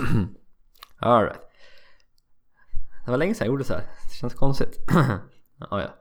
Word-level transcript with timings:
Alright. 0.98 1.40
Det 3.04 3.10
var 3.10 3.18
länge 3.18 3.34
sedan 3.34 3.44
jag 3.46 3.52
gjorde 3.52 3.64
så 3.64 3.74
här. 3.74 3.82
Det 4.10 4.14
känns 4.14 4.34
konstigt. 4.34 4.78
ja, 4.90 5.20
ja. 5.70 5.94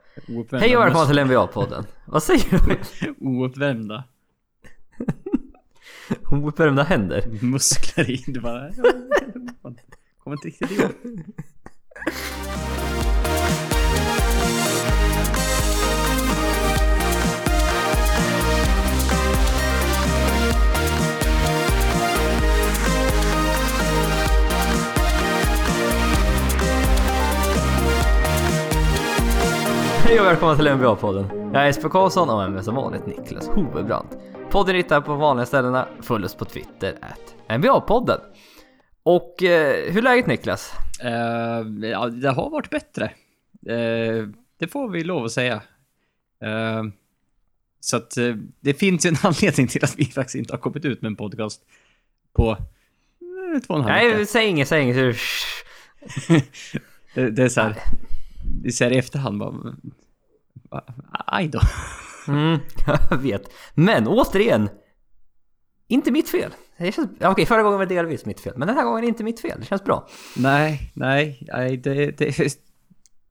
Hej 0.51 0.77
och 0.77 0.83
välkomna 0.83 1.07
till 1.07 1.19
NBA-podden. 1.19 1.85
Vad 2.05 2.23
säger 2.23 2.59
du? 2.67 2.79
Ouppvärmda 3.27 4.03
Ouppvärmda 6.31 6.83
händer. 6.83 7.23
muskler 7.41 8.09
i. 8.09 8.23
Du 8.27 8.39
bara... 8.39 8.69
Kommer 10.23 10.35
inte 10.35 10.47
riktigt 10.47 10.71
ihåg. 10.71 10.91
Hej 30.09 30.19
och 30.19 30.25
välkomna 30.25 30.55
till 30.55 30.67
NBA-podden. 30.67 31.53
Jag 31.53 31.61
är 31.61 31.65
Jesper 31.65 31.89
Karlsson 31.89 32.29
och 32.29 32.37
med 32.37 32.51
mig 32.51 32.63
som 32.63 32.75
vanligt 32.75 33.05
Niklas 33.05 33.47
Hovebrant. 33.47 34.17
Podden 34.49 34.75
hittar 34.75 35.01
på 35.01 35.15
vanliga 35.15 35.45
ställena, 35.45 35.87
följ 36.01 36.25
oss 36.25 36.35
på 36.35 36.45
Twitter, 36.45 36.97
at 37.01 37.35
NBA-podden. 37.47 38.19
Och 39.03 39.43
eh, 39.43 39.91
hur 39.91 39.97
är 39.97 40.01
läget 40.01 40.27
Niklas? 40.27 40.73
Eh, 41.03 41.89
ja, 41.89 42.07
det 42.07 42.29
har 42.29 42.49
varit 42.49 42.69
bättre. 42.69 43.05
Eh, 43.65 44.27
det 44.57 44.67
får 44.67 44.89
vi 44.89 45.03
lov 45.03 45.25
att 45.25 45.31
säga. 45.31 45.61
Eh, 46.43 46.83
så 47.79 47.97
att 47.97 48.17
det 48.59 48.73
finns 48.73 49.05
ju 49.05 49.07
en 49.07 49.15
anledning 49.23 49.67
till 49.67 49.83
att 49.83 49.95
vi 49.99 50.05
faktiskt 50.05 50.35
inte 50.35 50.53
har 50.53 50.59
kommit 50.59 50.85
ut 50.85 51.01
med 51.01 51.09
en 51.09 51.15
podcast 51.15 51.61
på 52.33 52.57
två 53.67 53.73
och 53.73 53.79
en 53.79 53.85
halv 53.85 53.95
Nej, 53.95 54.13
vecka. 54.13 54.25
säg 54.25 54.47
inget, 54.47 54.67
säg 54.67 54.83
inget. 54.83 54.95
Det, 57.13 57.29
det 57.29 57.43
är 57.43 57.49
så 57.49 57.61
här, 57.61 57.75
det 58.61 58.67
är 58.67 58.71
så 58.71 58.83
här 58.83 58.91
i 58.91 58.97
efterhand 58.97 59.39
bara... 59.39 59.75
Aj 61.11 61.47
då. 61.47 61.59
Mm, 62.27 62.59
jag 63.09 63.17
vet. 63.17 63.51
Men 63.73 64.07
återigen, 64.07 64.69
inte 65.87 66.11
mitt 66.11 66.29
fel. 66.29 66.51
Det 66.77 66.91
känns, 66.91 67.09
okej, 67.21 67.45
förra 67.45 67.63
gången 67.63 67.79
var 67.79 67.85
det 67.85 67.95
delvis 67.95 68.25
mitt 68.25 68.39
fel, 68.39 68.53
men 68.55 68.67
den 68.67 68.77
här 68.77 68.83
gången 68.83 68.97
är 68.97 69.01
det 69.01 69.07
inte 69.07 69.23
mitt 69.23 69.39
fel. 69.39 69.59
Det 69.59 69.65
känns 69.65 69.83
bra. 69.83 70.07
Nej, 70.37 70.91
nej, 70.93 71.47
nej, 71.53 71.77
det, 71.77 72.17
det, 72.17 72.37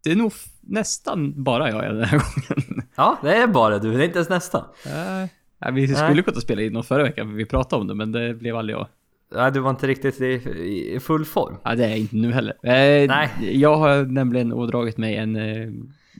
det 0.05 0.11
är 0.11 0.16
nog 0.16 0.33
nästan 0.61 1.42
bara 1.44 1.70
jag 1.70 1.94
den 1.94 2.05
här 2.05 2.19
gången. 2.48 2.83
Ja, 2.97 3.19
det 3.22 3.34
är 3.34 3.47
bara 3.47 3.78
du, 3.78 3.92
det 3.92 4.03
är 4.03 4.05
inte 4.05 4.19
ens 4.19 4.28
nästan. 4.28 4.64
Eh, 4.86 5.28
ja, 5.59 5.70
vi 5.70 5.89
skulle 5.89 6.14
Nej. 6.14 6.22
kunna 6.22 6.41
spela 6.41 6.62
in 6.62 6.72
något 6.72 6.86
förra 6.86 7.03
veckan, 7.03 7.27
för 7.27 7.34
vi 7.34 7.47
pratade 7.47 7.81
om 7.81 7.86
det, 7.86 7.94
men 7.94 8.12
det 8.12 8.34
blev 8.34 8.56
aldrig 8.56 8.77
jag. 8.78 8.86
Nej, 9.34 9.53
du 9.53 9.61
var 9.61 9.70
inte 9.70 9.86
riktigt 9.86 10.20
i 10.20 10.98
full 11.03 11.25
form. 11.25 11.56
Ja, 11.64 11.75
det 11.75 11.84
är 11.84 11.89
jag 11.89 11.98
inte 11.98 12.16
nu 12.16 12.33
heller. 12.33 12.53
Eh, 12.62 13.09
Nej. 13.09 13.31
Jag 13.41 13.77
har 13.77 14.03
nämligen 14.03 14.53
ådragit 14.53 14.97
mig 14.97 15.16
en 15.16 15.36
eh, 15.36 15.69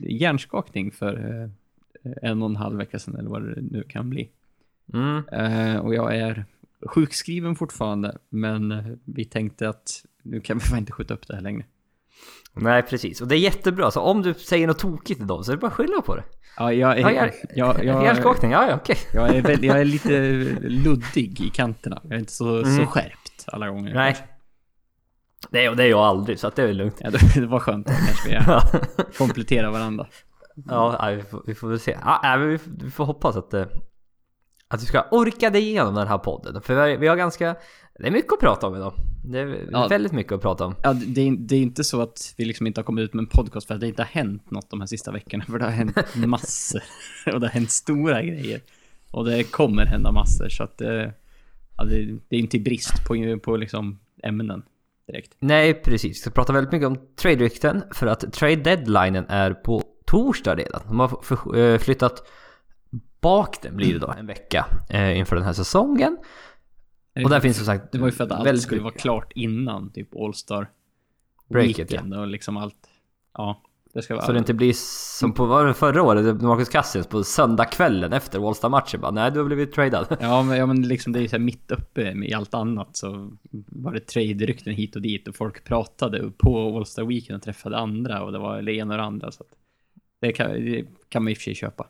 hjärnskakning 0.01 0.91
för 0.91 1.41
eh, 2.03 2.11
en 2.29 2.41
och 2.41 2.49
en 2.49 2.55
halv 2.55 2.77
vecka 2.77 2.99
sedan, 2.99 3.15
eller 3.15 3.29
vad 3.29 3.43
det 3.43 3.61
nu 3.61 3.83
kan 3.89 4.09
bli. 4.09 4.29
Mm. 4.93 5.23
Eh, 5.31 5.77
och 5.79 5.95
jag 5.95 6.15
är 6.15 6.45
sjukskriven 6.85 7.55
fortfarande, 7.55 8.17
men 8.29 8.71
eh, 8.71 8.85
vi 9.05 9.25
tänkte 9.25 9.69
att 9.69 10.05
nu 10.23 10.39
kan 10.41 10.59
vi 10.71 10.77
inte 10.77 10.91
skjuta 10.91 11.13
upp 11.13 11.27
det 11.27 11.35
här 11.35 11.41
längre. 11.41 11.65
Nej, 12.53 12.81
precis. 12.81 13.21
Och 13.21 13.27
det 13.27 13.35
är 13.35 13.39
jättebra. 13.39 13.91
Så 13.91 14.01
om 14.01 14.21
du 14.21 14.33
säger 14.33 14.67
något 14.67 14.79
tokigt 14.79 15.21
idag 15.21 15.45
så 15.45 15.51
är 15.51 15.55
det 15.55 15.59
bara 15.61 15.67
att 15.67 15.73
skylla 15.73 16.01
på 16.01 16.15
det. 16.15 16.23
Ja, 16.57 16.73
jag 16.73 16.99
är, 16.99 17.09
Ja, 17.15 17.31
jag, 17.55 17.85
jag, 17.85 18.03
Hjärnskakning, 18.03 18.51
ja, 18.51 18.69
ja, 18.69 18.75
okej. 18.75 18.97
jag, 19.13 19.35
är 19.35 19.41
väl, 19.41 19.63
jag 19.63 19.79
är 19.79 19.85
lite 19.95 20.31
luddig 20.61 21.41
i 21.41 21.49
kanterna. 21.49 21.99
Jag 22.03 22.11
är 22.13 22.19
inte 22.19 22.31
så, 22.31 22.63
så 22.63 22.69
Mm. 22.69 22.87
skärpt 22.87 23.43
alla 23.47 23.69
gånger. 23.69 23.93
Nej. 23.93 24.15
Det 25.49 25.65
är, 25.65 25.75
det 25.75 25.83
är 25.83 25.87
jag 25.89 25.99
aldrig, 25.99 26.39
så 26.39 26.47
att 26.47 26.55
det 26.55 26.63
är 26.63 26.73
lugnt. 26.73 26.95
Ja, 26.99 27.09
det, 27.09 27.19
det 27.41 27.47
var 27.47 27.59
skönt. 27.59 27.87
Då 27.87 27.93
kanske 27.93 28.29
vi 28.29 29.13
kompletterar 29.17 29.71
varandra. 29.71 30.07
ja 30.69 30.97
nej, 31.01 31.15
vi, 31.15 31.21
får, 31.23 31.43
vi 31.47 31.55
får 31.55 31.67
väl 31.69 31.79
se. 31.79 31.97
Ja, 32.05 32.19
nej, 32.23 32.47
vi, 32.47 32.57
får- 32.57 32.71
vi 32.83 32.91
får 32.91 33.05
hoppas 33.05 33.35
att, 33.35 33.53
eh, 33.53 33.65
att 34.67 34.81
vi 34.81 34.85
ska 34.85 35.05
orka 35.11 35.49
det 35.49 35.59
igenom 35.59 35.95
den 35.95 36.07
här 36.07 36.17
podden. 36.17 36.61
För 36.61 36.97
vi 36.97 37.07
har, 37.07 37.15
ganska... 37.15 37.55
Det 37.99 38.07
är 38.07 38.11
mycket 38.11 38.33
att 38.33 38.39
prata 38.39 38.67
om 38.67 38.75
idag. 38.75 38.93
Det 39.25 39.39
är 39.39 39.67
Ja. 39.71 39.87
väldigt 39.87 40.11
mycket 40.11 40.33
att 40.33 40.41
prata 40.41 40.65
om. 40.65 40.75
Ja, 40.83 40.93
det, 40.93 41.21
är, 41.21 41.35
det 41.39 41.55
är 41.55 41.59
inte 41.61 41.83
så 41.83 42.01
att 42.01 42.33
vi 42.37 42.45
liksom 42.45 42.67
inte 42.67 42.79
har 42.79 42.83
kommit 42.85 43.03
ut 43.03 43.13
med 43.13 43.21
en 43.21 43.27
podcast 43.27 43.67
för 43.67 43.75
att 43.75 43.81
det 43.81 43.87
inte 43.87 44.01
har 44.01 44.07
hänt 44.07 44.51
något 44.51 44.69
de 44.69 44.79
här 44.79 44.87
sista 44.87 45.11
veckorna. 45.11 45.43
För 45.45 45.59
det 45.59 45.65
har 45.65 45.71
hänt 45.71 45.97
massor. 46.15 46.81
Och 47.33 47.39
det 47.39 47.47
har 47.47 47.53
hänt 47.53 47.71
stora 47.71 48.21
grejer. 48.21 48.61
Och 49.11 49.25
det 49.25 49.43
kommer 49.43 49.85
hända 49.85 50.11
massor. 50.11 50.49
Så 50.49 50.63
att 50.63 50.81
eh, 50.81 50.89
ja, 51.77 51.83
det, 51.83 52.05
det 52.29 52.35
är 52.35 52.39
inte 52.39 52.59
brist 52.59 53.05
på, 53.07 53.39
på 53.43 53.57
liksom 53.57 53.99
ämnen 54.23 54.63
direkt. 55.11 55.35
Nej, 55.39 55.73
precis. 55.73 56.09
Vi 56.09 56.13
ska 56.13 56.29
prata 56.29 56.53
väldigt 56.53 56.71
mycket 56.71 56.87
om 56.87 56.97
trade-rykten 57.15 57.83
för 57.91 58.07
att 58.07 58.33
trade-deadlinen 58.33 59.25
är 59.29 59.53
på 59.53 59.83
torsdag 60.05 60.55
redan. 60.55 60.81
De 60.87 60.99
har 60.99 61.57
eh, 61.57 61.77
flyttat 61.77 62.27
bak 63.21 63.61
den 63.61 63.75
blir 63.75 63.93
det 63.93 63.99
då 63.99 64.13
en 64.17 64.27
vecka 64.27 64.65
eh, 64.89 65.17
inför 65.17 65.35
den 65.35 65.45
här 65.45 65.53
säsongen. 65.53 66.17
Och 67.23 67.29
där 67.29 67.39
finns 67.39 67.57
som 67.57 67.65
sagt 67.65 67.91
Det 67.91 67.97
var 67.97 68.07
ju 68.07 68.11
för 68.11 68.23
att 68.23 68.31
allt 68.31 68.61
skulle 68.61 68.81
vara 68.81 68.93
klart 68.93 69.31
innan 69.35 69.91
typ 69.91 70.15
All-Star 70.15 70.69
Breaket, 71.49 71.79
Weekend 71.79 72.13
och 72.13 72.27
liksom 72.27 72.57
allt. 72.57 72.89
Ja, 73.33 73.61
det 73.93 74.01
ska 74.01 74.15
vara... 74.15 74.25
Så 74.25 74.31
det 74.31 74.37
inte 74.37 74.53
blir 74.53 74.73
som 75.19 75.33
på 75.33 75.45
var 75.45 75.65
det 75.65 75.73
förra 75.73 76.03
året, 76.03 76.41
Marcus 76.41 76.69
Cassius 76.69 77.07
på 77.07 77.23
söndagskvällen 77.23 78.13
efter 78.13 78.39
Wallstar-matchen 78.39 79.01
bara 79.01 79.11
Nej, 79.11 79.31
du 79.31 79.39
har 79.39 79.45
blivit 79.45 79.73
tradad. 79.73 80.17
Ja 80.19 80.43
men, 80.43 80.57
ja, 80.57 80.65
men 80.65 80.87
liksom 80.87 81.13
det 81.13 81.19
är 81.19 81.21
ju 81.21 81.27
så 81.27 81.35
här 81.35 81.43
mitt 81.43 81.71
uppe 81.71 82.01
i 82.01 82.33
allt 82.33 82.53
annat 82.53 82.97
så 82.97 83.31
var 83.51 83.93
det 83.93 83.99
trade-rykten 83.99 84.73
hit 84.73 84.95
och 84.95 85.01
dit 85.01 85.27
och 85.27 85.35
folk 85.35 85.63
pratade 85.63 86.31
på 86.37 86.77
All-Star 86.77 87.03
Weekend 87.03 87.37
och 87.37 87.43
träffade 87.43 87.77
andra 87.77 88.23
och 88.23 88.31
det 88.31 88.39
var 88.39 88.61
det 88.61 88.73
ena 88.73 88.93
och 88.93 88.97
det 88.97 89.03
andra 89.03 89.31
så 89.31 89.43
att 89.43 89.49
det 90.21 90.31
kan, 90.33 90.51
det 90.51 90.85
kan 91.09 91.23
man 91.23 91.31
i 91.31 91.33
och 91.33 91.37
för 91.37 91.43
sig 91.43 91.55
köpa. 91.55 91.87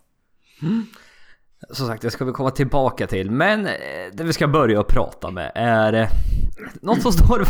Som 1.70 1.88
sagt, 1.88 2.02
det 2.02 2.12
ska 2.12 2.26
vi 2.26 2.32
komma 2.32 2.52
tillbaka 2.52 3.08
till. 3.08 3.32
Men 3.32 3.66
eh, 3.66 3.74
det 4.14 4.24
vi 4.24 4.34
ska 4.34 4.48
börja 4.48 4.84
prata 4.84 5.32
med 5.32 5.52
är 5.56 6.08
något 6.82 7.02
som 7.02 7.12
står, 7.12 7.44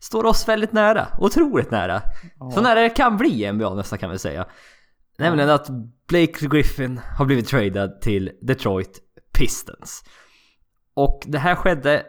står 0.00 0.24
oss 0.24 0.48
väldigt 0.48 0.72
nära. 0.72 1.06
Otroligt 1.18 1.70
nära. 1.70 2.02
Så 2.54 2.60
nära 2.60 2.80
det 2.80 2.88
kan 2.90 3.16
bli 3.16 3.52
NBA 3.52 3.74
nästan 3.74 3.98
kan 3.98 4.10
vi 4.10 4.18
säga. 4.18 4.46
Nämligen 5.18 5.50
att 5.50 5.68
Blake 6.08 6.46
Griffin 6.48 7.00
har 7.18 7.24
blivit 7.24 7.48
tradad 7.48 8.00
till 8.00 8.30
Detroit 8.42 9.00
Pistons. 9.38 10.04
Och 10.94 11.22
det 11.26 11.38
här 11.38 11.54
skedde 11.54 11.94
eh, 11.98 12.02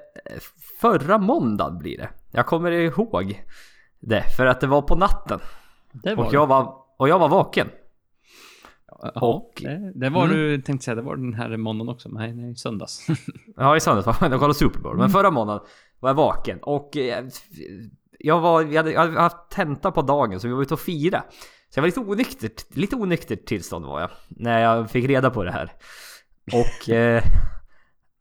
förra 0.81 1.17
måndagen 1.17 1.77
blir 1.77 1.97
det. 1.97 2.09
Jag 2.31 2.45
kommer 2.45 2.71
ihåg 2.71 3.43
det, 3.99 4.23
för 4.37 4.45
att 4.45 4.61
det 4.61 4.67
var 4.67 4.81
på 4.81 4.95
natten. 4.95 5.39
Var 6.03 6.17
Och 6.17 6.33
jag 6.33 6.47
var, 6.47 6.73
och 6.97 7.09
jag 7.09 7.19
var 7.19 7.29
vaken. 7.29 7.67
Jaha, 9.01 9.11
och- 9.11 9.53
det, 9.61 9.91
det 9.95 10.09
var 10.09 10.23
Mm. 10.25 10.37
du, 10.37 10.61
tänkte 10.61 10.85
säga, 10.85 10.95
det 10.95 11.01
var 11.01 11.15
den 11.15 11.33
här 11.33 11.57
måndagen 11.57 11.89
också, 11.89 12.09
nej, 12.09 12.33
nej, 12.33 12.55
söndags. 12.55 13.07
Ja, 13.57 13.75
i 13.75 13.79
söndags 13.79 14.05
var 14.05 14.15
jag 14.21 14.33
och 14.33 14.39
kollade 14.39 14.53
Super 14.59 14.79
Bowl. 14.79 14.97
Men 14.97 15.09
förra 15.09 15.31
månaden 15.31 15.67
var 15.99 16.09
jag 16.09 16.15
vaken 16.15 16.59
och 16.61 16.97
eh, 16.97 17.25
jag 18.19 18.39
var, 18.39 18.61
jag 18.63 18.73
hade, 18.77 18.91
jag 18.91 18.99
hade 19.01 19.19
haft 19.21 19.49
tenta 19.51 19.91
på 19.91 20.01
dagen 20.01 20.39
så 20.39 20.47
vi 20.47 20.53
var 20.53 20.61
ute 20.61 20.73
och 20.73 20.79
fira. 20.79 21.23
Så 21.69 21.77
jag 21.77 21.81
var 21.81 21.87
lite 21.87 21.99
onyktert, 21.99 22.75
lite 22.75 22.95
onyktert 22.95 23.45
tillstånd 23.45 23.85
var 23.85 24.01
jag. 24.01 24.09
När 24.27 24.59
jag 24.61 24.91
fick 24.91 25.05
reda 25.05 25.29
på 25.29 25.43
det 25.43 25.51
här. 25.51 25.71
Och... 26.53 26.89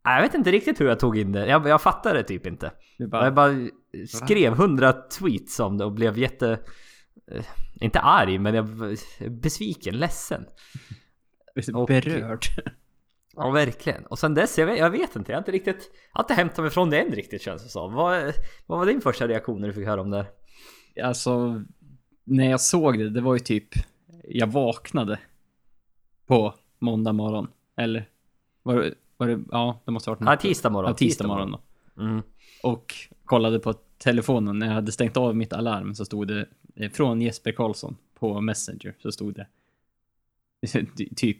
Eh, 0.09 0.15
jag 0.17 0.23
vet 0.23 0.35
inte 0.35 0.53
riktigt 0.53 0.81
hur 0.81 0.87
jag 0.89 1.01
tog 1.01 1.19
in 1.19 1.33
det. 1.33 1.47
Jag, 1.47 1.69
jag 1.69 1.83
fattade 1.83 2.19
det 2.19 2.25
typ 2.25 2.47
inte. 2.47 2.73
Bara, 3.11 3.25
Jag 3.25 3.35
bara 3.35 3.55
skrev 4.09 4.55
hundra 4.55 4.93
tweets 4.93 5.61
om 5.61 5.79
det 5.79 5.85
och 5.85 5.93
blev 5.93 6.19
jätte... 6.19 6.51
eh, 7.33 7.45
Inte 7.81 8.01
arg, 8.01 8.39
men 8.39 8.55
jag 8.55 8.97
besviken, 9.31 9.99
ledsen. 9.99 10.45
och- 11.75 11.87
berörd. 11.89 12.45
Ja, 13.37 13.51
verkligen. 13.51 14.07
Och 14.07 14.19
sen 14.19 14.35
dess, 14.35 14.59
jag 14.59 14.67
vet, 14.67 14.79
jag 14.79 14.91
vet 14.91 15.17
inte, 15.17 15.33
jag 15.33 15.37
har 15.37 15.41
inte 15.41 15.53
riktigt... 15.53 15.91
Jag 16.13 16.19
har 16.19 16.25
inte 16.25 16.35
hämtat 16.35 16.59
mig 16.59 16.71
från 16.71 16.91
det 16.91 17.01
än 17.01 17.13
riktigt 17.13 17.43
känns 17.43 17.63
det 17.63 17.69
som. 17.69 17.95
Vad, 17.95 18.33
vad 18.67 18.79
var 18.79 18.87
din 18.87 19.01
första 19.01 19.29
reaktion 19.29 19.61
när 19.61 19.69
du 19.69 19.75
fick 19.75 19.87
höra 19.87 20.01
om 20.01 20.11
det? 20.11 20.27
Alltså, 21.03 21.63
när 22.25 22.51
jag 22.51 22.61
såg 22.61 22.99
det, 22.99 23.11
det 23.11 23.21
var 23.21 23.35
ju 23.35 23.41
typ, 23.41 23.69
jag 24.25 24.47
vaknade 24.47 25.19
på 26.27 26.55
måndag 26.79 27.13
morgon. 27.13 27.49
Eller, 27.77 28.09
var 28.63 28.75
det, 28.75 28.95
var 29.17 29.27
det 29.27 29.45
ja, 29.51 29.81
det 29.85 29.91
måste 29.91 30.11
ha 30.11 30.15
varit 30.15 30.29
Ja, 30.29 30.37
tisdag 30.37 30.71
morgon. 30.71 30.91
Ja, 30.91 30.95
tisdag 30.95 31.27
morgon 31.27 31.51
då. 31.51 31.61
Mm. 32.03 32.23
Och 32.63 32.95
kollade 33.25 33.59
på 33.59 33.75
telefonen 33.99 34.59
när 34.59 34.67
jag 34.67 34.75
hade 34.75 34.93
stängt 34.93 35.17
av 35.17 35.37
mitt 35.37 35.53
alarm 35.53 35.95
så 35.95 36.05
stod 36.05 36.29
det 36.29 36.49
eh, 36.77 36.91
från 36.91 37.23
Jesper 37.23 37.53
Karlsson 37.53 37.97
på 38.19 38.41
Messenger 38.41 38.95
så 38.99 39.13
stod 39.13 39.35
det 39.35 39.47
ty- 40.97 41.15
typ 41.17 41.39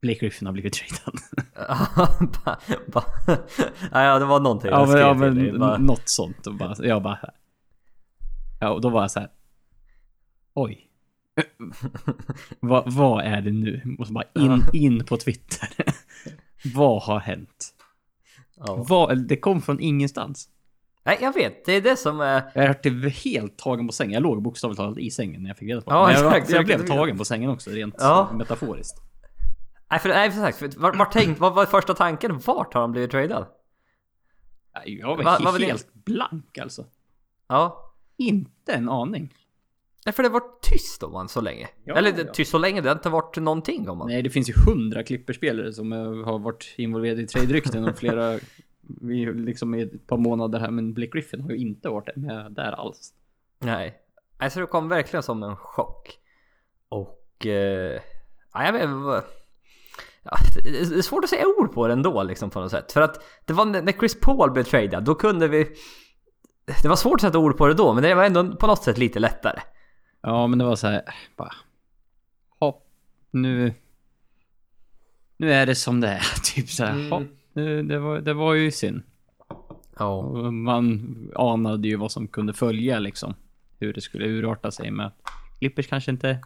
Blake 0.00 0.18
Griffin 0.18 0.46
har 0.46 0.52
blivit 0.52 0.72
tradad. 0.72 1.20
ja, 3.92 4.18
det 4.18 4.24
var 4.24 4.40
någonting 4.40 4.70
ja, 4.70 4.80
jag 4.80 4.88
skrev 4.88 5.00
ja, 5.00 5.12
till 5.12 5.20
men 5.20 5.34
dig. 5.34 5.58
Bara, 5.58 5.78
något 5.78 6.08
sånt. 6.08 6.46
Och 6.46 6.54
bara, 6.54 6.74
jag 6.78 7.02
bara... 7.02 7.18
Ja, 8.60 8.70
och 8.70 8.80
då 8.80 8.88
var 8.88 9.00
jag 9.00 9.10
så 9.10 9.20
här. 9.20 9.28
Oj. 10.54 10.86
vad, 12.60 12.92
vad 12.92 13.24
är 13.24 13.40
det 13.40 13.52
nu? 13.52 13.82
Måste 13.84 14.12
bara 14.12 14.24
in, 14.34 14.62
in 14.72 15.04
på 15.04 15.16
Twitter. 15.16 15.68
vad 16.74 17.02
har 17.02 17.20
hänt? 17.20 17.74
ja. 18.56 18.84
Vad, 18.88 19.18
det 19.18 19.36
kom 19.36 19.62
från 19.62 19.80
ingenstans. 19.80 20.48
Nej, 21.04 21.18
jag 21.20 21.34
vet. 21.34 21.64
Det 21.64 21.72
är 21.72 21.80
det 21.80 21.96
som 21.96 22.20
är... 22.20 22.42
Jag 22.54 22.64
är 22.64 22.74
typ 22.74 23.24
helt 23.24 23.56
tagen 23.56 23.86
på 23.86 23.92
sängen. 23.92 24.12
Jag 24.12 24.22
låg 24.22 24.42
bokstavligt 24.42 24.78
talat 24.78 24.98
i 24.98 25.10
sängen 25.10 25.42
när 25.42 25.50
jag 25.50 25.58
fick 25.58 25.68
reda 25.68 25.80
på 25.80 25.90
det. 25.90 25.96
Ja, 25.96 26.12
jag, 26.12 26.44
jag 26.48 26.64
blev 26.64 26.86
tagen 26.86 27.18
på 27.18 27.24
sängen 27.24 27.50
också, 27.50 27.70
rent 27.70 27.94
Ja. 27.98 28.30
metaforiskt. 28.34 29.09
Nej, 29.90 30.00
för, 30.00 30.08
nej, 30.08 30.30
för 30.30 30.40
sagt. 30.40 30.58
För, 30.58 30.80
var, 30.80 30.92
var 30.94 31.04
tänkt, 31.04 31.40
vad 31.40 31.54
var 31.54 31.66
första 31.66 31.94
tanken? 31.94 32.38
Vart 32.38 32.74
har 32.74 32.80
han 32.80 32.92
blivit 32.92 33.10
tradad? 33.10 33.46
Jag 34.84 35.16
var 35.16 35.24
Va- 35.24 35.38
vad 35.40 35.52
var 35.52 35.58
det? 35.58 35.66
helt 35.66 35.94
blank 35.94 36.58
alltså. 36.58 36.84
Ja. 37.48 37.92
Inte 38.16 38.72
en 38.72 38.88
aning. 38.88 39.34
Nej, 40.06 40.12
för 40.12 40.22
det 40.22 40.28
har 40.28 40.40
varit 40.40 40.62
tyst 40.62 41.02
om 41.02 41.14
han 41.14 41.28
så 41.28 41.40
länge. 41.40 41.68
Ja, 41.84 41.94
Eller 41.94 42.18
ja. 42.18 42.32
tyst 42.32 42.50
så 42.50 42.58
länge, 42.58 42.80
det 42.80 42.88
har 42.88 42.96
inte 42.96 43.08
varit 43.08 43.36
någonting 43.36 43.88
om 43.88 44.00
han. 44.00 44.08
Nej, 44.08 44.22
det 44.22 44.30
finns 44.30 44.48
ju 44.48 44.52
hundra 44.66 45.02
klipperspelare 45.02 45.72
som 45.72 45.92
eh, 45.92 45.98
har 46.24 46.38
varit 46.38 46.74
involverade 46.76 47.22
i 47.22 47.26
trade-rykten 47.26 47.88
och 47.88 47.98
flera 47.98 48.38
vi 48.82 49.26
liksom 49.26 49.74
i 49.74 49.82
ett 49.82 50.06
par 50.06 50.16
månader 50.16 50.58
här, 50.60 50.70
men 50.70 50.94
Blake 50.94 51.10
Griffin 51.12 51.40
har 51.40 51.50
ju 51.50 51.56
inte 51.56 51.88
varit 51.88 52.16
med 52.16 52.52
där 52.52 52.72
alls. 52.72 53.14
Nej. 53.58 53.94
Alltså 54.38 54.60
det 54.60 54.66
kom 54.66 54.88
verkligen 54.88 55.22
som 55.22 55.42
en 55.42 55.56
chock. 55.56 56.18
Och... 56.88 57.46
Eh, 57.46 58.00
ja, 58.52 58.64
jag 58.64 58.72
vet. 58.72 59.24
Ja, 60.22 60.36
det 60.54 60.68
är 60.80 60.96
det 60.96 61.02
svårt 61.02 61.24
att 61.24 61.30
säga 61.30 61.44
ord 61.58 61.72
på 61.72 61.86
det 61.86 61.92
ändå 61.92 62.22
liksom 62.22 62.50
på 62.50 62.60
något 62.60 62.70
sätt. 62.70 62.92
För 62.92 63.00
att 63.00 63.24
det 63.44 63.52
var 63.52 63.64
när 63.64 63.92
Chris 63.92 64.20
Paul 64.20 64.50
blev 64.50 64.64
tradad, 64.64 65.04
då 65.04 65.14
kunde 65.14 65.48
vi... 65.48 65.74
Det 66.82 66.88
var 66.88 66.96
svårt 66.96 67.14
att 67.14 67.20
sätta 67.20 67.38
ord 67.38 67.56
på 67.56 67.66
det 67.66 67.74
då, 67.74 67.92
men 67.94 68.02
det 68.02 68.14
var 68.14 68.24
ändå 68.24 68.56
på 68.56 68.66
något 68.66 68.82
sätt 68.82 68.98
lite 68.98 69.18
lättare. 69.18 69.60
Ja, 70.22 70.46
men 70.46 70.58
det 70.58 70.64
var 70.64 70.76
så 70.76 70.86
här, 70.86 71.02
bara... 71.36 71.52
Hopp, 72.58 72.86
nu... 73.30 73.74
Nu 75.36 75.52
är 75.52 75.66
det 75.66 75.74
som 75.74 76.00
det 76.00 76.08
är, 76.08 76.22
typ 76.54 76.68
så 76.68 76.84
här. 76.84 76.92
Mm. 76.92 77.12
Hopp, 77.12 77.28
nu, 77.52 77.82
det, 77.82 77.98
var, 77.98 78.18
det 78.20 78.34
var 78.34 78.54
ju 78.54 78.70
synd. 78.70 79.02
Ja. 79.98 80.14
Och 80.16 80.54
man 80.54 81.06
anade 81.36 81.88
ju 81.88 81.96
vad 81.96 82.12
som 82.12 82.28
kunde 82.28 82.52
följa 82.52 82.98
liksom. 82.98 83.34
Hur 83.78 83.92
det 83.92 84.00
skulle 84.00 84.26
urarta 84.26 84.70
sig 84.70 84.90
med 84.90 85.06
att 85.06 85.16
Clippers 85.58 85.86
kanske 85.88 86.10
inte 86.10 86.38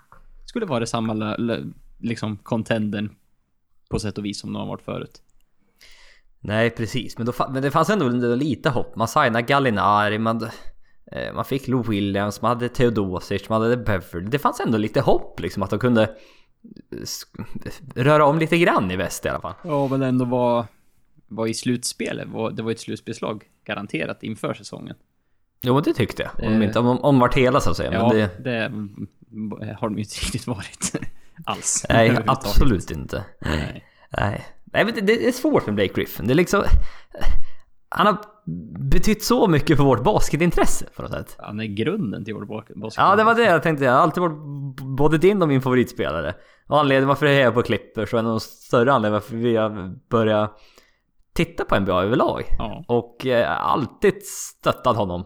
skulle 0.45 0.67
vara 0.67 0.81
detsamma 0.81 1.13
la- 1.15 1.37
la- 1.37 1.73
liksom 1.99 2.37
contendern 2.37 3.11
på 3.89 3.99
sätt 3.99 4.19
och 4.19 4.25
vis 4.25 4.41
som 4.41 4.53
de 4.53 4.59
har 4.59 4.67
varit 4.67 4.83
förut. 4.83 5.21
Nej 6.41 6.71
precis, 6.71 7.19
men, 7.19 7.27
då, 7.27 7.33
men 7.51 7.63
det 7.63 7.71
fanns 7.71 7.91
ändå 7.91 8.09
lite 8.35 8.71
hopp. 8.71 8.97
Man 8.97 9.09
signade 9.09 9.43
Gallinari, 9.43 10.19
man, 10.19 10.49
eh, 11.13 11.35
man 11.35 11.45
fick 11.45 11.69
Lou 11.69 11.83
Williams, 11.83 12.43
man 12.43 12.49
hade 12.49 12.69
Theodosic, 12.69 13.49
man 13.49 13.63
hade 13.63 13.77
Beverly. 13.77 14.27
Det 14.27 14.39
fanns 14.39 14.61
ändå 14.61 14.79
lite 14.79 15.01
hopp 15.01 15.41
liksom 15.41 15.63
att 15.63 15.71
de 15.71 15.79
kunde 15.79 16.03
eh, 16.03 16.99
röra 17.95 18.27
om 18.27 18.39
lite 18.39 18.59
grann 18.59 18.91
i 18.91 18.97
väst 18.97 19.27
i 19.27 19.29
alla 19.29 19.41
fall. 19.41 19.55
Ja, 19.65 19.89
men 19.89 20.03
ändå 20.03 20.25
var, 20.25 20.65
var 21.29 21.47
i 21.47 21.55
slutspelet. 21.55 22.29
Det 22.53 22.63
var 22.63 22.71
ett 22.71 22.81
slutspelslag 22.81 23.45
garanterat 23.65 24.23
inför 24.23 24.55
säsongen. 24.55 24.97
Jo, 25.63 25.81
det 25.81 25.95
tyckte 25.95 26.23
jag. 26.23 26.49
Om, 26.49 26.61
Eh. 26.63 26.67
inte, 26.67 26.79
om, 26.79 26.99
om 27.01 27.19
vart 27.19 27.35
hela 27.35 27.61
så 27.61 27.71
att 27.71 27.77
säga. 27.77 27.93
Ja, 27.93 28.09
men 28.09 28.17
det, 28.17 28.31
det, 28.45 28.61
har 29.75 29.89
de 29.89 29.95
ju 29.95 30.01
inte 30.03 30.15
riktigt 30.25 30.47
varit 30.47 30.93
alls. 31.47 31.87
nej, 31.89 32.19
absolut 32.27 32.91
inte. 32.91 33.25
Nej. 33.41 33.85
Nej, 34.19 34.45
nej 34.65 34.85
men 34.85 35.07
det, 35.07 35.29
är 35.29 35.33
svårt 35.33 35.67
med 35.67 35.75
Blake 35.75 35.93
Griffin. 35.95 36.27
Det 36.27 36.33
är 36.33 36.35
liksom... 36.35 36.63
Han 37.89 38.07
har 38.07 38.17
betytt 38.91 39.25
så 39.25 39.49
mycket 39.49 39.77
för 39.77 39.85
vårt 39.85 40.03
basketintresse 40.05 40.87
på 40.97 41.03
något 41.03 41.11
sätt. 41.11 41.37
Han 41.39 41.61
är 41.61 41.65
grunden 41.65 42.25
till 42.25 42.35
vår 42.35 42.45
bak- 42.45 42.75
basket. 42.77 43.03
Ja, 43.03 43.17
det 43.17 43.25
var 43.25 43.35
det 43.35 43.43
jag 43.45 43.63
tänkte. 43.63 43.85
Jag 43.85 43.93
har 43.93 43.99
alltid 43.99 44.21
varit 44.23 44.37
både 44.97 45.19
din 45.19 45.43
och 45.43 45.49
min 45.49 45.63
favoritspelare. 45.63 46.35
Och 46.69 46.81
anledningen 46.81 47.09
varför 47.09 47.27
jag 47.27 47.35
är 47.37 47.51
på 47.51 47.63
Clippers 47.63 48.13
och 48.13 48.19
en 48.19 48.27
av 48.27 48.31
de 48.33 48.41
större 48.41 48.93
anledningarna 48.93 49.13
varför 49.21 49.37
vi 49.37 49.57
har 49.57 49.95
börjat 50.11 50.61
titta 51.35 51.65
på 51.65 51.79
NBA 51.81 52.03
överlag. 52.03 52.45
Ja. 52.59 52.85
Och 52.89 53.27
eh, 53.27 53.67
alltid 53.67 54.27
stöttat 54.27 54.97
honom. 54.97 55.25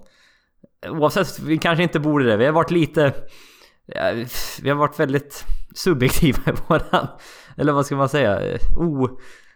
Oavsett, 0.88 1.38
vi 1.38 1.58
kanske 1.58 1.82
inte 1.82 2.00
borde 2.00 2.24
det. 2.24 2.36
Vi 2.36 2.44
har 2.46 2.52
varit 2.52 2.70
lite... 2.70 3.04
eh, 3.94 4.26
Vi 4.62 4.68
har 4.70 4.76
varit 4.76 5.00
väldigt 5.00 5.44
subjektiva 5.78 6.42
i 6.46 6.54
våran... 6.68 7.06
Eller 7.56 7.72
vad 7.72 7.86
ska 7.86 7.96
man 7.96 8.08
säga? 8.08 8.58
O... 8.76 9.08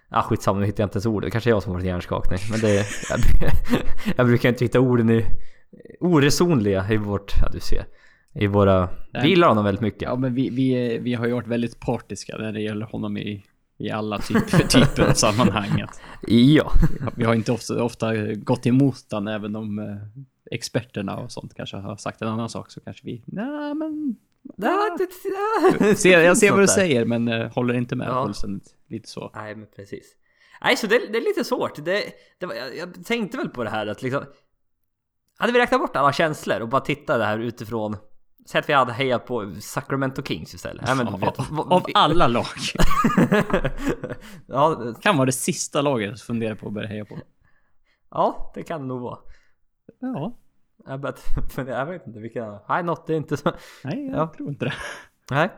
Ah, 0.09 0.23
skitsamma, 0.23 0.61
nu 0.61 0.67
hittar 0.67 0.83
jag 0.83 0.87
inte 0.87 0.97
ens 0.97 1.07
ord. 1.07 1.23
Det 1.23 1.31
kanske 1.31 1.51
är 1.51 1.53
jag 1.53 1.63
som 1.63 1.73
har 1.73 1.79
varit 1.79 1.87
hjärnskakning. 1.87 2.39
Men 2.51 2.61
det... 2.61 2.87
Jag, 3.11 3.21
jag 4.17 4.27
brukar 4.27 4.49
inte 4.49 4.65
hitta 4.65 4.81
orden 4.81 5.11
i... 5.11 5.27
Oresonliga 6.01 6.87
i 6.91 6.97
vårt... 6.97 7.33
Ja, 7.43 7.49
du 7.53 7.61
ser. 7.61 7.85
I 8.35 8.47
våra... 8.47 8.89
Vi 9.23 9.29
gillar 9.29 9.49
honom 9.49 9.65
väldigt 9.65 9.81
mycket. 9.81 10.03
Ja, 10.03 10.17
men 10.17 10.35
vi, 10.35 10.51
vi, 10.51 10.99
vi 10.99 11.15
har 11.15 11.27
ju 11.27 11.33
varit 11.33 11.47
väldigt 11.47 11.81
partiska 11.81 12.37
när 12.39 12.53
det 12.53 12.61
gäller 12.61 12.87
honom 12.87 13.17
i, 13.17 13.45
i 13.79 13.91
alla 13.91 14.19
typ, 14.19 14.69
typer 14.71 15.03
av 15.03 15.13
sammanhang. 15.13 15.81
Att 15.81 16.01
Ja. 16.29 16.73
Vi 17.17 17.25
har 17.25 17.35
inte 17.35 17.53
ofta, 17.53 17.83
ofta 17.83 18.35
gått 18.35 18.67
emot 18.67 19.11
den, 19.11 19.29
även 19.29 19.57
om 19.57 19.79
eh, 19.79 19.97
experterna 20.51 21.17
och 21.17 21.33
sånt 21.33 21.55
kanske 21.55 21.77
har 21.77 21.97
sagt 21.97 22.23
en 22.23 22.29
annan 22.29 22.49
sak 22.49 22.71
så 22.71 22.81
kanske 22.81 23.07
vi... 23.07 23.23
Nej, 23.27 23.75
men... 23.75 24.17
Ser, 25.97 26.21
jag 26.21 26.39
ser 26.39 26.51
vad 26.51 26.61
du 26.61 26.67
säger, 26.69 27.05
men 27.05 27.29
eh, 27.29 27.53
håller 27.53 27.75
inte 27.75 27.97
med 27.97 28.09
Ja. 28.09 28.25
fullständigt. 28.25 28.75
Lite 28.89 29.09
så. 29.09 29.31
Nej 29.35 29.55
men 29.57 29.67
precis. 29.77 30.17
Nej 30.65 30.77
så 30.77 30.87
det, 30.87 30.99
det 31.13 31.19
är 31.19 31.23
lite 31.23 31.45
svårt. 31.45 31.85
Det, 31.85 32.05
det 32.39 32.47
var, 32.47 32.55
jag, 32.55 32.77
jag 32.77 33.05
tänkte 33.05 33.37
väl 33.39 33.49
på 33.49 33.65
det 33.65 33.71
här 33.71 33.87
att 33.87 34.03
liksom... 34.03 34.25
Hade 35.39 35.53
vi 35.53 35.59
räknat 35.59 35.81
bort 35.81 35.97
alla 35.97 36.13
känslor 36.13 36.61
och 36.61 36.69
bara 36.69 36.81
tittat 36.81 37.19
det 37.19 37.25
här 37.25 37.39
utifrån... 37.39 37.97
Säg 38.47 38.59
att 38.59 38.69
vi 38.69 38.73
hade 38.73 38.93
hejat 38.93 39.27
på 39.27 39.53
Sacramento 39.61 40.23
Kings 40.23 40.55
istället. 40.55 40.85
Ja, 40.89 40.95
men, 40.95 41.07
du 41.07 41.13
vet, 41.27 41.35
vad- 41.51 41.73
Av 41.73 41.87
alla 41.95 42.29
lag. 42.29 42.47
ja, 44.47 44.75
det- 44.75 45.01
Kan 45.03 45.17
vara 45.17 45.27
det 45.27 45.33
sista 45.33 45.83
laget 45.83 46.11
jag 46.11 46.21
funderar 46.21 46.55
på 46.55 46.67
att 46.69 46.75
börja 46.75 46.89
heja 46.89 47.05
på. 47.05 47.19
ja, 48.11 48.53
det 48.55 48.63
kan 48.63 48.81
det 48.81 48.87
nog 48.87 49.01
vara. 49.01 49.19
Ja. 50.01 50.39
Jag, 50.87 51.01
bet, 51.01 51.21
men 51.57 51.67
jag 51.67 51.87
vet 51.87 52.07
inte 52.07 52.21
vilka... 52.21 52.61
Nej, 52.69 52.83
något 52.83 53.11
är 53.11 53.15
inte 53.15 53.37
så... 53.37 53.53
Nej, 53.85 54.07
jag 54.07 54.17
Ja. 54.19 54.33
tror 54.37 54.49
inte 54.49 54.65
det. 54.65 54.75
Nej. 55.31 55.49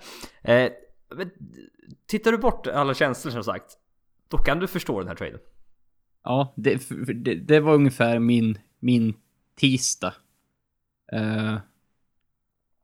Eh, 0.43 0.73
tittar 2.07 2.33
du 2.33 2.39
bort 2.39 2.67
alla 2.67 2.95
känslor 2.95 3.33
som 3.33 3.45
sagt, 3.45 3.79
då 4.29 4.39
kan 4.39 4.59
du 4.59 4.67
förstå 4.67 4.99
den 4.99 5.09
här 5.09 5.15
traden. 5.15 5.39
Ja, 6.25 6.53
det, 6.57 6.83
det, 7.15 7.35
det 7.35 7.61
var 7.61 7.75
ungefär 7.75 8.19
min, 8.19 8.59
min 8.79 9.15
tisdag. 9.57 10.15
Eh, 11.13 11.57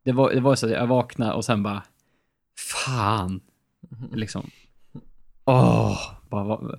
det, 0.04 0.12
var, 0.12 0.30
det 0.30 0.40
var 0.40 0.54
så 0.54 0.66
att 0.66 0.72
jag 0.72 0.86
vaknade 0.86 1.32
och 1.32 1.44
sen 1.44 1.62
bara... 1.62 1.82
Fan! 2.58 3.40
Liksom. 4.12 4.50
Åh! 5.44 5.98
bara, 6.28 6.44
va- 6.44 6.74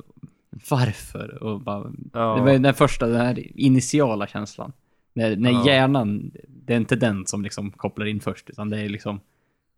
varför? 0.70 1.44
Och 1.44 1.62
bara, 1.62 1.92
Ja. 2.14 2.36
Det 2.36 2.42
var 2.42 2.58
den 2.60 2.74
första, 2.74 3.08
den 3.08 3.22
här 3.22 3.60
initiala 3.60 4.28
känslan. 4.28 4.74
När, 5.14 5.36
när 5.36 5.52
Ja. 5.52 5.66
hjärnan, 5.66 6.32
det 6.48 6.74
är 6.74 6.78
inte 6.78 6.96
den 6.96 7.26
som 7.26 7.42
liksom 7.42 7.72
kopplar 7.72 8.06
in 8.06 8.20
först, 8.20 8.50
utan 8.50 8.70
det 8.70 8.80
är 8.80 8.90
liksom 8.90 9.20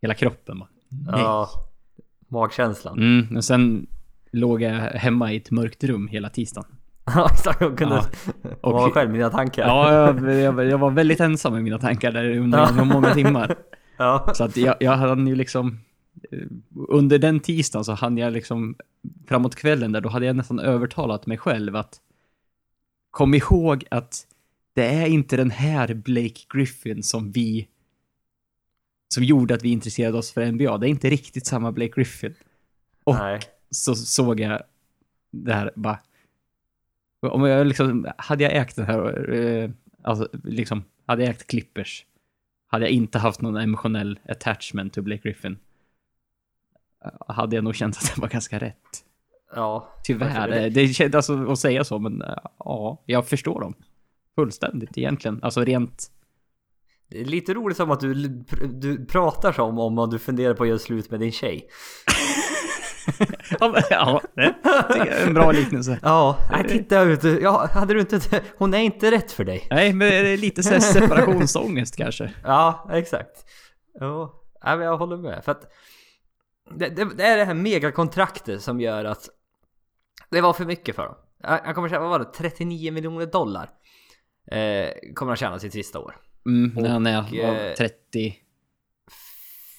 hela 0.02 0.14
kroppen. 0.14 0.60
Bara, 0.60 0.70
nej. 0.90 1.22
Ja. 1.22 1.50
Magkänslan. 2.28 2.98
Mm, 2.98 3.28
men 3.32 3.44
sen 3.44 3.88
låg 4.32 4.62
jag 4.62 4.72
hemma 4.80 5.32
i 5.34 5.38
ett 5.38 5.52
mörkt 5.52 5.84
rum 5.84 6.08
hela 6.08 6.30
tisdagen. 6.30 6.70
Ja 7.06 7.30
exakt, 7.34 7.62
och 7.62 7.78
kunde 7.78 7.96
Ja. 7.96 8.50
Och- 8.62 8.74
vara 8.74 8.92
själv 8.92 9.10
med 9.10 9.20
dina 9.20 9.30
tankar. 9.30 9.64
Ja, 9.68 9.94
jag, 9.94 10.34
jag, 10.42 10.66
jag 10.66 10.78
var 10.78 10.92
väldigt 10.92 11.20
ensam 11.20 11.58
i 11.58 11.62
mina 11.62 11.80
tankar 11.80 12.12
där 12.12 12.38
under 12.38 12.84
många 12.86 13.14
timmar. 13.14 13.56
Ja. 13.98 14.32
Så 14.34 14.44
att 14.44 14.58
jag, 14.58 14.76
jag 14.80 14.92
hade 14.92 15.30
ju 15.30 15.36
liksom... 15.36 15.80
eh, 16.32 16.40
Under 16.90 17.20
den 17.20 17.40
tisdagen 17.40 17.86
så 17.86 17.94
hann 17.94 18.18
jag 18.18 18.34
liksom... 18.34 18.76
Framåt 19.28 19.56
kvällen 19.56 19.92
där, 19.92 20.02
då 20.02 20.10
hade 20.10 20.26
jag 20.26 20.36
nästan 20.36 20.60
övertalat 20.60 21.26
mig 21.26 21.38
själv 21.38 21.76
att... 21.76 21.98
Kom 23.12 23.34
ihåg 23.34 23.84
att 23.92 24.28
det 24.74 24.86
är 24.86 25.06
inte 25.08 25.38
den 25.38 25.52
här 25.52 25.94
Blake 25.94 26.42
Griffin 26.54 27.04
som 27.04 27.32
vi... 27.32 27.68
Som 29.14 29.24
gjorde 29.24 29.54
att 29.56 29.64
vi 29.64 29.70
intresserade 29.70 30.18
oss 30.18 30.32
för 30.32 30.52
NBA. 30.52 30.78
Det 30.78 30.88
är 30.88 30.90
inte 30.90 31.10
riktigt 31.10 31.46
samma 31.46 31.72
Blake 31.72 31.92
Griffin. 31.96 32.36
Och 33.04 33.16
Nej. 33.16 33.40
så 33.70 33.96
såg 33.96 34.40
jag 34.40 34.62
det 35.32 35.54
här 35.54 35.72
bara... 35.76 36.00
Om 37.22 37.44
jag 37.44 37.68
liksom, 37.68 38.08
hade 38.18 38.44
jag 38.44 38.56
ägt 38.56 38.76
det 38.76 38.84
här, 38.84 39.34
eh, 39.34 39.70
alltså 40.02 40.30
liksom, 40.44 40.84
hade 41.06 41.24
jag 41.24 41.30
ägt 41.30 41.48
Clippers, 41.48 42.06
hade 42.68 42.86
jag 42.86 42.92
inte 42.92 43.20
haft 43.20 43.42
någon 43.42 43.58
emotionell 43.58 44.20
attachment 44.30 44.94
till 44.94 45.04
Blake 45.04 45.22
Griffin, 45.24 45.58
hade 47.28 47.56
jag 47.56 47.64
nog 47.64 47.76
känt 47.76 47.98
att 47.98 48.16
det 48.16 48.22
var 48.22 48.28
ganska 48.28 48.60
rätt. 48.60 49.06
Ja. 49.56 49.90
Tyvärr. 50.04 50.70
Det- 50.70 50.88
känns 50.88 51.16
alltså 51.16 51.52
att 51.52 51.60
säga 51.60 51.84
så, 51.84 52.00
men 52.00 52.24
ja, 52.58 53.02
jag 53.06 53.28
förstår 53.28 53.62
dem. 53.62 53.74
Fullständigt 54.36 54.98
egentligen. 54.98 55.40
Alltså 55.42 55.64
rent... 55.64 56.08
Det 57.10 57.22
är 57.22 57.26
lite 57.26 57.54
roligt 57.54 57.78
som 57.78 57.92
att 57.92 58.00
du, 58.00 58.14
du 58.68 59.06
pratar 59.06 59.52
som 59.52 59.80
om 59.80 59.98
att 59.98 60.12
du 60.12 60.20
funderar 60.20 60.54
på 60.54 60.64
att 60.64 60.70
göra 60.70 60.80
slut 60.80 61.12
med 61.12 61.20
din 61.20 61.32
tjej. 61.32 61.68
ja, 63.90 64.22
det 64.36 64.54
är 65.00 65.28
en 65.28 65.34
bra 65.34 65.52
liknelse. 65.52 66.00
Ja, 66.02 66.38
nej 66.52 66.68
titta 66.68 67.02
ut. 67.02 67.24
Ja, 67.24 67.70
hade 67.74 67.94
du 67.94 68.00
inte... 68.00 68.42
Hon 68.58 68.74
är 68.74 68.78
inte 68.78 69.12
rätt 69.12 69.32
för 69.32 69.44
dig. 69.44 69.68
Nej, 69.70 69.94
men 69.94 70.10
det 70.10 70.30
är 70.30 70.38
lite 70.38 70.64
så 70.64 70.80
separationsångest 70.80 71.96
kanske. 71.96 72.34
Ja, 72.44 72.90
exakt. 72.92 73.46
Ja, 74.00 74.44
men 74.62 74.82
jag 74.82 74.98
håller 74.98 75.18
med. 75.18 75.44
För 75.46 75.52
att 75.52 75.72
det, 76.76 76.90
det, 76.90 77.16
det 77.16 77.24
är 77.24 77.38
det 77.38 77.46
här 77.46 77.54
megakontraktet 77.54 78.62
som 78.62 78.82
gör 78.82 79.06
att 79.06 79.30
det 80.30 80.42
var 80.42 80.54
för 80.54 80.66
mycket 80.66 80.96
för 80.96 81.06
dem. 81.06 81.16
Jag 81.66 81.76
kommer 81.76 81.90
säga, 81.90 82.00
vad 82.00 82.10
var 82.10 82.20
det? 82.20 82.26
39 82.26 82.92
miljoner 82.92 83.26
dollar. 83.26 83.70
Eh, 84.48 84.90
kommer 85.16 85.30
han 85.30 85.38
tjäna 85.38 85.60
sitt 85.60 85.74
sista 85.74 86.00
år. 86.00 86.16
Mm, 86.46 86.84
när 86.84 86.90
han 86.90 87.08
är 87.08 87.20
Och, 87.20 87.26
vad, 87.48 87.68
eh, 87.68 87.74
30... 87.74 88.36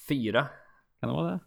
Fyra? 0.09 0.47
Kan 1.01 1.09
det 1.09 1.17
vara 1.17 1.31
det? 1.33 1.41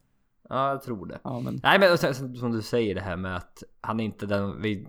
Ja, 0.50 0.70
jag 0.70 0.82
tror 0.82 1.06
det. 1.06 1.20
Ja, 1.24 1.40
men... 1.40 1.60
Nej 1.64 1.80
men 1.80 1.98
som 2.38 2.52
du 2.52 2.62
säger 2.62 2.96
det 2.96 3.02
här 3.02 3.16
med 3.18 3.36
att 3.36 3.64
han 3.82 4.00
är 4.00 4.04
inte 4.04 4.26
den 4.26 4.62
vi, 4.62 4.88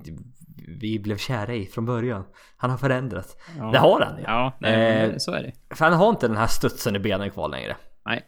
vi 0.80 0.98
blev 0.98 1.16
kära 1.16 1.54
i 1.54 1.66
från 1.66 1.86
början. 1.86 2.24
Han 2.56 2.70
har 2.70 2.78
förändrats. 2.78 3.36
Ja. 3.58 3.70
Det 3.72 3.78
har 3.78 4.00
han 4.00 4.16
ju. 4.18 4.22
Ja, 4.22 4.56
nej, 4.60 5.04
Eh, 5.10 5.16
så 5.18 5.32
är 5.32 5.42
det. 5.42 5.76
För 5.76 5.84
han 5.84 5.94
har 5.94 6.08
inte 6.08 6.28
den 6.28 6.36
här 6.36 6.46
studsen 6.46 6.96
i 6.96 6.98
benen 6.98 7.30
kvar 7.30 7.48
längre. 7.48 7.76
Nej. 8.04 8.24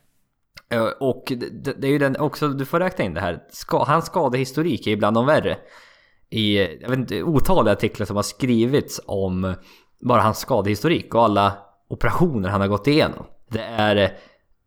Eh, 0.69 0.83
Och 1.01 1.33
det, 1.37 1.73
det 1.81 1.87
är 1.87 1.93
ju 1.93 1.99
den 1.99 2.17
också, 2.17 2.49
du 2.49 2.65
får 2.65 2.81
räkna 2.81 3.05
in 3.05 3.15
det 3.15 3.21
här. 3.21 3.45
Ska, 3.51 3.85
hans 3.85 4.07
skadehistorik 4.07 4.87
är 4.87 4.97
bland 4.97 5.17
de 5.17 5.27
värre. 5.27 5.59
I, 6.31 6.59
jag 6.59 6.89
vet 6.89 6.99
inte, 6.99 7.23
otaliga 7.23 7.73
artiklar 7.73 8.07
som 8.07 8.17
har 8.17 8.23
skrivits 8.23 9.01
om 9.07 9.55
bara 10.01 10.21
hans 10.21 10.39
skadehistorik 10.39 11.15
och 11.15 11.23
alla 11.25 11.59
operationer 11.89 12.49
han 12.49 12.61
har 12.61 12.69
gått 12.69 12.87
igenom. 12.87 13.25
Det 13.49 13.63
är, 13.63 13.97
eh, 13.97 14.11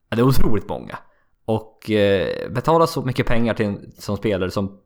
det 0.09 0.21
är 0.21 0.21
otroligt 0.21 0.69
många. 0.69 0.97
Och 1.45 1.91
eh, 1.91 2.51
betala 2.51 2.87
så 2.87 3.01
mycket 3.01 3.25
pengar 3.27 3.53
till 3.53 3.65
en 3.65 3.91
som 3.97 4.17
spelare 4.17 4.51
som 4.51 4.79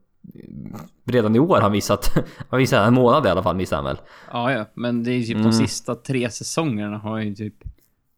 redan 1.05 1.35
i 1.35 1.39
år 1.39 1.61
har 1.61 1.69
visat, 1.69 2.11
har 2.49 2.57
visat 2.57 2.87
en 2.87 2.93
månad 2.93 3.25
i 3.25 3.29
alla 3.29 3.43
fall 3.43 3.55
missade 3.55 3.77
han 3.77 3.85
väl. 3.85 3.97
Ja, 4.31 4.51
ja, 4.51 4.65
men 4.73 5.03
det 5.03 5.11
är 5.11 5.21
typ 5.21 5.35
Mm. 5.35 5.43
de 5.43 5.53
sista 5.53 5.95
tre 5.95 6.29
säsongerna 6.29 6.97
har 6.97 7.19
ju 7.19 7.35
typ... 7.35 7.53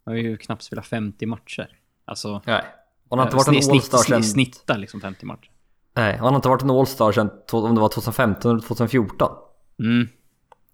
Har 0.05 0.13
ju 0.13 0.37
knappt 0.37 0.63
spelat 0.63 0.85
50 0.87 1.25
matcher. 1.25 1.69
Alltså... 2.05 2.41
Nej. 2.45 2.63
Han 3.09 3.19
har 3.19 3.25
inte 3.25 3.35
varit 3.37 3.47
en 3.47 3.53
snitt, 3.61 3.73
All-Star 3.73 3.97
snitt, 3.97 4.15
sen... 4.15 4.23
snittar 4.23 4.77
liksom 4.77 5.01
50 5.01 5.25
matcher. 5.25 5.51
Nej, 5.95 6.17
han 6.17 6.27
har 6.27 6.35
inte 6.35 6.49
varit 6.49 6.61
en 6.61 6.69
All-Star 6.69 7.11
sen 7.11 7.29
om 7.51 7.75
det 7.75 7.81
var 7.81 7.89
2015 7.89 8.51
eller 8.51 8.61
2014. 8.61 9.31
Mm. 9.79 10.07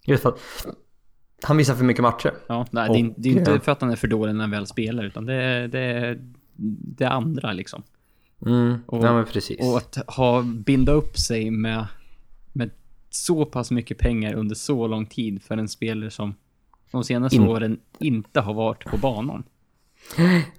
Just 0.06 0.24
för 0.24 0.30
att 0.30 0.40
han 1.46 1.58
missar 1.58 1.76
för 1.76 1.84
mycket 1.84 2.04
matcher. 2.04 2.34
Ja, 2.48 2.66
nej, 2.72 2.90
det, 2.94 3.00
är, 3.00 3.14
det 3.18 3.30
är 3.30 3.34
inte 3.40 3.52
ja. 3.52 3.60
för 3.60 3.72
att 3.72 3.82
han 3.82 3.92
är 3.92 3.96
för 3.96 4.08
dålig 4.08 4.36
när 4.36 4.42
han 4.42 4.52
väl 4.52 4.68
spelar, 4.68 5.04
utan 5.04 5.26
det 5.26 5.34
är, 5.34 5.68
det 5.68 6.18
det 6.98 7.06
andra 7.10 7.54
liksom. 7.54 7.84
Mm, 8.46 8.76
Och- 8.86 9.04
ja 9.06 9.14
men 9.14 9.26
precis. 9.26 9.60
Och 9.60 9.78
att 9.78 9.98
ha, 10.16 10.42
binda 10.42 10.92
upp 10.92 11.18
sig 11.18 11.52
med, 11.52 11.88
med 12.54 12.70
så 13.10 13.46
pass 13.46 13.72
mycket 13.72 13.98
pengar 13.98 14.34
under 14.34 14.56
så 14.56 14.88
lång 14.88 15.06
tid 15.06 15.44
för 15.44 15.58
en 15.58 15.68
spelare 15.68 16.12
som 16.12 16.36
de 16.92 17.04
senaste 17.04 17.36
In- 17.36 17.48
åren 17.48 17.80
inte 18.00 18.42
har 18.42 18.54
varit 18.54 18.86
på 18.86 18.98
banan. 18.98 19.44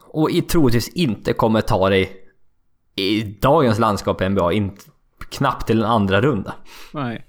Och 0.01 0.31
i 0.31 0.43
troligtvis 0.43 0.89
inte 0.89 1.33
kommer 1.33 1.61
ta 1.61 1.89
dig 1.89 2.13
i 2.95 3.23
dagens 3.23 3.79
landskap 3.79 4.21
i 4.23 4.29
NBA 4.29 4.53
in, 4.53 4.71
knappt 5.31 5.67
till 5.67 5.79
en 5.79 5.85
andra 5.85 6.21
runda. 6.21 6.55
Nej. 6.95 7.26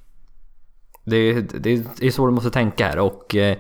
Det, 1.10 1.34
det, 1.34 1.86
det 2.00 2.08
är 2.08 2.12
så 2.12 2.26
du 2.26 2.32
måste 2.32 2.50
tänka 2.50 2.88
här 2.88 3.00
och... 3.00 3.36
Eh, 3.36 3.58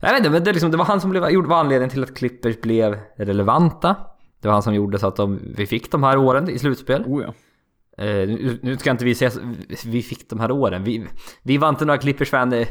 jag 0.00 0.10
vet 0.10 0.18
inte, 0.18 0.30
men 0.30 0.44
det, 0.44 0.50
är 0.50 0.52
liksom, 0.52 0.70
det 0.70 0.76
var 0.76 0.84
han 0.84 1.00
som 1.00 1.10
blev, 1.10 1.22
var 1.22 1.56
anledningen 1.56 1.90
till 1.90 2.02
att 2.02 2.16
Clippers 2.16 2.60
blev 2.60 2.98
relevanta. 3.16 3.96
Det 4.40 4.48
var 4.48 4.52
han 4.52 4.62
som 4.62 4.74
gjorde 4.74 4.98
så 4.98 5.06
att 5.06 5.16
de, 5.16 5.40
vi 5.56 5.66
fick 5.66 5.90
de 5.90 6.02
här 6.02 6.16
åren 6.16 6.50
i 6.50 6.58
slutspel. 6.58 7.02
Oh 7.06 7.22
ja. 7.22 7.34
Eh, 7.98 8.28
nu, 8.28 8.58
nu 8.62 8.76
ska 8.76 8.90
inte 8.90 9.04
vi 9.04 9.14
säga 9.14 9.30
vi 9.84 10.02
fick 10.02 10.30
de 10.30 10.40
här 10.40 10.50
åren. 10.50 10.84
Vi, 10.84 11.06
vi 11.42 11.58
var 11.58 11.68
inte 11.68 11.84
några 11.84 11.98
Clippers-fan 11.98 12.52
eh, 12.52 12.66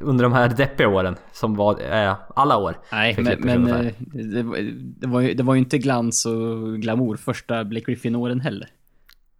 under 0.00 0.22
de 0.22 0.32
här 0.32 0.48
deppiga 0.48 0.88
åren 0.88 1.16
som 1.32 1.54
var 1.54 1.80
eh, 1.92 2.14
alla 2.36 2.56
år. 2.56 2.76
Nej, 2.92 3.16
men, 3.18 3.40
men 3.40 3.68
eh, 3.68 3.92
det, 4.12 4.42
var, 4.42 4.56
det, 5.00 5.06
var 5.06 5.20
ju, 5.20 5.34
det 5.34 5.42
var 5.42 5.54
ju 5.54 5.60
inte 5.60 5.78
glans 5.78 6.26
och 6.26 6.78
glamour 6.80 7.16
första 7.16 7.64
Blake 7.64 7.92
Griffin-åren 7.92 8.40
heller. 8.40 8.68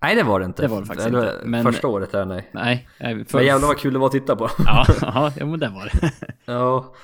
Nej 0.02 0.14
det 0.14 0.22
var 0.22 0.40
det 0.40 0.46
inte. 0.46 0.62
Det 0.62 0.68
var 0.68 0.80
det 0.80 0.86
faktiskt 0.86 1.08
Eller, 1.08 1.34
inte, 1.34 1.46
men- 1.46 1.64
Första 1.64 1.88
året 1.88 2.12
där 2.12 2.24
nej. 2.24 2.50
Nej. 2.52 2.88
För, 3.28 3.38
Men 3.38 3.46
jävlar 3.46 3.68
vad 3.68 3.78
kul 3.78 3.92
det 3.92 3.98
var 3.98 4.06
att 4.06 4.12
titta 4.12 4.36
på. 4.36 4.50
Ja, 4.58 4.86
ja, 5.36 5.46
men 5.46 5.60
det 5.60 5.68
var 5.68 5.90
det. 5.92 6.12
ja. 6.44 6.94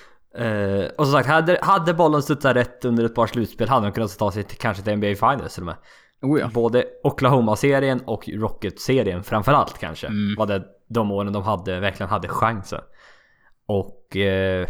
Eh, 0.45 0.85
och 0.99 1.07
som 1.07 1.13
sagt, 1.13 1.29
hade, 1.29 1.59
hade 1.63 1.95
bollen 1.95 2.23
studsat 2.23 2.57
rätt 2.57 2.85
under 2.85 3.05
ett 3.05 3.15
par 3.15 3.27
slutspel 3.27 3.69
hade 3.69 3.87
de 3.87 3.93
kunnat 3.93 4.19
ta 4.19 4.31
sig 4.33 4.43
till, 4.43 4.59
kanske 4.59 4.83
till 4.83 4.97
NBA 4.97 5.07
Finals 5.07 5.55
till 5.55 5.63
och 5.63 5.67
med. 5.67 5.77
Oh 6.23 6.41
ja. 6.41 6.51
Både 6.55 6.85
Oklahoma-serien 7.03 8.01
och 8.05 8.29
Rocket-serien 8.29 9.23
framförallt 9.23 9.79
kanske. 9.79 10.07
Mm. 10.07 10.35
Var 10.39 10.47
det 10.47 10.65
de 10.89 11.11
åren 11.11 11.33
de 11.33 11.43
hade, 11.43 11.81
verkligen 11.81 12.11
hade 12.11 12.29
chansen. 12.29 12.81
Och... 13.67 14.17
Eh, 14.17 14.67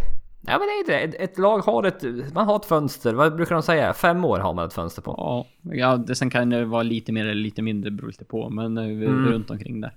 ja 0.46 0.58
men 0.58 0.60
det 0.86 0.94
är 1.02 1.06
det. 1.08 1.16
Ett, 1.16 1.38
lag 1.38 1.58
har 1.58 1.82
ett... 1.84 2.02
Man 2.34 2.46
har 2.46 2.56
ett 2.56 2.64
fönster. 2.64 3.14
Vad 3.14 3.36
brukar 3.36 3.54
de 3.54 3.62
säga? 3.62 3.94
Fem 3.94 4.24
år 4.24 4.38
har 4.38 4.54
man 4.54 4.66
ett 4.66 4.72
fönster 4.74 5.02
på. 5.02 5.14
Ja, 5.18 5.46
ja 5.74 5.96
det, 5.96 6.14
sen 6.14 6.30
kan 6.30 6.50
det 6.50 6.64
vara 6.64 6.82
lite 6.82 7.12
mer 7.12 7.22
eller 7.22 7.34
lite 7.34 7.62
mindre, 7.62 7.90
beror 7.90 8.08
lite 8.08 8.24
på. 8.24 8.50
Men 8.50 8.78
eh, 8.78 8.84
Mm. 8.84 9.26
runt 9.26 9.50
omkring 9.50 9.80
där. 9.80 9.96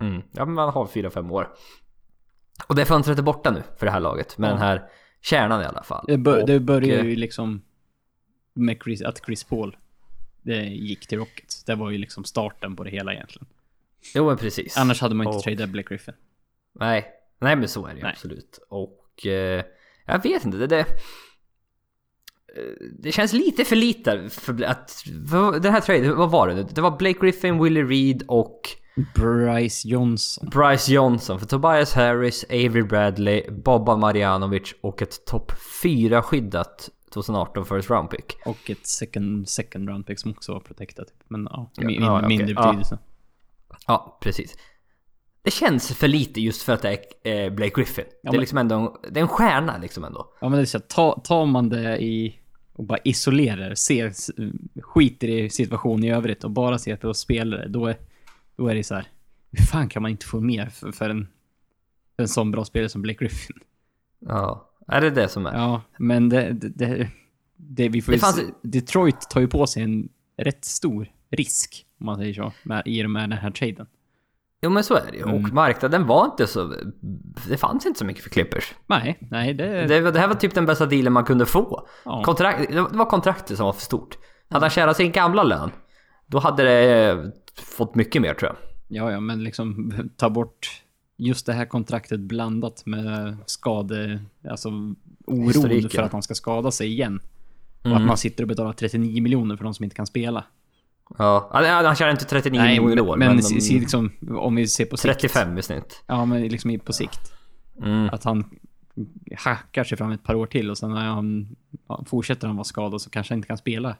Mm. 0.00 0.22
Ja 0.32 0.44
men 0.44 0.54
man 0.54 0.68
har 0.72 0.86
fyra, 0.86 1.10
fem 1.10 1.30
år. 1.30 1.48
Och 2.66 2.74
det 2.74 2.84
fönstret 2.84 3.18
är 3.18 3.22
borta 3.22 3.50
nu 3.50 3.62
för 3.78 3.86
det 3.86 3.92
här 3.92 4.00
laget. 4.00 4.38
Med 4.38 4.48
Ja. 4.48 4.52
den 4.52 4.62
här 4.62 4.82
kärnan 5.20 5.62
i 5.62 5.64
alla 5.64 5.82
fall. 5.82 6.04
Det, 6.08 6.18
bör, 6.18 6.40
Och, 6.40 6.46
det 6.46 6.60
börjar 6.60 6.98
eh, 6.98 7.04
ju 7.10 7.16
liksom 7.16 7.62
med 8.54 8.78
Chris, 8.84 9.02
att 9.02 9.24
Chris 9.26 9.44
Paul 9.44 9.76
det 10.42 10.62
gick 10.64 11.06
till 11.06 11.18
Rockets. 11.18 11.64
Det 11.64 11.74
var 11.74 11.90
ju 11.90 11.98
liksom 11.98 12.24
starten 12.24 12.76
på 12.76 12.84
det 12.84 12.90
hela 12.90 13.12
egentligen. 13.14 13.46
Jo 14.14 14.26
men 14.26 14.36
precis. 14.36 14.76
Annars 14.78 15.00
hade 15.00 15.14
man 15.14 15.26
inte 15.26 15.36
Och- 15.36 15.42
tradat 15.42 15.68
Blake 15.70 15.88
Griffin. 15.88 16.14
Nej, 16.74 17.04
nej 17.38 17.56
men 17.56 17.68
så 17.68 17.86
är 17.86 17.94
det 17.94 18.00
ju 18.00 18.06
absolut. 18.06 18.58
Och 18.68 19.01
eh, 19.26 19.64
jag 20.06 20.22
vet 20.22 20.44
inte, 20.44 20.58
det, 20.58 20.66
det... 20.66 20.78
eh, 20.80 20.86
Det 22.98 23.12
känns 23.12 23.32
lite 23.32 23.64
för 23.64 23.76
lite 23.76 24.28
för 24.30 24.62
att... 24.64 24.90
För 25.30 25.60
den 25.60 25.72
här 25.72 25.80
traden, 25.80 26.16
vad 26.16 26.30
var 26.30 26.48
det? 26.48 26.62
Det 26.62 26.80
var 26.80 26.96
Blake 26.96 27.18
Griffin, 27.20 27.62
Willie 27.62 27.84
Reed 27.84 28.22
och 28.28 28.60
Bryce 29.14 29.88
Johnson. 29.88 30.48
Bryce 30.50 30.92
Johnson 30.92 31.38
för 31.40 31.46
Tobias 31.46 31.94
Harris, 31.94 32.44
Avery 32.44 32.82
Bradley, 32.82 33.50
Boban 33.50 34.00
Marjanovic 34.00 34.74
och 34.80 35.02
ett 35.02 35.24
topp 35.26 35.52
4 35.82 36.22
skyddat 36.22 36.88
2018 37.14 37.64
first 37.66 37.90
round 37.90 38.10
pick. 38.10 38.36
Och 38.46 38.70
ett 38.70 38.86
second, 38.86 39.48
second 39.48 39.88
round 39.88 40.06
pick 40.06 40.18
som 40.20 40.30
också 40.30 40.52
var 40.52 40.60
protectat. 40.60 41.06
Typ. 41.08 41.16
Men 41.28 41.48
ja, 41.50 41.70
Ja, 41.76 41.86
min, 41.86 42.02
ja, 42.02 42.16
okej. 42.18 42.28
mindre 42.28 42.54
Ja. 42.54 42.62
betydelse. 42.66 42.98
Ja, 43.86 44.18
precis. 44.22 44.56
Det 45.44 45.50
känns 45.50 45.92
för 45.92 46.08
lite 46.08 46.40
just 46.40 46.62
för 46.62 46.72
att 46.72 46.82
det 46.82 46.98
är 47.22 47.44
eh, 47.44 47.50
Blake 47.52 47.72
Griffin. 47.80 48.04
det 48.22 48.28
är 48.28 48.32
men- 48.32 48.40
liksom 48.40 48.58
ändå 48.58 49.00
det 49.10 49.20
är 49.20 49.22
en 49.22 49.28
stjärna 49.28 49.78
liksom 49.78 50.04
ändå. 50.04 50.32
Ja 50.40 50.48
men 50.48 50.56
det 50.58 50.62
är 50.62 50.66
så 50.66 50.80
ta, 50.80 51.20
tar 51.24 51.46
man 51.46 51.68
det 51.68 52.02
i 52.02 52.38
och 52.72 52.84
bara 52.84 52.98
isolerar, 53.04 53.74
ser, 53.74 54.12
skiter 54.82 55.28
i 55.28 55.50
situationen 55.50 56.04
i 56.04 56.10
övrigt 56.12 56.44
och 56.44 56.50
bara 56.50 56.78
ser 56.78 56.96
på 56.96 57.14
spelare, 57.14 57.68
då 57.68 57.86
är, 57.86 57.96
då 58.56 58.68
är 58.68 58.74
det 58.74 58.84
så 58.84 58.94
här. 58.94 59.06
Hur 59.50 59.64
fan 59.66 59.88
kan 59.88 60.02
man 60.02 60.10
inte 60.10 60.26
få 60.26 60.40
mer 60.40 60.66
för, 60.66 60.92
för 60.92 61.10
en, 61.10 61.28
för 62.16 62.22
en 62.22 62.28
sån 62.28 62.50
bra 62.50 62.64
spelare 62.64 62.88
som 62.88 63.02
Blake 63.02 63.18
Griffin? 63.24 63.56
Ja, 64.18 64.70
är 64.88 65.00
det 65.00 65.10
det 65.10 65.28
som 65.28 65.46
är? 65.46 65.52
Ja, 65.54 65.82
men 65.98 66.28
det, 66.28 66.52
det, 66.52 66.68
det, 66.68 67.08
det 67.56 67.88
vi 67.88 68.02
får 68.02 68.12
Det 68.12 68.18
fanns- 68.18 68.40
Detroit 68.62 69.20
tar 69.30 69.40
ju 69.40 69.48
på 69.48 69.66
sig 69.66 69.82
en 69.82 70.08
rätt 70.36 70.64
stor 70.64 71.08
risk, 71.30 71.86
om 72.00 72.06
man 72.06 72.16
säger 72.18 72.34
så, 72.34 72.52
med, 72.62 72.82
i 72.86 73.04
och 73.06 73.10
med 73.10 73.22
den 73.30 73.38
här 73.38 73.50
traden. 73.50 73.86
Jo 74.62 74.70
men 74.70 74.84
så 74.84 74.94
är 74.94 75.06
det 75.10 75.16
ju. 75.16 75.22
Mm. 75.22 75.34
Och 75.44 75.52
marknaden 75.52 76.06
var 76.06 76.24
inte 76.24 76.46
så... 76.46 76.74
Det 77.48 77.56
fanns 77.56 77.86
inte 77.86 77.98
så 77.98 78.04
mycket 78.04 78.22
för 78.22 78.30
Clippers. 78.30 78.74
Nej, 78.86 79.18
nej 79.30 79.54
det... 79.54 79.86
Det, 79.86 80.10
det 80.10 80.18
här 80.18 80.28
var 80.28 80.34
typ 80.34 80.54
den 80.54 80.66
bästa 80.66 80.86
dealen 80.86 81.12
man 81.12 81.24
kunde 81.24 81.46
få. 81.46 81.88
Ja. 82.04 82.22
Kontrakt, 82.24 82.72
det 82.72 82.80
var 82.80 83.04
kontraktet 83.06 83.56
som 83.56 83.66
var 83.66 83.72
för 83.72 83.80
stort. 83.80 84.18
Hade 84.50 84.64
han 84.64 84.70
tjänat 84.70 84.96
sin 84.96 85.12
gamla 85.12 85.42
lön, 85.42 85.70
då 86.26 86.38
hade 86.38 86.62
det 86.62 87.10
eh, 87.10 87.18
fått 87.76 87.94
mycket 87.94 88.22
mer 88.22 88.34
tror 88.34 88.48
jag. 88.50 88.56
Ja, 88.88 89.12
ja, 89.12 89.20
men 89.20 89.44
liksom 89.44 89.92
ta 90.16 90.30
bort 90.30 90.82
just 91.16 91.46
det 91.46 91.52
här 91.52 91.64
kontraktet 91.66 92.20
blandat 92.20 92.86
med 92.86 93.36
skade, 93.46 94.20
alltså 94.50 94.68
oron 95.26 95.46
Historiken. 95.46 95.90
för 95.90 96.02
att 96.02 96.12
han 96.12 96.22
ska 96.22 96.34
skada 96.34 96.70
sig 96.70 96.88
igen. 96.88 97.20
Och 97.80 97.86
Mm. 97.86 97.98
att 97.98 98.06
man 98.06 98.16
sitter 98.16 98.44
och 98.44 98.48
betalar 98.48 98.72
39 98.72 99.22
miljoner 99.22 99.56
för 99.56 99.64
de 99.64 99.74
som 99.74 99.84
inte 99.84 99.96
kan 99.96 100.06
spela. 100.06 100.44
Ja, 101.18 101.50
han, 101.52 101.84
han 101.84 101.96
tjänade 101.96 102.12
inte 102.12 102.24
39 102.24 102.60
Nej, 102.60 102.68
miljoner 102.80 102.92
i 102.92 102.96
men, 102.96 103.04
år, 103.08 103.16
men, 103.16 103.28
men, 103.28 103.42
se 103.42 103.74
liksom, 103.78 104.12
om 104.38 104.54
vi 104.54 104.66
ser 104.66 104.84
på 104.84 104.96
sikt. 104.96 105.20
35 105.20 105.58
i 105.58 105.62
snitt. 105.62 106.02
Ja, 106.06 106.24
men 106.24 106.48
liksom 106.48 106.78
på 106.78 106.92
sikt. 106.92 107.32
Mm. 107.82 108.08
Att 108.12 108.24
han 108.24 108.44
hackar 109.36 109.84
sig 109.84 109.98
fram 109.98 110.10
ett 110.10 110.24
par 110.24 110.34
år 110.34 110.46
till 110.46 110.70
och 110.70 110.78
sen 110.78 110.90
när 110.90 111.04
han 111.04 111.56
ja, 111.88 112.04
fortsätter 112.06 112.46
han 112.46 112.56
vara 112.56 112.64
skadad 112.64 113.00
så 113.00 113.10
kanske 113.10 113.32
han 113.32 113.38
inte 113.38 113.48
kan 113.48 113.58
spela 113.58 113.96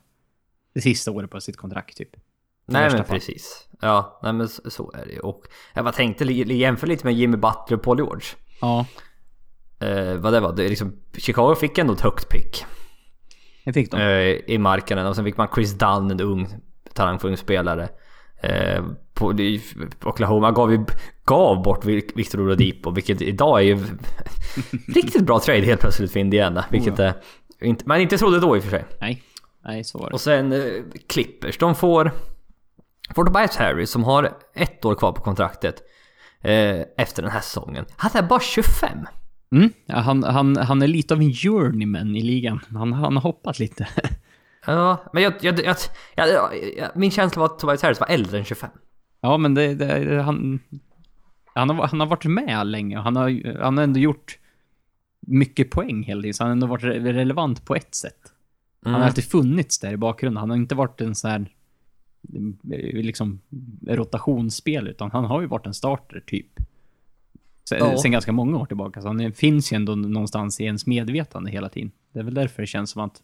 det 0.75 0.81
sista 0.81 1.11
året 1.11 1.31
på 1.31 1.41
sitt 1.41 1.57
kontrakt 1.57 1.97
typ. 1.97 2.17
Nej 2.67 2.91
men 2.91 3.05
fall. 3.05 3.17
precis. 3.17 3.69
Ja, 3.81 4.21
nej 4.23 4.33
men 4.33 4.49
så, 4.49 4.71
så 4.71 4.93
är 4.95 5.07
det 5.07 5.13
ju. 5.13 5.19
Och 5.19 5.43
jag 5.75 5.85
bara 5.85 5.93
tänkte 5.93 6.25
jämföra 6.25 6.89
lite 6.89 7.07
med 7.07 7.15
Jimmy 7.15 7.37
Butler 7.37 7.77
och 7.77 7.83
Paul 7.83 7.99
George. 7.99 8.27
Ja, 8.61 8.87
Eh, 9.83 10.15
vad 10.17 10.33
det 10.33 10.41
var, 10.41 10.53
det 10.53 10.69
liksom, 10.69 10.97
Chicago 11.17 11.55
fick 11.55 11.79
ändå 11.79 11.93
ett 11.93 12.01
högt 12.01 12.29
pick. 12.29 12.65
det 13.65 13.73
fick 13.73 13.91
de. 13.91 13.97
eh, 13.97 14.55
i 14.55 14.59
marknaden 14.59 15.07
och 15.07 15.17
sen 15.17 15.25
fick 15.25 15.37
man 15.37 15.49
Chris 15.55 15.73
Dunn, 15.73 16.11
en 16.11 16.21
ung 16.21 16.49
talangfull 16.95 17.37
spelare. 17.37 17.89
Eh, 18.43 18.85
på, 19.15 19.35
Oklahoma 20.05 20.51
gav, 20.51 20.73
ju, 20.73 20.85
gav 21.25 21.63
bort 21.63 21.85
Vic- 21.85 22.13
Victor 22.15 22.41
Oladipo 22.41 22.91
vilket 22.91 23.23
idag 23.23 23.59
är 23.61 23.65
ju 23.65 23.79
riktigt 24.95 25.23
bra 25.27 25.41
trade 25.41 25.61
helt 25.61 25.81
plötsligt 25.81 26.13
för 26.13 26.21
Indiana. 26.21 26.65
Vilket 26.71 26.99
Oh 26.99 27.05
är, 27.07 27.15
inte, 27.61 27.85
man 27.87 28.01
inte 28.01 28.19
trodde 28.19 28.41
då 28.41 28.57
i 28.57 28.61
och 28.61 28.65
för 28.65 28.71
sig. 28.71 28.85
Nej, 29.01 29.23
nej 29.65 29.85
så 29.85 29.99
var 29.99 30.07
det. 30.09 30.13
Och 30.15 30.21
sen 30.21 30.53
eh, 30.53 30.61
Clippers, 31.09 31.59
de 31.59 31.75
får, 31.75 32.11
får 33.15 33.25
Tobias 33.25 33.57
Harris 33.57 33.91
som 33.91 34.05
har 34.05 34.33
ett 34.55 34.85
år 34.85 34.95
kvar 34.95 35.13
på 35.13 35.23
kontraktet 35.23 35.83
eh, 36.41 36.81
efter 36.99 37.23
den 37.23 37.31
här 37.31 37.41
säsongen. 37.41 37.85
Han 37.97 38.11
är 38.15 38.23
bara 38.23 38.41
25. 38.41 38.91
Mm, 39.53 39.71
ja, 39.87 39.97
han, 39.99 40.25
han, 40.25 40.57
han 40.57 40.83
är 40.83 40.87
lite 40.87 41.15
av 41.15 41.21
en 41.21 41.33
journeyman 41.33 42.17
i 42.17 42.23
ligan. 42.23 42.61
Han, 42.71 42.93
han 42.93 43.17
har 43.17 43.23
hoppat 43.23 43.59
lite. 43.59 43.89
Ja, 44.67 45.05
men 45.13 45.23
jag, 45.23 45.33
jag, 45.41 45.59
jag, 45.61 45.77
jag, 46.77 46.91
min 46.95 47.11
känsla 47.11 47.41
var 47.41 47.47
att 47.47 47.59
Tobias 47.59 47.83
Harris 47.83 48.01
var 48.01 48.07
äldre 48.07 48.39
än 48.39 48.45
25. 48.45 48.71
Ja, 49.21 49.37
men 49.39 49.55
det, 49.55 49.75
det, 49.75 50.23
han, 50.23 50.61
han, 51.55 51.71
har, 51.71 51.87
han 51.87 52.01
har 52.01 52.07
varit 52.07 52.25
med 52.25 52.67
länge 52.67 52.97
och 52.99 53.03
han 53.05 53.17
har, 53.17 53.59
han 53.63 53.77
har 53.77 53.85
ändå 53.85 54.01
gjort 54.01 54.39
mycket 55.27 55.71
poäng 55.71 56.03
hela 56.03 56.23
tiden, 56.23 56.35
så 56.35 56.43
han 56.45 56.49
har 56.49 56.53
ändå 56.53 56.67
varit 56.67 56.83
re- 56.85 57.13
relevant 57.13 57.65
på 57.65 57.75
ett 57.75 57.95
sätt. 57.95 58.33
Han 58.85 58.93
har 58.93 59.01
Mm. 59.01 59.09
alltid 59.09 59.25
funnits 59.25 59.79
där 59.79 59.93
i 59.93 59.97
bakgrunden. 59.97 60.37
Han 60.41 60.51
har 60.51 60.57
inte 60.57 60.75
varit 60.75 61.01
en 61.01 61.15
sån 61.15 61.31
här 61.31 61.47
liksom 63.03 63.41
rotationsspel, 63.89 64.89
utan 64.89 65.11
han 65.11 65.25
har 65.25 65.41
ju 65.41 65.47
varit 65.47 65.67
en 65.67 65.75
starter 65.75 66.23
typ. 66.27 66.47
Sen, 67.69 67.79
Ja. 67.79 67.99
sen 67.99 68.13
ganska 68.13 68.33
många 68.33 68.57
år 68.59 68.67
tillbaka, 68.67 69.03
så 69.03 69.09
han 69.09 69.33
finns 69.33 69.73
ju 69.73 69.77
ändå 69.77 69.95
någonstans 69.95 70.61
i 70.61 70.65
ens 70.65 70.87
medvetande 70.87 71.51
hela 71.51 71.69
tiden. 71.69 71.91
Det 72.13 72.19
är 72.19 72.23
väl 72.25 72.35
därför 72.35 72.63
det 72.63 72.67
känns 72.67 72.91
som 72.91 73.03
att 73.03 73.23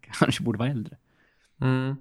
kanske 0.00 0.42
borde 0.42 0.58
vara 0.58 0.68
äldre. 0.68 0.96
Mm. 1.60 1.96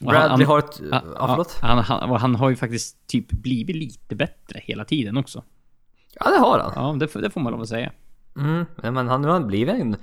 Bradley 0.00 0.28
han- 0.28 0.42
har 0.46 0.58
ett... 0.58 0.80
Ja, 0.90 1.26
förlåt? 1.28 1.58
Han, 1.62 1.78
han, 1.78 2.10
han 2.20 2.34
har 2.34 2.50
ju 2.50 2.56
faktiskt 2.56 3.06
typ 3.06 3.30
blivit 3.30 3.76
lite 3.76 4.14
bättre 4.16 4.60
hela 4.64 4.84
tiden 4.84 5.16
också. 5.16 5.42
Ja, 6.20 6.30
det 6.30 6.38
har 6.38 6.58
han. 6.58 6.72
Ja, 6.74 6.96
det, 7.00 7.08
får- 7.08 7.20
det 7.20 7.30
får 7.30 7.40
man 7.40 7.52
lov 7.52 7.60
att 7.62 7.68
säga. 7.68 7.92
Mm. 8.38 8.64
Men 8.76 9.08
han 9.08 9.22
nu 9.22 9.28
har 9.28 9.34
han 9.34 9.46
blivit 9.46 9.74
en... 9.74 9.96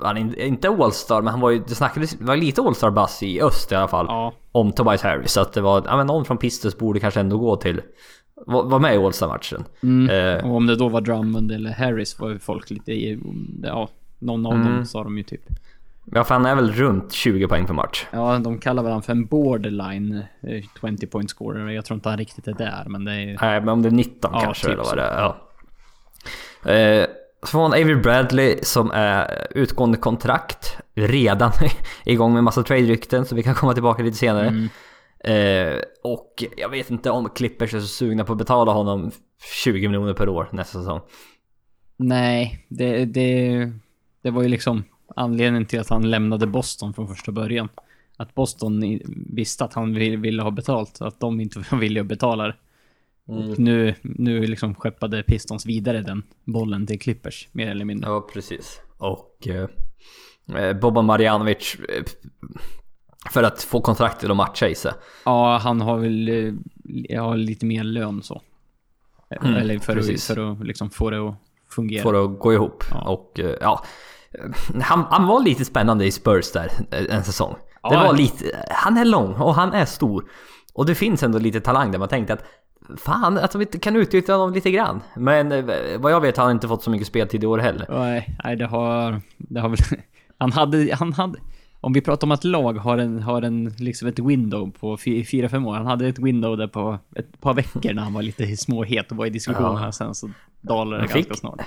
Han 0.00 0.16
är 0.16 0.20
in- 0.20 0.34
inte 0.34 0.68
All-Star, 0.68 1.22
men 1.22 1.30
han 1.30 1.40
var 1.40 1.50
ju... 1.50 1.58
Det 1.68 1.74
snackades... 1.74 2.10
Det 2.14 2.24
var 2.24 2.36
lite 2.36 2.60
All-Star-bass 2.62 3.22
i 3.22 3.40
öst 3.42 3.72
i 3.72 3.74
alla 3.74 3.88
fall. 3.88 4.06
Ja, 4.08 4.32
Om 4.52 4.72
Tobias 4.72 5.02
Harris. 5.02 5.32
Så 5.32 5.40
att 5.40 5.52
det 5.52 5.60
var... 5.60 5.82
Ja 5.86 5.96
men 5.96 6.06
någon 6.06 6.24
från 6.24 6.38
Pistons 6.38 6.78
borde 6.78 7.00
kanske 7.00 7.20
ändå 7.20 7.38
gå 7.38 7.56
till... 7.56 7.80
Var, 8.46 8.78
med 8.78 8.94
i 8.94 8.98
All-Star-matchen. 8.98 9.64
mm. 9.82 10.10
Eh, 10.38 10.44
och 10.50 10.56
om 10.56 10.66
det 10.66 10.76
då 10.76 10.88
var 10.88 11.00
Drummond 11.00 11.52
eller 11.52 11.70
Harris 11.72 12.18
var 12.18 12.28
ju 12.28 12.38
folk 12.38 12.70
lite. 12.70 12.92
Ja, 13.62 13.88
någon 14.18 14.46
av 14.46 14.52
Mm. 14.52 14.66
dem 14.72 14.86
sa 14.86 15.04
de 15.04 15.16
ju 15.18 15.22
typ. 15.22 15.42
Ja, 16.12 16.24
för 16.24 16.34
han 16.34 16.46
är 16.46 16.54
väl 16.54 16.72
runt 16.72 17.12
20 17.12 17.48
poäng 17.48 17.66
per 17.66 17.74
match. 17.74 18.06
Ja, 18.10 18.38
de 18.38 18.58
kallar 18.58 18.82
varandra 18.82 19.02
för 19.02 19.12
en 19.12 19.26
borderline 19.26 20.22
eh, 20.42 20.64
20 20.80 21.06
point 21.06 21.30
scorer. 21.30 21.68
Jag 21.68 21.84
tror 21.84 21.94
inte 21.94 22.08
han 22.08 22.18
riktigt 22.18 22.48
är 22.48 22.52
där, 22.52 22.84
men 22.86 23.04
det 23.04 23.12
är... 23.12 23.38
Nej, 23.40 23.60
men 23.60 23.68
om 23.68 23.82
det 23.82 23.88
är 23.88 23.92
19 23.92 24.30
Ja, 24.34 24.40
kanske 24.40 24.66
typ 24.66 24.72
eller 24.72 24.84
vad 24.84 24.96
det 24.96 25.02
är. 25.02 25.20
Ja. 25.20 26.72
Eh, 26.72 27.06
från 27.46 27.72
Avery 27.72 27.94
Bradley 27.94 28.58
som 28.62 28.90
är 28.90 29.46
utgående 29.50 29.98
kontrakt. 29.98 30.76
Redan 30.94 31.52
igång 32.04 32.34
med 32.34 32.44
massa 32.44 32.62
trade-rykten 32.62 33.26
så 33.26 33.34
vi 33.34 33.42
kan 33.42 33.54
komma 33.54 33.74
tillbaka 33.74 34.02
lite 34.02 34.16
senare. 34.16 34.48
Mm. 34.48 34.68
Eh, 35.24 35.80
och 36.04 36.44
jag 36.56 36.68
vet 36.68 36.90
inte 36.90 37.10
om 37.10 37.28
Clippers 37.28 37.74
är 37.74 37.80
så 37.80 37.86
sugna 37.86 38.24
på 38.24 38.32
att 38.32 38.38
betala 38.38 38.72
honom 38.72 39.10
20 39.62 39.88
miljoner 39.88 40.14
per 40.14 40.28
år 40.28 40.48
nästa 40.52 40.78
säsong. 40.78 41.00
Nej, 41.96 42.66
det, 42.68 43.04
det, 43.04 43.72
det 44.22 44.30
var 44.30 44.42
ju 44.42 44.48
liksom 44.48 44.84
anledningen 45.16 45.66
till 45.66 45.80
att 45.80 45.88
han 45.88 46.10
lämnade 46.10 46.46
Boston 46.46 46.94
från 46.94 47.08
första 47.08 47.32
början. 47.32 47.68
Att 48.16 48.34
Boston 48.34 49.00
visste 49.32 49.64
att 49.64 49.74
han 49.74 49.94
vill- 49.94 50.16
ville 50.16 50.42
ha 50.42 50.50
betalt, 50.50 51.00
att 51.00 51.20
de 51.20 51.40
inte 51.40 51.58
var 51.70 51.78
villiga 51.78 52.00
att 52.00 52.06
betala 52.08 52.46
det. 52.46 52.54
Och 53.28 53.58
nu, 53.58 53.94
nu 54.02 54.46
liksom 54.46 54.74
skeppade 54.74 55.22
Pistons 55.22 55.66
vidare 55.66 56.00
den 56.02 56.22
bollen 56.44 56.86
till 56.86 57.00
Clippers, 57.00 57.48
mer 57.52 57.70
eller 57.70 57.84
mindre. 57.84 58.10
Ja, 58.10 58.28
precis. 58.32 58.80
Och 58.98 59.48
eh, 59.48 59.68
eh, 60.62 60.76
Boban 60.80 61.04
Marjanovic 61.04 61.76
eh, 61.88 62.04
för 63.30 63.42
att 63.42 63.62
få 63.62 63.80
kontraktet 63.80 64.30
att 64.30 64.36
matcha 64.36 64.68
i 64.68 64.74
sig. 64.74 64.92
Ja, 65.24 65.58
han 65.62 65.80
har 65.80 65.98
väl 65.98 66.28
eh, 66.28 66.52
ja, 67.08 67.34
lite 67.34 67.66
mer 67.66 67.84
lön 67.84 68.22
så. 68.22 68.42
Mm, 69.30 69.54
eller 69.54 69.78
för, 69.78 69.92
att, 69.92 69.98
precis. 69.98 70.26
för 70.26 70.52
att 70.52 70.66
liksom 70.66 70.90
få 70.90 71.10
det 71.10 71.28
att 71.28 71.34
fungera. 71.70 72.02
Får 72.02 72.12
det 72.12 72.24
att 72.24 72.38
gå 72.38 72.52
ihop. 72.52 72.84
Ja. 72.90 73.08
Och 73.08 73.40
ja, 73.60 73.84
han, 74.82 75.04
han 75.10 75.26
var 75.26 75.42
lite 75.42 75.64
spännande 75.64 76.04
i 76.04 76.10
Spurs 76.10 76.52
där 76.52 76.70
eh, 76.90 77.16
en 77.16 77.24
säsong. 77.24 77.54
Det 77.54 77.94
Ja. 77.94 78.02
var 78.06 78.14
lite, 78.14 78.44
han 78.70 78.96
är 78.96 79.04
lång 79.04 79.34
och 79.34 79.54
han 79.54 79.72
är 79.72 79.84
stor. 79.84 80.24
Och 80.74 80.86
det 80.86 80.94
finns 80.94 81.22
ändå 81.22 81.38
lite 81.38 81.60
talang 81.60 81.90
där 81.92 81.98
man 81.98 82.08
tänkte 82.08 82.32
att 82.32 82.44
fan 82.98 83.38
att 83.38 83.50
de 83.52 83.60
inte 83.62 83.78
kan 83.78 83.96
utnyttja 83.96 84.32
honom 84.32 84.52
lite 84.54 84.70
grann. 84.70 85.00
Men 85.16 85.52
eh, 85.52 85.64
vad 85.98 86.12
jag 86.12 86.20
vet 86.20 86.36
har 86.36 86.44
han 86.44 86.52
inte 86.52 86.68
fått 86.68 86.82
så 86.82 86.90
mycket 86.90 87.06
speltid 87.06 87.44
i 87.44 87.46
år 87.46 87.58
heller. 87.58 87.86
Nej, 87.90 88.36
nej 88.44 88.56
det 88.56 88.66
har... 88.66 89.20
Det 89.36 89.60
har 89.60 89.68
väl... 89.68 89.78
Han 90.38 90.52
hade... 90.52 90.94
Han 90.94 91.12
hade 91.12 91.38
om 91.80 91.92
vi 91.92 92.00
pratar 92.00 92.26
om 92.26 92.30
att 92.32 92.44
lag 92.44 92.72
har 92.78 92.98
en, 92.98 93.22
har 93.22 93.42
en, 93.42 93.74
liksom 93.78 94.08
ett 94.08 94.18
window 94.18 94.70
på 94.80 94.96
4-5 94.96 95.66
år. 95.68 95.74
Han 95.74 95.86
hade 95.86 96.08
ett 96.08 96.18
window 96.18 96.56
där 96.56 96.68
på 96.68 96.98
ett 97.16 97.40
par 97.40 97.54
veckor 97.54 97.92
när 97.94 98.02
han 98.02 98.12
var 98.14 98.22
lite 98.22 98.56
småhet 98.56 99.10
och 99.10 99.16
var 99.16 99.26
i 99.26 99.30
diskussionerna. 99.30 99.84
Ja. 99.84 99.92
Sen 99.92 100.14
så 100.14 100.30
dalade 100.60 101.02
det 101.02 101.12
ganska 101.14 101.34
snart. 101.34 101.60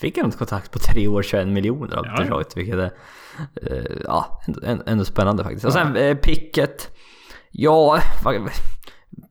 Fick 0.00 0.18
han 0.18 0.28
ett 0.28 0.38
kontrakt 0.38 0.72
på 0.72 0.78
tre 0.78 1.08
år 1.08 1.22
21 1.22 1.48
miljoner 1.48 1.96
av 1.96 2.06
Ja, 2.06 2.22
Detroit, 2.22 2.56
vilket 2.56 2.74
är 2.74 2.92
eh, 3.62 3.96
ja, 4.04 4.42
ändå, 4.46 4.82
ändå 4.86 5.04
spännande 5.04 5.44
faktiskt. 5.44 5.64
Och 5.64 5.72
sen 5.72 5.96
eh, 5.96 6.16
picket. 6.16 6.96
Ja, 7.50 8.00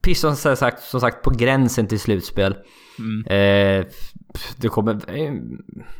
Pistons 0.02 0.46
är 0.46 0.54
sagt, 0.54 0.82
som 0.82 1.00
sagt 1.00 1.22
på 1.22 1.30
gränsen 1.30 1.86
till 1.86 2.00
slutspel. 2.00 2.56
Mm. 2.98 3.26
Eh, 3.26 3.86
det 4.56 4.68
kommer 4.68 4.92
eh, 4.92 5.32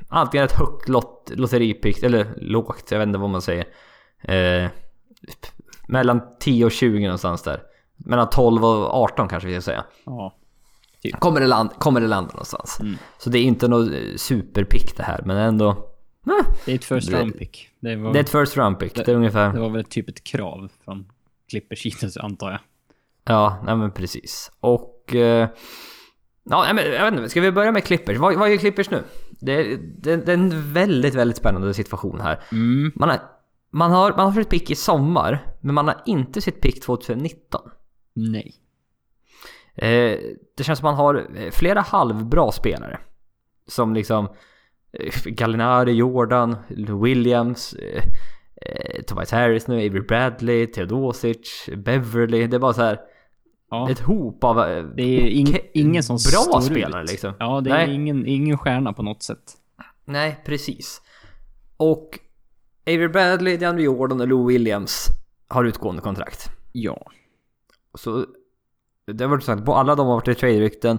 antingen 0.08 0.44
ett 0.44 0.58
högt 0.58 0.88
lot, 0.88 1.30
lotteripick, 1.34 2.02
eller 2.02 2.26
lågt, 2.36 2.90
jag 2.90 2.98
vet 2.98 3.06
inte 3.06 3.18
vad 3.18 3.30
man 3.30 3.42
säger. 3.42 3.64
Eh, 4.22 4.70
mellan 5.88 6.20
10 6.40 6.64
och 6.64 6.72
20 6.72 7.04
någonstans 7.04 7.42
där. 7.42 7.62
Mellan 7.96 8.30
12 8.30 8.64
och 8.64 8.94
18 8.94 9.28
kanske 9.28 9.48
vi 9.48 9.54
ska 9.54 9.62
säga. 9.62 9.84
Ja. 10.04 10.36
Kommer 11.18 11.40
det, 11.40 11.46
land, 11.46 11.70
kommer 11.78 12.00
det 12.00 12.06
landa 12.06 12.30
någonstans. 12.32 12.80
Mm. 12.80 12.96
Så 13.18 13.30
det 13.30 13.38
är 13.38 13.42
inte 13.42 13.68
något 13.68 13.92
eh, 13.92 13.98
superpick 14.16 14.96
det 14.96 15.02
här, 15.02 15.22
men 15.24 15.36
ändå. 15.36 15.68
Eh, 16.26 16.46
Det 16.64 16.72
är 16.72 16.74
ett 16.74 16.84
first 16.84 17.10
Det- 17.10 17.20
round 17.20 17.38
pick. 17.38 17.68
Det 17.80 17.96
var, 17.96 18.12
det 18.12 18.18
är 18.18 18.20
ett 18.20 18.30
first 18.30 18.56
round 18.56 18.78
pick. 18.78 18.94
Det, 18.94 19.08
är 19.08 19.14
ungefär... 19.16 19.52
det 19.52 19.60
var 19.60 19.70
väl 19.70 19.84
typ 19.84 20.08
ett 20.08 20.24
krav 20.24 20.68
från 20.84 21.06
Clippers 21.50 21.82
sida, 21.82 22.10
så 22.10 22.20
antar 22.20 22.50
jag. 22.50 22.60
Ja, 23.24 23.62
nej 23.64 23.76
men 23.76 23.90
precis. 23.92 24.50
Och... 24.60 25.14
Eh, 25.14 25.48
ja, 26.44 26.62
nej, 26.64 26.74
men 26.74 26.92
jag 26.92 27.04
vet 27.10 27.18
inte, 27.18 27.28
ska 27.30 27.40
vi 27.40 27.52
börja 27.52 27.72
med 27.72 27.84
Clippers? 27.84 28.18
Vad, 28.18 28.34
vad 28.34 28.50
gör 28.50 28.56
Clippers 28.56 28.90
nu? 28.90 29.02
Det, 29.30 29.76
det, 29.76 30.16
det 30.16 30.32
är 30.32 30.36
en 30.36 30.72
väldigt, 30.72 31.14
väldigt 31.14 31.36
spännande 31.36 31.74
situation 31.74 32.20
här. 32.20 32.40
Mm. 32.52 32.92
Man 32.94 33.08
har, 33.08 33.18
man 33.72 33.90
har, 33.90 34.10
man 34.10 34.20
har 34.20 34.32
fått 34.32 34.48
pick 34.50 34.70
i 34.70 34.74
sommar, 34.74 35.46
men 35.60 35.74
man 35.74 35.86
har 35.88 36.02
inte 36.06 36.40
sitt 36.40 36.60
pick 36.60 36.82
2019. 36.84 37.60
Nej. 38.14 38.54
Eh, 39.74 40.18
det 40.56 40.64
känns 40.64 40.78
som 40.78 40.86
man 40.86 40.94
har 40.94 41.26
eh, 41.36 41.50
flera 41.50 41.80
halvbra 41.80 42.52
spelare. 42.52 42.98
Som 43.66 43.94
liksom 43.94 44.28
eh, 44.92 45.12
Gallinari, 45.24 45.92
Jordan, 45.92 46.56
Williams, 47.02 47.72
eh, 47.72 48.02
Tobias 49.06 49.30
Harris 49.32 49.66
nu, 49.66 49.74
Avery 49.74 50.00
Bradley, 50.00 50.66
Teodosic, 50.66 51.68
Beverly. 51.76 52.46
Det 52.46 52.56
är 52.56 52.60
bara 52.60 52.72
så 52.72 52.82
här 52.82 53.00
Ja. 53.72 53.90
ett 53.90 54.00
hop 54.00 54.44
av 54.44 54.56
Det 54.96 55.02
är 55.02 55.26
ing, 55.26 55.56
ingen 55.74 56.02
som 56.02 56.16
bra 56.32 56.60
spelare 56.60 57.02
ut. 57.02 57.10
liksom. 57.10 57.32
Ja, 57.38 57.60
det 57.60 57.70
är 57.70 57.74
Nej. 57.86 57.94
ingen, 57.94 58.26
ingen 58.26 58.58
stjärna 58.58 58.92
på 58.92 59.02
något 59.02 59.22
sätt. 59.22 59.52
Nej, 60.04 60.40
precis. 60.44 61.02
Och 61.76 62.18
Avery 62.86 63.08
Bradley, 63.08 63.56
DeAndre 63.56 63.82
Jordan 63.84 64.20
och 64.20 64.28
Lou 64.28 64.46
Williams 64.48 65.06
har 65.48 65.64
utgående 65.64 66.02
kontrakt. 66.02 66.50
Ja. 66.72 67.10
Så 67.94 68.26
det 69.12 69.24
har 69.24 69.30
varit 69.30 69.44
sagt, 69.44 69.64
på 69.64 69.74
alla 69.74 69.94
de 69.94 70.06
har 70.06 70.14
varit 70.14 70.28
i 70.28 70.34
trade-rykten. 70.34 70.98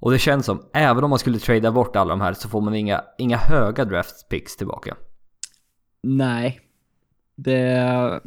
Och 0.00 0.10
det 0.10 0.18
känns 0.18 0.46
som, 0.46 0.62
även 0.72 1.04
om 1.04 1.10
man 1.10 1.18
skulle 1.18 1.38
tradea 1.38 1.72
bort 1.72 1.96
alla 1.96 2.10
de 2.10 2.20
här 2.20 2.32
så 2.32 2.48
får 2.48 2.60
man 2.60 2.74
inga, 2.74 3.04
inga 3.18 3.36
höga 3.36 3.84
draft 3.84 4.28
picks 4.28 4.56
tillbaka. 4.56 4.96
Nej. 6.02 6.60
Det, 7.34 8.20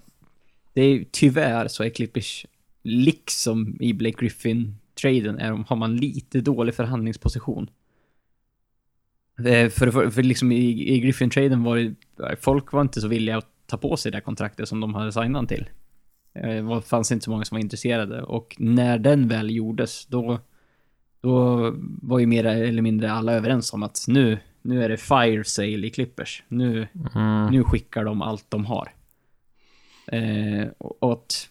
det 0.74 0.82
är 0.82 1.06
tyvärr 1.12 1.68
så 1.68 1.84
är 1.84 1.90
Clippers, 1.90 2.46
liksom 2.84 3.78
i 3.80 3.94
Blake 3.94 4.18
Griffin-traden, 4.20 5.40
är, 5.40 5.52
har 5.68 5.76
man 5.76 5.96
lite 5.96 6.42
dålig 6.42 6.76
förhandlingsposition. 6.76 7.70
Det, 9.38 9.74
för, 9.74 9.92
för, 9.92 10.10
för 10.10 10.24
liksom 10.24 10.52
i, 10.52 10.96
i 10.96 11.00
Griffin-traden 11.00 11.64
var 11.64 11.78
det, 11.78 11.96
folk 12.42 12.72
var 12.72 12.82
inte 12.82 13.02
så 13.02 13.08
villiga 13.08 13.38
att 13.38 13.48
ta 13.66 13.78
på 13.78 13.98
sig 13.98 14.12
det 14.12 14.16
här 14.16 14.24
kontraktet 14.24 14.68
som 14.68 14.80
de 14.80 14.94
hade 14.94 15.12
signat 15.12 15.50
till. 15.50 15.70
Det 16.34 16.62
var- 16.62 16.82
fanns 16.82 17.12
inte 17.12 17.24
så 17.26 17.32
många 17.32 17.46
som 17.46 17.56
var 17.56 17.62
intresserade 17.62 18.22
och 18.24 18.56
när 18.60 19.00
den 19.00 19.28
väl 19.28 19.50
gjordes 19.56 20.06
då, 20.06 20.40
då 21.22 21.72
var 22.02 22.20
ju 22.20 22.26
mer 22.26 22.46
eller 22.46 22.82
mindre 22.82 23.12
alla 23.12 23.34
överens 23.34 23.74
om 23.74 23.84
att 23.84 24.06
nu, 24.08 24.40
nu 24.62 24.84
är 24.84 24.90
det 24.90 24.98
fire 24.98 25.44
sale 25.44 25.88
i 25.88 25.90
Clippers. 25.90 26.44
Nu, 26.48 26.88
Mm. 27.16 27.48
nu 27.52 27.64
skickar 27.64 28.06
de 28.06 28.22
allt 28.22 28.46
de 28.50 28.66
har. 28.66 28.94
Eh, 30.08 30.68
och 30.78 31.12
att 31.14 31.50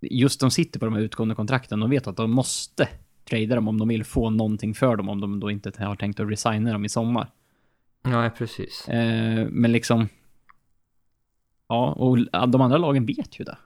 just 0.00 0.40
de 0.40 0.50
sitter 0.50 0.78
på 0.80 0.84
de 0.86 0.94
här 0.94 1.00
utgående 1.00 1.34
kontrakten 1.34 1.82
och 1.82 1.92
vet 1.92 2.06
att 2.06 2.16
de 2.16 2.30
måste 2.30 2.88
trada 3.30 3.54
dem 3.54 3.68
om 3.68 3.78
de 3.78 3.88
vill 3.88 4.04
få 4.04 4.30
någonting 4.30 4.74
för 4.74 4.96
dem 4.96 5.08
om 5.08 5.20
de 5.20 5.40
då 5.40 5.50
inte 5.50 5.72
har 5.84 5.96
tänkt 5.96 6.20
att 6.20 6.30
resigna 6.30 6.72
dem 6.72 6.84
i 6.84 6.88
sommar. 6.88 7.30
Ja, 8.02 8.30
precis. 8.38 8.88
Eh, 8.88 9.46
men 9.50 9.72
liksom... 9.72 10.08
Ja, 11.68 11.92
och 11.92 12.18
de 12.48 12.60
andra 12.60 12.78
lagen 12.78 13.06
vet 13.06 13.40
ju 13.40 13.44
det. 13.44 13.58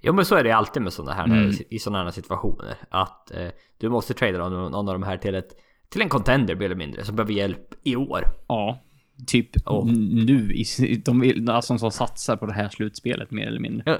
Jo 0.00 0.12
men 0.12 0.24
så 0.24 0.34
är 0.34 0.44
det 0.44 0.52
alltid 0.52 0.82
med 0.82 0.92
sådana 0.92 1.12
här, 1.14 1.24
Mm. 1.24 1.52
i 1.70 1.78
sådana 1.78 2.04
här 2.04 2.10
situationer. 2.10 2.76
Att 2.88 3.30
eh, 3.30 3.48
du 3.78 3.88
måste 3.88 4.14
trada 4.14 4.48
någon, 4.48 4.72
någon 4.72 4.88
av 4.88 4.94
de 4.94 5.02
här 5.02 5.16
till 5.18 5.34
ett 5.34 5.52
till 5.88 6.02
en 6.02 6.08
contender 6.08 6.54
mer 6.56 6.64
eller 6.64 6.74
mindre 6.76 7.04
som 7.04 7.16
behöver 7.16 7.32
hjälp 7.32 7.74
i 7.84 7.96
år. 7.96 8.22
Ja. 8.48 8.84
Typ 9.26 9.50
n- 9.88 10.24
nu. 10.26 10.52
i- 10.54 10.96
De 11.04 11.20
vill, 11.20 11.50
alltså 11.50 11.78
som 11.78 11.90
satsar 11.90 12.36
på 12.36 12.46
det 12.46 12.52
här 12.52 12.68
slutspelet 12.68 13.30
mer 13.30 13.46
eller 13.46 13.60
mindre. 13.60 13.82
Ja, 13.86 13.98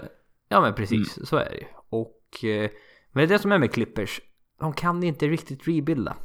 ja 0.49 0.61
men 0.61 0.75
precis, 0.75 1.29
så 1.29 1.37
är 1.37 1.51
det 1.51 1.57
ju. 1.57 1.65
Och... 1.89 2.45
Eh, 2.45 2.71
men 3.13 3.21
det 3.29 3.35
är 3.35 3.39
det 3.39 3.39
som 3.43 3.53
är 3.53 3.59
med 3.59 3.73
Clippers. 3.73 4.21
De 4.61 4.73
kan 4.73 5.03
inte 5.03 5.27
riktigt 5.29 5.69
rebuilda. 5.69 6.17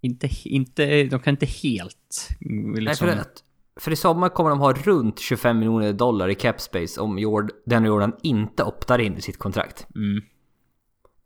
Inte, 0.00 0.28
inte, 0.44 1.04
de 1.04 1.20
kan 1.20 1.30
inte 1.34 1.46
helt... 1.46 2.28
mm, 2.46 2.74
Liksom, 2.74 3.06
Nej, 3.06 3.14
för, 3.16 3.20
att, 3.22 3.44
för 3.80 3.90
i 3.90 3.96
sommar 3.96 4.28
kommer 4.28 4.50
de 4.50 4.60
ha 4.60 4.72
runt 4.72 5.18
25 5.18 5.58
miljoner 5.58 5.92
dollar 5.92 6.28
i 6.28 6.34
cap 6.34 6.60
space 6.60 7.00
om 7.00 7.18
Jord, 7.18 7.50
den 7.66 7.84
Jordan 7.84 8.12
inte 8.22 8.64
optar 8.64 8.98
in 8.98 9.16
i 9.16 9.20
sitt 9.20 9.38
kontrakt. 9.38 9.86
mm. 9.94 10.22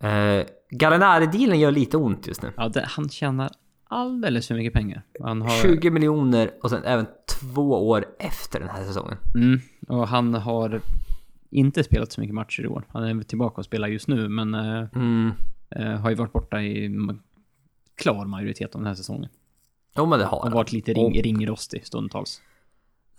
Eh, 0.01 0.47
Gallinari-dealen 0.71 1.61
gör 1.61 1.71
lite 1.71 1.97
ont 1.97 2.27
just 2.27 2.43
nu. 2.43 2.53
Ja, 2.57 2.69
det, 2.69 2.85
han 2.89 3.09
tjänar 3.09 3.51
alldeles 3.89 4.49
för 4.49 4.55
mycket 4.55 4.73
pengar. 4.73 5.03
Han 5.21 5.43
har... 5.43 5.49
20 5.49 5.91
miljoner 5.91 6.51
och 6.63 6.71
sen 6.71 6.85
även 6.85 7.07
två 7.41 7.89
år 7.89 8.05
efter 8.19 8.61
den 8.61 8.69
här 8.69 8.85
säsongen. 8.85 9.17
Mm, 9.35 9.61
och 9.89 10.09
han 10.09 10.35
har 10.35 10.81
inte 11.51 11.85
spelat 11.85 12.13
så 12.13 12.21
mycket 12.21 12.35
matcher 12.35 12.63
i 12.63 12.67
år. 12.69 12.85
Han 12.89 13.05
är 13.05 13.23
tillbaka 13.23 13.57
och 13.57 13.65
spelar 13.65 13.89
just 13.89 14.09
nu, 14.09 14.29
men 14.29 14.55
eh, 14.55 14.85
Mm. 14.95 15.33
eh, 15.71 15.87
har 16.01 16.11
ju 16.11 16.17
varit 16.17 16.33
borta 16.33 16.63
i 16.63 16.91
klar 17.95 18.25
majoritet 18.25 18.75
av 18.75 18.81
den 18.81 18.87
här 18.89 18.95
säsongen. 18.95 19.31
Jo 19.97 20.07
men 20.07 20.19
det 20.19 20.25
har 20.25 20.45
Och 20.45 20.53
varit 20.53 20.73
lite 20.73 20.93
ring, 20.93 21.23
ringrostig 21.23 21.87
stundtals. 21.87 22.41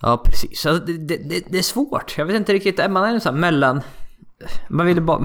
Ja 0.02 0.22
precis. 0.26 0.60
Så 0.60 0.74
det, 0.74 0.98
det, 0.98 1.44
det, 1.50 1.58
är 1.58 1.64
svårt. 1.64 2.18
Jag 2.18 2.26
vet 2.26 2.36
inte 2.36 2.54
riktigt. 2.54 2.92
Man 2.92 3.16
är 3.16 3.20
så 3.20 3.30
här 3.30 3.38
mellan... 3.38 3.82
Man 4.70 4.86
vill 4.86 5.02
bara... 5.02 5.24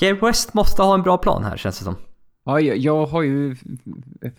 Jerry 0.00 0.18
West 0.20 0.54
måste 0.54 0.82
ha 0.82 0.94
en 0.94 1.02
bra 1.02 1.18
plan 1.18 1.44
här 1.44 1.56
känns 1.56 1.78
det 1.78 1.84
som. 1.84 1.96
Ja, 2.44 2.60
jag, 2.60 2.76
jag 2.76 3.06
har 3.06 3.22
ju 3.22 3.56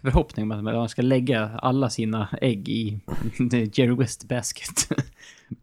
förhoppning 0.01 0.51
om 0.51 0.67
att 0.67 0.75
man 0.75 0.89
ska 0.89 1.01
lägga 1.01 1.59
alla 1.61 1.89
sina 1.89 2.27
ägg 2.41 2.69
i 2.69 3.01
Jerry 3.73 3.95
West 3.95 4.27
basket. 4.27 4.89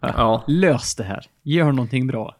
Ja. 0.00 0.44
Lös 0.46 0.94
det 0.94 1.04
här. 1.04 1.26
Gör 1.42 1.72
någonting 1.72 2.06
bra. 2.06 2.36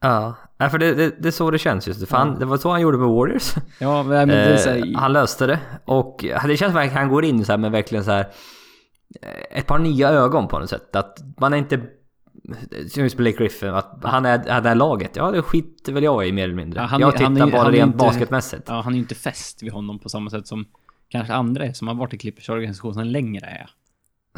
Ja. 0.00 0.34
Ja, 0.62 0.70
för 0.70 0.78
det, 0.78 0.94
det, 0.94 1.14
det 1.22 1.28
är 1.28 1.32
så 1.32 1.50
det 1.50 1.58
känns 1.58 1.86
just. 1.88 2.08
För 2.08 2.16
han, 2.16 2.38
det 2.38 2.44
var 2.44 2.56
så 2.56 2.70
han 2.70 2.80
gjorde 2.80 2.98
med 2.98 3.08
Warriors. 3.08 3.54
Ja, 3.78 4.02
men 4.02 4.28
det 4.28 4.34
är 4.34 4.76
Eh, 4.76 4.98
han 4.98 5.12
löste 5.12 5.46
det. 5.46 5.60
Och 5.84 6.24
det 6.46 6.56
känns 6.56 6.76
att 6.76 6.92
han 6.92 7.08
går 7.08 7.24
in 7.24 7.44
så 7.44 7.52
här 7.52 7.58
med 7.58 7.72
verkligen 7.72 8.04
så 8.04 8.10
här 8.10 8.26
eh, 9.22 9.58
ett 9.58 9.66
par 9.66 9.78
nya 9.78 10.08
ögon 10.10 10.48
på 10.48 10.58
något 10.58 10.70
sätt. 10.70 10.96
Att 10.96 11.18
man 11.40 11.52
är 11.52 11.56
inte... 11.56 11.80
Som 12.88 13.08
Blake 13.16 13.36
Griffin, 13.36 13.68
att 13.68 13.98
han 14.02 14.24
är, 14.26 14.38
är 14.38 14.60
det 14.60 14.68
här 14.68 14.74
laget. 14.74 15.16
Ja, 15.16 15.30
det 15.30 15.42
skiter 15.42 15.92
väl 15.92 16.04
jag 16.04 16.28
i 16.28 16.32
mer 16.32 16.44
eller 16.44 16.54
mindre. 16.54 16.80
Ja, 16.80 16.86
han 16.86 17.00
jag 17.00 17.12
tittar 17.12 17.38
han 17.40 17.50
bara 17.50 17.62
han 17.62 17.72
rent 17.72 17.86
inte- 17.86 17.98
basketmässigt. 18.04 18.62
ja, 18.68 18.80
han 18.80 18.92
är 18.92 18.96
ju 18.96 19.02
inte 19.02 19.14
fäst 19.14 19.62
vid 19.62 19.72
honom 19.72 19.98
på 19.98 20.08
samma 20.08 20.30
sätt 20.30 20.46
som 20.46 20.66
kanske 21.08 21.34
andra 21.34 21.64
är 21.64 21.72
som 21.72 21.88
har 21.88 21.94
varit 21.94 22.14
i 22.14 22.18
Clippers 22.18 22.48
organisationen 22.48 23.12
längre 23.12 23.46
är. 23.46 23.70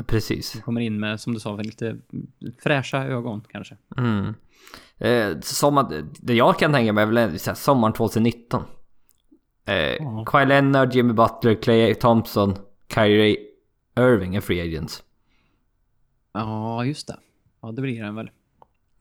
Precis. 0.06 0.60
Kommer 0.64 0.80
in 0.80 1.00
med, 1.00 1.20
som 1.20 1.34
du 1.34 1.40
sa, 1.40 1.56
lite 1.56 1.96
fräscha 2.62 3.04
ögon 3.04 3.42
kanske. 3.52 3.76
Mm. 3.96 4.34
Eh, 4.98 5.38
sommar, 5.40 6.02
det 6.20 6.34
jag 6.34 6.58
kan 6.58 6.72
tänka 6.72 6.92
mig 6.92 7.02
är 7.02 7.06
väl 7.06 7.38
så 7.38 7.50
här, 7.50 7.54
sommaren 7.54 7.92
2019. 7.94 8.62
Eh, 9.66 9.74
Ja. 9.76 10.24
Kawhi 10.26 10.46
Leonard, 10.46 10.94
Jimmy 10.94 11.12
Butler, 11.12 11.62
Clay 11.62 11.94
Thompson, 11.94 12.54
Kyrie 12.94 13.36
Irving 13.98 14.34
är 14.36 14.40
free 14.40 14.60
agents. 14.60 15.02
Ja, 16.32 16.84
just 16.84 17.06
det. 17.06 17.16
Ja, 17.62 17.72
det 17.72 17.82
blir 17.82 18.02
den 18.02 18.14
väl. 18.14 18.30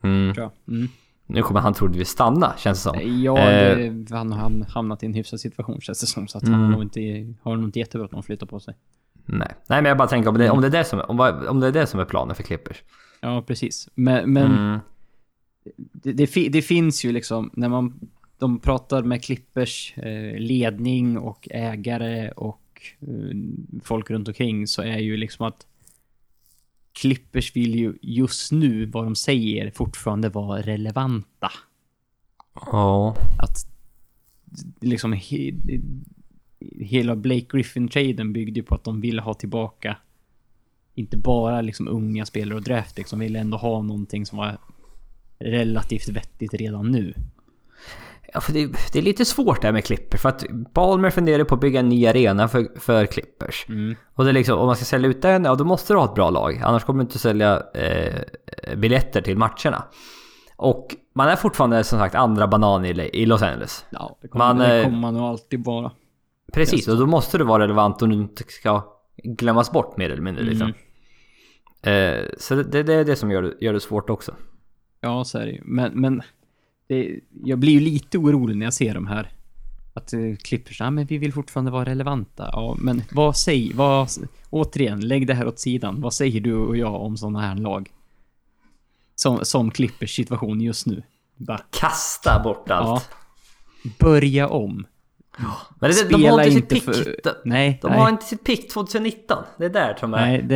Mm. 0.04 0.34
Tror 0.34 0.44
jag. 0.68 0.76
Mm. 0.76 0.90
Nu 1.26 1.42
kommer 1.42 1.60
han 1.60 1.74
troligtvis 1.74 2.10
stanna, 2.10 2.54
känns 2.58 2.84
det 2.84 2.90
som. 2.90 3.22
Ja, 3.24 3.38
Eh. 3.40 3.78
det, 3.94 4.16
han 4.16 4.32
har 4.32 4.50
ham- 4.50 4.66
hamnat 4.70 5.04
i 5.04 5.06
en 5.06 5.14
hyfsad 5.14 5.40
situation 5.40 5.82
känns 5.82 6.00
det 6.02 6.08
som. 6.08 6.28
Så 6.28 6.38
att 6.38 6.44
han 6.44 6.54
Mm. 6.54 6.66
har 6.66 6.72
nog 6.72 6.82
inte, 6.84 7.34
har 7.44 7.56
nog 7.56 7.66
inte 7.68 7.80
jättebråttom 7.80 8.20
att 8.20 8.26
flytta 8.26 8.46
på 8.46 8.60
sig. 8.60 8.76
Nej. 9.26 9.48
Nej, 9.68 9.82
men 9.82 9.86
jag 9.86 9.98
bara 9.98 10.08
tänker 10.08 10.30
om 10.30 10.38
det, 10.38 10.50
om 10.50 10.62
det, 10.62 10.68
är, 10.68 10.72
det 10.72 10.84
som, 10.84 11.00
om 11.48 11.60
det 11.60 11.68
är 11.68 11.72
det 11.72 11.88
som 11.88 12.00
är 12.00 12.06
planen 12.06 12.36
för 12.36 12.44
Clippers. 12.44 12.84
Ja, 13.22 13.42
precis. 13.48 13.90
Men, 13.96 14.34
men 14.34 14.52
Mm. 14.52 14.80
Det, 15.76 16.14
det, 16.14 16.50
det 16.50 16.62
finns 16.62 17.06
ju 17.06 17.12
liksom, 17.12 17.50
när 17.54 17.70
man 17.70 18.00
de 18.38 18.60
pratar 18.60 19.04
med 19.04 19.24
Clippers 19.24 19.98
eh, 19.98 20.40
ledning 20.40 21.18
och 21.18 21.48
ägare 21.52 22.32
och 22.32 22.82
eh, 23.00 23.38
folk 23.84 24.10
runt 24.10 24.28
omkring 24.28 24.68
så 24.68 24.82
är 24.82 24.98
ju 24.98 25.18
liksom 25.18 25.46
att 25.46 25.68
Clippers 26.94 27.56
vill 27.56 27.76
ju 27.76 27.94
just 28.02 28.52
nu, 28.52 28.86
vad 28.86 29.04
de 29.04 29.16
säger, 29.16 29.72
fortfarande 29.72 30.30
vara 30.30 30.62
relevanta. 30.62 31.52
Ja. 32.54 33.16
Att 33.40 33.68
liksom 34.82 35.14
he, 35.14 35.52
hela 36.80 37.16
Blake 37.16 37.46
Griffin-traden 37.50 38.34
byggde 38.34 38.60
ju 38.60 38.64
på 38.64 38.76
att 38.76 38.84
de 38.84 39.02
ville 39.02 39.22
ha 39.22 39.34
tillbaka 39.34 39.98
inte 40.96 41.18
bara 41.18 41.62
liksom 41.62 41.88
unga 41.88 42.26
spelare 42.26 42.58
och 42.58 42.64
draft 42.64 42.98
liksom, 42.98 43.20
ville 43.20 43.40
ändå 43.40 43.58
ha 43.58 43.82
någonting 43.82 44.26
som 44.26 44.38
var 44.38 44.58
relativt 45.44 46.08
vettigt 46.10 46.54
redan 46.54 46.92
nu. 46.92 47.14
Ja, 48.34 48.42
för 48.42 48.54
det, 48.54 48.68
det 48.94 49.00
är 49.00 49.04
lite 49.04 49.26
svårt 49.26 49.62
det 49.62 49.68
här 49.68 49.74
med 49.74 49.86
Clippers. 49.86 50.22
För 50.22 50.30
att 50.30 50.46
Balmer 50.74 51.10
funderar 51.10 51.44
på 51.44 51.56
att 51.56 51.62
bygga 51.62 51.80
en 51.80 51.90
ny 51.90 52.08
arena 52.08 52.48
för, 52.48 52.80
för 52.80 53.06
Clippers. 53.06 53.66
Mm. 53.70 53.96
Och 54.14 54.24
det 54.24 54.32
är 54.32 54.34
liksom, 54.34 54.60
om 54.60 54.66
man 54.66 54.76
ska 54.76 54.86
sälja 54.86 55.10
ut 55.10 55.22
den, 55.22 55.44
ja 55.44 55.56
då 55.56 55.64
måste 55.64 55.94
du 55.94 55.98
ha 55.98 56.06
ett 56.06 56.16
bra 56.16 56.30
lag. 56.30 56.62
Annars 56.66 56.84
kommer 56.84 57.04
du 57.04 57.08
inte 57.08 57.20
sälja 57.20 57.64
eh, 57.74 58.22
biljetter 58.78 59.22
till 59.22 59.38
matcherna. 59.38 59.84
Och 60.56 60.96
man 61.16 61.28
är 61.28 61.36
fortfarande 61.36 61.84
som 61.84 62.00
sagt 62.00 62.16
andra 62.16 62.48
banan 62.48 62.86
i, 62.86 62.90
i 62.90 63.26
Los 63.26 63.42
Angeles. 63.42 63.86
Ja, 63.90 64.18
det 64.22 64.28
kommer 64.28 64.46
Man, 64.46 64.58
det 64.58 64.78
eh, 64.78 64.84
kommer 64.84 64.98
man 64.98 65.14
nog 65.14 65.24
alltid 65.24 65.66
vara. 65.66 65.92
Precis, 66.54 66.88
och 66.88 66.98
då 66.98 67.06
måste 67.06 67.38
du 67.38 67.44
vara 67.44 67.64
relevant 67.64 68.02
om 68.02 68.10
du 68.10 68.16
inte 68.16 68.44
ska 68.48 68.84
glömmas 69.24 69.72
bort 69.72 69.98
mer 69.98 70.10
eller 70.10 70.22
mindre. 70.22 70.44
Liksom. 70.44 70.74
Mm. 71.82 72.20
Eh, 72.20 72.26
så 72.38 72.56
det, 72.56 72.64
det, 72.64 72.84
det 72.84 72.94
är 72.94 73.06
det 73.06 73.16
som 73.16 73.32
gör 73.32 73.54
gör 73.62 73.74
det 73.74 73.80
svårt 73.80 74.10
också. 74.10 74.34
Ja, 75.04 75.24
så 75.24 75.38
är 75.38 75.46
det 75.46 75.52
ju. 75.52 75.62
Men, 75.66 75.92
men 76.02 76.22
det, 76.88 77.20
jag 77.44 77.60
blir 77.60 77.74
ju 77.74 77.80
lite 77.80 78.18
orolig 78.18 78.58
när 78.58 78.66
jag 78.66 78.74
ser 78.74 78.94
de 78.94 79.08
här. 79.08 79.30
Att 79.94 80.14
Clippers, 80.44 80.80
ja 80.80 80.90
men 80.92 81.06
vi 81.06 81.18
vill 81.18 81.34
fortfarande 81.34 81.72
vara 81.72 81.86
relevanta. 81.86 82.50
Ja, 82.54 82.76
men 82.80 83.02
vad 83.12 83.38
säger, 83.38 83.74
vad, 83.74 84.10
återigen, 84.50 85.00
lägg 85.08 85.28
det 85.28 85.34
här 85.34 85.48
åt 85.48 85.60
sidan. 85.60 86.02
Vad 86.02 86.14
säger 86.14 86.42
du 86.42 86.56
och 86.56 86.78
jag 86.78 87.02
om 87.02 87.18
sådana 87.18 87.42
här 87.42 87.56
lag? 87.56 87.92
Som, 89.16 89.40
som 89.46 89.72
Clippers 89.72 90.16
situation 90.16 90.62
just 90.62 90.86
nu. 90.86 91.04
Bara, 91.38 91.62
Kasta 91.80 92.42
bort 92.44 92.70
allt. 92.70 93.10
ja, 93.84 93.92
börja 94.00 94.48
om. 94.48 94.86
Men 95.80 95.92
det, 95.92 96.10
de 96.10 96.14
Spela 96.16 96.32
har 96.32 96.42
inte 96.42 96.52
sitt 96.54 96.70
pick. 96.70 96.84
för- 96.84 97.16
De, 97.24 97.30
Nej, 97.46 97.80
de 97.82 97.88
nej, 97.92 98.00
har 98.00 98.10
inte 98.10 98.26
sitt 98.26 98.44
pick 98.44 98.74
2019. 98.74 99.44
Det 99.58 99.66
är 99.66 99.70
där 99.70 99.96
som 100.00 100.14
är... 100.14 100.18
nej 100.18 100.42
det, 100.42 100.56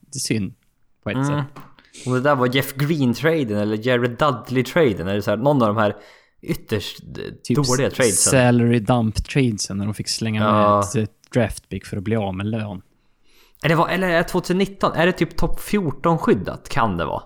det 0.00 0.16
är 0.16 0.18
synd. 0.18 0.54
På 1.02 1.10
ett 1.10 1.16
Mm. 1.16 1.26
sätt. 1.28 1.62
Om 2.06 2.12
det 2.12 2.20
där 2.20 2.34
var 2.36 2.54
Jeff 2.56 2.74
Green-traden 2.74 3.58
eller 3.58 3.86
Jared 3.88 4.16
Dudley-traden 4.18 5.08
eller 5.08 5.20
så 5.20 5.30
här, 5.30 5.36
någon 5.38 5.62
av 5.62 5.68
de 5.68 5.76
här 5.76 5.96
ytterst 6.42 6.98
Typ 7.44 7.56
dåliga 7.56 7.90
tradesen. 7.90 8.30
salary 8.30 8.78
dump 8.80 9.24
tradesen 9.24 9.78
när 9.78 9.84
de 9.84 9.94
fick 9.94 10.08
slänga 10.08 10.42
Ja. 10.42 10.84
med 10.94 11.02
ett 11.04 11.10
draftpick 11.32 11.86
för 11.86 11.96
att 11.96 12.02
bli 12.02 12.16
av 12.16 12.34
med 12.34 12.46
lön. 12.46 12.82
Eller, 13.64 13.74
var, 13.74 13.88
eller 13.88 14.08
är 14.08 14.16
det 14.18 14.24
2019? 14.24 14.92
Är 14.94 15.06
det 15.06 15.12
typ 15.12 15.36
topp 15.36 15.60
14 15.60 16.18
skyddat? 16.18 16.68
Kan 16.68 16.96
det 16.96 17.04
vara? 17.04 17.22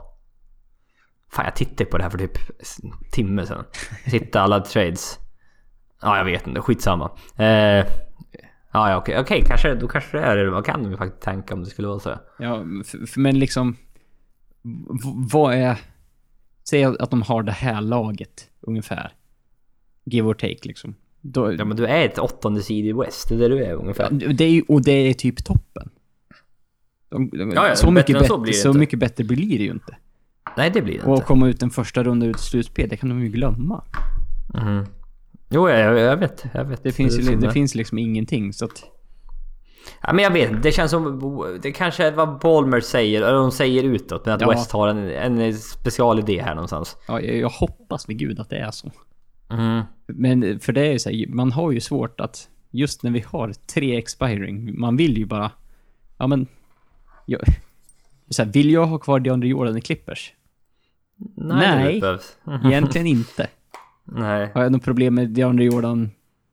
Fan 1.32 1.44
jag 1.44 1.56
tittade 1.56 1.84
på 1.90 1.96
det 1.96 2.02
här 2.02 2.10
för 2.10 2.18
typ 2.18 2.38
en 2.82 2.92
timme 3.12 3.46
sedan. 3.46 3.64
Jag 4.04 4.10
tittade 4.12 4.42
alla 4.44 4.60
trades. 4.60 5.18
Ja 6.02 6.16
jag 6.18 6.24
vet 6.24 6.46
inte, 6.46 6.60
skitsamma. 6.60 7.10
Eh, 7.36 7.46
ja 7.46 7.84
ja 8.72 8.96
okej, 8.96 9.18
okej 9.18 9.44
kanske, 9.46 9.74
då 9.74 9.88
kanske 9.88 10.18
det 10.18 10.24
är 10.24 10.36
det. 10.36 10.50
Man 10.50 10.62
kan 10.62 10.90
ju 10.90 10.96
faktiskt 10.96 11.22
tänka 11.22 11.54
om 11.54 11.60
det 11.64 11.70
skulle 11.70 11.88
vara 11.88 12.00
så. 12.00 12.18
Ja, 12.38 12.64
men 13.16 13.38
liksom... 13.38 13.76
Vad 15.32 15.54
är... 15.54 15.78
Säg 16.68 16.84
att 16.84 17.10
de 17.10 17.22
har 17.22 17.42
det 17.42 17.52
här 17.52 17.80
laget, 17.80 18.48
ungefär. 18.60 19.12
Give 20.04 20.28
or 20.28 20.34
take, 20.34 20.58
liksom. 20.62 20.94
Då, 21.20 21.52
Ja 21.52 21.64
men 21.64 21.76
du 21.76 21.86
är 21.86 22.04
ett 22.04 22.18
åttonde 22.18 22.62
seed 22.62 22.86
i 22.86 22.92
West, 22.92 23.28
det 23.28 23.34
är 23.34 23.38
det 23.38 23.48
du 23.48 23.64
är 23.64 23.72
ungefär. 23.72 24.10
det 24.10 24.44
är 24.44 24.70
och 24.70 24.82
det 24.82 24.92
är 24.92 25.14
typ 25.14 25.44
toppen. 25.44 25.88
De, 27.08 27.30
de, 27.30 27.52
Ja, 27.52 27.68
ja, 27.68 27.76
så, 27.76 27.86
bättre 27.90 28.14
mycket 28.14 28.30
än 28.30 28.40
bättre, 28.42 28.52
så 28.52 28.72
mycket 28.72 28.98
bättre 28.98 29.24
blir 29.24 29.58
det 29.58 29.64
ju 29.64 29.70
inte. 29.70 29.96
Nej 30.56 30.70
det 30.70 30.82
blir 30.82 30.98
det 30.98 31.04
Och 31.04 31.14
inte. 31.14 31.26
komma 31.26 31.48
ut 31.48 31.62
en 31.62 31.70
första 31.70 32.02
runda 32.04 32.26
ut 32.26 32.40
slutspel, 32.40 32.88
det 32.88 32.96
kan 32.96 33.08
de 33.08 33.20
ju 33.22 33.28
glömma. 33.28 33.84
Mhm. 34.54 34.86
Jo 35.50 35.68
jag, 35.68 35.98
jag 35.98 36.16
vet, 36.16 36.44
jag 36.54 36.64
vet. 36.64 36.82
Det 36.82 36.92
finns, 36.92 37.18
ju, 37.18 37.36
det 37.36 37.52
finns 37.52 37.74
liksom 37.74 37.98
ingenting, 37.98 38.52
så 38.52 38.64
att... 38.64 38.84
Ja, 40.02 40.12
men 40.12 40.24
jag 40.24 40.30
vet 40.30 40.62
det 40.62 40.72
känns 40.72 40.90
som... 40.90 41.58
Det 41.62 41.72
kanske 41.72 42.06
är 42.06 42.12
vad 42.12 42.38
Ballmer 42.38 42.80
säger, 42.80 43.22
eller 43.22 43.38
de 43.38 43.52
säger 43.52 43.82
utåt, 43.82 44.26
men 44.26 44.34
att 44.34 44.40
Ja. 44.40 44.50
West 44.50 44.72
har 44.72 44.88
en, 44.88 45.38
en 45.38 45.54
specialidé 45.54 46.42
här 46.42 46.54
någonstans. 46.54 46.96
Ja, 47.08 47.20
jag, 47.20 47.36
jag 47.36 47.48
hoppas 47.48 48.08
vid 48.08 48.18
gud 48.18 48.40
att 48.40 48.50
det 48.50 48.58
är 48.58 48.70
så. 48.70 48.90
Mm. 49.50 49.82
Men 50.06 50.60
för 50.60 50.72
det 50.72 50.80
är 50.80 50.92
ju 50.92 50.98
så 50.98 51.10
här, 51.10 51.26
man 51.26 51.52
har 51.52 51.72
ju 51.72 51.80
svårt 51.80 52.20
att 52.20 52.48
just 52.70 53.02
när 53.02 53.10
vi 53.10 53.24
har 53.26 53.52
tre 53.52 53.98
expiring, 53.98 54.80
man 54.80 54.96
vill 54.96 55.18
ju 55.18 55.26
bara, 55.26 55.50
ja 56.18 56.26
men, 56.26 56.46
jag, 57.26 57.40
så 58.30 58.42
här, 58.42 58.52
vill 58.52 58.70
jag 58.70 58.86
ha 58.86 58.98
kvar 58.98 59.20
DeAndre 59.20 59.48
Jordan 59.48 59.76
i 59.76 59.80
Clippers? 59.80 60.32
Nej, 61.36 62.00
Nej. 62.00 62.18
Egentligen 62.64 63.06
inte. 63.06 63.48
Nej. 64.04 64.50
Har 64.54 64.62
jag 64.62 64.72
något 64.72 64.84
problem 64.84 65.14
med 65.14 65.30
DeAndre 65.30 65.64
Jordan 65.64 66.10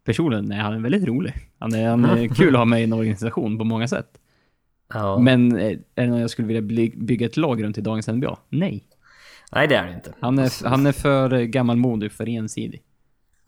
personligen, 0.08 0.46
nej, 0.46 0.60
han 0.60 0.74
är 0.74 0.80
väldigt 0.80 1.08
rolig. 1.08 1.34
Han 1.60 1.74
är, 1.74 1.90
han 1.90 2.06
är 2.06 2.28
kul 2.28 2.56
att 2.56 2.60
ha 2.60 2.66
med 2.66 2.82
i 2.82 2.84
en 2.84 2.94
organisation 3.00 3.58
på 3.58 3.64
många 3.64 3.88
sätt. 3.88 4.10
Ja. 4.94 5.20
Men 5.20 5.58
eh, 5.58 5.66
är 5.96 6.04
det 6.04 6.08
någon 6.08 6.20
jag 6.20 6.30
skulle 6.30 6.48
vilja 6.48 6.92
bygga 6.96 7.26
ett 7.26 7.38
lag 7.38 7.64
runt 7.64 7.78
i 7.78 7.82
dagens 7.82 8.08
NBA? 8.08 8.38
Nej. 8.50 8.84
Nej, 9.52 9.68
det 9.68 9.76
är 9.76 9.88
det 9.88 9.94
inte. 9.94 10.14
Han 10.20 10.40
är, 10.40 10.68
han 10.70 10.86
är 10.86 10.92
för 10.92 11.42
gammalmodig, 11.42 12.12
för 12.12 12.30
ensidig. 12.30 12.82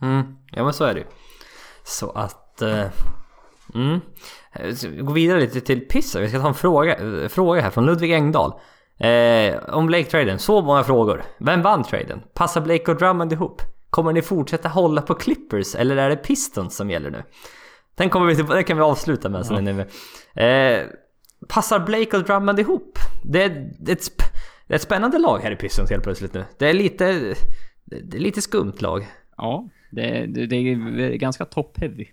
Mm. 0.01 0.23
Ja, 0.51 0.63
men 0.63 0.73
så 0.73 0.83
är 0.83 0.93
det 0.93 0.99
ju. 0.99 1.05
Så 1.83 2.09
att... 2.09 2.61
Eh, 2.61 2.85
mm. 3.75 3.99
Eh, 4.53 5.03
går 5.03 5.13
vidare 5.13 5.39
lite 5.39 5.61
till 5.61 5.79
Pissa. 5.79 6.19
Vi 6.19 6.29
ska 6.29 6.41
ta 6.41 6.47
en 6.47 6.53
fråga, 6.53 6.97
fråga 7.29 7.61
här 7.61 7.69
från 7.69 7.85
Ludvig 7.85 8.13
Engdahl. 8.13 8.53
Eh, 8.97 9.55
om 9.69 9.87
Blake-traden. 9.87 10.39
Så 10.39 10.61
många 10.61 10.83
frågor. 10.83 11.23
Vem 11.37 11.61
vann 11.61 11.83
traden? 11.83 12.21
Passar 12.33 12.61
Blake 12.61 12.91
och 12.91 12.97
Drummond 12.97 13.33
ihop? 13.33 13.61
Kommer 13.89 14.13
ni 14.13 14.21
fortsätta 14.21 14.69
hålla 14.69 15.01
på 15.01 15.13
Clippers 15.15 15.75
eller 15.75 15.97
är 15.97 16.09
det 16.09 16.15
Pistons 16.15 16.75
som 16.75 16.89
gäller 16.89 17.11
nu? 17.11 17.23
Den, 17.95 18.09
kommer 18.09 18.25
vi 18.27 18.35
till, 18.35 18.45
den 18.45 18.63
kan 18.63 18.77
vi 18.77 18.83
avsluta 18.83 19.29
med. 19.29 19.45
sen 19.45 19.63
nu. 19.63 19.81
Eh, 20.43 20.87
passar 21.47 21.79
Blake 21.79 22.17
och 22.17 22.23
Drummond 22.23 22.59
ihop? 22.59 22.97
Det 23.23 23.43
är, 23.43 23.71
det, 23.79 23.91
är 23.91 23.95
ett, 23.95 24.17
det 24.67 24.73
är 24.73 24.75
ett 24.75 24.81
spännande 24.81 25.19
lag 25.19 25.39
här 25.39 25.51
i 25.51 25.55
Pistons 25.55 25.89
helt 25.89 26.03
plötsligt 26.03 26.33
nu. 26.33 26.45
Det 26.57 26.69
är 26.69 26.73
lite... 26.73 27.35
Det 27.85 28.17
är 28.17 28.21
lite 28.21 28.41
skumt 28.41 28.73
lag. 28.79 29.07
Ja, 29.37 29.69
det, 29.91 30.25
det, 30.25 30.45
det 30.45 30.55
är 30.55 31.15
ganska 31.15 31.43
top-heavy. 31.45 32.07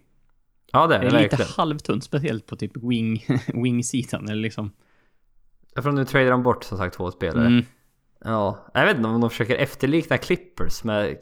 Ja 0.73 0.87
det 0.87 0.95
är 0.95 1.01
Det 1.01 1.07
är 1.07 1.11
lite 1.11 1.37
verkligen. 1.37 1.51
halvtunt, 1.57 2.05
speciellt 2.05 2.47
på 2.47 2.57
typ 2.57 2.77
wing, 2.77 3.25
wing-sidan. 3.55 4.29
Eller 4.29 4.43
liksom. 4.43 4.73
För 5.83 5.93
nu 5.93 6.05
tradar 6.05 6.31
de 6.31 6.43
bort 6.43 6.65
som 6.65 6.79
sagt 6.79 6.97
två 6.97 7.11
spelare. 7.11 7.47
Mm. 7.47 7.65
Ja, 8.25 8.67
jag 8.75 8.87
vet 8.87 8.97
inte 8.97 9.09
om 9.09 9.21
de 9.21 9.31
försöker 9.31 9.55
efterlikna 9.57 10.19
Clippers 10.19 10.85
med, 10.85 11.17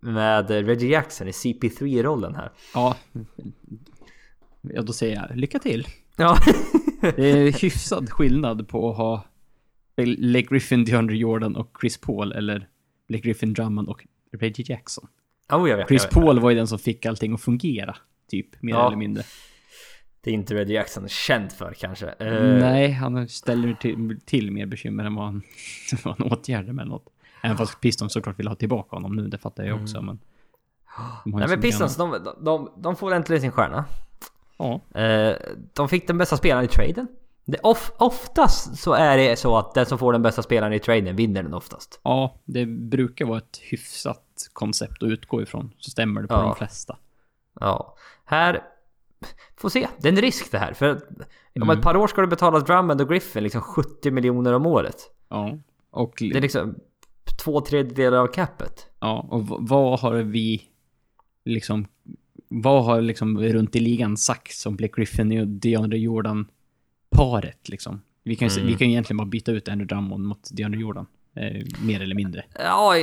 med 0.00 0.50
Reggie 0.50 0.90
Jackson 0.90 1.28
i 1.28 1.30
CP3-rollen 1.30 2.34
här. 2.34 2.52
Ja. 2.74 2.96
ja, 4.60 4.82
då 4.82 4.92
säger 4.92 5.16
jag 5.28 5.36
lycka 5.36 5.58
till. 5.58 5.86
Ja. 6.16 6.36
Det 7.16 7.30
är 7.30 7.62
hyfsad 7.62 8.10
skillnad 8.10 8.68
på 8.68 8.90
att 8.90 8.96
ha 8.96 9.24
Blake 9.96 10.46
Griffin, 10.50 10.84
DeAndre 10.84 11.16
Jordan 11.16 11.56
och 11.56 11.76
Chris 11.80 12.00
Paul 12.00 12.32
eller 12.32 12.68
Blake 13.08 13.22
Griffin, 13.28 13.52
Drummond 13.54 13.88
och 13.88 14.06
Reggie 14.32 14.64
Jackson. 14.68 15.08
oh, 15.52 15.70
jag 15.70 15.76
vet. 15.76 15.88
Chris 15.88 16.02
jag 16.02 16.08
vet. 16.14 16.24
Paul 16.26 16.40
var 16.40 16.50
ju 16.50 16.56
den 16.56 16.66
som 16.66 16.78
fick 16.78 17.06
allting 17.06 17.32
att 17.34 17.40
fungera. 17.40 17.96
Typ, 18.30 18.62
mer 18.62 18.72
Ja. 18.72 18.86
eller 18.86 18.96
mindre. 18.96 19.22
Det 20.24 20.30
är 20.30 20.34
inte 20.34 20.54
Reggie 20.54 20.74
Jackson 20.76 21.08
känd 21.08 21.52
för 21.52 21.74
kanske. 21.78 22.06
Eh, 22.08 22.42
Nej, 22.42 22.90
han 22.92 23.28
ställer 23.28 23.74
till, 23.74 24.20
till 24.24 24.50
mer 24.50 24.66
bekymmer 24.66 25.04
än 25.04 25.14
vad 25.14 25.24
han, 25.24 25.42
vad 26.04 26.18
han 26.18 26.32
åtgärdar 26.32 26.72
med 26.72 26.86
något. 26.86 27.04
Även 27.42 27.56
fast 27.56 27.80
Pistons 27.80 28.12
såklart 28.12 28.38
vill 28.38 28.48
ha 28.48 28.54
tillbaka 28.54 28.96
honom 28.96 29.16
nu, 29.16 29.28
det 29.28 29.38
fattar 29.38 29.64
jag 29.64 29.82
också, 29.82 30.02
men... 30.02 30.18
har 30.84 31.22
ju 31.26 31.32
Nej 31.36 31.48
men 31.48 31.60
Pistons, 31.60 31.96
de, 31.96 32.34
de, 32.40 32.70
de 32.76 32.96
får 32.96 33.14
äntligen 33.14 33.40
sin 33.40 33.52
stjärna. 33.52 33.84
Ja, 34.56 34.80
Eh, 35.00 35.36
de 35.72 35.88
fick 35.88 36.06
den 36.06 36.18
bästa 36.18 36.36
spelaren 36.36 36.64
i 36.64 36.68
traden. 36.68 37.06
Det, 37.44 37.58
of, 37.62 37.92
oftast 37.98 38.78
så 38.78 38.92
är 38.92 39.18
det 39.18 39.36
så 39.38 39.58
att 39.58 39.74
den 39.74 39.86
som 39.86 39.98
får 39.98 40.12
den 40.12 40.22
bästa 40.22 40.42
spelaren 40.42 40.72
i 40.72 40.78
traden 40.78 41.16
vinner 41.16 41.42
den 41.42 41.54
oftast. 41.54 42.00
ja, 42.02 42.34
det 42.44 42.66
brukar 42.66 43.24
vara 43.24 43.38
ett 43.38 43.58
hyfsat 43.70 44.22
koncept 44.52 45.02
att 45.02 45.08
utgå 45.08 45.42
ifrån. 45.42 45.72
Så 45.78 45.90
stämmer 45.90 46.22
det 46.22 46.28
på 46.28 46.34
Ja. 46.34 46.40
de 46.42 46.54
flesta. 46.56 46.96
Ja. 47.60 47.94
Här... 48.24 48.62
Får 49.56 49.68
se. 49.68 49.88
Det 49.98 50.08
är 50.08 50.12
en 50.12 50.20
risk 50.20 50.50
det 50.52 50.58
här. 50.58 50.72
För 50.74 50.88
att 50.88 51.02
om 51.54 51.62
Mm. 51.62 51.70
ett 51.78 51.82
par 51.84 51.96
år 51.96 52.06
ska 52.06 52.20
du 52.20 52.26
betala 52.26 52.60
Drummond 52.60 53.00
och 53.00 53.08
Griffin 53.08 53.42
liksom 53.42 53.60
70 53.60 54.10
miljoner 54.10 54.52
om 54.52 54.66
året. 54.66 54.96
Ja. 55.28 55.58
Och, 55.90 56.14
Det 56.18 56.36
är 56.36 56.40
liksom 56.40 56.74
två 57.44 57.60
tredjedelar 57.60 58.18
av 58.18 58.26
capet. 58.26 58.86
ja, 59.00 59.26
och 59.30 59.46
vad 59.68 60.00
har 60.00 60.14
vi 60.14 60.62
liksom... 61.44 61.86
Vad 62.48 62.84
har 62.84 63.00
liksom 63.00 63.38
runt 63.40 63.76
i 63.76 63.80
ligan 63.80 64.16
sagt 64.16 64.52
som 64.54 64.76
Blake 64.76 64.92
Griffin 64.96 65.40
och 65.40 65.46
DeAndre 65.48 65.98
Jordan 65.98 66.46
paret 67.10 67.68
liksom? 67.68 68.02
Vi 68.22 68.36
kan 68.36 68.48
ju 68.48 68.54
Mm. 68.60 68.66
vi 68.66 68.78
kan 68.78 68.86
ju 68.86 68.92
egentligen 68.92 69.16
bara 69.18 69.26
byta 69.26 69.52
ut 69.52 69.68
Andrew 69.68 69.94
Drummond 69.94 70.24
mot 70.26 70.48
DeAndre 70.52 70.80
Jordan. 70.80 71.06
Eh, 71.36 71.62
mer 71.86 72.02
eller 72.02 72.14
mindre. 72.14 72.44
Ja, 72.58 72.94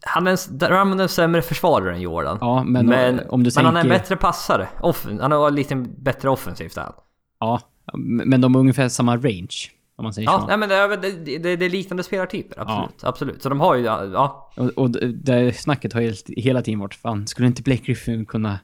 han 0.00 0.26
är 0.26 0.52
Drummond 0.52 1.00
är 1.00 1.02
en 1.02 1.08
sämre 1.08 1.42
försvarare 1.42 1.94
än 1.94 2.00
Jordan. 2.00 2.38
Ja, 2.40 2.64
men, 2.64 2.86
men, 2.86 3.20
om 3.28 3.42
du 3.42 3.50
men 3.56 3.64
han 3.64 3.76
är 3.76 3.80
en 3.80 3.84
tänker... 3.84 3.98
bättre 3.98 4.16
passare. 4.16 4.68
Off, 4.80 5.06
han 5.20 5.32
har 5.32 5.50
lite 5.50 5.76
bättre 5.76 6.30
offensivt 6.30 6.76
än. 6.76 6.92
Ja, 7.40 7.60
men 7.94 8.40
de 8.40 8.54
har 8.54 8.60
ungefär 8.60 8.88
samma 8.88 9.16
range. 9.16 9.70
Om 9.96 10.02
man 10.02 10.14
säger 10.14 10.28
Ja, 10.28 10.40
så. 10.40 10.46
nej, 10.46 10.56
men 10.56 10.68
det, 10.68 10.96
det, 10.96 11.38
det, 11.38 11.56
det 11.56 11.64
är 11.64 11.70
liknande 11.70 12.02
spelartyper. 12.02 12.60
Absolut. 12.60 13.04
Absolut. 13.04 13.42
Så 13.42 13.48
de 13.48 13.60
har 13.60 13.74
ju... 13.74 13.82
Ja. 13.84 14.52
Och, 14.56 14.68
och 14.68 14.90
det 15.14 15.56
snacket 15.56 15.92
har 15.92 16.00
ju 16.00 16.14
hela 16.26 16.62
tiden 16.62 16.80
varit, 16.80 16.94
fan, 16.94 17.26
skulle 17.26 17.48
inte 17.48 17.62
Blake 17.62 17.82
Griffin 17.84 18.26
kunna, 18.26 18.58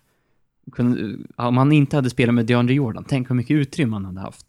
kunna... 0.73 1.17
Om 1.37 1.57
han 1.57 1.73
inte 1.73 1.97
hade 1.97 2.11
spelat 2.11 2.35
med 2.35 2.47
DeAndre 2.47 2.75
Jordan, 2.75 3.05
tänk 3.09 3.31
hur 3.31 3.35
mycket 3.35 3.55
utrymme 3.55 3.97
han 3.97 4.05
hade 4.05 4.21
haft. 4.21 4.47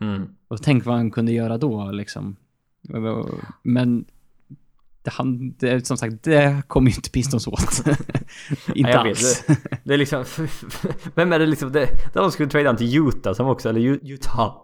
Mm. 0.00 0.28
Och 0.48 0.62
tänk 0.62 0.84
vad 0.86 0.96
han 0.96 1.10
kunde 1.10 1.32
göra 1.32 1.58
då, 1.58 1.90
liksom. 1.90 2.36
Men... 3.62 4.04
Det, 5.02 5.10
han, 5.10 5.54
det, 5.58 5.86
som 5.86 5.96
sagt, 5.96 6.22
det 6.22 6.62
kommer 6.66 6.90
ju 6.90 6.96
inte 6.96 7.10
Pistons 7.10 7.46
åt. 7.46 7.86
inte 8.74 8.90
vet. 8.90 8.96
alls. 8.96 9.44
Det, 9.46 9.56
det 9.84 9.94
är 9.94 9.98
liksom... 9.98 10.24
Vem 11.14 11.32
är 11.32 11.38
det 11.38 11.46
liksom... 11.46 11.72
Det, 11.72 11.86
där 12.14 12.20
de 12.20 12.30
skulle 12.30 12.48
trada 12.48 12.68
han 12.68 12.76
till 12.76 12.96
Utah 13.08 13.34
som 13.34 13.46
också... 13.46 13.68
Eller 13.68 13.80
Utah. 13.80 14.56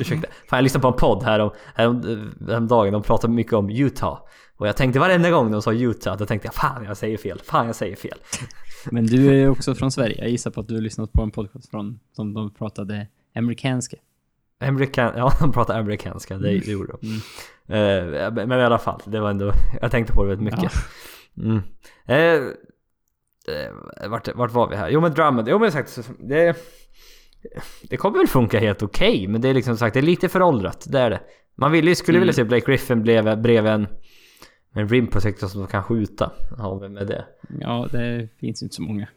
Ursäkta. 0.00 0.28
Fan 0.48 0.56
jag 0.56 0.62
lyssnade 0.62 0.82
på 0.82 0.88
en 0.88 0.94
podd 0.94 1.22
här 1.22 1.40
om, 1.40 1.50
här 1.74 1.88
om, 1.88 2.32
om 2.48 2.68
dagen. 2.68 2.92
De 2.92 3.02
pratade 3.02 3.32
mycket 3.32 3.52
om 3.52 3.70
Utah. 3.70 4.18
Och 4.56 4.68
jag 4.68 4.76
tänkte 4.76 5.00
varenda 5.00 5.30
gång 5.30 5.50
de 5.50 5.62
sa 5.62 5.72
Utah, 5.72 6.16
då 6.16 6.26
tänkte 6.26 6.46
jag 6.46 6.54
fan 6.54 6.84
jag 6.84 6.96
säger 6.96 7.18
fel. 7.18 7.40
Fan 7.44 7.66
jag 7.66 7.76
säger 7.76 7.96
fel. 7.96 8.18
Men 8.90 9.06
du 9.06 9.28
är 9.28 9.34
ju 9.34 9.48
också 9.48 9.74
från 9.74 9.90
Sverige. 9.90 10.18
Jag 10.18 10.30
gissar 10.30 10.50
på 10.50 10.60
att 10.60 10.68
du 10.68 10.74
har 10.74 10.80
lyssnat 10.80 11.12
på 11.12 11.22
en 11.22 11.30
podcast 11.30 11.70
från, 11.70 12.00
som 12.12 12.34
de 12.34 12.54
pratade 12.54 13.06
amerikanska. 13.34 13.96
Amerikan, 14.60 15.12
ja, 15.16 15.32
de 15.40 15.52
pratar 15.52 15.78
amerikanska, 15.78 16.38
det, 16.38 16.58
det 16.58 16.70
gjorde 16.70 16.92
de. 17.00 17.06
Eh, 17.74 18.32
men 18.46 18.60
i 18.60 18.62
alla 18.62 18.78
fall, 18.78 19.00
det 19.04 19.20
var 19.20 19.30
ändå, 19.30 19.52
jag 19.80 19.90
tänkte 19.90 20.12
på 20.12 20.22
det 20.24 20.28
väldigt 20.28 20.44
mycket. 20.54 20.72
Mm. 21.38 21.60
Eh, 22.06 22.48
eh, 23.56 24.08
vart, 24.10 24.28
vart 24.34 24.52
var 24.52 24.68
vi 24.68 24.76
här? 24.76 24.88
Jo 24.88 25.00
men 25.00 25.14
Drummond, 25.14 25.48
jo 25.48 25.58
men 25.58 25.72
sagt, 25.72 26.00
det, 26.18 26.56
det 27.90 27.96
kommer 27.96 28.18
väl 28.18 28.26
funka 28.28 28.58
helt 28.58 28.82
okej, 28.82 29.28
men 29.28 29.40
det 29.40 29.48
är 29.48 29.54
liksom 29.54 29.76
sagt, 29.76 29.94
det 29.94 30.00
är 30.00 30.02
lite 30.02 30.28
föråldrat, 30.28 30.86
det 30.88 31.00
är 31.00 31.10
det. 31.10 31.20
Man 31.56 31.72
vill, 31.72 31.88
ju- 31.88 31.94
skulle 31.94 32.18
vilja 32.18 32.32
se 32.32 32.44
Blake 32.44 32.66
Griffin 32.66 33.02
blev, 33.02 33.42
bredvid 33.42 33.72
en, 33.72 33.86
en 34.74 34.88
rimprojektor 34.88 35.46
som 35.46 35.66
kan 35.66 35.82
skjuta. 35.82 36.32
Ja, 36.58 36.74
vem 36.78 36.96
är 36.96 37.04
det? 37.04 37.24
Ja, 37.60 37.88
det 37.92 38.28
finns 38.40 38.62
inte 38.62 38.74
så 38.74 38.82
många. 38.82 39.08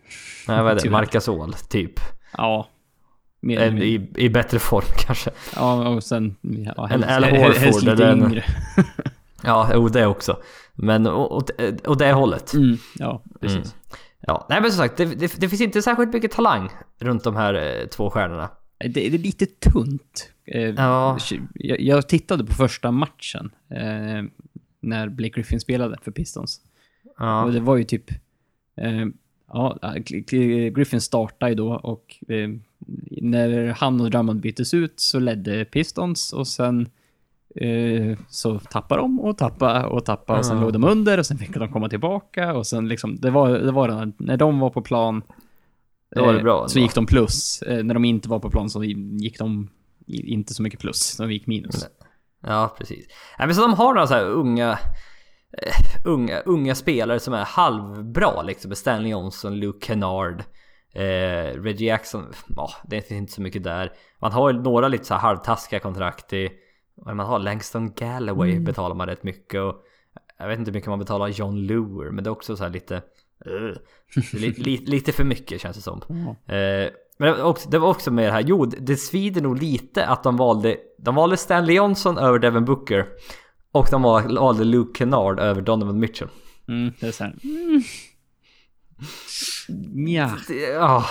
Nej, 0.47 0.63
vad 0.63 0.71
är 0.71 0.75
det? 0.83 0.89
Marcasol, 0.89 1.53
typ. 1.53 1.99
Ja. 2.37 2.69
Mer 3.41 3.59
En, 3.59 3.73
mindre. 3.75 3.87
i, 3.87 4.25
I 4.25 4.29
bättre 4.29 4.59
form 4.59 4.85
kanske. 4.97 5.31
Ja, 5.55 5.87
och 5.89 6.03
sen... 6.03 6.35
Ja, 6.41 6.89
En 6.91 7.03
helst, 7.03 7.09
Al 7.09 7.23
helst 7.23 7.59
Horford 7.65 7.87
eller 7.89 8.11
en-. 8.11 8.41
Ja, 9.43 9.69
jo 9.73 9.87
det 9.87 10.05
också. 10.05 10.39
Men 10.73 11.07
åt, 11.07 11.49
åt 11.87 11.99
det 11.99 12.11
hållet. 12.11 12.53
Mm, 12.53 12.77
ja, 12.95 13.23
precis. 13.41 13.57
Mm. 13.57 13.67
Ja, 14.19 14.45
nej 14.49 14.61
men 14.61 14.71
som 14.71 14.77
sagt, 14.77 14.97
det, 14.97 15.05
det, 15.05 15.39
det 15.39 15.49
finns 15.49 15.61
inte 15.61 15.81
särskilt 15.81 16.13
mycket 16.13 16.31
talang 16.31 16.69
runt 16.99 17.23
de 17.23 17.35
här 17.35 17.53
eh, 17.53 17.87
två 17.87 18.09
stjärnorna. 18.09 18.49
Det, 18.79 18.87
det 18.89 19.07
är 19.13 19.17
lite 19.17 19.45
tunt. 19.45 20.29
Eh, 20.45 20.61
Ja. 20.61 21.17
jag, 21.53 21.79
jag 21.81 22.09
tittade 22.09 22.43
på 22.45 22.53
första 22.53 22.91
matchen 22.91 23.51
eh, 23.71 24.23
när 24.81 25.09
Blake 25.09 25.33
Griffin 25.35 25.59
spelade 25.59 25.97
för 26.01 26.11
Pistons. 26.11 26.61
Och 27.05 27.13
Ja, 27.17 27.49
det 27.53 27.59
var 27.59 27.75
ju 27.77 27.83
typ... 27.83 28.11
Eh, 29.53 29.75
ja, 29.81 29.93
Gl- 29.95 30.69
Griffin 30.69 31.01
startade 31.01 31.51
ju 31.51 31.55
då 31.55 31.73
och 31.73 32.15
eh, 32.27 32.49
när 33.21 33.67
han 33.67 34.01
och 34.01 34.11
Drummond 34.11 34.41
byttes 34.41 34.73
ut 34.73 34.93
så 34.99 35.19
ledde 35.19 35.65
Pistons 35.65 36.33
och 36.33 36.47
sen 36.47 36.89
eh, 37.55 38.17
så 38.29 38.59
tappade 38.59 39.01
de 39.01 39.19
och 39.19 39.37
tappade 39.37 39.85
och 39.87 40.05
tappade 40.05 40.39
och 40.39 40.45
sen 40.45 40.57
Ja. 40.57 40.63
låg 40.63 40.73
de 40.73 40.83
under 40.83 41.17
och 41.17 41.25
sen 41.25 41.37
fick 41.37 41.53
de 41.53 41.71
komma 41.71 41.89
tillbaka 41.89 42.53
och 42.53 42.67
sen 42.67 42.87
liksom, 42.87 43.15
det 43.15 43.29
var, 43.31 43.49
det 43.49 43.71
var 43.71 43.87
den 43.87 44.13
när 44.17 44.37
de 44.37 44.59
var 44.59 44.69
på 44.69 44.81
plan 44.81 45.21
Då 46.15 46.25
var 46.25 46.33
eh, 46.33 46.41
bra 46.43 46.67
så 46.67 46.79
gick 46.79 46.95
de 46.95 47.05
plus. 47.05 47.61
Eh, 47.61 47.83
när 47.83 47.93
de 47.93 48.05
inte 48.05 48.29
var 48.29 48.39
på 48.39 48.49
plan 48.49 48.69
så 48.69 48.83
gick 48.83 49.39
de 49.39 49.69
inte 50.07 50.53
så 50.53 50.63
mycket 50.63 50.79
plus, 50.79 51.17
de 51.17 51.31
gick 51.31 51.47
minus. 51.47 51.87
ja 52.43 52.75
precis. 52.77 53.05
Nej, 53.39 53.47
men 53.47 53.55
så 53.55 53.61
de 53.61 53.73
har 53.73 53.93
några 53.93 54.07
så 54.07 54.13
här 54.13 54.25
unga, 54.25 54.71
eh, 54.71 54.77
unga, 56.05 56.39
unga 56.39 56.75
spelare 56.75 57.19
som 57.19 57.33
är 57.33 57.45
halvbra 57.45 58.41
liksom. 58.41 58.75
Stanley 58.75 59.11
Johnson, 59.11 59.59
Luke 59.59 59.85
Kennard, 59.85 60.43
eh, 60.93 61.61
Reggie 61.61 61.87
Jackson. 61.87 62.33
Ja, 62.55 62.69
det 62.83 63.01
finns 63.01 63.21
inte 63.21 63.33
så 63.33 63.41
mycket 63.41 63.63
där. 63.63 63.91
Man 64.19 64.31
har 64.31 64.51
ju 64.53 64.61
några 64.61 64.87
lite 64.87 65.05
så 65.05 65.13
här 65.13 65.21
halvtaskiga 65.21 65.79
kontrakt 65.79 66.33
i... 66.33 66.49
Man 67.05 67.19
har 67.19 67.39
Langston 67.39 67.93
Galloway 67.93 68.59
betalar 68.59 68.95
man 68.95 69.07
rätt 69.07 69.23
mycket 69.23 69.61
och 69.61 69.75
jag 70.39 70.47
vet 70.47 70.59
inte 70.59 70.71
hur 70.71 70.73
mycket 70.73 70.89
man 70.89 70.99
betalar 70.99 71.27
John 71.27 71.55
Lure 71.57 72.11
men 72.11 72.23
det 72.23 72.27
är 72.27 72.31
också 72.31 72.57
så 72.57 72.63
här 72.63 72.71
lite... 72.71 72.95
eh, 73.45 73.77
li, 74.33 74.51
li, 74.51 74.77
lite 74.77 75.11
för 75.11 75.23
mycket 75.23 75.61
känns 75.61 75.77
det 75.77 75.83
som. 75.83 76.01
Ja. 76.07 76.53
Eh, 76.55 76.91
men 77.17 77.27
det 77.27 77.41
var, 77.41 77.49
också, 77.49 77.69
det 77.69 77.79
var 77.79 77.89
också 77.89 78.11
med 78.11 78.25
det 78.25 78.31
här, 78.31 78.41
jo 78.41 78.65
det 78.65 78.95
svider 78.95 79.41
nog 79.41 79.61
lite 79.61 80.05
att 80.05 80.23
de 80.23 80.37
valde, 80.37 80.77
de 80.97 81.15
valde 81.15 81.37
Stanley 81.37 81.75
Johnson 81.75 82.17
över 82.17 82.39
Devin 82.39 82.65
Booker. 82.65 83.07
Och 83.79 83.87
de 83.91 84.01
val- 84.01 84.37
valde 84.37 84.63
Luke 84.63 84.97
Kennard 84.99 85.39
över 85.39 85.61
Donovan 85.61 85.99
Mitchell. 85.99 86.27
Mm, 86.67 86.93
det 86.99 87.07
är 87.07 87.11
så 87.11 87.23
här. 87.23 87.35
Ja, 89.95 90.31
Ja, 90.49 91.05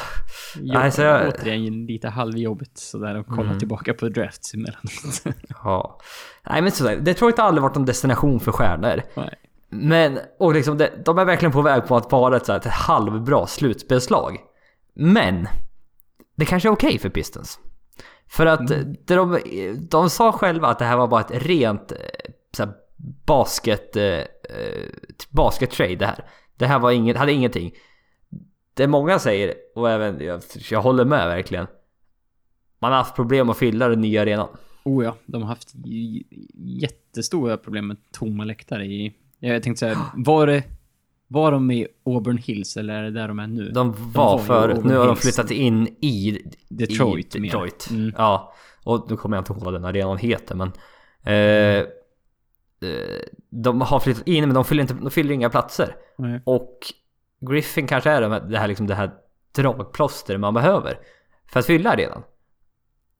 jag, 0.61 0.81
Nej, 0.81 0.93
så 0.93 1.03
jag- 1.03 1.29
återigen 1.29 1.87
lite 1.87 2.09
halvjobbigt 2.09 2.79
sådär 2.79 3.15
att 3.15 3.27
kolla 3.27 3.43
Mm. 3.47 3.59
tillbaka 3.59 3.95
på 3.95 4.09
drafts 4.09 4.55
emellanåt. 4.55 5.25
ja. 5.65 6.01
Nej 6.51 6.63
men 6.63 6.73
sådär, 6.73 6.97
Detroit 6.97 7.39
har 7.39 7.45
aldrig 7.45 7.63
varit 7.63 7.75
någon 7.75 7.85
destination 7.85 8.41
för 8.41 8.53
stjärnor. 8.53 9.03
Nej. 9.17 9.35
Men, 9.71 10.19
och 10.39 10.55
liksom, 10.55 10.79
det, 10.79 10.91
de 11.05 11.19
är 11.19 11.25
verkligen 11.25 11.53
på 11.53 11.63
väg 11.63 11.87
på 11.87 11.97
att 11.97 12.13
vara 12.13 12.37
ett, 12.37 12.47
så 12.47 12.53
här, 12.53 12.59
ett 12.59 12.67
halvbra 12.67 13.47
slutspelslag. 13.47 14.37
Men, 14.95 15.49
det 16.37 16.45
kanske 16.45 16.69
är 16.69 16.73
okej 16.73 16.99
för 16.99 17.09
Pistons. 17.09 17.59
För 18.29 18.47
att 18.47 18.69
det 18.69 19.15
de, 19.15 19.39
de 19.91 20.11
sa 20.11 20.33
själva 20.33 20.69
att 20.69 20.79
det 20.79 20.85
här 20.85 20.97
var 20.97 21.09
bara 21.09 21.21
ett 21.21 21.31
rent 21.47 21.93
så 22.53 22.65
här, 22.65 22.73
basket, 23.27 23.97
eh, 23.97 24.05
eh, 24.05 24.27
basket 25.31 25.71
trade 25.71 25.97
det 25.97 26.07
här. 26.07 26.25
Det 26.57 26.67
här 26.67 26.79
var 26.79 26.91
inget, 26.91 27.17
hade 27.17 27.33
ingenting. 27.33 27.73
Det 28.75 28.87
många 28.87 29.19
säger, 29.19 29.55
och 29.75 29.91
även 29.91 30.25
jag, 30.25 30.43
jag 30.71 30.83
håller 30.83 31.05
med 31.05 31.27
verkligen. 31.27 31.67
Man 32.79 32.93
har 32.93 32.99
haft 32.99 33.17
problem 33.17 33.51
att 33.51 33.57
fylla 33.57 33.89
den 33.89 34.01
nya 34.01 34.23
arenan. 34.23 34.49
Oh 34.85 35.05
ja, 35.05 35.17
de 35.27 35.43
har 35.43 35.49
haft 35.49 35.73
jättestora 36.55 37.57
problem 37.57 37.87
med 37.87 37.97
tomma 38.13 38.45
läktare 38.45 38.85
i... 38.85 39.13
Jag 39.39 39.63
tänkte 39.63 39.81
säga, 39.81 39.99
var 40.15 40.47
det... 40.47 40.63
Var 41.29 41.53
de 41.53 41.71
i 41.71 41.87
Auburn 42.05 42.39
Hills 42.39 42.77
eller 42.77 42.95
är 42.95 43.03
det 43.03 43.11
där 43.11 43.29
de 43.29 43.39
är 43.39 43.47
nu? 43.47 43.71
De 43.71 43.95
var, 44.13 44.39
var 44.39 44.41
i 44.41 44.45
förut, 44.45 44.85
nu 44.85 44.97
har 44.97 45.07
de 45.07 45.17
flyttat 45.17 45.51
in 45.51 45.87
i 45.87 46.39
Detroit 46.69 47.37
i. 47.37 47.39
Detroit. 47.39 47.89
Mm. 47.91 48.13
Ja, 48.17 48.55
och 48.85 49.07
nu 49.11 49.17
kommer 49.17 49.37
jag 49.37 49.41
inte 49.41 49.53
ihåg 49.53 49.63
vad 49.63 49.75
den 49.75 49.85
arenan 49.85 50.19
heter 50.19 50.55
men 50.55 50.73
eh, 51.23 51.35
eh, 51.35 51.87
De 53.51 53.81
har 53.81 54.01
flyttat 54.01 54.29
in 54.29 54.44
men 54.44 54.55
de 54.55 54.64
fyller, 54.64 54.83
inte, 54.83 54.94
de 54.94 55.11
fyller 55.11 55.35
inga 55.35 55.51
platser. 55.51 55.96
Nej. 56.18 56.40
Och 56.44 56.79
Griffin 57.40 57.87
kanske 57.87 58.11
är 58.11 58.49
det 58.51 58.59
här, 58.59 58.68
liksom, 58.68 58.87
det 58.87 58.94
här 58.94 59.11
dragplåster 59.53 60.38
man 60.38 60.55
behöver 60.55 60.99
för 61.46 61.61
att 61.61 61.66
fylla 61.66 61.90
arenan. 61.90 62.22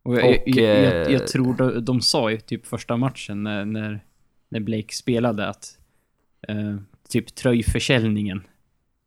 Och 0.03 0.17
jag, 0.17 0.25
Och, 0.25 0.43
jag, 0.47 0.59
jag, 0.65 0.85
jag, 0.85 1.07
eh, 1.07 1.13
jag 1.13 1.27
tror 1.27 1.55
de, 1.55 1.85
de 1.85 2.01
sa 2.01 2.31
i 2.31 2.41
typ 2.41 2.67
första 2.67 2.97
matchen 2.97 3.43
när, 3.43 3.65
när, 3.65 4.05
när 4.49 4.61
Blake 4.61 4.95
spelade 4.95 5.49
att 5.49 5.79
eh, 6.49 6.77
typ 7.09 7.35
tröjförsäljningen 7.35 8.43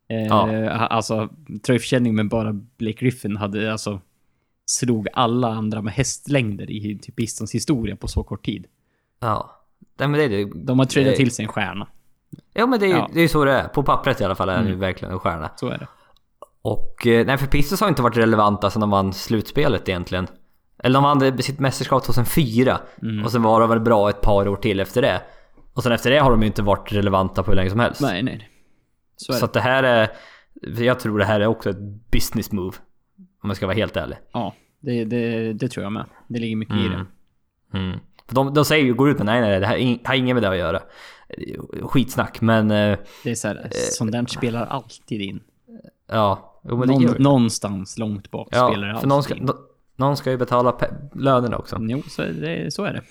eh, 0.09 0.25
Ja. 0.27 0.69
Alltså 0.69 1.29
tröjförsäljning 1.65 2.15
med 2.15 2.29
bara 2.29 2.53
Blake 2.53 2.97
Griffin 2.99 3.37
hade 3.37 3.71
alltså 3.71 4.01
slog 4.65 5.07
alla 5.13 5.47
andra 5.47 5.81
med 5.81 5.93
hästlängder 5.93 6.71
i 6.71 6.99
typ 7.01 7.15
Pistons 7.15 7.55
historia 7.55 7.95
på 7.95 8.07
så 8.07 8.23
kort 8.23 8.45
tid. 8.45 8.65
Ja. 9.19 9.58
Nej, 9.99 10.07
men 10.07 10.19
det 10.19 10.23
är 10.23 10.29
det. 10.29 10.51
De 10.55 10.79
har 10.79 10.85
tradat 10.85 11.15
till 11.15 11.31
sig 11.31 11.45
en 11.45 11.51
stjärna. 11.51 11.87
Ja 12.53 12.65
men 12.67 12.79
det 12.79 12.85
är 12.85 12.89
ju 12.89 12.93
Ja. 12.95 13.09
det 13.13 13.21
är 13.21 13.27
så 13.27 13.45
det 13.45 13.51
är. 13.51 13.67
På 13.67 13.83
pappret 13.83 14.21
i 14.21 14.23
alla 14.23 14.35
fall 14.35 14.49
är 14.49 14.53
det 14.57 14.67
Mm. 14.67 14.79
verkligen 14.79 15.13
en 15.13 15.19
stjärna. 15.19 15.49
Så 15.55 15.67
är 15.67 15.77
det. 15.77 15.87
Och 16.61 17.07
eh, 17.07 17.25
nej 17.25 17.37
för 17.37 17.47
Pistons 17.47 17.81
har 17.81 17.87
inte 17.87 18.01
varit 18.01 18.17
relevanta 18.17 18.69
sedan 18.69 18.79
de 18.79 18.89
vann 18.89 19.13
slutspelet 19.13 19.89
egentligen. 19.89 20.27
Eller 20.83 20.93
de 20.93 21.03
vann 21.03 21.37
sitt 21.43 21.59
mästerskap 21.59 22.03
2004. 22.03 22.79
Mm. 23.01 23.23
Och 23.25 23.31
sen 23.31 23.41
var 23.41 23.59
de 23.59 23.69
väl 23.69 23.79
bra 23.79 24.09
ett 24.09 24.21
par 24.21 24.47
år 24.47 24.55
till 24.55 24.79
efter 24.79 25.01
det. 25.01 25.21
Och 25.73 25.83
sen 25.83 25.91
efter 25.91 26.11
det 26.11 26.17
har 26.19 26.31
de 26.31 26.41
ju 26.41 26.47
inte 26.47 26.61
varit 26.61 26.93
relevanta 26.93 27.43
på 27.43 27.51
hur 27.51 27.55
länge 27.55 27.69
som 27.69 27.79
helst. 27.79 28.01
Nej, 28.01 28.23
nej. 28.23 28.37
nej. 28.37 28.49
Så 29.15 29.33
så 29.33 29.39
det. 29.39 29.45
att 29.45 29.53
det 29.53 29.61
här 29.61 29.83
är... 29.83 30.09
Jag 30.83 30.99
tror 30.99 31.19
det 31.19 31.25
här 31.25 31.39
är 31.39 31.47
också 31.47 31.69
ett 31.69 32.11
business 32.11 32.51
move. 32.51 32.77
Om 33.43 33.49
jag 33.49 33.55
ska 33.57 33.65
vara 33.67 33.75
helt 33.77 33.97
ärlig. 33.97 34.17
Ja, 34.33 34.53
det, 34.79 35.05
det, 35.05 35.53
det 35.53 35.67
tror 35.69 35.83
jag 35.83 35.91
med. 35.91 36.05
Det 36.27 36.39
ligger 36.39 36.55
mycket 36.55 36.75
i 36.75 36.87
det. 36.87 37.05
Mm. 37.77 37.99
De, 38.31 38.53
de 38.53 38.65
säger 38.65 38.85
ju, 38.85 38.93
går 38.93 39.09
ut 39.09 39.17
med 39.17 39.25
nej 39.25 39.41
nej 39.41 39.59
det 39.59 39.65
här 39.65 39.99
har 40.03 40.15
inget 40.15 40.35
med 40.35 40.43
det 40.43 40.49
att 40.49 40.57
göra. 40.57 40.81
Skitsnack 41.81 42.41
men... 42.41 42.71
eh, 42.71 42.97
Det 43.23 43.31
är 43.31 43.35
så 43.35 43.47
här, 43.47 43.69
sånt 43.71 44.11
där 44.11 44.25
spelar 44.27 44.65
alltid 44.65 45.21
in. 45.21 45.39
Ja, 46.07 46.61
jo, 46.69 46.85
Någon, 46.85 47.01
gör 47.01 47.19
någonstans 47.19 47.97
långt 47.97 48.31
bak 48.31 48.47
spelar 48.47 48.81
det 48.81 48.87
Ja, 48.87 48.89
alltid 48.93 49.01
för 49.01 49.07
någon 49.07 49.23
ska, 49.23 49.35
in. 49.35 49.43
nå- 49.43 49.59
någon 49.95 50.17
ska 50.17 50.31
ju 50.31 50.37
betala 50.37 50.77
lönerna 51.15 51.57
också. 51.57 51.77
Jo, 51.81 52.01
så 52.07 52.21
är 52.21 52.31
det. 52.33 52.71
Så 52.73 52.83
är 52.83 52.93
det. 52.93 53.01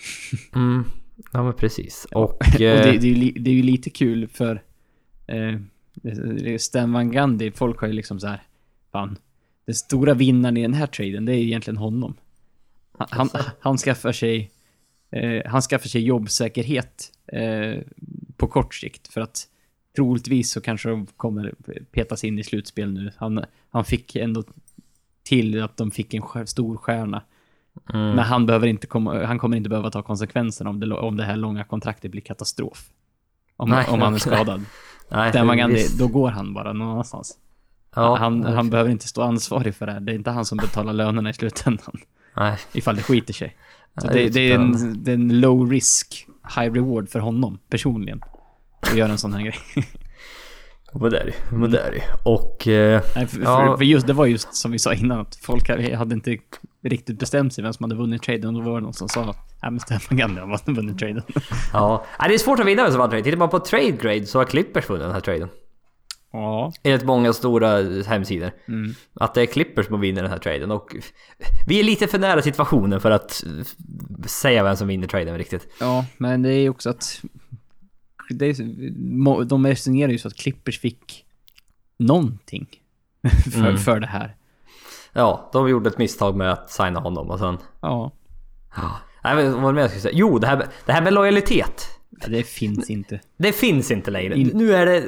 Mm. 0.58 0.84
Ja 1.32 1.42
men 1.42 1.52
precis. 1.52 2.06
Och... 2.12 2.22
Och 2.22 2.36
det, 2.58 2.66
eh, 2.66 3.00
det, 3.00 3.06
är 3.50 3.54
ju, 3.54 3.62
lite 3.62 3.90
kul 3.90 4.28
för 4.28 4.62
eh, 5.26 6.56
Stan 6.58 6.92
Van 6.92 7.10
Gundy, 7.10 7.52
folk 7.52 7.80
har 7.80 7.88
ju 7.88 7.94
liksom 7.94 8.20
så 8.20 8.26
här, 8.26 8.42
fan, 8.92 9.16
den 9.66 9.74
stora 9.74 10.14
vinnaren 10.14 10.56
i 10.56 10.62
den 10.62 10.74
här 10.74 10.86
traden, 10.86 11.24
det 11.24 11.32
är 11.32 11.36
ju 11.36 11.44
egentligen 11.46 11.76
honom. 11.76 12.14
Han, 12.98 13.08
han, 13.10 13.28
han 13.60 13.78
skaffar 13.78 14.12
sig 14.12 14.38
eh, 14.40 14.46
han 15.46 15.62
skaffar 15.62 15.88
sig 15.88 16.02
jobbsäkerhet 16.02 17.12
eh, 17.26 17.82
på 18.36 18.46
kort 18.46 18.74
sikt 18.74 19.08
för 19.08 19.20
att 19.20 19.48
troligtvis 19.96 20.50
så 20.50 20.60
kanske 20.60 20.88
de 20.88 21.06
kommer 21.06 21.54
petas 21.92 22.24
in 22.24 22.38
i 22.38 22.44
slutspel 22.44 22.92
nu. 22.92 23.12
Han, 23.16 23.44
han 23.70 23.84
fick 23.84 24.16
ändå 24.16 24.44
till 25.22 25.62
att 25.62 25.76
de 25.76 25.90
fick 25.90 26.14
en 26.14 26.46
stor 26.46 26.76
stjärna. 26.76 27.22
mm. 27.92 28.10
Men 28.10 28.18
han, 28.18 28.46
behöver 28.46 28.66
inte 28.66 28.86
komma, 28.86 29.26
han 29.26 29.38
kommer 29.38 29.56
inte 29.56 29.68
behöva 29.68 29.90
ta 29.90 30.02
konsekvenserna 30.02 30.70
om 30.70 30.80
det, 30.80 30.94
om 30.94 31.16
det 31.16 31.24
här 31.24 31.36
långa 31.36 31.64
kontraktet 31.64 32.10
blir 32.10 32.22
katastrof. 32.22 32.88
Om, 33.56 33.70
Nej, 33.70 33.86
om 33.88 34.00
han 34.00 34.14
är 34.14 34.18
skadad. 34.18 34.64
Nej, 35.10 35.32
Van 35.34 35.56
Gundy, 35.56 35.74
visst. 35.74 35.98
då 35.98 36.08
går 36.08 36.30
han 36.30 36.54
bara 36.54 36.72
någon 36.72 36.88
annanstans. 36.88 37.38
Ja, 37.94 38.16
han, 38.16 38.40
nej, 38.40 38.54
han 38.54 38.70
behöver 38.70 38.90
inte 38.90 39.08
stå 39.08 39.22
ansvarig 39.22 39.74
för 39.74 39.86
det 39.86 39.92
här. 39.92 40.00
Det 40.00 40.12
är 40.12 40.14
inte 40.14 40.30
han 40.30 40.44
som 40.44 40.58
betalar 40.58 40.92
lönerna 40.92 41.30
i 41.30 41.34
slutändan. 41.34 41.96
Nej. 42.36 42.58
Ifall 42.72 42.96
det 42.96 43.02
skiter 43.02 43.34
sig. 43.34 43.56
Så 44.00 44.06
det, 44.06 44.28
det 44.28 44.40
är 44.40 44.54
spännande. 44.54 44.78
en, 44.78 45.02
det 45.04 45.10
är 45.10 45.14
en 45.14 45.40
low 45.40 45.70
risk, 45.70 46.26
high 46.56 46.72
reward 46.72 47.08
för 47.08 47.18
honom 47.18 47.58
personligen. 47.70 48.20
Att 48.80 48.96
göra 48.96 49.12
en 49.12 49.18
sån 49.18 49.32
här 49.32 49.40
grej. 49.44 49.54
Är 50.94 51.90
det 51.90 52.02
Och... 52.24 52.68
Eh, 52.68 53.02
Nej, 53.16 53.26
för, 53.26 53.40
Ja. 53.40 53.76
för, 53.76 53.84
just, 53.84 54.06
det 54.06 54.12
var 54.12 54.26
just 54.26 54.54
som 54.54 54.70
vi 54.70 54.78
sa 54.78 54.94
innan, 54.94 55.20
att 55.20 55.36
folk 55.36 55.68
hade 55.96 56.14
inte 56.14 56.36
riktigt 56.84 57.18
bestämt 57.18 57.54
sig 57.54 57.64
vem 57.64 57.72
som 57.72 57.84
hade 57.84 57.94
vunnit 57.94 58.22
traden. 58.22 58.54
Då 58.54 58.60
var 58.60 58.74
det 58.74 58.80
någon 58.80 58.94
som 58.94 59.08
sa 59.08 59.20
att 59.24 59.36
ja, 59.62 59.70
men 59.70 59.80
Stefan 59.80 60.18
Gundy 60.18 60.40
har 60.40 60.74
vunnit 60.74 60.98
traden. 60.98 61.22
ja. 61.72 62.04
Nej, 62.20 62.28
det 62.28 62.34
är 62.34 62.38
svårt 62.38 62.60
att 62.60 62.66
vinna 62.66 62.82
vem 62.82 62.92
som 62.92 62.98
vann 62.98 63.10
trade. 63.10 63.24
Tittar 63.24 63.38
man 63.38 63.48
på 63.48 63.58
trade 63.58 63.90
grade 63.90 64.26
så 64.26 64.38
har 64.38 64.44
Clippers 64.44 64.88
vunnit 64.88 65.04
den 65.04 65.12
här 65.12 65.20
traden. 65.20 65.48
Ja. 66.32 66.72
Enligt 66.82 67.04
många 67.04 67.32
stora 67.32 67.82
hemsidor. 68.02 68.50
Mm. 68.68 68.94
Att 69.14 69.34
det 69.34 69.42
är 69.42 69.46
Clippers 69.46 69.86
som 69.86 70.00
vinner 70.00 70.22
den 70.22 70.30
här 70.30 70.38
traden 70.38 70.70
och... 70.70 70.96
Vi 71.66 71.80
är 71.80 71.84
lite 71.84 72.06
för 72.06 72.18
nära 72.18 72.42
situationen 72.42 73.00
för 73.00 73.10
att 73.10 73.44
säga 74.26 74.62
vem 74.64 74.76
som 74.76 74.88
vinner 74.88 75.06
traden 75.06 75.38
riktigt. 75.38 75.68
Ja, 75.80 76.04
men 76.16 76.42
det 76.42 76.52
är 76.54 76.60
ju 76.60 76.68
också 76.68 76.90
att... 76.90 77.20
Det 78.30 78.46
är, 78.46 79.44
de 79.44 79.66
resonerar 79.66 80.10
ju 80.12 80.18
så 80.18 80.28
att 80.28 80.34
Clippers 80.36 80.80
fick 80.80 81.24
någonting 81.96 82.66
för, 83.52 83.58
Mm. 83.60 83.76
för 83.78 84.00
det 84.00 84.06
här. 84.06 84.36
Ja, 85.12 85.50
de 85.52 85.68
gjorde 85.68 85.88
ett 85.90 85.98
misstag 85.98 86.36
med 86.36 86.52
att 86.52 86.70
signa 86.70 87.00
honom 87.00 87.30
och 87.30 87.38
sen... 87.38 87.58
Ja, 87.80 88.12
Nej, 89.24 89.34
men 89.36 89.52
vad 89.52 89.62
var 89.62 89.72
det 89.72 89.80
jag 89.80 89.90
skulle 89.90 90.02
säga? 90.02 90.14
Jo, 90.16 90.38
det 90.38 90.46
här, 90.46 90.66
det 90.86 90.92
här 90.92 91.02
med 91.02 91.12
lojalitet. 91.12 91.97
Det 92.10 92.42
finns 92.42 92.90
inte. 92.90 93.20
Det 93.36 93.52
finns 93.52 93.90
inte 93.90 94.10
längre. 94.10 94.38
In- 94.38 94.50
Nu 94.54 94.74
är 94.74 94.86
det... 94.86 95.04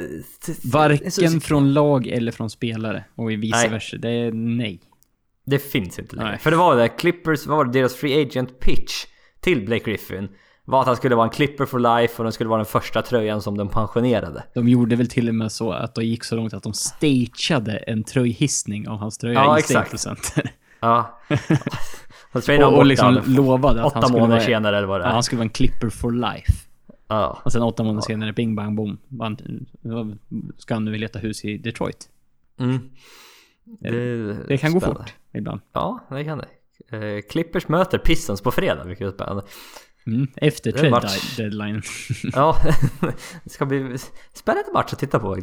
Varken 0.65 1.41
från 1.41 1.73
lag 1.73 2.07
eller 2.07 2.33
från 2.33 2.51
spelare. 2.51 3.05
Och 3.15 3.31
vice 3.31 3.57
Nej. 3.57 3.69
versa. 3.69 3.97
Det 3.97 4.11
är 4.11 4.33
nej. 4.33 4.81
Det 5.47 5.59
finns 5.59 5.99
inte 5.99 6.17
längre. 6.17 6.31
Nej. 6.31 6.39
För 6.39 6.51
det 6.51 6.57
var 6.57 6.77
det, 6.77 6.89
Clippers, 6.89 7.47
vad 7.47 7.57
var 7.57 7.65
det, 7.65 7.73
deras 7.73 7.95
free 7.95 8.23
agent 8.23 8.61
pitch 8.61 9.05
till 9.41 9.67
Blake 9.67 9.91
Griffin 9.91 10.29
var 10.65 10.81
att 10.81 10.87
han 10.87 10.97
skulle 10.97 11.15
vara 11.15 11.27
en 11.27 11.33
Clipper 11.33 11.67
for 11.67 12.01
life 12.01 12.15
och 12.19 12.25
den 12.25 12.33
skulle 12.33 12.51
vara 12.51 12.59
den 12.59 12.67
första 12.67 13.03
tröjan 13.03 13.43
som 13.43 13.59
de 13.59 13.69
pensionerade. 13.69 14.45
De 14.55 14.69
gjorde 14.69 14.97
väl 14.97 15.09
till 15.09 15.29
och 15.29 15.35
med 15.35 15.53
så 15.53 15.73
att 15.73 15.95
de 15.95 16.05
gick 16.05 16.25
så 16.25 16.37
långt 16.37 16.55
att 16.55 16.63
de 16.63 16.75
stageade 16.75 17.77
en 17.77 18.05
tröjhissning 18.05 18.89
av 18.89 18.99
hans 18.99 19.19
tröja 19.19 19.35
Ja, 19.35 19.57
i 19.57 19.61
exakt. 19.61 20.07
Ja. 20.81 21.21
Och, 22.33 22.79
och, 22.79 22.87
liksom 22.87 23.21
lovade 23.27 23.83
att 23.85 23.93
han 23.93 24.03
skulle 24.03 24.27
vara, 24.27 24.41
senare 24.41 24.87
vad 24.87 25.01
det 25.01 25.05
ja, 25.05 25.13
han 25.13 25.23
skulle 25.23 25.39
vara 25.39 25.45
en 25.45 25.51
Clipper 25.51 25.89
for 25.89 26.13
life. 26.13 26.53
Ja. 27.11 27.43
Och 27.45 27.53
sen 27.53 27.63
åtta 27.63 27.83
månader 27.83 28.01
senare, 28.07 28.33
bing 28.33 28.55
bang 28.55 28.77
boom. 28.77 28.99
Ska 30.59 30.75
han 30.75 30.85
nu 30.85 30.97
leta 30.99 31.19
hus 31.19 31.45
i 31.45 31.57
Detroit? 31.59 32.09
Mm. 32.61 32.79
Det, 33.81 34.35
Det 34.49 34.59
kan 34.59 34.73
gå 34.73 34.81
spännande. 34.81 35.03
fort 35.05 35.15
ibland. 35.33 35.61
Ja, 35.73 36.07
det 36.11 36.25
kan 36.25 36.39
det. 36.39 36.49
Eh, 36.97 37.21
Clippers 37.31 37.69
möter 37.69 37.99
Pistons 37.99 38.41
på 38.41 38.51
fredag, 38.51 38.85
vilket 38.85 39.07
är 39.07 39.11
spännande. 39.13 39.43
Mm, 40.07 40.27
efter 40.37 40.73
trade 40.73 41.09
deadline. 41.37 41.83
Ja, 42.33 42.57
det 43.45 43.51
ska 43.51 43.67
bli 43.67 43.97
spännande 44.35 44.73
match 44.75 44.93
att 44.93 44.99
titta 44.99 45.19
på 45.19 45.39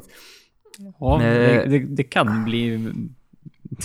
ja, 1.00 1.22
Eh. 1.22 1.30
det, 1.34 1.66
det, 1.70 1.80
det 1.80 2.04
kan 2.04 2.44
bli... 2.44 2.92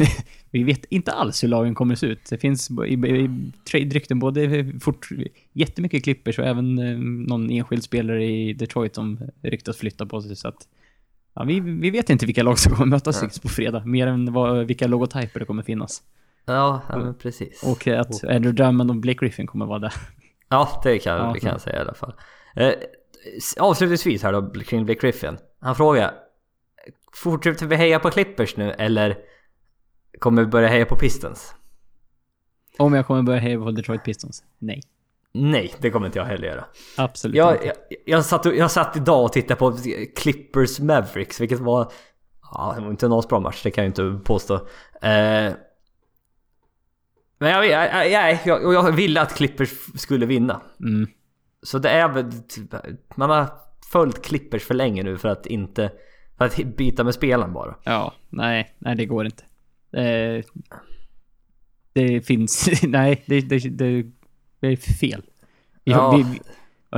Vi 0.50 0.62
vet 0.62 0.84
inte 0.84 1.12
alls 1.12 1.44
hur 1.44 1.48
lagen 1.48 1.74
kommer 1.74 1.92
att 1.92 1.98
se 1.98 2.06
ut. 2.06 2.30
Det 2.30 2.38
finns 2.38 2.70
i, 2.70 2.92
i, 2.92 2.94
i 2.94 3.52
trade-rykten 3.70 4.18
både 4.18 4.72
fort, 4.80 5.08
jättemycket 5.52 6.04
Clippers 6.04 6.38
och 6.38 6.46
även 6.46 6.78
eh, 6.78 6.98
någon 7.28 7.50
enskild 7.50 7.82
spelare 7.84 8.24
i 8.24 8.52
Detroit 8.52 8.94
som 8.94 9.20
ryktas 9.42 9.76
flytta 9.76 10.06
på 10.06 10.22
sig. 10.22 10.36
Så 10.36 10.48
att, 10.48 10.68
ja, 11.34 11.44
vi, 11.44 11.60
vi 11.60 11.90
vet 11.90 12.10
inte 12.10 12.26
vilka 12.26 12.42
lag 12.42 12.58
som 12.58 12.72
kommer 12.72 12.86
mötas 12.86 13.38
på 13.38 13.48
fredag. 13.48 13.84
Mer 13.84 14.06
än 14.06 14.32
vad, 14.32 14.66
vilka 14.66 14.86
logotyper 14.86 15.40
det 15.40 15.46
kommer 15.46 15.62
finnas. 15.62 16.02
Ja, 16.44 16.82
ja 16.88 16.98
men 16.98 17.14
precis. 17.14 17.62
Och 17.62 17.86
att 17.86 18.24
Andrew 18.24 18.52
Drummond 18.52 18.90
och 18.90 18.96
Blake 18.96 19.18
Griffin 19.18 19.46
kommer 19.46 19.66
vara 19.66 19.78
där. 19.78 19.92
Ja, 20.48 20.80
det 20.84 20.98
kan, 20.98 21.18
Ja, 21.18 21.32
det 21.34 21.40
kan 21.40 21.50
jag 21.50 21.60
säga 21.60 21.76
i 21.76 21.80
alla 21.80 21.94
fall. 21.94 22.12
Eh, 22.56 22.72
avslutningsvis 23.58 24.22
här 24.22 24.32
då 24.32 24.50
kring 24.50 24.84
Blake 24.84 25.00
Griffin. 25.00 25.36
Han 25.60 25.76
frågar 25.76 26.10
Fortsätter 27.14 27.66
vi 27.66 27.76
heja 27.76 27.98
på 27.98 28.10
Clippers 28.10 28.56
nu 28.56 28.70
eller 28.70 29.18
kommer 30.22 30.44
börja 30.44 30.68
heja 30.68 30.86
på 30.86 30.96
Pistons? 30.96 31.54
Om 32.78 32.94
jag 32.94 33.06
kommer 33.06 33.22
börja 33.22 33.40
heja 33.40 33.58
på 33.58 33.70
Detroit 33.70 34.04
Pistons? 34.04 34.44
Nej. 34.58 34.82
Nej, 35.32 35.74
det 35.78 35.90
kommer 35.90 36.06
inte 36.06 36.18
jag 36.18 36.26
heller 36.26 36.48
göra. 36.48 36.64
Absolut 36.96 37.36
Jag, 37.36 37.54
inte. 37.54 37.66
jag, 37.66 37.76
jag, 38.04 38.24
satt, 38.24 38.44
jag 38.44 38.70
satt 38.70 38.96
idag 38.96 39.24
och 39.24 39.32
tittade 39.32 39.58
på 39.58 39.76
Clippers 40.16 40.80
Mavericks, 40.80 41.40
vilket 41.40 41.60
var... 41.60 41.92
Ja, 42.52 42.74
det 42.76 42.82
var 42.82 42.90
inte 42.90 43.06
en 43.06 43.22
bra 43.28 43.40
match, 43.40 43.62
det 43.62 43.70
kan 43.70 43.84
jag 43.84 43.90
inte 43.90 44.24
påstå. 44.24 44.54
Eh, 45.02 45.52
men 47.38 47.50
jag, 47.50 47.66
jag, 47.66 48.10
jag, 48.10 48.38
jag, 48.44 48.74
jag 48.74 48.92
ville 48.92 49.20
att 49.20 49.34
Clippers 49.34 50.00
skulle 50.00 50.26
vinna. 50.26 50.60
Mm. 50.80 51.08
Så 51.62 51.78
det 51.78 51.90
är 51.90 52.08
väl... 52.08 52.30
Man 53.14 53.30
har 53.30 53.46
följt 53.92 54.24
Clippers 54.24 54.64
för 54.64 54.74
länge 54.74 55.02
nu 55.02 55.18
för 55.18 55.28
att 55.28 55.46
inte... 55.46 55.92
För 56.38 56.44
att 56.44 56.56
byta 56.56 57.04
med 57.04 57.14
spelaren 57.14 57.52
bara. 57.52 57.76
Ja, 57.84 58.12
nej, 58.28 58.74
nej 58.78 58.96
det 58.96 59.06
går 59.06 59.24
inte. 59.24 59.44
Eh, 59.96 60.44
det 61.92 62.20
finns, 62.26 62.68
nej, 62.82 63.22
det, 63.26 63.40
det, 63.40 63.58
det, 63.58 64.02
det 64.60 64.66
är 64.68 64.76
fel. 64.76 65.22
Vi, 65.84 65.92
Ja. 65.92 66.10
vi, 66.16 66.40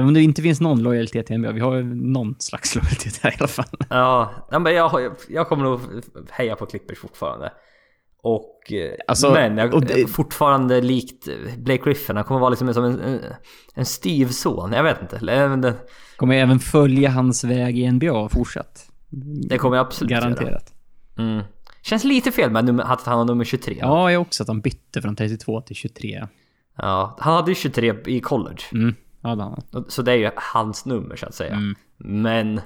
om 0.02 0.14
det 0.14 0.22
inte 0.22 0.42
finns 0.42 0.60
någon 0.60 0.82
lojalitet 0.82 1.26
till 1.26 1.38
NBA, 1.38 1.52
vi 1.52 1.60
har 1.60 1.82
någon 2.12 2.34
slags 2.38 2.74
lojalitet 2.74 3.20
här 3.22 3.30
i 3.30 3.34
alla 3.38 3.48
fall. 3.48 3.66
Ja, 3.90 4.30
men 4.50 4.74
jag, 4.74 5.12
jag 5.28 5.48
kommer 5.48 5.64
nog 5.64 5.80
heja 6.30 6.56
på 6.56 6.66
Clippers 6.66 6.98
fortfarande. 6.98 7.52
Och... 8.22 8.72
eh, 8.72 8.92
Alltså, 9.08 9.30
men 9.32 9.58
jag, 9.58 9.74
och 9.74 9.84
det- 9.84 10.10
fortfarande 10.10 10.80
likt 10.80 11.28
Blake 11.58 11.82
Griffin, 11.84 12.16
han 12.16 12.24
kommer 12.24 12.40
vara 12.40 12.50
liksom 12.50 12.74
som 12.74 12.84
en, 12.84 13.00
en, 13.00 13.20
en 13.74 13.86
styvson. 13.86 14.72
Jag 14.72 14.82
vet 14.82 15.02
inte. 15.02 15.18
Det, 15.56 15.74
Kommer 16.16 16.34
även 16.34 16.58
följa 16.58 17.10
hans 17.10 17.44
väg 17.44 17.78
i 17.78 17.90
NBA 17.92 18.28
fortsatt. 18.28 18.86
det 19.48 19.58
kommer 19.58 19.76
jag 19.76 19.86
absolut 19.86 20.10
Garanterat. 20.10 20.72
göra. 21.16 21.28
Mm. 21.30 21.44
Känns 21.84 22.04
lite 22.04 22.32
fel 22.32 22.50
med 22.50 22.80
att 22.80 23.02
han 23.02 23.18
har 23.18 23.24
nummer 23.24 23.44
23. 23.44 23.76
Ja, 23.80 24.12
jag 24.12 24.22
också 24.22 24.42
att 24.42 24.48
han 24.48 24.60
bytte 24.60 25.02
från 25.02 25.16
32 25.16 25.60
till 25.60 25.76
23. 25.76 26.26
Ja, 26.76 27.16
han 27.20 27.34
hade 27.34 27.50
ju 27.50 27.54
23 27.54 27.94
i 28.06 28.20
college. 28.20 28.62
Mm, 28.72 28.94
har 29.22 29.36
han. 29.36 29.84
Så 29.88 30.02
det 30.02 30.12
är 30.12 30.16
ju 30.16 30.30
hans 30.36 30.86
nummer 30.86 31.16
så 31.16 31.26
att 31.26 31.34
säga. 31.34 31.52
Mm. 31.54 31.74
Men... 31.98 32.60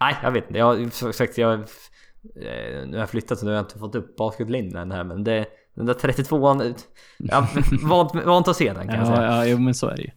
Nej, 0.00 0.14
jag 0.22 0.30
vet 0.30 0.46
inte. 0.46 0.58
Jag 0.58 0.92
som 0.92 1.12
sagt, 1.12 1.38
jag... 1.38 1.52
eh, 1.54 1.60
Nu 2.86 2.90
har 2.92 2.98
jag 2.98 3.10
flyttat 3.10 3.38
så 3.38 3.44
nu 3.44 3.50
har 3.50 3.56
jag 3.56 3.64
inte 3.64 3.78
fått 3.78 3.94
upp 3.94 4.16
basketlinjen 4.16 4.90
här 4.90 5.04
men 5.04 5.24
det... 5.24 5.46
Den 5.74 5.86
där 5.86 5.94
32an... 5.94 6.74
Jag 7.18 7.46
vant, 7.82 8.14
vant 8.24 8.48
att 8.48 8.56
se 8.56 8.72
den 8.72 8.86
kan 8.88 8.94
jag 8.96 9.06
Ja, 9.06 9.16
säga. 9.16 9.26
ja, 9.36 9.46
jo 9.46 9.58
men 9.58 9.74
så 9.74 9.86
är 9.88 9.96
det 9.96 10.02
ju. 10.02 10.10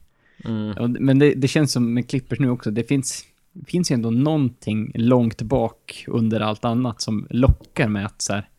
Mm. 0.45 0.91
Men 0.99 1.19
det, 1.19 1.33
det 1.33 1.47
känns 1.47 1.71
som 1.71 1.93
med 1.93 2.09
Clippers 2.09 2.39
nu 2.39 2.49
också, 2.49 2.71
det 2.71 2.83
finns, 2.83 3.23
det 3.55 3.71
finns 3.71 3.91
ju 3.91 3.93
ändå 3.93 4.09
någonting 4.09 4.91
långt 4.95 5.41
bak 5.41 6.05
under 6.07 6.39
allt 6.39 6.65
annat 6.65 7.01
som 7.01 7.27
lockar 7.29 7.87
med 7.87 8.05
att 8.05 8.21
så 8.21 8.33
här. 8.33 8.49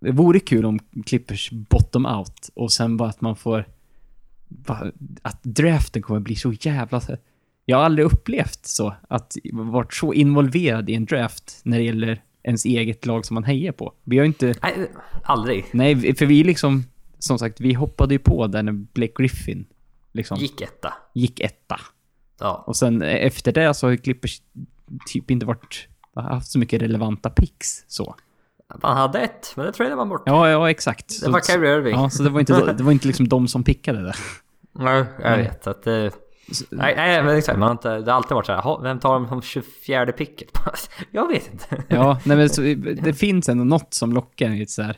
Det 0.00 0.12
vore 0.12 0.40
kul 0.40 0.64
om 0.64 0.78
Clippers 1.06 1.50
bottom 1.50 2.06
out 2.06 2.50
och 2.54 2.72
sen 2.72 2.96
bara 2.96 3.08
att 3.08 3.20
man 3.20 3.36
får... 3.36 3.68
Att 5.22 5.42
draften 5.42 6.02
kommer 6.02 6.20
bli 6.20 6.36
så 6.36 6.52
jävla... 6.60 7.00
Jag 7.64 7.76
har 7.76 7.84
aldrig 7.84 8.06
upplevt 8.06 8.66
så, 8.66 8.94
att 9.08 9.36
varit 9.52 9.94
så 9.94 10.12
involverad 10.12 10.90
i 10.90 10.94
en 10.94 11.04
draft 11.04 11.60
när 11.62 11.78
det 11.78 11.84
gäller 11.84 12.22
ens 12.42 12.64
eget 12.64 13.06
lag 13.06 13.26
som 13.26 13.34
man 13.34 13.44
hejar 13.44 13.72
på. 13.72 13.92
Vi 14.04 14.18
har 14.18 14.24
inte... 14.24 14.54
Nej, 14.62 14.90
aldrig. 15.22 15.64
Nej, 15.72 16.14
för 16.14 16.26
vi 16.26 16.44
liksom... 16.44 16.84
Som 17.18 17.38
sagt, 17.38 17.60
vi 17.60 17.72
hoppade 17.72 18.14
ju 18.14 18.18
på 18.18 18.46
där 18.46 18.62
när 18.62 18.72
Blake 18.72 19.12
Griffin 19.16 19.66
liksom 20.12 20.38
Gick 20.38 20.60
etta. 20.60 20.92
gick 21.14 21.40
etta. 21.40 21.80
Ja. 22.40 22.64
Och 22.66 22.76
sen 22.76 23.02
eh, 23.02 23.26
efter 23.26 23.52
det 23.52 23.74
så 23.74 23.86
har 23.86 23.90
ju 23.90 23.96
Clippers 23.96 24.42
typ 25.12 25.30
inte 25.30 25.46
varit, 25.46 25.88
haft 26.14 26.50
så 26.50 26.58
mycket 26.58 26.82
relevanta 26.82 27.30
picks 27.30 27.84
så. 27.88 28.14
Man 28.82 28.96
hade 28.96 29.20
ett, 29.20 29.52
men 29.56 29.66
det 29.66 29.72
tradade 29.72 29.96
man 29.96 30.08
bort. 30.08 30.22
Ja, 30.26 30.50
ja 30.50 30.70
exakt. 30.70 31.08
Det 31.08 31.14
Så- 31.14 31.30
var 31.30 31.40
Kyrie 31.40 31.76
Irving. 31.76 31.94
Ja, 31.94 32.10
så 32.10 32.22
det 32.22 32.30
var 32.30 32.40
inte, 32.40 32.72
det 32.72 32.82
var 32.82 32.92
inte 32.92 33.06
liksom 33.06 33.28
de 33.28 33.48
som 33.48 33.64
pickade 33.64 34.02
det. 34.02 34.14
Nej, 34.78 34.96
jag 35.22 35.30
Nej. 35.30 35.42
vet 35.42 35.66
att 35.66 35.82
det... 35.82 36.10
Nej, 36.70 36.94
nej 36.96 37.22
men 37.22 37.36
exakt. 37.36 37.58
Man 37.58 37.66
har 37.66 37.72
inte, 37.72 37.98
det 38.00 38.10
har 38.10 38.16
alltid 38.16 38.34
varit 38.34 38.46
så 38.46 38.52
här. 38.52 38.60
"Jaha, 38.64 38.80
Vem 38.82 38.98
tar 38.98 39.14
de 39.14 39.28
som 39.28 39.42
24 39.42 40.12
picket? 40.12 40.48
jag 41.10 41.28
vet 41.28 41.52
inte. 41.52 41.82
Ja, 41.88 42.18
nej 42.24 42.36
men 42.36 42.48
så, 42.48 42.60
det 43.02 43.14
finns 43.18 43.48
ändå 43.48 43.64
något 43.64 43.94
som 43.94 44.12
lockar 44.12 44.48
lite 44.50 44.72
så 44.72 44.82
här. 44.82 44.96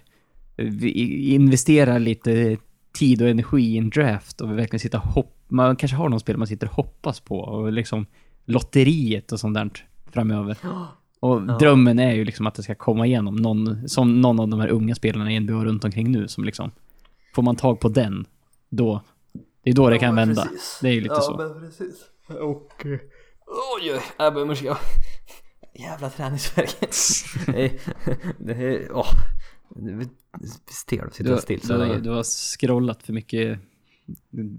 Vi 0.57 0.91
investerar 1.35 1.99
lite 1.99 2.57
tid 2.99 3.23
och 3.23 3.29
energi 3.29 3.63
i 3.63 3.79
en 3.79 3.91
draft 3.91 4.41
och 4.41 4.51
vi 4.51 4.55
verkligen 4.55 4.81
sitter 4.81 4.99
och 4.99 5.05
hopp, 5.05 5.36
Man 5.49 5.77
kanske 5.77 5.97
har 5.97 6.09
någon 6.09 6.21
spel 6.21 6.37
man 6.37 6.47
sitter 6.47 6.67
och 6.67 6.75
hoppas 6.75 7.21
på 7.21 7.39
och 7.39 7.73
liksom 7.73 8.07
lotteriet 8.45 9.33
och 9.33 9.41
sånt 9.41 9.55
där 9.55 9.71
framöver. 10.13 10.57
Och 11.21 11.59
drömmen 11.59 11.99
är 11.99 12.15
ju 12.15 12.25
liksom 12.25 12.47
att 12.47 12.55
det 12.55 12.63
ska 12.63 12.75
komma 12.75 13.07
igenom 13.07 13.37
någon, 13.37 13.89
som 13.89 14.21
någon 14.21 14.41
av 14.41 14.49
de 14.49 14.61
här 14.61 14.69
unga 14.69 14.95
spelarna 14.95 15.33
i 15.33 15.41
NBA 15.41 15.65
runt 15.65 15.85
omkring 15.85 16.13
nu 16.13 16.29
som 16.29 16.45
liksom, 16.45 16.71
får 17.35 17.43
man 17.43 17.57
tag 17.57 17.81
på 17.81 17.89
den, 17.89 18.27
då, 18.69 19.03
det 19.63 19.71
är 19.71 19.75
då 19.75 19.91
det 19.91 19.99
kan 19.99 20.15
vända. 20.15 20.43
precis. 20.43 20.79
Det 20.83 20.89
är 20.89 20.93
ju 20.93 21.01
lite 21.01 21.15
ja, 21.15 21.21
så. 21.21 21.37
men 21.37 21.61
precis. 21.61 22.05
Och... 22.29 22.87
eh, 22.87 22.99
Oj, 23.79 24.01
oj, 24.19 24.59
jag. 24.65 24.77
Jävla 25.75 26.11
träningsvärk. 26.11 26.77
Nej, 27.47 27.81
det 28.39 28.53
är... 28.53 28.93
Åh. 28.93 29.13
Är 29.77 30.07
Stel 30.73 31.13
sitta 31.13 31.39
still 31.39 31.61
så 31.61 31.73
du, 31.73 31.79
länge. 31.79 31.99
du 31.99 32.11
har 32.11 32.23
scrollat 32.57 33.03
för 33.03 33.13
mycket 33.13 33.59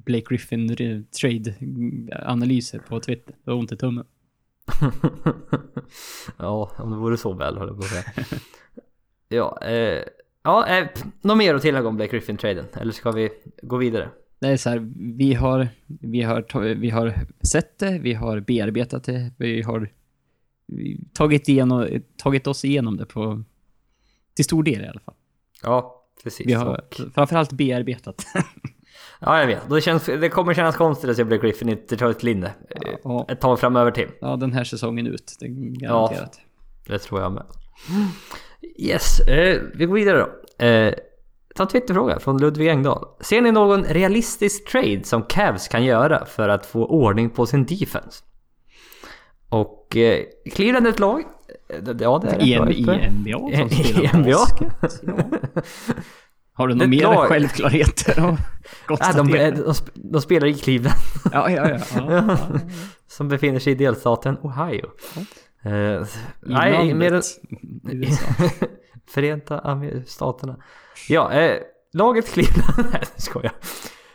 Blake 0.06 0.26
Griffin 0.30 0.76
trade-analyser 1.22 2.80
på 2.80 3.00
Twitter. 3.00 3.36
Du 3.44 3.52
har 3.52 3.58
ont 3.58 3.72
i 3.72 3.78
tummen. 3.78 4.06
ja, 6.38 6.72
om 6.78 6.92
det 6.92 6.98
vore 6.98 7.18
så 7.18 7.34
väl 7.34 7.58
höll 7.58 7.68
jag 7.68 7.78
på 7.78 7.84
att 7.84 7.90
säga. 7.90 8.04
ja, 9.30 9.60
eh, 9.62 10.04
ja, 10.44 10.68
eh, 10.68 10.88
något 11.22 11.38
mer 11.38 11.56
att 11.56 11.62
tillägga 11.62 11.88
om 11.88 11.96
Blake 11.96 12.12
Griffin-traden? 12.12 12.66
Eller 12.74 12.92
ska 12.92 13.12
vi 13.12 13.30
gå 13.62 13.78
vidare? 13.78 14.10
Det 14.40 14.48
är 14.48 14.58
så 14.58 14.70
här, 14.70 14.92
vi 15.18 15.34
har, 15.34 15.68
vi 15.88 16.22
har, 16.22 16.76
vi 16.76 16.90
har 16.90 17.14
sett 17.42 17.80
det, 17.80 18.00
vi 18.00 18.14
har 18.14 18.40
bearbetat 18.40 19.04
det, 19.04 19.32
vi 19.38 19.62
har 19.62 19.90
tagit, 21.14 21.50
igenom, 21.50 21.88
tagit 22.18 22.48
oss 22.48 22.66
igenom 22.66 22.98
det 22.98 23.06
på, 23.06 23.44
till 24.34 24.46
stor 24.46 24.64
del 24.64 24.82
i 24.82 24.88
alla 24.88 25.00
fall. 25.00 25.16
Ja, 25.64 26.06
precis. 26.24 26.48
Vi 26.48 26.54
har 26.54 26.78
Och- 26.78 27.14
framförallt 27.14 27.52
bearbetat. 27.52 28.26
Ja, 29.20 29.40
jag 29.40 29.48
vet. 29.48 29.70
Det, 29.70 29.82
känns, 29.82 30.06
det 30.06 30.30
kommer 30.30 30.54
kännas 30.54 30.76
konstigt 30.76 31.10
att 31.10 31.16
se 31.16 31.24
Blake 31.24 31.48
Griffin 31.48 31.70
i 31.70 31.76
Detroit-linne 31.90 32.48
eh, 32.70 32.92
Ja. 33.04 33.26
ett 33.30 33.42
tag 33.42 33.60
framöver 33.60 33.92
till. 33.92 34.08
ja, 34.22 34.36
den 34.36 34.54
här 34.54 34.64
säsongen 34.64 35.08
ut, 35.08 35.36
det 35.40 35.46
är 35.46 35.50
garanterat. 35.80 36.40
Det 36.88 36.98
tror 37.00 37.22
jag 37.22 37.32
med. 37.32 37.44
Yes, 38.80 39.20
eh, 39.20 39.62
vi 39.74 39.86
går 39.86 39.96
vidare 39.96 40.18
då. 40.60 40.66
Eh, 40.66 40.94
ta 41.56 41.64
en 41.64 41.70
Twitterfråga 41.70 42.20
från 42.20 42.38
Ludvig 42.42 42.68
Engdahl. 42.70 43.06
Ser 43.20 43.42
ni 43.42 43.52
någon 43.52 43.84
realistisk 43.84 44.72
trade 44.72 45.04
som 45.04 45.24
Cavs 45.24 45.68
kan 45.68 45.84
göra 45.86 46.26
för 46.26 46.50
att 46.50 46.66
få 46.66 46.86
ordning 46.86 47.30
på 47.30 47.46
sin 47.46 47.66
defense? 47.66 48.24
Och 49.50 49.98
eh, 49.98 50.24
Cleveland 50.52 50.86
är 50.88 50.90
ett 50.92 51.00
lag. 51.00 51.20
Eh, 51.70 51.78
Ja, 52.00 52.20
det 52.24 52.30
är 52.30 52.42
I, 52.42 52.56
lag. 52.56 52.72
I 53.02 53.10
NBA 53.10 53.58
som 53.58 53.68
I 53.68 53.84
spelar 53.84 54.18
NBA? 54.20 54.32
basket. 54.32 55.02
Ja. 55.04 55.14
Har 56.58 56.68
du 56.68 56.74
några 56.74 56.86
är 56.86 56.90
mer 56.90 57.02
lag. 57.02 57.28
självklarheter 57.28 58.12
att 58.22 58.22
Ah, 58.22 58.34
de, 58.34 58.38
konstatera? 58.86 59.52
de, 59.52 59.74
de 59.96 60.22
spelar 60.22 60.48
i 60.48 60.54
Cleveland. 60.54 60.98
Ja, 61.32 61.50
ja, 61.52 61.70
ja. 61.70 61.80
ja. 62.28 62.38
som 63.08 63.28
befinner 63.28 63.60
sig 63.60 63.74
i 63.74 63.76
delstaten 63.76 64.38
Ohio. 64.42 64.86
Eh, 65.64 65.72
I 65.72 66.06
nej, 66.42 66.94
mer 66.94 67.14
än... 67.14 67.22
Förenta 69.10 69.60
Amer- 69.60 70.04
Staterna. 70.06 70.58
Ja, 71.10 71.32
eh, 71.34 71.62
laget 71.94 72.32
Cleveland... 72.34 72.90
Nej, 72.94 73.02
jag 73.16 73.22
skojar. 73.22 73.54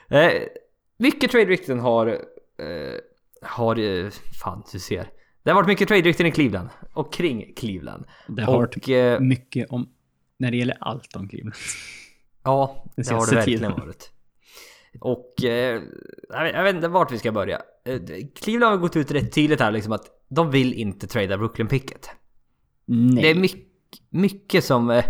Eh, 0.09 0.43
mycket 0.99 1.30
trade-rykten 1.30 1.80
har... 1.80 2.07
Eh, 2.07 2.16
har... 3.43 3.78
Eh, 3.78 4.11
fan, 4.43 4.62
du 4.72 4.78
ser. 4.78 5.07
Det 5.43 5.51
har 5.51 5.55
varit 5.55 5.66
mycket 5.68 5.88
trade-rykten 5.88 6.26
i 6.26 6.30
Cleveland. 6.32 6.68
Och 6.93 7.12
kring 7.12 7.55
Cleveland. 7.57 8.05
Det 8.28 8.43
har 8.43 8.53
varit 8.53 8.76
Och... 8.76 8.88
Eh, 8.88 9.20
mycket 9.20 9.70
om, 9.70 9.88
när 10.38 10.51
det 10.51 10.57
gäller 10.57 10.76
allt 10.80 11.16
om 11.16 11.28
Cleveland. 11.28 11.55
Ja, 12.43 12.84
det 12.97 13.11
har 13.11 13.26
det 13.26 13.36
verkligen 13.36 13.61
tiden. 13.61 13.72
varit. 13.72 14.11
Och... 15.01 15.45
Eh, 15.45 15.82
jag, 16.30 16.62
vet, 16.62 16.74
inte 16.74 16.88
vart 16.88 17.12
vi 17.12 17.18
ska 17.18 17.32
börja. 17.32 17.62
Eh, 17.84 18.01
Cleveland 18.34 18.70
har 18.72 18.78
gått 18.78 18.97
ut 18.97 19.11
rätt 19.11 19.32
tydligt 19.32 19.61
här 19.61 19.70
liksom 19.70 19.93
att 19.93 20.07
de 20.28 20.51
vill 20.51 20.74
inte 20.74 21.07
trada 21.07 21.38
Brooklyn 21.38 21.68
Picket. 21.68 22.11
Nej. 22.86 23.22
Det 23.22 23.30
är 23.30 23.34
mycket, 23.34 23.68
mycket 24.11 24.64
som 24.64 24.90
eh, 24.90 25.05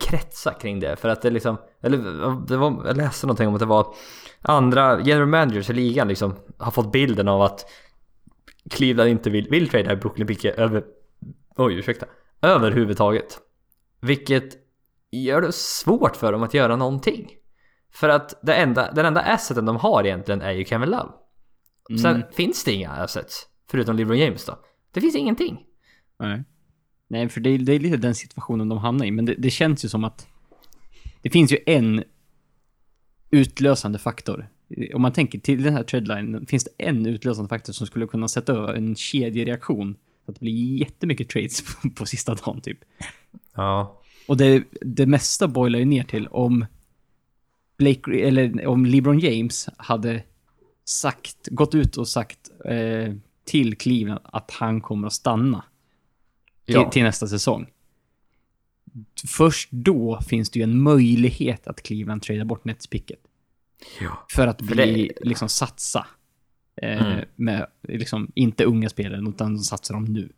kretsar 0.00 0.60
kring 0.60 0.80
det. 0.80 0.96
För 0.96 1.08
att 1.08 1.22
det 1.22 1.30
liksom, 1.30 1.56
eller 1.82 1.98
det 2.46 2.56
var, 2.56 2.86
jag 2.86 2.96
läste 2.96 3.26
någonting 3.26 3.48
om 3.48 3.54
att 3.54 3.60
det 3.60 3.66
var 3.66 3.94
andra 4.40 5.00
general 5.00 5.28
managers 5.28 5.70
i 5.70 5.72
ligan 5.72 6.08
liksom 6.08 6.34
har 6.58 6.70
fått 6.70 6.92
bilden 6.92 7.28
av 7.28 7.42
att 7.42 7.64
Cleveland 8.70 9.10
inte 9.10 9.30
vill, 9.30 9.48
vill 9.50 9.68
trada 9.68 9.96
Brooklyn 9.96 10.26
Picket 10.26 10.58
över, 10.58 10.84
oj 11.56 11.74
ursäkta, 11.74 12.06
överhuvudtaget. 12.42 13.38
Vilket 14.00 14.59
gör 15.10 15.40
det 15.42 15.52
svårt 15.52 16.16
för 16.16 16.32
dem 16.32 16.42
att 16.42 16.54
göra 16.54 16.76
någonting. 16.76 17.30
För 17.92 18.08
att 18.08 18.34
det 18.42 18.54
enda, 18.54 18.92
den 18.92 19.06
enda 19.06 19.20
asseten 19.20 19.64
de 19.66 19.76
har 19.76 20.04
egentligen 20.04 20.42
är 20.42 20.50
ju 20.52 20.64
Kevin 20.64 20.90
Love. 20.90 21.08
Sen 22.02 22.16
Mm. 22.16 22.22
finns 22.32 22.64
det 22.64 22.72
inga 22.72 22.90
assets, 22.90 23.46
förutom 23.70 23.96
LeBron 23.96 24.18
James 24.18 24.44
då. 24.44 24.58
Det 24.92 25.00
finns 25.00 25.14
ingenting. 25.14 25.64
Nej. 26.18 26.44
Nej, 27.08 27.28
för 27.28 27.40
det 27.40 27.50
är, 27.50 27.58
det 27.58 27.72
är 27.74 27.78
lite 27.78 27.96
den 27.96 28.14
situationen 28.14 28.68
de 28.68 28.78
hamnar 28.78 29.06
i. 29.06 29.10
Men 29.10 29.24
det, 29.24 29.34
det 29.38 29.50
känns 29.50 29.84
ju 29.84 29.88
som 29.88 30.04
att 30.04 30.26
det 31.22 31.30
finns 31.30 31.52
ju 31.52 31.58
en 31.66 32.04
utlösande 33.30 33.98
faktor. 33.98 34.48
Om 34.94 35.02
man 35.02 35.12
tänker 35.12 35.38
till 35.38 35.62
den 35.62 35.72
här 35.72 35.82
treadline, 35.82 36.46
finns 36.46 36.64
det 36.64 36.70
en 36.86 37.06
utlösande 37.06 37.48
faktor 37.48 37.72
som 37.72 37.86
skulle 37.86 38.06
kunna 38.06 38.28
sätta 38.28 38.52
över 38.52 38.74
en 38.74 38.96
kedjereaktion. 38.96 39.96
Så 40.24 40.30
att 40.30 40.34
det 40.38 40.40
blir 40.44 40.78
jättemycket 40.78 41.28
trades 41.28 41.62
på, 41.82 41.90
på 41.90 42.06
sista 42.06 42.34
dagen 42.34 42.60
typ. 42.60 42.78
Ja. 43.54 43.99
Och 44.30 44.36
det, 44.36 44.64
det 44.80 45.06
mesta 45.06 45.48
boilar 45.48 45.78
ju 45.78 45.84
ner 45.84 46.04
till 46.04 46.26
om 46.26 46.66
Blake, 47.78 48.20
eller 48.28 48.66
om 48.66 48.86
LeBron 48.86 49.18
James 49.18 49.68
hade 49.76 50.22
sagt, 50.84 51.48
gått 51.50 51.74
ut 51.74 51.96
och 51.96 52.08
sagt 52.08 52.50
eh, 52.64 53.14
till 53.44 53.76
Cleveland 53.76 54.20
att 54.24 54.50
han 54.50 54.80
kommer 54.80 55.06
att 55.06 55.12
stanna 55.12 55.64
till, 56.66 56.74
Ja. 56.74 56.90
till 56.90 57.02
nästa 57.02 57.26
säsong. 57.28 57.66
Först 59.28 59.68
då 59.70 60.20
finns 60.28 60.50
det 60.50 60.58
ju 60.58 60.62
en 60.62 60.82
möjlighet 60.82 61.66
att 61.66 61.82
Cleveland 61.82 62.22
tradar 62.22 62.44
bort 62.44 62.64
netspicket. 62.64 63.18
ja. 64.00 64.26
För 64.30 64.46
att 64.46 64.62
bli, 64.62 65.12
liksom 65.20 65.48
satsa. 65.48 66.06
Eh, 66.82 67.06
Mm. 67.06 67.24
Med, 67.36 67.66
liksom, 67.82 68.32
inte 68.34 68.64
unga 68.64 68.88
spelare, 68.88 69.28
utan 69.28 69.54
de 69.54 69.58
satsar 69.58 69.94
dem 69.94 70.04
nu. 70.04 70.32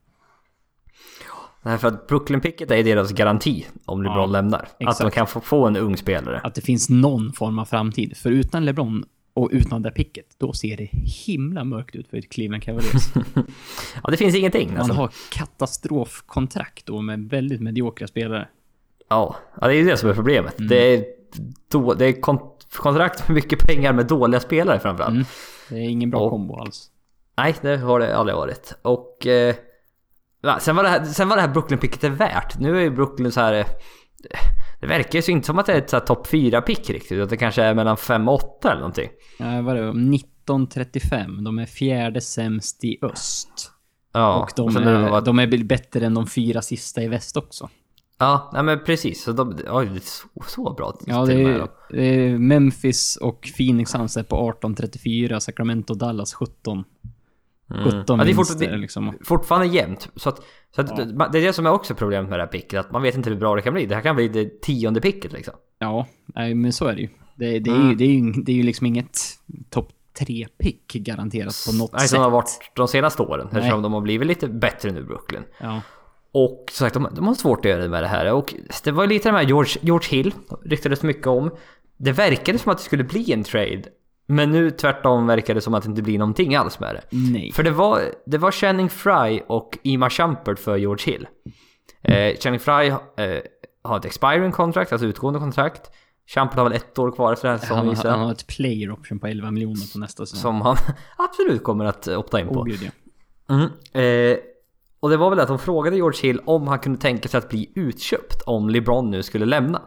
Nej, 1.62 1.78
för 1.78 1.88
att 1.88 2.06
Brooklyn 2.06 2.40
Picket 2.40 2.70
är 2.70 2.84
deras 2.84 3.12
garanti 3.12 3.66
om 3.84 4.02
LeBron 4.02 4.18
Ja, 4.20 4.26
lämnar. 4.26 4.58
Att 4.58 4.78
de 4.78 4.84
exakt. 4.88 5.14
kan 5.14 5.26
få, 5.26 5.66
en 5.66 5.76
ung 5.76 5.96
spelare. 5.96 6.40
Att 6.44 6.54
det 6.54 6.60
finns 6.60 6.90
någon 6.90 7.32
form 7.32 7.58
av 7.58 7.64
framtid. 7.64 8.16
För 8.16 8.30
utan 8.30 8.64
LeBron 8.64 9.04
och 9.34 9.48
utan 9.52 9.82
det 9.82 9.90
picket, 9.90 10.26
då 10.38 10.52
ser 10.52 10.76
det 10.76 10.88
himla 11.26 11.64
mörkt 11.64 11.96
ut 11.96 12.08
för 12.08 12.20
Cleveland 12.20 12.62
Cavaliers. 12.62 13.02
Ja, 14.04 14.10
det 14.10 14.16
finns 14.16 14.34
ingenting. 14.36 14.68
Man 14.70 14.78
Alltså. 14.78 14.94
har 14.94 15.10
katastrofkontrakt 15.30 16.86
då 16.86 17.00
med 17.00 17.28
väldigt 17.28 17.60
mediokra 17.60 18.06
spelare. 18.06 18.48
Ja, 19.08 19.36
ja, 19.60 19.66
det 19.66 19.74
är 19.74 19.78
ju 19.78 19.84
det 19.84 19.96
som 19.96 20.10
är 20.10 20.14
problemet. 20.14 20.58
Mm. 20.58 20.68
Det 20.68 20.94
är, 20.94 21.04
då, 21.68 21.94
det 21.94 22.06
är 22.06 22.20
kon- 22.20 22.50
kontrakt 22.76 23.28
med 23.28 23.34
mycket 23.34 23.58
pengar 23.66 23.92
med 23.92 24.06
dåliga 24.06 24.40
spelare 24.40 24.78
framförallt. 24.80 25.12
Mm. 25.14 25.24
Det 25.68 25.74
är 25.76 25.88
ingen 25.88 26.10
bra 26.10 26.20
Och- 26.20 26.30
kombo 26.30 26.56
alls. 26.60 26.88
Nej, 27.36 27.54
det 27.62 27.76
har 27.76 28.00
det 28.00 28.16
aldrig 28.16 28.36
varit. 28.36 28.74
Och... 28.82 29.26
Eh, 29.26 29.54
va, 30.43 30.59
sen, 30.61 30.76
var 30.76 30.82
det 30.82 30.88
här, 30.88 31.05
sen 31.05 31.28
var 31.28 31.36
det 31.36 31.43
här 31.43 31.49
Brooklyn 31.49 31.78
picket 31.78 32.05
är 32.05 32.11
värt. 32.11 32.59
Nu 32.59 32.76
är 32.76 32.80
ju 32.80 32.90
Brooklyn 32.90 33.32
så 33.32 33.40
här... 33.40 33.53
eh, 33.55 33.66
Det 34.80 34.86
verkar 34.86 35.20
ju 35.22 35.32
inte 35.32 35.47
som 35.47 35.59
att 35.59 35.66
det 35.66 35.72
är 35.72 35.78
ett 35.97 36.07
topp 36.07 36.26
4-pick 36.26 36.90
riktigt. 36.90 37.12
Utan 37.12 37.28
det 37.28 37.36
kanske 37.36 37.62
är 37.62 37.74
mellan 37.74 37.97
5 37.97 38.28
och 38.28 38.34
8 38.34 38.68
eller 38.70 38.80
någonting. 38.80 39.09
Ja, 39.38 39.62
vad 39.62 39.76
det? 39.76 39.88
1935. 39.88 41.45
De 41.45 41.59
är 41.59 41.66
fjärde 41.66 42.20
sämst 42.20 42.84
i 42.84 42.99
öst. 43.03 43.70
Ja, 44.12 44.43
och 44.43 44.51
de 44.57 44.74
det 44.84 44.90
är, 44.90 45.11
var- 45.11 45.20
de 45.20 45.38
är 45.38 45.64
bättre 45.64 46.07
än 46.07 46.14
de 46.14 46.26
fyra 46.26 46.62
sista 46.62 47.03
i 47.03 47.09
väst 47.09 47.36
också. 47.36 47.68
Ja, 48.18 48.51
nej 48.55 48.62
men 48.62 48.84
precis. 48.84 49.22
Så 49.24 49.32
de, 49.32 49.59
oj, 49.70 49.86
det 49.86 49.97
är 49.97 50.01
så, 50.01 50.28
så 50.47 50.74
bra 50.74 50.99
Ja, 51.07 51.24
det 51.24 51.45
och 51.45 51.51
är, 51.51 51.68
det 51.90 52.05
är 52.05 52.38
Memphis 52.38 53.16
och 53.16 53.49
Phoenix 53.57 53.90
Suns 53.90 54.16
är 54.16 54.22
på 54.22 54.53
18-34, 54.62 55.38
Sacramento 55.38 55.93
och 55.93 55.99
Dallas 55.99 56.34
17. 56.34 56.84
17 57.68 57.82
Mm. 57.92 58.04
Ja, 58.06 58.16
det 58.16 58.22
är 58.30 58.34
vinster 58.36 58.68
fort- 58.70 58.78
liksom. 58.80 59.18
fortfarande 59.24 59.66
jämnt. 59.66 60.08
Så, 60.16 60.28
att, 60.28 60.40
så 60.74 60.80
att, 60.80 60.96
det 60.96 61.04
det 61.32 61.38
är 61.38 61.42
det 61.46 61.52
som 61.52 61.66
är 61.66 61.70
också 61.72 61.94
problemet 61.94 62.30
med 62.30 62.38
det 62.38 62.42
här 62.42 62.50
picket. 62.50 62.80
Att 62.80 62.92
man 62.92 63.02
vet 63.02 63.14
inte 63.16 63.30
hur 63.30 63.36
bra 63.36 63.54
det 63.56 63.62
kan 63.62 63.74
bli. 63.74 63.86
Det 63.86 63.94
här 63.94 64.02
kan 64.02 64.16
bli 64.16 64.28
det 64.28 64.62
tionde 64.62 65.00
picket 65.00 65.32
liksom. 65.32 65.54
Ja, 65.78 66.06
nej, 66.26 66.54
men 66.54 66.72
så 66.72 66.86
är 66.86 66.94
det 66.94 67.00
ju. 67.00 67.08
Det, 67.36 67.58
det, 67.58 67.70
är, 67.70 67.74
Mm. 67.74 67.88
ju, 67.90 67.94
det, 67.94 68.04
är, 68.04 68.08
ju, 68.08 68.32
det 68.32 68.52
är 68.52 68.56
ju 68.56 68.62
liksom 68.62 68.86
inget 68.86 69.18
topp 69.70 69.88
3-pick 70.18 70.92
garanterat 70.92 71.54
på 71.70 71.76
något 71.76 71.92
Nej, 71.92 72.00
sätt. 72.00 72.10
som 72.10 72.20
har 72.20 72.30
varit 72.30 72.70
de 72.74 72.88
senaste 72.88 73.22
åren. 73.22 73.48
Nej. 73.52 73.60
Eftersom 73.60 73.82
de 73.82 73.92
har 73.92 74.00
blivit 74.00 74.26
lite 74.28 74.48
bättre 74.48 74.90
nu, 74.90 75.04
Brooklyn. 75.04 75.42
Ja. 75.60 75.80
Och 76.32 76.64
som 76.70 76.84
sagt, 76.84 76.94
de, 76.94 77.08
de 77.14 77.26
har 77.26 77.34
svårt 77.34 77.58
att 77.58 77.70
göra 77.70 77.82
det 77.82 77.88
med 77.88 78.02
det 78.02 78.08
här. 78.08 78.32
Och 78.32 78.54
det 78.84 78.90
var 78.92 79.06
lite 79.06 79.30
det 79.30 79.36
här 79.36 79.42
George, 79.44 79.72
George 79.80 80.08
Hill, 80.16 80.34
ryktades 80.64 81.02
mycket 81.02 81.26
om. 81.26 81.50
Det 81.96 82.12
verkade 82.12 82.58
som 82.58 82.72
att 82.72 82.78
det 82.78 82.84
skulle 82.84 83.04
bli 83.04 83.32
en 83.32 83.42
trade. 83.44 83.82
Men 84.26 84.50
nu 84.50 84.70
tvärtom 84.70 85.26
verkar 85.26 85.54
det 85.54 85.60
som 85.60 85.74
att 85.74 85.82
det 85.82 85.88
inte 85.88 86.02
blir 86.02 86.18
någonting 86.18 86.54
alls 86.54 86.80
med 86.80 86.94
det. 86.94 87.16
Nej. 87.16 87.52
För 87.52 87.62
det 87.62 87.70
var, 87.70 88.02
det 88.26 88.38
var 88.38 88.50
Channing 88.50 88.88
Fry 88.88 89.40
och 89.46 89.78
Ima 89.82 90.10
Shumpert 90.10 90.58
för 90.58 90.76
George 90.76 91.12
Hill. 91.12 91.26
Eh, 92.02 92.38
Channing 92.38 92.60
Fry 92.60 92.88
eh, 92.88 93.42
har 93.82 93.96
ett 93.96 94.04
expiring 94.04 94.52
contract, 94.52 94.92
alltså 94.92 95.06
utgående 95.06 95.40
kontrakt. 95.40 95.90
Shumpert 96.34 96.56
har 96.56 96.64
väl 96.64 96.72
ett 96.72 96.98
år 96.98 97.10
kvar 97.10 97.32
efter 97.32 97.48
den 97.48 97.58
här 97.58 97.66
säsongen 97.66 97.96
han, 97.96 98.10
han 98.10 98.20
har 98.20 98.32
ett 98.32 98.46
player 98.46 98.92
option 98.92 99.18
på 99.18 99.26
11 99.26 99.50
miljoner 99.50 99.92
på 99.92 99.98
nästa 99.98 100.26
säsong. 100.26 100.40
Som 100.40 100.60
han 100.60 100.76
absolut 101.16 101.62
kommer 101.62 101.84
att 101.84 102.08
opta 102.08 102.40
in 102.40 102.48
på. 102.48 102.54
Åh 102.54 102.64
gud 102.64 102.80
ja. 102.82 102.90
Mm. 103.54 103.70
Eh, 103.92 104.38
och 105.00 105.10
det 105.10 105.16
var 105.16 105.30
väl 105.30 105.40
att 105.40 105.48
de 105.48 105.58
frågade 105.58 105.96
George 105.96 106.20
Hill 106.22 106.40
om 106.44 106.68
han 106.68 106.78
kunde 106.78 107.00
tänka 107.00 107.28
sig 107.28 107.38
att 107.38 107.48
bli 107.48 107.72
utköpt 107.74 108.42
om 108.46 108.70
LeBron 108.70 109.10
nu 109.10 109.22
skulle 109.22 109.46
lämna. 109.46 109.82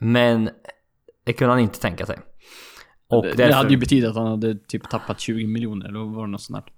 Men 0.00 0.50
det 1.24 1.32
kunde 1.32 1.52
han 1.52 1.60
inte 1.60 1.80
tänka 1.80 2.06
sig. 2.06 2.18
Och 3.10 3.22
det, 3.22 3.28
därför... 3.28 3.48
det 3.48 3.54
hade 3.54 3.70
ju 3.70 3.76
betytt 3.76 4.04
att 4.04 4.16
han 4.16 4.26
hade 4.26 4.54
typ 4.54 4.90
tappat 4.90 5.20
20 5.20 5.46
miljoner 5.46 5.88
eller 5.88 5.98
var 5.98 6.26
det 6.26 6.30
något 6.32 6.40
sånt 6.40 6.66
där? 6.66 6.72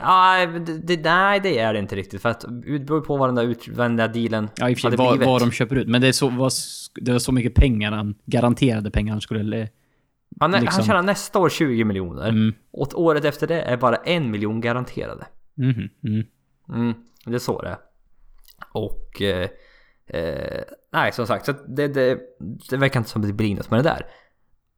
Ja, 0.00 0.46
det, 0.82 1.04
nej, 1.04 1.40
det 1.40 1.58
är 1.58 1.72
det 1.72 1.78
inte 1.78 1.96
riktigt. 1.96 2.22
För 2.22 2.28
att 2.28 2.40
det 2.40 2.78
beror 2.78 3.00
på 3.00 3.16
vad 3.16 3.28
den 3.28 3.34
där 3.34 3.42
utvändiga 3.42 4.08
dealen 4.08 4.48
Ja, 4.56 4.70
i 4.70 4.76
hade 4.82 4.96
vad, 4.96 5.12
blivit. 5.12 5.26
vad 5.26 5.42
de 5.42 5.50
köper 5.50 5.76
ut. 5.76 5.88
Men 5.88 6.00
det, 6.00 6.08
är 6.08 6.12
så, 6.12 6.28
var, 6.28 6.50
det 7.00 7.12
var 7.12 7.18
så 7.18 7.32
mycket 7.32 7.54
pengar 7.54 7.92
han, 7.92 8.14
garanterade 8.24 8.90
pengar 8.90 9.12
han 9.12 9.20
skulle... 9.20 9.68
han, 10.40 10.50
liksom- 10.50 10.68
han 10.72 10.84
tjänar 10.84 11.02
nästa 11.02 11.38
år 11.38 11.48
20 11.48 11.84
miljoner. 11.84 12.28
Mm. 12.28 12.54
Och 12.72 13.00
året 13.00 13.24
efter 13.24 13.46
det 13.46 13.62
är 13.62 13.76
bara 13.76 13.96
en 13.96 14.30
miljon 14.30 14.60
garanterade. 14.60 15.26
Mhm, 15.54 15.88
mm. 16.04 16.24
Mm, 16.68 16.94
det 17.26 17.34
är 17.34 17.38
så 17.38 17.62
det 17.62 17.68
är. 17.68 17.76
Och... 18.72 19.22
Eh, 19.22 19.48
eh, 20.06 20.62
nej, 20.92 21.12
som 21.12 21.26
sagt, 21.26 21.46
så 21.46 21.52
det, 21.68 21.88
det, 21.88 22.18
det 22.70 22.76
verkar 22.76 23.00
inte 23.00 23.10
som 23.10 23.22
att 23.22 23.28
det 23.28 23.34
blir 23.34 23.54
något 23.54 23.70
med 23.70 23.84
det 23.84 23.88
där. 23.88 24.06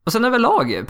Och 0.07 0.13
sen 0.13 0.25
överlag... 0.25 0.85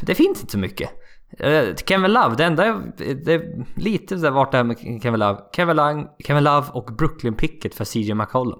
Det 0.00 0.14
finns 0.14 0.40
inte 0.40 0.52
så 0.52 0.58
mycket. 0.58 0.90
Eh, 1.38 1.74
Kevin 1.86 2.12
Love, 2.12 2.36
det 2.36 2.44
enda 2.44 2.82
det 2.98 3.34
är 3.34 3.64
lite 3.80 4.16
där 4.16 4.30
vart 4.30 4.50
det 4.50 4.56
här 4.56 4.64
med 4.64 5.02
Kevin 5.02 5.20
Love. 5.20 5.40
Kevin 5.56 5.76
Love, 5.76 6.06
Kevin 6.26 6.44
Love 6.44 6.66
och 6.72 6.94
Brooklyn 6.96 7.34
Picket 7.34 7.74
för 7.74 7.84
CJ 7.84 8.14
McCollum. 8.14 8.58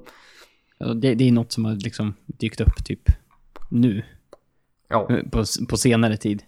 Det, 0.78 1.14
det 1.14 1.28
är 1.28 1.32
något 1.32 1.52
som 1.52 1.64
har 1.64 1.74
liksom 1.74 2.14
dykt 2.26 2.60
upp 2.60 2.84
typ 2.84 3.10
nu. 3.68 4.02
Ja. 4.88 5.08
På, 5.30 5.44
på 5.68 5.76
senare 5.76 6.16
tid. 6.16 6.42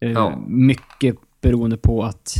Eh, 0.00 0.10
Ja. 0.10 0.42
Mycket 0.46 1.16
beroende 1.40 1.76
på 1.76 2.02
att 2.02 2.34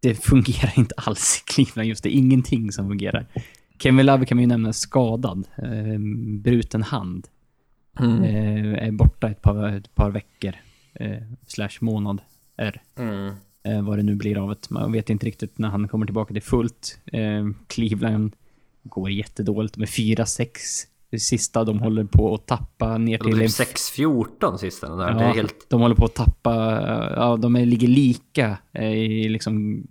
det 0.00 0.14
fungerar 0.14 0.72
inte 0.76 0.94
alls 0.96 1.42
i 1.42 1.52
Cleveland 1.52 1.88
just 1.88 2.02
det. 2.02 2.08
är 2.08 2.18
Ingenting 2.18 2.72
som 2.72 2.88
fungerar. 2.88 3.26
Kevin 3.78 4.06
Love 4.06 4.26
kan 4.26 4.36
man 4.36 4.42
ju 4.42 4.48
nämna 4.48 4.72
skadad. 4.72 5.48
Eh, 5.56 5.98
bruten 6.42 6.82
hand. 6.82 7.28
Mm. 8.00 8.22
Eh, 8.22 8.86
är 8.86 8.90
borta 8.92 9.28
ett 9.30 9.42
par, 9.42 9.68
ett 9.68 9.94
par 9.94 10.10
veckor. 10.10 10.52
Eh, 10.94 11.22
slash 11.46 11.70
månad. 11.80 12.20
Är. 12.56 12.82
Mm. 12.98 13.34
Eh, 13.64 13.82
vad 13.82 13.98
det 13.98 14.02
nu 14.02 14.14
blir 14.14 14.38
av 14.38 14.48
det. 14.48 14.70
Man 14.70 14.92
vet 14.92 15.10
inte 15.10 15.26
riktigt 15.26 15.58
när 15.58 15.68
han 15.68 15.88
kommer 15.88 16.06
tillbaka 16.06 16.34
till 16.34 16.42
fullt. 16.42 16.98
Eh, 17.06 17.46
Cleveland 17.66 18.32
går 18.82 19.10
jättedåligt 19.10 19.76
med 19.76 19.88
4-6 19.88 20.48
det 21.10 21.18
sista. 21.18 21.64
De 21.64 21.78
håller 21.78 22.04
på 22.04 22.34
att 22.34 22.46
tappa 22.46 22.98
ner 22.98 23.18
till... 23.18 23.26
blev 23.32 23.42
en- 23.42 23.48
6-14 23.48 24.56
sista. 24.56 24.88
Den 24.88 24.98
där. 24.98 25.08
Ja, 25.10 25.14
Det 25.18 25.24
är 25.24 25.34
helt... 25.34 25.70
De 25.70 25.80
håller 25.80 25.94
på 25.94 26.04
att 26.04 26.14
tappa... 26.14 26.54
Ja, 27.16 27.36
de 27.36 27.56
är, 27.56 27.66
ligger 27.66 27.88
lika 27.88 28.58
eh, 28.72 28.92
i 28.94 29.28
liksom 29.28 29.82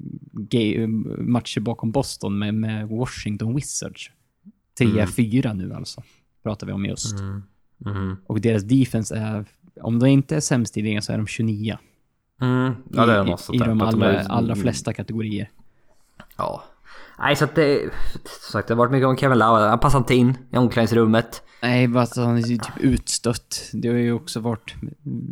matcher 1.18 1.60
bakom 1.60 1.92
Boston 1.92 2.40
med, 2.40 2.54
med 2.54 2.88
Washington 2.90 3.56
Wizards. 3.56 4.12
3-4 4.80 5.54
nu 5.54 5.74
alltså. 5.74 6.04
Pratar 6.44 6.68
vi 6.68 6.74
om 6.74 6.86
just. 6.86 7.20
Mm. 7.20 7.44
Mm. 7.86 8.18
Och 8.28 8.42
deras 8.42 8.64
defense 8.64 9.16
är... 9.16 9.46
Om 9.82 10.00
de 10.00 10.08
inte 10.08 10.36
är 10.36 10.40
sämst 10.40 10.78
i 10.78 10.82
ligan 10.82 11.02
så 11.02 11.14
är 11.14 11.18
de 11.18 11.28
29. 11.28 11.78
Mm. 12.42 12.74
Ja, 12.94 13.06
det 13.06 13.14
är 13.14 13.18
de 13.18 13.28
I, 13.28 13.34
också. 13.34 13.54
i, 13.54 13.56
i 13.56 13.60
de 13.60 13.82
Att 13.82 13.94
allra, 13.94 14.14
är- 14.14 14.30
allra 14.32 14.56
flesta 14.56 14.94
kategorier. 14.94 15.50
Ja. 16.38 16.64
Nej, 17.20 17.36
så 17.36 17.46
att 17.46 17.56
det... 17.56 17.80
Som 18.24 18.52
sagt, 18.52 18.68
det 18.68 18.74
har 18.74 18.78
varit 18.78 18.92
mycket 18.92 19.08
om 19.08 19.18
Kevin 19.18 19.38
Love. 19.40 19.62
Han 19.62 19.80
passar 19.80 19.98
inte 20.00 20.16
in 20.16 20.38
i 20.52 20.58
omklädningsrummet. 20.58 21.42
Nej, 21.62 21.88
bara 21.88 22.04
att 22.04 22.16
han 22.16 22.38
är 22.38 22.42
ju 22.48 22.58
typ 22.58 22.78
utstött. 22.80 23.70
Det 23.74 23.88
har 23.88 23.96
ju 23.96 24.14
också 24.14 24.40
varit 24.40 24.76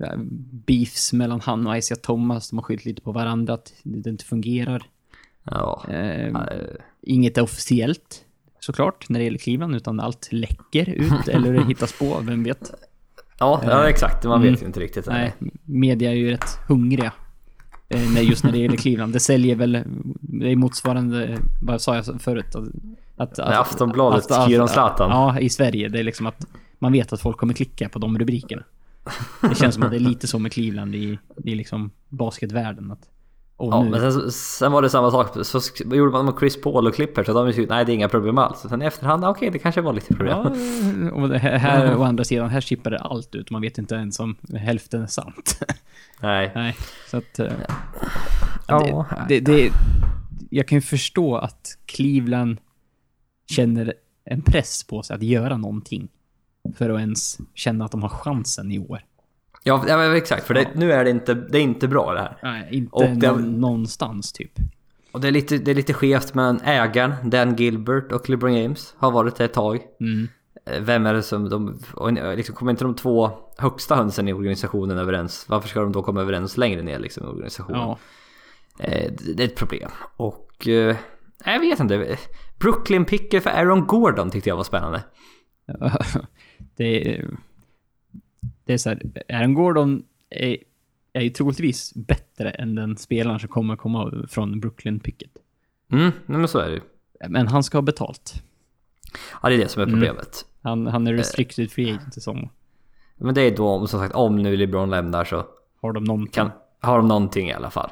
äh, 0.04 0.18
beefs 0.66 1.14
mellan 1.14 1.42
han 1.42 1.68
och 1.68 1.78
Isaiah 1.78 2.00
Thomas. 2.02 2.50
De 2.50 2.58
har 2.58 2.64
skyllt 2.64 2.86
lite 2.86 3.02
på 3.02 3.12
varandra 3.12 3.54
att 3.54 3.74
det 3.84 4.10
inte 4.10 4.26
fungerar. 4.26 4.84
Ja. 5.44 5.86
Eh, 5.90 6.38
Inget 7.02 7.38
är 7.38 7.42
officiellt 7.42 8.22
såklart 8.66 9.10
när 9.10 9.20
det 9.20 9.24
gäller 9.26 9.38
Cleveland, 9.38 9.76
utan 9.76 10.00
allt 10.00 10.28
läcker 10.32 10.90
ut 10.90 11.28
eller 11.28 11.54
hittas 11.66 12.00
på, 12.00 12.20
vem 12.22 12.44
vet? 12.44 12.72
Ja, 13.40 13.62
ja 13.66 13.90
exakt. 13.90 14.24
Man 14.26 14.42
vet 14.42 14.50
Mm. 14.50 14.60
ju 14.62 14.66
inte 14.68 14.80
riktigt. 14.80 15.08
Nej, 15.08 15.34
media 15.66 16.12
är 16.12 16.16
ju 16.16 16.30
rätt 16.32 16.58
hungriga. 16.68 17.12
eh, 17.90 18.24
Just 18.30 18.44
när 18.44 18.52
det 18.52 18.58
gäller 18.58 18.78
Cleveland. 18.78 19.14
Det 19.14 19.20
säljer 19.20 19.56
väl, 19.56 19.84
det 20.22 20.52
är 20.52 20.56
motsvarande, 20.56 21.38
vad 21.62 21.82
sa 21.82 21.96
jag 21.96 22.22
förut? 22.22 22.56
Att, 22.56 22.68
att, 23.18 23.38
När 23.38 23.62
Aftonbladet 23.62 24.24
skriver 24.24 24.62
om 24.62 24.68
Zlatan. 24.68 25.10
Ja, 25.10 25.40
i 25.40 25.50
Sverige. 25.50 25.90
Det 25.90 26.00
är 26.00 26.04
liksom 26.04 26.26
att 26.28 26.46
man 26.80 26.92
vet 26.92 27.14
att 27.14 27.22
folk 27.22 27.38
kommer 27.38 27.54
klicka 27.54 27.90
på 27.90 28.00
de 28.00 28.20
rubrikerna. 28.20 28.64
Det 29.42 29.56
känns 29.56 29.76
som 29.76 29.84
att 29.84 29.92
det 29.92 29.98
är 29.98 30.00
lite 30.00 30.28
så 30.28 30.40
med 30.40 30.52
Cleveland 30.54 30.96
i, 30.96 31.20
i 31.44 31.56
liksom 31.56 31.92
basketvärlden. 32.10 32.92
Att 32.92 33.10
Och 33.58 33.74
Ja, 33.74 33.84
nu, 33.84 33.90
men 33.90 34.12
sen, 34.12 34.32
sen 34.32 34.72
var 34.72 34.82
det 34.82 34.90
samma 34.90 35.12
sak. 35.12 35.46
Så 35.46 35.60
gjorde 35.96 36.12
man 36.12 36.26
med 36.26 36.34
Chris 36.40 36.62
Paul 36.62 36.88
och 36.88 36.96
Clippers 36.96 37.30
och 37.30 37.36
de 37.36 37.54
tyckte 37.54 37.74
nej 37.76 37.86
det 37.86 37.92
är 37.92 37.94
inga 37.94 38.10
problem 38.10 38.38
alls. 38.38 38.60
Sen 38.60 38.82
i 38.82 38.86
efterhand, 38.86 39.26
okej 39.26 39.50
det 39.52 39.60
kanske 39.60 39.82
var 39.82 39.94
lite 39.94 40.14
problem. 40.14 40.38
ja, 40.38 41.12
och 41.12 41.30
det 41.30 41.38
här, 41.38 41.58
här 41.58 41.98
å 41.98 42.04
andra 42.04 42.24
sidan, 42.24 42.50
här 42.50 42.62
chippar 42.62 42.92
det 42.92 43.00
allt 43.00 43.36
ut. 43.36 43.50
Man 43.50 43.62
vet 43.62 43.78
inte 43.78 43.96
ens 43.96 44.20
om 44.20 44.36
hälften 44.54 45.02
är 45.02 45.08
sant. 45.08 45.60
Nej. 46.22 46.52
Nej, 46.56 46.76
så 47.12 47.18
att... 47.18 47.40
eh, 47.40 47.52
Ja, 48.68 49.06
det, 49.28 49.40
det, 49.40 49.72
jag 50.50 50.68
kan 50.68 50.78
ju 50.78 50.82
förstå 50.82 51.36
att 51.38 51.78
Cleveland 51.86 52.58
känner 53.50 53.94
en 54.26 54.42
press 54.42 54.84
på 54.84 55.04
sig 55.04 55.16
att 55.16 55.24
göra 55.24 55.58
någonting. 55.58 56.08
För 56.78 56.90
att 56.90 57.00
ens 57.00 57.38
känna 57.54 57.86
att 57.86 57.92
de 57.92 58.02
har 58.02 58.10
chansen 58.10 58.72
i 58.72 58.80
år. 58.80 59.02
Ja, 59.64 59.84
ja 59.88 59.98
men 59.98 60.16
exakt. 60.16 60.48
För 60.48 60.54
det, 60.54 60.68
nu 60.76 60.92
är 60.92 61.04
det 61.04 61.10
inte, 61.10 61.34
det 61.34 61.58
är 61.58 61.62
inte 61.62 61.88
bra 61.88 62.14
det 62.14 62.20
här. 62.20 62.38
Nej, 62.44 62.68
inte 62.72 62.96
Och 62.96 63.04
det- 63.04 63.32
någon, 63.32 63.62
någonstans 63.62 64.34
typ. 64.34 64.52
Och 65.12 65.22
det 65.22 65.28
är 65.28 65.32
lite, 65.32 65.58
det 65.58 65.72
är 65.72 65.76
lite 65.76 65.94
skevt 65.94 66.34
men 66.34 66.62
ägaren, 66.62 67.14
Dan 67.30 67.56
Gilbert 67.56 68.12
och 68.12 68.30
LeBron 68.30 68.54
James 68.54 68.96
har 68.98 69.12
varit 69.12 69.36
det 69.36 69.46
ett 69.46 69.54
tag. 69.54 69.80
Mm. 70.00 70.28
Eh, 70.66 70.82
Vem 70.82 71.06
är 71.06 71.14
det 71.14 71.24
som 71.24 71.50
de... 71.50 71.80
och 71.94 72.14
Liksom, 72.38 72.56
kommer 72.56 72.72
inte 72.72 72.84
de 72.84 72.96
två 72.96 73.32
högsta 73.58 73.96
hönsen 73.96 74.28
i 74.28 74.34
organisationen 74.34 74.98
överens? 74.98 75.46
Varför 75.50 75.70
ska 75.70 75.80
de 75.82 75.92
då 75.92 76.04
komma 76.04 76.22
överens 76.22 76.58
längre 76.58 76.82
ner 76.82 77.00
liksom, 77.00 77.24
i 77.24 77.28
organisationen? 77.30 77.80
Ja. 77.82 77.98
Eh, 78.80 79.12
det 79.18 79.34
det 79.34 79.44
är 79.44 79.48
ett 79.48 79.56
problem. 79.56 79.90
Och... 80.18 80.68
Eh, 80.68 80.96
jag 81.46 81.60
vet 81.60 81.80
inte. 81.80 82.18
Brooklyn 82.60 83.06
picker 83.06 83.40
för 83.40 83.50
Aaron 83.50 83.88
Gordon 83.88 84.30
tyckte 84.32 84.50
jag 84.50 84.58
var 84.58 84.64
spännande. 84.64 85.04
det, 86.78 87.16
är, 87.18 87.30
det 88.66 88.74
är 88.74 88.78
så 88.78 88.90
här, 88.90 89.02
Aaron 89.30 89.54
Gordon 89.54 90.04
är, 90.30 90.58
är 91.14 91.22
ju 91.22 91.30
troligtvis 91.30 91.94
bättre 91.96 92.50
än 92.52 92.76
den 92.76 92.98
spelaren 92.98 93.40
som 93.40 93.50
kommer 93.50 93.76
komma 93.76 94.26
från 94.30 94.60
Brooklyn 94.60 95.00
Picket. 95.00 95.32
Mm, 95.92 96.12
nej, 96.26 96.38
men 96.40 96.48
så 96.48 96.60
är 96.60 96.68
det 96.70 96.74
ju. 96.74 96.82
Men 97.30 97.48
han 97.48 97.64
ska 97.64 97.78
ha 97.78 97.82
betalt. 97.82 98.34
Ja, 99.44 99.50
det 99.50 99.56
är 99.56 99.60
det 99.60 99.68
som 99.68 99.82
är 99.82 99.88
Mm. 99.88 100.00
problemet. 100.00 100.46
Han, 100.62 100.88
han 100.88 101.08
är 101.08 101.14
restricted 101.14 101.72
free 101.72 101.92
agent 101.94 102.18
i 102.18 102.22
sommar. 102.22 102.50
Men 103.18 103.36
det 103.36 103.42
är 103.42 103.56
då, 103.58 103.88
som 103.88 104.00
sagt, 104.00 104.16
om 104.16 104.36
nu 104.36 104.58
LeBron 104.58 104.90
lämnar 104.90 105.26
så 105.26 105.46
Har 105.82 105.94
de 105.94 106.04
någonting? 106.04 106.32
kan, 106.34 106.52
har 106.80 106.98
de 106.98 107.08
någonting 107.08 107.50
i 107.50 107.54
alla 107.54 107.70
fall. 107.70 107.90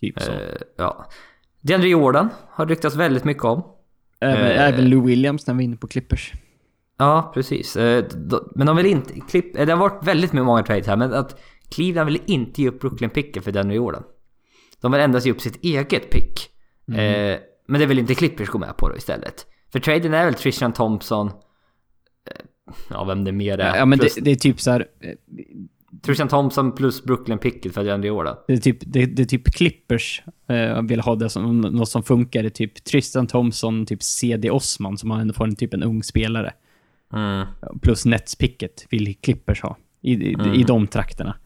Typ 0.00 0.20
så. 0.20 0.32
Eh, 0.32 0.38
ja. 0.76 1.06
DeAndre 1.60 1.88
Jordan 1.88 2.28
har 2.48 2.66
ryktats 2.66 2.96
väldigt 2.96 3.24
mycket 3.24 3.44
om. 3.44 3.62
även, 4.20 4.46
eh, 4.46 4.68
även 4.68 4.90
Lou 4.90 5.00
Williams 5.06 5.46
när 5.46 5.54
vi 5.54 5.62
är 5.62 5.64
inne 5.64 5.76
på 5.76 5.86
Clippers. 5.88 6.32
Ja, 7.02 7.30
precis. 7.34 7.76
Eh, 7.76 8.04
Men 8.54 8.66
de 8.66 8.76
vill 8.76 8.86
inte... 8.86 9.20
Klipp, 9.20 9.56
eh, 9.56 9.66
det 9.66 9.72
har 9.72 9.78
varit 9.78 10.06
väldigt 10.06 10.32
många 10.32 10.62
trades 10.62 10.86
här, 10.86 10.96
men 10.96 11.12
att 11.12 11.40
Cleveland 11.74 12.10
vill 12.10 12.20
inte 12.26 12.62
ge 12.62 12.68
upp 12.68 12.80
Brooklyn 12.80 13.10
picket 13.10 13.44
för 13.44 13.52
DeAndre 13.52 13.76
Jordan. 13.76 14.02
De 14.80 14.92
vill 14.92 15.00
endast 15.00 15.26
ge 15.26 15.32
upp 15.32 15.40
sitt 15.40 15.64
eget 15.64 16.10
pick. 16.10 16.50
Eh, 16.98 17.38
men 17.68 17.80
det 17.80 17.86
vill 17.86 17.98
inte 17.98 18.14
Clippers 18.14 18.48
gå 18.48 18.58
med 18.58 18.76
på 18.76 18.88
då 18.88 18.96
istället. 18.96 19.46
För 19.72 19.80
traden 19.80 20.14
är 20.14 20.24
väl 20.24 20.34
Trishan 20.34 20.72
Thompson... 20.72 21.30
Ja, 22.90 23.04
vem 23.04 23.24
det 23.24 23.32
mer 23.32 23.58
är. 23.58 23.76
Ja, 23.76 23.86
men 23.86 23.98
plus, 23.98 24.14
det, 24.14 24.20
det 24.20 24.30
är 24.30 24.36
typ 24.36 24.60
så 24.60 24.70
här. 24.70 24.86
Trishan 26.02 26.28
Thompson 26.28 26.74
plus 26.74 27.04
Brooklyn 27.04 27.38
picket 27.38 27.74
för 27.74 27.84
DeAndre 27.84 28.08
Jordan. 28.08 28.36
Det 28.46 28.52
är 28.52 28.56
typ, 28.56 28.78
det, 28.80 29.06
det 29.06 29.22
är 29.22 29.26
typ 29.26 29.52
Clippers 29.54 30.22
eh, 30.48 30.82
vill 30.82 31.00
ha 31.00 31.14
det 31.14 31.30
som 31.30 31.60
något 31.60 31.88
som 31.88 32.02
funkar. 32.02 32.42
Det 32.42 32.48
är 32.48 32.50
typ 32.50 32.84
Tristan 32.84 33.26
Thompson, 33.26 33.86
typ 33.86 34.02
CD 34.02 34.50
Osman 34.50 34.98
som 34.98 35.10
har 35.10 35.20
ändå 35.20 35.34
får 35.34 35.44
en 35.44 35.56
typ 35.56 35.74
en 35.74 35.82
ung 35.82 36.02
spelare. 36.02 36.52
Mm. 37.12 37.46
Plus 37.82 38.04
Nets 38.04 38.34
picket 38.36 38.86
vill 38.90 39.16
Clippers 39.20 39.60
ha. 39.60 39.76
I, 40.00 40.12
i, 40.12 40.34
Mm. 40.34 40.54
i 40.54 40.62
de 40.62 40.86
trakterna. 40.86 41.36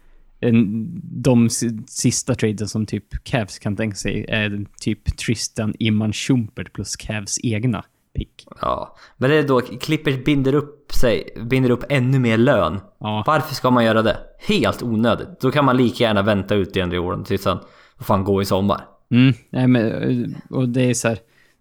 De 1.02 1.48
sista 1.86 2.34
traden 2.34 2.68
som 2.68 2.86
typ 2.86 3.24
Cavs 3.24 3.58
kan 3.58 3.76
tänka 3.76 3.96
sig 3.96 4.24
är 4.28 4.66
typ 4.80 5.16
Tristan 5.18 5.74
Iman 5.78 6.12
Schumpert 6.12 6.72
plus 6.72 6.96
Cavs 6.96 7.38
egna 7.42 7.84
pick. 8.14 8.46
Ja, 8.60 8.96
men 9.16 9.30
det 9.30 9.36
är 9.36 9.48
då 9.48 9.60
Clippers 9.60 10.24
binder 10.24 10.54
upp 10.54 10.92
sig, 10.92 11.28
binder 11.50 11.70
upp 11.70 11.84
ännu 11.88 12.18
mer 12.18 12.36
lön. 12.38 12.80
Ja. 13.00 13.24
Varför 13.26 13.54
ska 13.54 13.70
man 13.70 13.84
göra 13.84 14.02
det? 14.02 14.16
Helt 14.48 14.82
onödigt. 14.82 15.28
Då 15.40 15.50
kan 15.50 15.64
man 15.64 15.76
lika 15.76 16.04
gärna 16.04 16.22
vänta 16.22 16.54
ut 16.54 16.74
DeAndre 16.74 16.96
Jordan 16.96 17.24
tills 17.24 17.44
han 17.44 17.58
vad 17.96 18.06
fan 18.06 18.24
gå 18.24 18.42
i 18.42 18.44
sommar. 18.44 18.80
Mm, 19.10 19.34
nej 19.50 19.66
men, 19.66 20.34
och 20.50 20.68
det 20.68 20.90
är 20.90 20.94
så 20.94 21.08
här, 21.08 21.18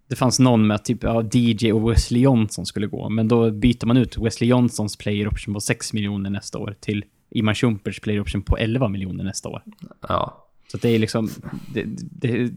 det 0.08 0.16
fanns 0.16 0.38
någon 0.38 0.66
med 0.66 0.74
att 0.74 0.84
typ, 0.84 1.02
ja, 1.02 1.24
DJ 1.32 1.72
och 1.72 1.90
Wesley 1.90 2.20
Johnson 2.22 2.66
skulle 2.66 2.86
gå, 2.86 3.08
men 3.08 3.28
då 3.28 3.50
byter 3.50 3.86
man 3.86 3.96
ut 3.96 4.18
Wesley 4.18 4.50
Johnsons 4.50 4.96
player 4.96 5.28
option 5.28 5.54
på 5.54 5.60
6 5.60 5.92
miljoner 5.92 6.30
nästa 6.30 6.58
år 6.58 6.74
till 6.80 7.04
Iman 7.30 7.54
Schumperts 7.54 8.00
player 8.00 8.20
option 8.20 8.42
på 8.42 8.56
11 8.58 8.88
miljoner 8.88 9.24
nästa 9.24 9.48
år. 9.48 9.62
Ja. 10.08 10.46
Så 10.72 10.76
det 10.78 10.88
är 10.88 10.98
liksom, 10.98 11.28
det, 11.74 11.84
det, 12.10 12.52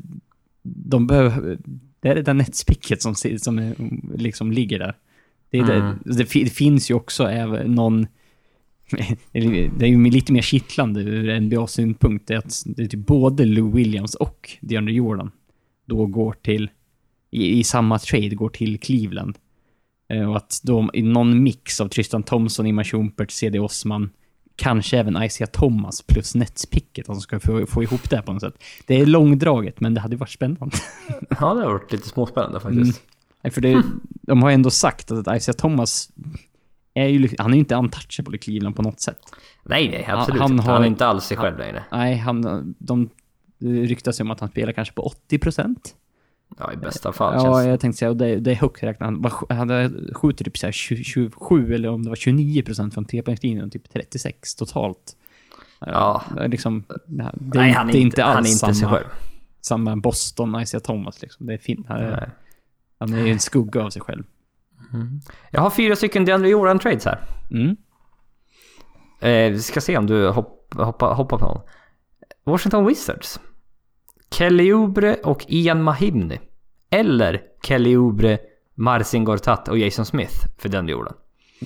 de 0.64 1.08
behöver, 1.08 1.58
det 2.00 2.10
är 2.10 2.16
det 2.16 2.22
där 2.22 2.34
netspicket 2.34 3.02
som, 3.02 3.16
som 3.16 3.74
liksom 4.18 4.52
ligger 4.52 4.80
där. 4.80 4.96
Det, 5.52 5.58
Mm. 5.60 5.96
det, 6.06 6.14
det, 6.18 6.26
fi- 6.26 6.44
det 6.44 6.50
finns 6.50 6.92
ju 6.92 6.96
också 6.96 7.24
även 7.24 7.76
någon, 7.76 8.08
det 9.32 9.40
är 9.86 9.86
ju 9.86 10.10
lite 10.12 10.34
mer 10.34 10.42
kittlande 10.42 11.02
ur 11.02 11.40
NBA-synpunkt, 11.40 12.28
det 12.28 12.34
är 12.34 12.38
att 12.38 12.64
det 12.66 12.84
är 12.84 12.88
typ 12.88 13.06
både 13.08 13.46
Lou 13.46 13.72
Williams 13.72 14.16
och 14.16 14.50
DeAndre 14.62 14.94
Jordan 14.94 15.32
då 15.86 16.06
går 16.06 16.36
till, 16.42 16.70
i, 17.32 17.60
i 17.60 17.64
samma 17.64 18.00
trade, 18.00 18.30
går 18.30 18.50
till 18.50 18.80
Cleveland. 18.80 19.38
Eh, 20.14 20.30
Och 20.30 20.38
att 20.38 20.60
de 20.64 20.90
i 20.94 21.02
någon 21.02 21.44
mix 21.44 21.82
av 21.82 21.88
Tristan 21.88 22.24
Thompson, 22.24 22.66
Iman 22.66 22.86
Schumpert, 22.86 23.32
CD 23.32 23.60
Osman, 23.60 24.10
kanske 24.56 24.98
även 24.98 25.24
Isaiah 25.24 25.50
Thomas 25.52 26.02
plus 26.02 26.36
Netspicket, 26.36 27.10
att 27.10 27.16
de 27.16 27.22
ska 27.22 27.40
få, 27.40 27.66
få 27.66 27.84
ihop 27.84 28.10
det 28.10 28.22
på 28.22 28.34
något 28.34 28.42
sätt. 28.42 28.64
Det 28.88 28.96
är 29.02 29.06
långdraget, 29.06 29.80
men 29.80 29.94
det 29.94 30.02
hade 30.02 30.16
varit 30.16 30.30
spännande. 30.30 30.78
ja, 31.30 31.54
det 31.54 31.64
har 31.64 31.72
varit 31.74 31.92
lite 31.92 32.08
småspännande 32.10 32.60
faktiskt. 32.60 33.02
Mm. 33.44 33.52
För 33.54 33.62
det, 33.62 33.84
de 34.22 34.44
har 34.44 34.52
ändå 34.52 34.70
sagt 34.70 35.12
att 35.12 35.36
Isaiah 35.38 35.56
Thomas 35.58 36.10
är 36.94 37.08
ju, 37.08 37.30
han 37.38 37.52
är 37.52 37.56
ju 37.56 37.60
inte 37.60 37.76
untouchable 37.76 38.36
i 38.36 38.40
Cleveland 38.40 38.76
på 38.76 38.82
något 38.82 39.00
sätt. 39.02 39.20
Nej, 39.64 39.90
nej, 39.90 40.06
absolut 40.10 40.42
Han 40.42 40.52
inte. 40.52 40.64
har- 40.64 40.74
Han 40.74 40.84
är 40.84 40.88
inte 40.88 41.06
alls 41.08 41.24
sig 41.26 41.38
själv 41.38 41.58
längre. 41.58 41.84
Nej, 41.92 42.16
han, 42.18 42.76
de, 42.80 43.10
ryktas 43.60 44.20
om 44.20 44.32
att 44.32 44.40
han 44.40 44.50
spelar 44.50 44.74
kanske 44.74 44.94
på 44.94 45.02
80 45.02 45.38
procent. 45.38 45.96
Ja, 46.60 46.74
i 46.74 46.78
bästa 46.78 47.12
fall 47.14 47.34
Ja, 47.34 47.42
känns 47.42 47.64
det. 47.64 47.70
jag 47.70 47.80
tänkte 47.80 47.98
säga, 48.00 48.10
och 48.10 48.18
det, 48.18 48.36
det 48.40 48.52
är 48.52 48.56
högt 48.56 48.84
räknat. 48.84 49.32
Han, 49.50 49.58
hade 49.60 49.92
skjutit 50.14 50.46
typ 50.46 50.58
så 50.58 50.68
här 50.68 50.72
20, 50.72 51.04
27 51.04 51.74
eller 51.74 51.90
om 51.90 52.04
det 52.04 52.10
var 52.10 52.16
29 52.16 52.62
procent 52.64 52.94
från 52.94 53.06
trepoängslinjen 53.06 53.70
typ 53.70 53.90
36 53.94 54.56
totalt. 54.56 55.16
Ja. 55.80 56.24
Det 56.36 56.44
är 56.44 56.48
liksom, 56.48 56.84
det, 57.08 57.24
är- 57.24 57.32
Nej, 57.56 57.72
han 57.72 57.86
är 57.90 57.90
inte, 57.90 58.00
inte 58.00 58.24
alls 58.26 58.36
han 58.36 58.46
är 58.46 58.50
inte 58.50 58.74
samma, 58.82 58.96
själv. 58.96 59.08
samma 59.62 59.96
Boston 59.96 60.62
Isaiah 60.62 60.82
Thomas 60.84 61.22
liksom. 61.22 61.46
Det 61.46 61.54
är 61.54 61.58
fint. 61.58 61.86
Han, 61.90 61.98
är- 61.98 62.32
han 63.00 63.14
är 63.14 63.26
ju 63.26 63.32
en 63.32 63.40
skugga 63.40 63.84
av 63.84 63.90
sig 63.90 64.02
själv. 64.02 64.24
Jag 65.52 65.62
har 65.62 65.70
fyra 65.70 65.96
stycken 65.96 66.26
DeAndre 66.26 66.50
Jordan-trades 66.50 67.06
här. 67.06 67.20
Mm. 67.52 67.76
Eh, 69.22 69.52
vi 69.52 69.60
ska 69.62 69.82
se 69.82 69.98
om 69.98 70.08
du 70.08 70.30
hopp, 70.30 70.74
hoppa, 70.74 71.06
hoppar 71.14 71.38
på 71.38 71.46
någon. 71.46 71.62
Washington 72.44 72.86
Wizards. 72.86 73.40
Kelly 74.32 74.74
Oubre 74.74 75.14
och 75.24 75.46
Ian 75.48 75.84
Mahimny. 75.84 76.38
Eller 76.90 77.42
Kelly 77.64 77.96
Oubre, 77.98 78.38
Marcin 78.76 79.24
Gortat 79.24 79.68
och 79.68 79.78
Jason 79.78 80.06
Smith 80.06 80.34
för 80.58 80.70
DeAndre 80.70 80.92
Jordan. 80.92 81.14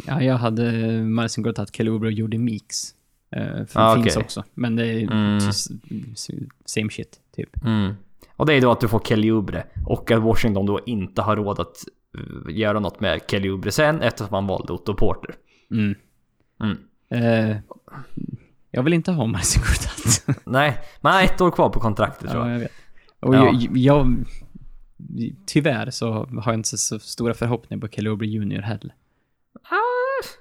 Ja, 0.08 0.22
jag 0.22 0.38
hade 0.38 0.72
Marcin 1.04 1.44
Gortat, 1.44 1.76
Kelly 1.76 1.90
Oubre 1.92 2.08
och 2.08 2.14
Jordi 2.14 2.38
Meeks. 2.38 2.94
Uh, 3.38 3.66
för 3.66 3.80
Ah, 3.80 3.96
det 3.96 4.04
finns 4.04 4.16
okej. 4.16 4.26
också. 4.26 4.44
Men 4.54 4.76
det 4.76 4.88
är 4.88 5.12
Mm. 5.12 5.40
same 6.66 6.90
shit, 6.90 7.20
typ. 7.36 7.64
Mm. 7.66 7.94
Och 8.36 8.46
det 8.46 8.54
är 8.54 8.62
då 8.62 8.72
att 8.72 8.80
du 8.80 8.88
får 8.88 9.00
Kelly 9.00 9.32
Oubre 9.32 9.64
och 9.86 10.12
att 10.12 10.22
Washington 10.22 10.66
då 10.66 10.80
inte 10.86 11.22
har 11.22 11.36
råd 11.36 11.60
att 11.60 11.78
eh, 12.18 12.56
göra 12.56 12.80
något 12.80 13.00
med 13.00 13.22
Kelly 13.28 13.50
Oubre 13.50 13.72
sen 13.72 14.02
eftersom 14.02 14.28
man 14.32 14.48
valde 14.48 14.74
Otto 14.74 14.94
Porter. 14.96 15.36
Mm. 15.72 15.96
Mm. 16.64 16.78
Eh, 17.10 17.58
jag 18.72 18.84
vill 18.84 18.94
inte 18.94 19.12
ha 19.12 19.26
Marcin 19.26 19.62
Gortat. 19.62 20.38
Nej, 20.46 20.78
man 21.02 21.14
har 21.14 21.22
ett 21.24 21.42
år 21.42 21.52
kvar 21.52 21.70
på 21.70 21.80
kontraktet 21.80 22.30
tror 22.32 22.44
ja, 22.44 22.48
jag. 22.50 22.56
jag 22.56 22.60
vet. 22.60 22.72
Och 23.20 23.36
Ja. 23.36 23.46
jag, 23.46 23.78
jag... 23.78 24.16
Tyvärr 25.46 25.90
så 25.90 26.12
har 26.14 26.52
jag 26.52 26.54
inte 26.54 26.78
så 26.78 27.00
stora 27.00 27.34
förhoppningar 27.34 27.82
på 27.82 27.88
Kelly 27.88 28.10
Oubre 28.10 28.28
Jr 28.28 28.62
heller. 28.62 28.94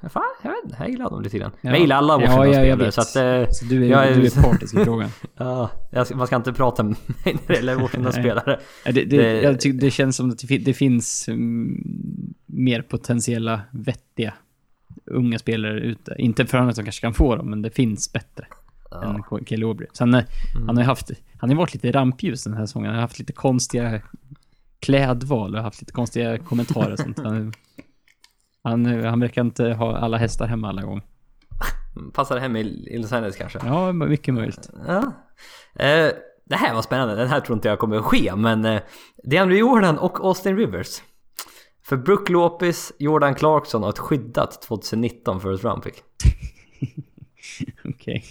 Ah, 0.02 0.08
fan, 0.08 0.22
jag 0.42 0.50
vet 0.50 0.64
inte. 0.64 0.76
Jag 0.80 0.90
gillar 0.90 1.10
dem 1.10 1.22
lite 1.22 1.38
grann. 1.38 1.50
Ja. 1.60 1.70
Jag 1.70 1.80
gillar 1.80 1.96
alla 1.96 2.12
Ja, 2.12 2.18
Washington-spelare 2.18 2.66
jag- 2.66 2.80
jag 2.80 2.94
så 2.94 3.00
att... 3.00 3.16
Eh, 3.16 3.46
Så 3.50 3.64
du 3.64 3.84
är, 3.84 3.90
Jag 3.90 4.08
är- 4.08 4.16
du 4.16 4.26
är 4.26 4.42
partisk 4.42 4.74
i 4.74 4.84
frågan. 4.84 5.10
ja, 5.36 5.70
jag 5.90 6.06
ska- 6.06 6.16
man 6.16 6.26
ska 6.26 6.36
inte 6.36 6.52
prata 6.52 6.82
med 6.82 6.96
mig 7.24 7.34
när 7.34 7.48
det 7.48 7.54
gäller 7.54 7.74
Washington-spelare. 7.76 8.60
Ja, 8.84 8.92
Det, 8.92 9.04
det, 9.04 9.16
Det- 9.16 9.42
jag 9.42 9.60
tycker 9.60 9.80
det 9.80 9.90
känns 9.90 10.16
som 10.16 10.30
att 10.30 10.38
det, 10.38 10.46
fin- 10.46 10.64
det 10.64 10.74
finns 10.74 11.28
mm, 11.28 11.84
mer 12.46 12.82
potentiella 12.82 13.60
vettiga 13.70 14.34
unga 15.06 15.38
spelare 15.38 15.80
ute. 15.80 16.14
Inte 16.18 16.46
för 16.46 16.58
att 16.58 16.76
de 16.76 16.82
kanske 16.84 17.00
kan 17.00 17.14
få 17.14 17.36
dem, 17.36 17.50
men 17.50 17.62
det 17.62 17.70
finns 17.70 18.12
bättre 18.12 18.46
än 19.04 19.44
Kelly. 19.46 19.74
Sen, 19.92 20.14
Mm. 20.14 20.24
han 20.66 20.76
har 20.76 20.82
ju 20.82 20.86
haft, 20.86 21.10
han 21.38 21.50
har 21.50 21.56
varit 21.56 21.74
lite 21.74 21.92
rampljus 21.92 22.44
den 22.44 22.54
här 22.54 22.66
säsongen. 22.66 22.86
Han 22.86 22.94
har 22.94 23.02
haft 23.02 23.18
lite 23.18 23.32
konstiga 23.32 24.00
klädval 24.82 25.54
och 25.54 25.62
haft 25.62 25.80
lite 25.80 25.92
konstiga 25.92 26.38
kommentarer 26.38 26.92
och 26.92 26.98
sånt. 26.98 27.18
Han, 27.24 27.52
han, 28.64 29.04
han 29.04 29.20
verkar 29.20 29.42
inte 29.42 29.64
ha 29.64 29.96
alla 29.96 30.16
hästar 30.16 30.46
hemma 30.46 30.68
alla 30.68 30.82
gånger. 30.82 31.02
Passar 32.12 32.38
hem 32.38 32.56
i 32.56 32.98
Los 32.98 33.12
Angeles 33.12 33.36
kanske. 33.36 33.58
Ja, 33.64 33.92
mycket 33.92 34.34
möjligt. 34.34 34.70
Ja. 34.86 35.12
Eh, 35.74 36.12
det 36.44 36.56
här 36.56 36.74
var 36.74 36.82
spännande, 36.82 37.14
den 37.14 37.28
här 37.28 37.40
tror 37.40 37.56
inte 37.56 37.68
jag 37.68 37.78
kommer 37.78 37.96
att 37.96 38.04
ske, 38.04 38.36
men 38.36 38.64
eh, 38.64 38.82
DeAndre 39.24 39.56
Jordan 39.56 39.98
och 39.98 40.24
Austin 40.24 40.56
Rivers. 40.56 41.02
För 41.84 41.96
Brook 41.96 42.28
Lopez, 42.28 42.92
Jordan 42.98 43.34
Clarkson 43.34 43.84
och 43.84 43.88
ett 43.88 43.98
skyddat 43.98 44.62
2019 44.62 45.40
first 45.40 45.64
round 45.64 45.82
pick. 45.82 45.94
Okej. 47.84 48.24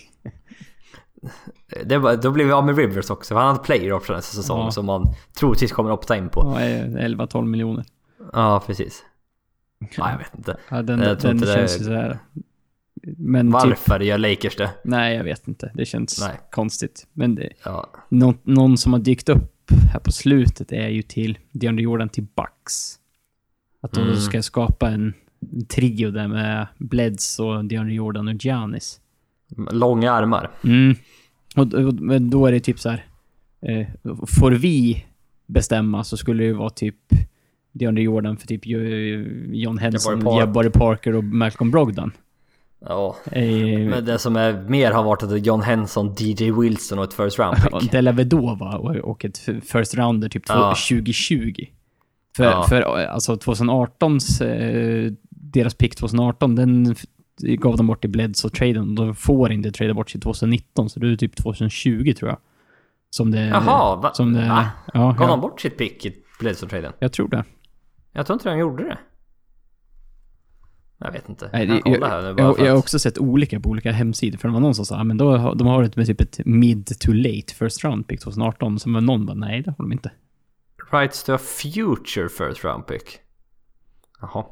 Det 1.86 1.97
var, 1.97 2.15
då 2.15 2.32
blev 2.32 2.47
vi 2.47 2.53
av 2.53 2.65
med 2.65 2.78
Rivers 2.78 3.09
också, 3.09 3.34
för 3.34 3.41
han 3.41 3.47
hade 3.55 3.63
player 3.63 3.93
option 3.93 4.15
nästa 4.15 4.36
säsong 4.36 4.59
Ja. 4.59 4.72
som 4.72 4.86
man 4.86 5.13
troligtvis 5.39 5.72
kommer 5.72 5.91
opta 5.91 6.17
in 6.17 6.30
på. 6.30 6.53
Ja, 6.55 6.61
eh, 6.61 6.86
11-12 6.86 7.45
miljoner. 7.45 7.86
Ja, 8.34 8.63
precis. 8.65 9.03
Ja, 9.97 10.11
jag 10.11 10.17
vet 10.17 10.36
inte. 10.38 10.57
Ja, 10.69 10.82
den, 10.82 10.99
Jag 10.99 11.19
den 11.22 11.38
det- 11.38 11.45
känns 11.53 11.80
ju 11.80 11.84
sådär. 11.84 12.19
Men 13.17 13.45
typ, 13.47 13.53
Varför 13.53 13.99
gör 13.99 14.17
Lakers 14.17 14.55
det? 14.55 14.69
nej 14.84 15.15
jag 15.17 15.24
vet 15.24 15.47
inte. 15.47 15.72
Det 15.74 15.86
känns 15.86 16.22
Nej. 16.22 16.39
konstigt. 16.51 17.07
Men 17.13 17.36
det, 17.36 17.49
Ja, 17.65 17.88
någon, 18.09 18.38
någon 18.43 18.78
som 18.78 18.93
har 18.93 18.99
dykt 18.99 19.30
upp 19.30 19.72
här 19.93 19.99
på 19.99 20.11
slutet 20.11 20.72
är 20.72 20.88
ju 20.89 21.01
till 21.01 21.38
DeAndre 21.51 21.84
Jordan 21.84 22.09
till 22.09 22.24
Bucks. 22.24 22.95
Att 23.82 23.91
de 23.91 24.01
Mm. 24.01 24.15
ska 24.17 24.41
skapa 24.41 24.89
en, 24.89 25.13
en 25.53 25.65
trio 25.65 26.11
där 26.11 26.28
med 26.28 26.67
Bleds 26.78 27.39
och 27.39 27.65
DeAndre 27.65 27.93
Jordan 27.95 28.28
och 28.28 28.34
Giannis. 28.45 28.99
Långa 29.72 30.12
armar. 30.12 30.49
Mm. 30.64 30.95
Och, 31.56 31.74
och, 31.74 32.22
då 32.22 32.45
är 32.45 32.52
det 32.52 32.60
typ 32.60 32.80
så 32.80 32.89
här. 32.89 33.06
Eh, 33.62 33.88
får 34.28 34.52
vi 34.52 35.06
bestämma 35.45 36.04
så 36.04 36.18
skulle 36.18 36.43
det 36.43 36.54
vara 36.54 36.70
typ 36.70 36.95
DeAndre 37.72 38.04
Jordan 38.04 38.38
för 38.38 38.47
typ 38.47 38.66
ju- 38.66 39.49
John 39.54 39.78
Henson, 39.78 40.36
Jabari 40.38 40.70
Parker. 40.70 41.16
Och 41.16 41.24
Malcolm 41.24 41.72
Brogdon. 41.72 42.12
Ja, 42.86 43.16
Eh, 43.32 43.45
men 43.89 44.06
det 44.06 44.20
som 44.20 44.36
är 44.36 44.62
mer 44.70 44.91
har 44.91 45.04
varit 45.04 45.24
att 45.24 45.45
John 45.45 45.62
Henson, 45.62 46.16
DJ 46.20 46.52
Wilson 46.52 46.99
och 46.99 47.04
ett 47.06 47.14
first 47.14 47.39
round 47.39 47.58
pick. 47.82 47.91
Delavedova 47.91 48.78
och, 48.78 48.95
och 48.95 49.26
ett 49.26 49.38
first 49.72 49.95
rounder 49.95 50.30
typ 50.30 50.43
Ja. 50.47 50.76
2020. 50.89 51.54
För, 52.38 52.43
Ja. 52.43 52.66
för 52.70 52.82
alltså 52.82 53.36
2018s, 53.36 54.41
eh, 54.45 55.12
deras 55.30 55.74
pick 55.74 55.95
2018, 55.95 56.56
den 56.56 56.95
gav 57.42 57.78
de 57.78 57.88
bort 57.88 58.06
i 58.06 58.08
Bledsoe-traden. 58.08 58.96
De 58.96 59.16
får 59.16 59.52
inte 59.52 59.72
trada 59.72 59.94
bort 59.94 60.10
till 60.12 60.22
2019, 60.22 60.89
så 60.89 61.00
det 61.00 61.12
är 61.12 61.16
typ 61.16 61.36
2020 61.36 62.14
tror 62.14 62.30
jag. 62.32 62.38
Som 63.10 63.32
det... 63.32 63.46
Jaha, 63.48 63.96
va? 63.96 64.14
Som 64.14 64.34
det, 64.34 64.48
va? 64.50 64.70
Ja, 64.94 65.00
Gav 65.00 65.16
ja, 65.20 65.28
de 65.28 65.42
bort 65.42 65.62
sitt 65.62 65.78
pick 65.78 66.06
i 66.06 66.16
Bledsoe-traden? 66.39 66.94
jag 67.00 67.14
tror 67.14 67.28
det. 67.28 67.44
Jag 68.12 68.26
tror 68.26 68.34
inte 68.36 68.50
de 68.50 68.58
gjorde 68.60 68.84
det. 68.84 68.98
Jag 70.98 71.12
vet 71.12 71.30
inte. 71.30 71.50
Nej, 71.54 71.68
jag 71.68 71.82
jag, 71.86 72.08
här 72.08 72.22
nu 72.22 72.34
bara 72.34 72.44
jag, 72.44 72.56
för 72.58 72.64
jag 72.66 72.72
har 72.72 72.78
att- 72.78 72.84
också 72.84 73.00
sett 73.00 73.18
olika 73.18 73.60
på 73.60 73.70
olika 73.70 73.92
hemsidor. 73.92 74.38
För 74.38 74.48
det 74.48 74.54
var 74.54 74.60
någon 74.62 74.76
som 74.76 74.86
sa 74.86 74.98
att 75.00 75.06
men 75.08 75.18
då, 75.18 75.38
har- 75.38 75.56
de 75.56 75.68
har 75.68 75.84
ett 75.84 75.96
med 75.96 76.08
typ 76.08 76.22
ett 76.22 76.39
mid 76.46 77.00
to 77.00 77.12
late 77.14 77.54
first 77.56 77.84
round 77.84 78.08
pick 78.08 78.20
2018. 78.22 78.80
Som 78.80 78.94
var 78.94 79.02
någon 79.02 79.26
bara, 79.26 79.34
nej 79.34 79.62
det 79.62 79.72
har 79.72 79.78
de 79.78 79.92
inte. 79.92 80.12
Rights 80.92 81.24
to 81.24 81.34
a 81.34 81.38
future 81.38 82.30
first 82.30 82.64
round 82.64 82.88
pick. 82.88 83.04
Jaha. 84.22 84.46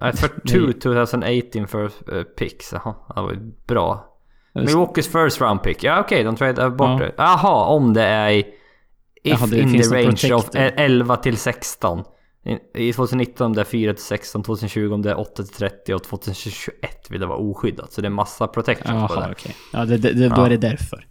Nej, 0.00 0.12
för 0.16 0.28
Nej. 0.44 0.54
two 0.54 0.72
2018 0.80 1.66
first 1.68 2.08
uh, 2.12 2.22
picks. 2.22 2.72
Jaha, 2.72 2.94
det 3.14 3.20
var 3.22 3.32
ju 3.32 3.38
bra. 3.66 4.12
Milwaukees 4.54 5.08
first 5.08 5.40
round 5.40 5.62
pick. 5.62 5.84
Ja 5.84 6.00
okej, 6.00 6.24
de 6.24 6.36
tradar 6.36 6.70
bort 6.70 6.88
Ja. 6.88 6.98
det. 6.98 7.12
Jaha, 7.16 7.64
om 7.64 7.92
det 7.94 8.02
är 8.02 8.30
i... 8.30 8.38
If 8.38 9.40
Jaha, 9.40 9.46
det 9.46 9.58
in 9.60 9.82
the 9.82 9.88
range 9.88 10.34
of 10.34 10.44
protected. 10.44 10.72
11 10.76 11.16
till 11.16 11.36
16. 11.36 12.04
I- 12.74 12.88
I 12.88 12.92
2019 12.92 13.46
om 13.46 13.52
det 13.52 13.60
är 13.60 13.64
4 13.64 13.94
till 13.94 14.02
16, 14.04 14.42
2020 14.42 14.92
om 14.92 15.02
det 15.02 15.10
är 15.10 15.18
8 15.20 15.42
till 15.42 15.46
30 15.54 15.94
och 15.94 16.02
2021 16.04 17.10
vill 17.10 17.20
det 17.20 17.26
vara 17.26 17.38
oskyddat. 17.38 17.92
Så 17.92 18.00
det 18.00 18.08
är 18.08 18.10
massa 18.10 18.46
protection 18.46 19.08
på 19.08 19.14
Jaha, 19.14 19.26
det. 19.26 19.32
okej. 19.32 19.54
Ja, 19.72 19.84
det, 19.84 19.96
det, 19.98 20.12
det, 20.12 20.28
då 20.28 20.34
Ja. 20.40 20.46
är 20.46 20.50
det 20.50 20.56
därför. 20.56 21.06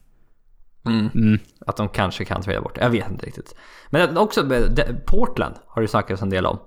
Mm. 0.86 1.09
Mm. 1.15 1.39
Att 1.65 1.77
de 1.77 1.89
kanske 1.89 2.25
kan 2.25 2.41
trada 2.41 2.61
bort. 2.61 2.77
Jag 2.81 2.89
vet 2.89 3.09
inte 3.11 3.25
riktigt. 3.25 3.55
Men 3.89 4.17
också 4.17 4.43
det- 4.43 5.05
Portland 5.05 5.55
har 5.67 5.81
det 5.81 5.88
snackats 5.88 6.21
en 6.21 6.29
del 6.29 6.45
om. 6.45 6.59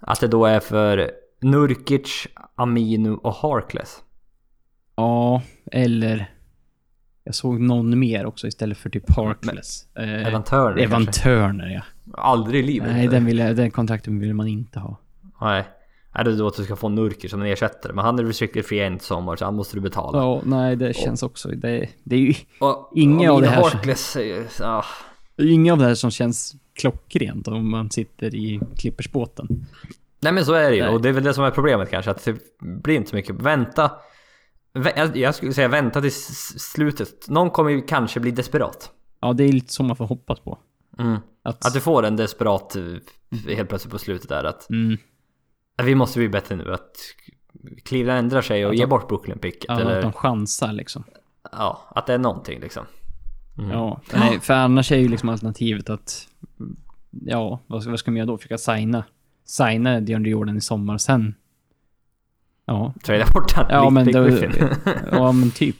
Att 0.00 0.20
det 0.20 0.26
då 0.28 0.46
är 0.46 0.60
för 0.60 1.10
Nurkic, 1.40 2.26
Aminu 2.54 3.10
och 3.14 3.34
Harkless. 3.34 4.02
Ja, 4.96 5.42
eller... 5.72 6.30
Jag 7.24 7.34
såg 7.34 7.60
någon 7.60 7.98
mer 7.98 8.26
också 8.26 8.46
istället 8.46 8.78
för 8.78 8.90
typ 8.90 9.10
Harkless. 9.10 9.86
Eh, 9.94 10.26
Evan 10.26 10.44
Turner 10.44 10.78
Evan 10.78 11.04
kanske. 11.04 11.22
Turner, 11.22 11.68
ja. 11.68 11.82
Aldrig 12.14 12.64
i 12.64 12.66
livet. 12.66 12.88
Nej, 12.92 13.08
den, 13.08 13.24
vill 13.24 13.36
den 13.36 13.70
kontrakten 13.70 14.18
vill 14.20 14.34
man 14.34 14.48
inte 14.48 14.80
ha. 14.80 14.96
Nej. 15.40 15.64
Nej, 16.14 16.24
det 16.24 16.30
är 16.30 16.36
då 16.36 16.46
att 16.46 16.56
du 16.56 16.64
ska 16.64 16.76
få 16.76 16.88
Nurkic 16.88 17.30
som 17.30 17.40
en 17.42 17.46
ersättare. 17.46 17.92
Men 17.92 18.04
han 18.04 18.18
är 18.18 18.24
restricted 18.24 18.64
free 18.64 18.80
agent 18.80 19.02
sommar 19.02 19.36
så 19.36 19.44
han 19.44 19.54
måste 19.54 19.76
du 19.76 19.80
betala. 19.80 20.18
Ja, 20.18 20.40
nej, 20.44 20.76
det 20.76 20.96
känns 20.96 21.22
också... 21.22 21.48
Det, 21.48 21.88
det 22.04 22.16
är 22.16 22.20
ju 22.20 22.34
Och, 22.60 22.92
Inga 22.94 23.30
och 23.30 23.36
av 23.36 23.42
det 23.42 23.48
här- 23.48 23.62
Harkless 23.62 24.16
är 24.16 24.46
det 25.36 25.42
är 25.42 25.46
ju 25.46 25.52
inget 25.52 25.72
av 25.72 25.78
det 25.78 25.84
här 25.84 25.94
som 25.94 26.10
känns 26.10 26.54
klockrent 26.74 27.48
om 27.48 27.70
man 27.70 27.90
sitter 27.90 28.34
i 28.34 28.60
klippersbåten. 28.76 29.66
Nej 30.20 30.32
men 30.32 30.44
så 30.44 30.52
är 30.52 30.70
det 30.70 30.76
ju. 30.76 30.82
Nej. 30.82 30.94
Och 30.94 31.02
det 31.02 31.08
är 31.08 31.12
väl 31.12 31.24
det 31.24 31.34
som 31.34 31.44
är 31.44 31.50
problemet 31.50 31.90
kanske. 31.90 32.10
Att 32.10 32.24
det 32.24 32.36
blir 32.60 32.96
inte 32.96 33.10
så 33.10 33.16
mycket. 33.16 33.36
Vänta. 33.42 33.90
Vä- 34.74 35.16
Jag- 35.16 35.34
skulle 35.34 35.52
säga 35.52 35.68
vänta 35.68 36.00
till 36.00 36.12
slutet. 36.60 37.28
Någon 37.28 37.50
kommer 37.50 37.70
ju 37.70 37.82
kanske 37.82 38.20
bli 38.20 38.30
desperat. 38.30 38.90
Ja, 39.20 39.32
det 39.32 39.44
är 39.44 39.52
lite 39.52 39.72
som 39.72 39.86
man 39.86 39.96
får 39.96 40.06
hoppas 40.06 40.40
på. 40.40 40.58
Mm. 40.98 41.16
Att, 41.42 41.66
Att 41.66 41.74
du 41.74 41.80
får 41.80 42.02
en 42.06 42.16
desperat 42.16 42.76
eh, 42.76 42.82
helt 43.56 43.68
plötsligt 43.68 43.92
på 43.92 43.98
slutet 43.98 44.28
där 44.28 44.44
att 44.44 44.70
mm, 44.70 44.98
att 45.76 45.84
vi 45.86 45.94
måste 45.94 46.18
bli 46.18 46.28
bättre 46.28 46.56
nu. 46.56 46.72
Att 46.74 46.96
Cleveland 47.84 48.18
ändrar 48.18 48.42
sig 48.42 48.64
och 48.66 48.70
Att 48.70 48.76
ger 48.76 48.84
de- 48.86 48.90
bort 48.90 49.08
Brooklyn-picket. 49.08 49.64
ja, 49.68 49.74
att 49.74 49.80
eller 49.80 50.02
de 50.02 50.12
chansar 50.12 50.72
liksom. 50.72 51.04
ja, 51.52 51.82
att 51.90 52.06
det 52.06 52.14
är 52.14 52.18
någonting 52.18 52.60
liksom. 52.60 52.84
Mm. 53.58 53.70
Ja, 53.70 54.00
nej, 54.14 54.40
för 54.40 54.54
annars 54.54 54.92
är 54.92 54.96
ju 54.96 55.08
liksom 55.08 55.28
alternativet 55.28 55.90
att... 55.90 56.28
Ja, 57.10 57.60
vad 57.66 57.82
ska, 57.82 57.90
vad 57.90 57.98
ska 58.00 58.10
man 58.10 58.16
göra 58.18 58.26
då? 58.26 58.36
Försöka 58.38 58.58
signa? 58.58 59.04
Signa 59.48 60.00
DeAndre 60.00 60.30
Jordan 60.30 60.56
i 60.56 60.60
sommar 60.60 60.98
sen... 60.98 61.34
Ja, 62.66 62.94
Trada 63.04 63.24
bort 63.34 63.52
han. 63.52 63.66
Ja, 63.68 63.90
men 63.90 64.12
då- 64.12 64.28
ja 65.12 65.32
men 65.32 65.50
typ. 65.50 65.76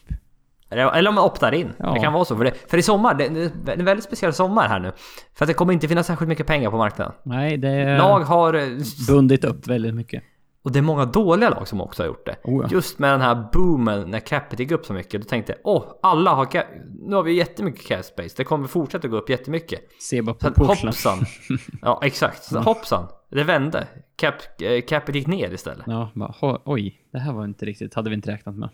Eller 0.70 1.08
om 1.08 1.14
man 1.14 1.24
optar 1.24 1.52
in. 1.52 1.72
Ja. 1.78 1.94
Det 1.94 2.00
kan 2.00 2.12
vara 2.12 2.24
så. 2.24 2.36
För, 2.36 2.44
det, 2.44 2.70
för 2.70 2.78
i 2.78 2.82
sommar, 2.82 3.14
det, 3.14 3.28
det 3.28 3.72
är 3.72 3.78
en 3.78 3.84
väldigt 3.84 4.04
speciell 4.04 4.32
sommar 4.32 4.68
här 4.68 4.78
nu. 4.80 4.92
För 5.34 5.44
att 5.44 5.46
det 5.46 5.54
kommer 5.54 5.72
inte 5.72 5.88
finnas 5.88 6.06
särskilt 6.06 6.28
mycket 6.28 6.46
pengar 6.46 6.70
på 6.70 6.76
marknaden. 6.76 7.12
Nej, 7.22 7.56
det 7.56 7.98
Lag 7.98 8.20
har... 8.20 8.54
eh, 8.54 8.68
bundit 9.08 9.44
upp 9.44 9.66
väldigt 9.66 9.94
mycket. 9.94 10.22
Och 10.62 10.72
det 10.72 10.78
är 10.78 10.82
många 10.82 11.04
dåliga 11.04 11.50
lag 11.50 11.68
som 11.68 11.80
också 11.80 12.02
har 12.02 12.06
gjort 12.08 12.26
det. 12.26 12.36
Oh 12.44 12.62
ja. 12.64 12.68
Just 12.72 12.98
med 12.98 13.12
den 13.12 13.20
här 13.20 13.48
boomen 13.52 14.10
när 14.10 14.20
capita 14.20 14.62
gick 14.62 14.72
upp 14.72 14.86
så 14.86 14.92
mycket. 14.92 15.20
Då 15.22 15.28
tänkte 15.28 15.52
jag, 15.52 15.60
åh, 15.64 15.84
alla 16.02 16.34
har 16.34 16.44
cap... 16.44 16.66
Nu 17.06 17.16
har 17.16 17.22
vi 17.22 17.32
jättemycket 17.32 17.86
cap 17.86 18.04
space. 18.04 18.34
Det 18.36 18.44
kommer 18.44 18.68
fortsätta 18.68 19.08
gå 19.08 19.16
upp 19.16 19.30
jättemycket. 19.30 19.80
Se 20.00 20.22
bara 20.22 20.34
på 20.34 20.50
Portland. 20.50 20.78
hoppsan. 20.84 21.18
Ja, 21.82 22.00
exakt. 22.02 22.44
Så 22.44 22.58
hoppsan. 22.60 23.06
Det 23.30 23.44
vände. 23.44 23.86
Cap, 24.16 24.34
eh, 24.62 24.82
capita 24.88 25.18
gick 25.18 25.26
ner 25.26 25.52
istället. 25.54 25.84
Ja, 25.86 26.10
bara, 26.14 26.58
oj, 26.64 27.02
det 27.12 27.18
här 27.18 27.32
var 27.32 27.44
inte 27.44 27.66
riktigt, 27.66 27.94
hade 27.94 28.10
vi 28.10 28.16
inte 28.16 28.30
räknat 28.30 28.54
med. 28.56 28.68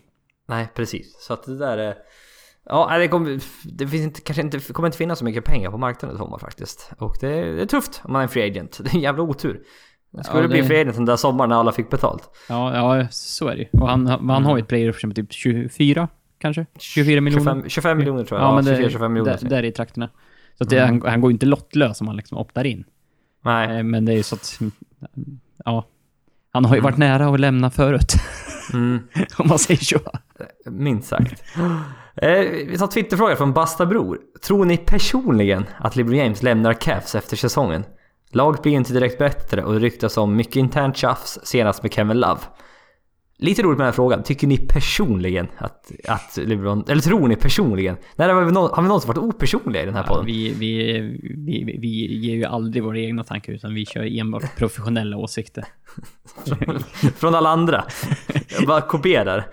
Nej, 0.47 0.67
precis. 0.75 1.15
Så 1.19 1.33
att 1.33 1.43
det 1.43 1.57
där 1.57 1.77
är... 1.77 1.95
Ja, 2.65 2.87
nej, 2.89 2.99
det, 2.99 3.07
kommer, 3.07 3.39
det 3.77 3.87
finns 3.87 4.03
inte, 4.03 4.21
kanske 4.21 4.41
inte, 4.41 4.59
kommer 4.59 4.87
inte 4.87 4.97
finnas 4.97 5.19
så 5.19 5.25
mycket 5.25 5.45
pengar 5.45 5.71
på 5.71 5.77
marknaden 5.77 6.15
i 6.15 6.19
sommar 6.19 6.37
faktiskt. 6.39 6.91
Och 6.97 7.17
det, 7.21 7.27
är- 7.27 7.53
det 7.55 7.61
är 7.61 7.65
tufft 7.65 8.01
om 8.03 8.13
man 8.13 8.19
är 8.19 8.23
en 8.23 8.29
free 8.29 8.43
agent. 8.51 8.79
Det 8.83 8.89
är 8.89 8.95
en 8.95 9.01
jävla 9.01 9.23
otur. 9.23 9.61
Skulle 10.23 10.37
Ja, 10.37 10.41
det 10.41 10.47
bli 10.47 10.63
free 10.63 10.81
agent 10.81 10.95
den 10.95 11.05
där 11.05 11.15
sommaren 11.15 11.49
när 11.49 11.55
alla 11.57 11.71
fick 11.71 11.89
betalt? 11.89 12.29
Ja, 12.49 12.75
ja 12.97 13.07
så 13.11 13.47
är 13.47 13.55
det 13.55 13.61
ju. 13.61 13.79
Och 13.81 13.89
han, 13.89 14.07
han 14.07 14.19
Mm. 14.29 14.45
har 14.45 14.57
ju 14.57 14.61
ett 14.61 14.67
player 14.67 14.89
option 14.89 15.09
på 15.09 15.15
typ 15.15 15.33
24, 15.33 16.07
kanske? 16.39 16.65
24 16.79 17.21
miljoner? 17.21 17.43
25, 17.45 17.69
25 17.69 17.97
miljoner 17.97 18.23
tror 18.23 18.39
jag. 18.39 18.47
Ja, 18.47 18.49
Ja, 18.51 18.55
men 18.55 18.65
det, 18.65 18.87
24-25 18.89 19.09
miljoner. 19.09 19.37
där, 19.41 19.49
där 19.49 19.63
i 19.63 19.71
trakterna. 19.71 20.09
Så 20.57 20.63
att 20.63 20.69
det, 20.69 20.79
Mm. 20.79 21.01
han, 21.01 21.11
han 21.11 21.21
går 21.21 21.31
ju 21.31 21.33
inte 21.33 21.45
lottlös 21.45 22.01
om 22.01 22.07
han 22.07 22.15
liksom 22.17 22.37
optar 22.37 22.63
in. 22.65 22.83
Nej. 23.45 23.77
Eh, 23.77 23.83
Men 23.83 24.05
det 24.05 24.13
är 24.13 24.17
ju 24.17 24.23
så 24.23 24.35
att, 24.35 24.59
ja. 25.65 25.85
Han 26.51 26.65
har 26.65 26.75
ju 26.75 26.81
varit 26.81 26.97
nära 26.97 27.27
att 27.33 27.39
lämna 27.39 27.69
förut, 27.71 28.13
Mm. 28.73 28.99
om 29.37 29.47
man 29.47 29.59
säger 29.59 29.83
så. 29.83 29.99
Minst 30.71 31.07
sagt. 31.07 31.43
Eh, 32.15 32.29
vi 32.67 32.75
tar 32.79 32.87
Twitterfråga 32.87 33.35
från 33.35 33.53
Basta 33.53 33.85
Bror. 33.85 34.19
Tror 34.47 34.65
ni 34.65 34.77
personligen 34.77 35.65
att 35.77 35.95
LeBron 35.95 36.15
James 36.17 36.43
lämnar 36.43 36.73
Cavs 36.73 37.15
efter 37.15 37.37
säsongen? 37.37 37.83
Laget 38.31 38.61
blir 38.61 38.73
inte 38.73 38.93
direkt 38.93 39.17
bättre 39.17 39.63
och 39.63 39.73
det 39.73 39.79
ryktas 39.79 40.17
om 40.17 40.35
mycket 40.35 40.55
internt 40.55 40.97
tjafs, 40.97 41.39
senast 41.43 41.83
med 41.83 41.93
Kevin 41.93 42.19
Love. 42.19 42.39
Lite 43.37 43.61
roligt 43.63 43.77
med 43.77 43.85
den 43.85 43.91
här 43.91 43.95
frågan. 43.95 44.23
Tycker 44.23 44.47
ni 44.47 44.57
personligen 44.57 45.47
att, 45.57 45.91
att 46.07 46.37
LeBron... 46.37 46.83
Eller 46.89 47.01
tror 47.01 47.27
ni 47.27 47.35
personligen? 47.35 47.97
Nej, 48.15 48.29
har 48.29 48.41
vi, 48.45 48.51
nå- 48.51 48.67
har 48.73 48.81
vi 48.81 48.87
någonsin 48.87 49.07
varit 49.07 49.17
opersonliga 49.17 49.81
i 49.83 49.85
den 49.85 49.93
här 49.95 50.03
Ja, 50.03 50.07
podden? 50.07 50.25
vi, 50.25 50.53
vi, 50.53 50.93
vi, 51.45 51.77
vi, 51.81 52.17
ger 52.17 52.35
ju 52.35 52.45
aldrig 52.45 52.83
våra 52.83 52.99
egna 52.99 53.23
tankar, 53.23 53.53
utan 53.53 53.73
vi 53.73 53.85
kör 53.85 54.19
enbart 54.19 54.55
professionella 54.57 55.17
åsikter. 55.17 55.63
Från 57.17 57.35
alla 57.35 57.49
andra. 57.49 57.83
Jag 58.59 58.67
bara 58.67 58.81
kopierar. 58.81 59.47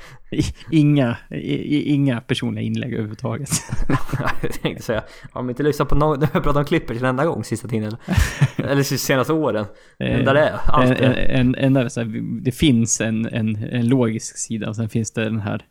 Inga, 0.71 1.17
inga 1.31 2.21
personliga 2.21 2.65
inlägg 2.65 2.93
överhuvudtaget. 2.93 3.51
Jag 4.43 4.53
tänkte 4.53 4.83
säga, 4.83 5.03
de 5.33 5.51
inte 5.51 5.63
lyssnat 5.63 5.89
på 5.89 5.95
någon... 5.95 6.21
Jag 6.33 6.33
pratat 6.33 6.57
om 6.57 6.65
Clippers 6.65 6.99
en 6.99 7.05
enda 7.05 7.25
gång 7.25 7.45
sista 7.45 7.69
tiden. 7.69 7.97
Eller, 8.57 8.83
senaste 8.83 9.33
åren. 9.33 9.67
Men 9.99 10.25
där 10.25 10.35
är 10.35 10.53
allt 10.67 10.91
en, 10.91 10.97
det. 10.97 11.15
en, 11.15 11.55
en, 11.55 11.77
en, 11.77 11.91
så 11.91 12.01
här, 12.01 12.41
det 12.43 12.53
finns 12.53 13.01
en, 13.01 13.27
en, 13.27 13.57
en 13.57 13.89
logisk 13.89 14.39
sida 14.39 14.69
och 14.69 14.77
sen 14.77 14.89
finns 14.89 15.11
det 15.11 15.25
den 15.25 15.41
här 15.41 15.67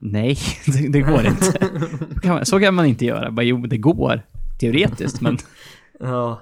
Nej, 0.00 0.38
det, 0.66 0.88
det 0.88 1.00
går 1.00 1.26
inte. 1.26 1.44
Så 2.14 2.20
kan, 2.22 2.34
man, 2.34 2.46
så 2.46 2.60
kan 2.60 2.74
man 2.74 2.86
inte 2.86 3.04
göra. 3.04 3.30
Bara, 3.30 3.42
jo, 3.42 3.66
det 3.66 3.78
går. 3.78 4.22
Teoretiskt, 4.60 5.20
men... 5.20 5.38
Ja. 6.00 6.40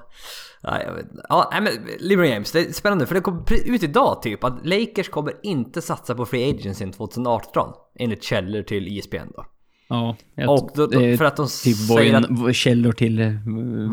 Nej, 0.64 0.84
jag 0.86 0.94
vet. 0.94 1.06
Ja, 1.28 1.48
nej, 1.52 1.60
men 1.62 1.72
LeBron 2.00 2.28
James, 2.28 2.52
det 2.52 2.60
är 2.68 2.72
spännande 2.72 3.06
för 3.06 3.14
det 3.14 3.20
kom 3.20 3.44
ut 3.66 3.82
idag 3.82 4.22
typ 4.22 4.44
att 4.44 4.66
Lakers 4.66 5.08
kommer 5.08 5.34
inte 5.42 5.82
satsa 5.82 6.14
på 6.14 6.26
Free 6.26 6.50
Agency 6.50 6.90
2018 6.92 7.72
enligt 7.98 8.22
källor 8.22 8.62
till 8.62 8.88
E 8.88 8.98
ESPN 8.98 9.16
då. 9.36 9.46
Ja, 9.88 10.16
jag, 10.34 10.50
Och 10.50 10.70
då, 10.74 10.86
då, 10.86 11.16
för 11.16 11.24
att 11.24 11.36
de 11.36 11.46
typ 11.64 11.76
säger 11.76 12.46
att... 12.48 12.54
Källor 12.56 12.92
till 12.92 13.20
eh, 13.20 13.32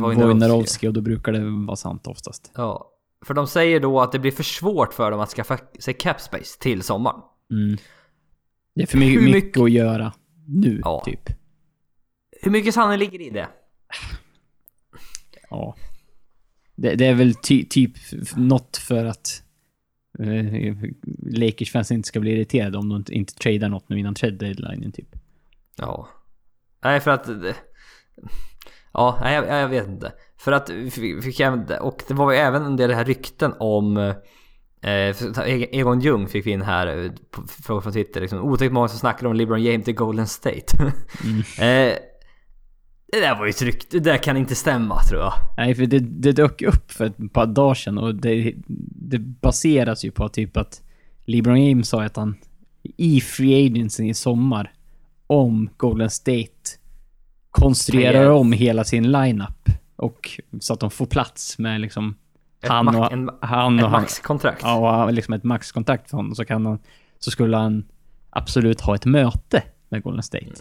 Wojnarowski 0.02 0.88
och 0.88 0.94
då 0.94 1.02
brukar 1.02 1.32
det 1.32 1.66
vara 1.68 1.76
sant 1.76 2.08
oftast. 2.08 2.52
Ja, 2.56 2.92
för 3.26 3.34
de 3.34 3.48
säger 3.48 3.80
då 3.80 4.02
att 4.02 4.12
det 4.12 4.20
blir 4.20 4.32
för 4.32 4.44
svårt 4.44 4.94
för 4.94 5.12
dem 5.12 5.20
att 5.20 5.30
skaffa 5.30 5.58
sig 5.80 5.94
cap 5.94 6.22
space 6.22 6.60
till 6.60 6.82
sommaren. 6.84 7.22
Mm. 7.52 7.78
Det 8.76 8.82
är 8.82 8.88
för 8.88 8.98
mycket, 8.98 9.24
mycket- 9.24 9.44
mycket 9.46 9.62
att 9.62 9.72
göra 9.72 10.14
nu, 10.48 10.82
Ja. 10.84 11.02
typ. 11.06 11.22
Hur 12.42 12.52
mycket 12.52 12.74
sanning 12.74 13.00
ligger 13.00 13.22
i 13.22 13.30
det? 13.30 13.48
Ja. 15.50 15.76
Det, 16.82 16.96
det 16.96 17.06
är 17.06 17.14
väl 17.14 17.36
ty, 17.36 17.66
typ 17.66 17.92
något 18.36 18.78
för 18.78 19.06
att 19.06 19.44
eh, 20.20 20.74
Lakers-fans 21.32 21.92
inte 21.92 22.08
ska 22.08 22.20
bli 22.20 22.32
irriterade 22.32 22.78
om 22.78 22.90
de 22.90 22.96
inte, 22.98 23.14
inte 23.14 23.36
tradar 23.36 23.70
något 23.70 23.90
nu 23.90 24.00
innan 24.00 24.16
trade 24.16 24.36
deadline 24.36 24.92
typ. 24.92 25.10
Ja. 25.76 26.08
Nej, 26.84 27.00
för 27.00 27.12
att... 27.12 27.26
det- 27.26 27.56
Ja, 28.94 29.20
nej, 29.22 29.36
jag, 29.36 29.48
jag 29.64 29.70
vet 29.70 29.88
inte. 29.88 30.12
För 30.38 30.52
att 30.52 30.70
vi 30.70 31.22
fick 31.22 31.40
även, 31.40 31.66
och 31.82 32.04
det 32.08 32.14
var 32.14 32.32
ju 32.32 32.38
även 32.38 32.66
en 32.66 32.76
del 32.76 32.92
här 32.92 33.06
rykten 33.06 33.54
om 33.60 33.98
eh, 33.98 34.16
för- 35.14 35.48
Egon 35.76 36.00
Ljung 36.02 36.28
fick 36.28 36.46
vi 36.46 36.52
in 36.52 36.62
här 36.62 36.88
eh, 37.06 37.12
på 37.32 37.42
frågor 37.48 37.82
från 37.82 37.94
Twitter. 37.94 38.22
Liksom, 38.22 38.40
otäckt 38.40 38.74
många 38.74 38.88
som 38.88 39.00
snackar 39.00 39.28
om 39.28 39.34
LeBron 39.36 39.64
James 39.64 39.86
till 39.86 39.96
Golden 39.96 40.28
State. 40.28 40.94
eh, 41.66 41.94
det 43.12 43.20
där 43.20 43.36
var 43.36 43.46
ju 43.46 43.52
rykte, 43.52 44.00
det 44.00 44.12
där 44.12 44.18
kan 44.18 44.38
inte 44.38 44.56
stämma 44.56 45.04
tror 45.04 45.22
jag. 45.22 45.34
Nej, 45.58 45.76
för 45.76 45.86
det, 45.86 46.00
det 46.00 46.32
dök 46.32 46.62
upp 46.62 46.92
för 46.92 47.06
ett 47.06 47.34
par 47.34 47.46
dagar 47.46 47.74
sedan 47.74 47.98
och 47.98 48.16
det, 48.16 48.54
det 49.10 49.20
baseras 49.20 50.06
ju 50.06 50.12
på 50.12 50.30
typ 50.30 50.58
att 50.58 50.82
LeBron 51.26 51.64
James 51.66 51.90
sa 51.90 52.04
att 52.04 52.16
han 52.16 52.36
i 52.98 53.22
Free 53.22 53.66
Agency 53.68 54.04
i 54.10 54.14
sommar 54.14 54.72
om 55.28 55.70
Golden 55.78 56.10
State 56.10 56.48
konstruerar 57.52 58.14
Trade. 58.14 58.30
om 58.30 58.52
hela 58.52 58.84
sin 58.84 59.12
lineup 59.12 59.70
och 59.96 60.40
så 60.60 60.74
att 60.74 60.80
de 60.80 60.92
får 60.92 61.06
plats 61.06 61.58
med 61.60 61.82
liksom 61.82 62.16
Ett 62.64 62.70
han 62.70 62.88
och 62.96 63.12
en- 63.14 63.30
han 63.42 63.80
Ett 63.80 63.86
och 63.86 63.92
maxkontrakt. 63.92 64.62
ja, 64.64 65.04
och 65.06 65.14
liksom 65.14 65.34
ett 65.34 65.44
maxkontrakt 65.44 66.10
för 66.10 66.18
honom 66.18 66.36
så 66.36 66.46
kan 66.46 66.66
han 66.66 66.80
så 67.20 67.32
skulle 67.32 67.58
han 67.58 67.86
absolut 68.30 68.82
ha 68.82 68.96
ett 68.96 69.06
möte 69.06 69.64
med 69.90 70.04
Golden 70.04 70.24
State. 70.24 70.54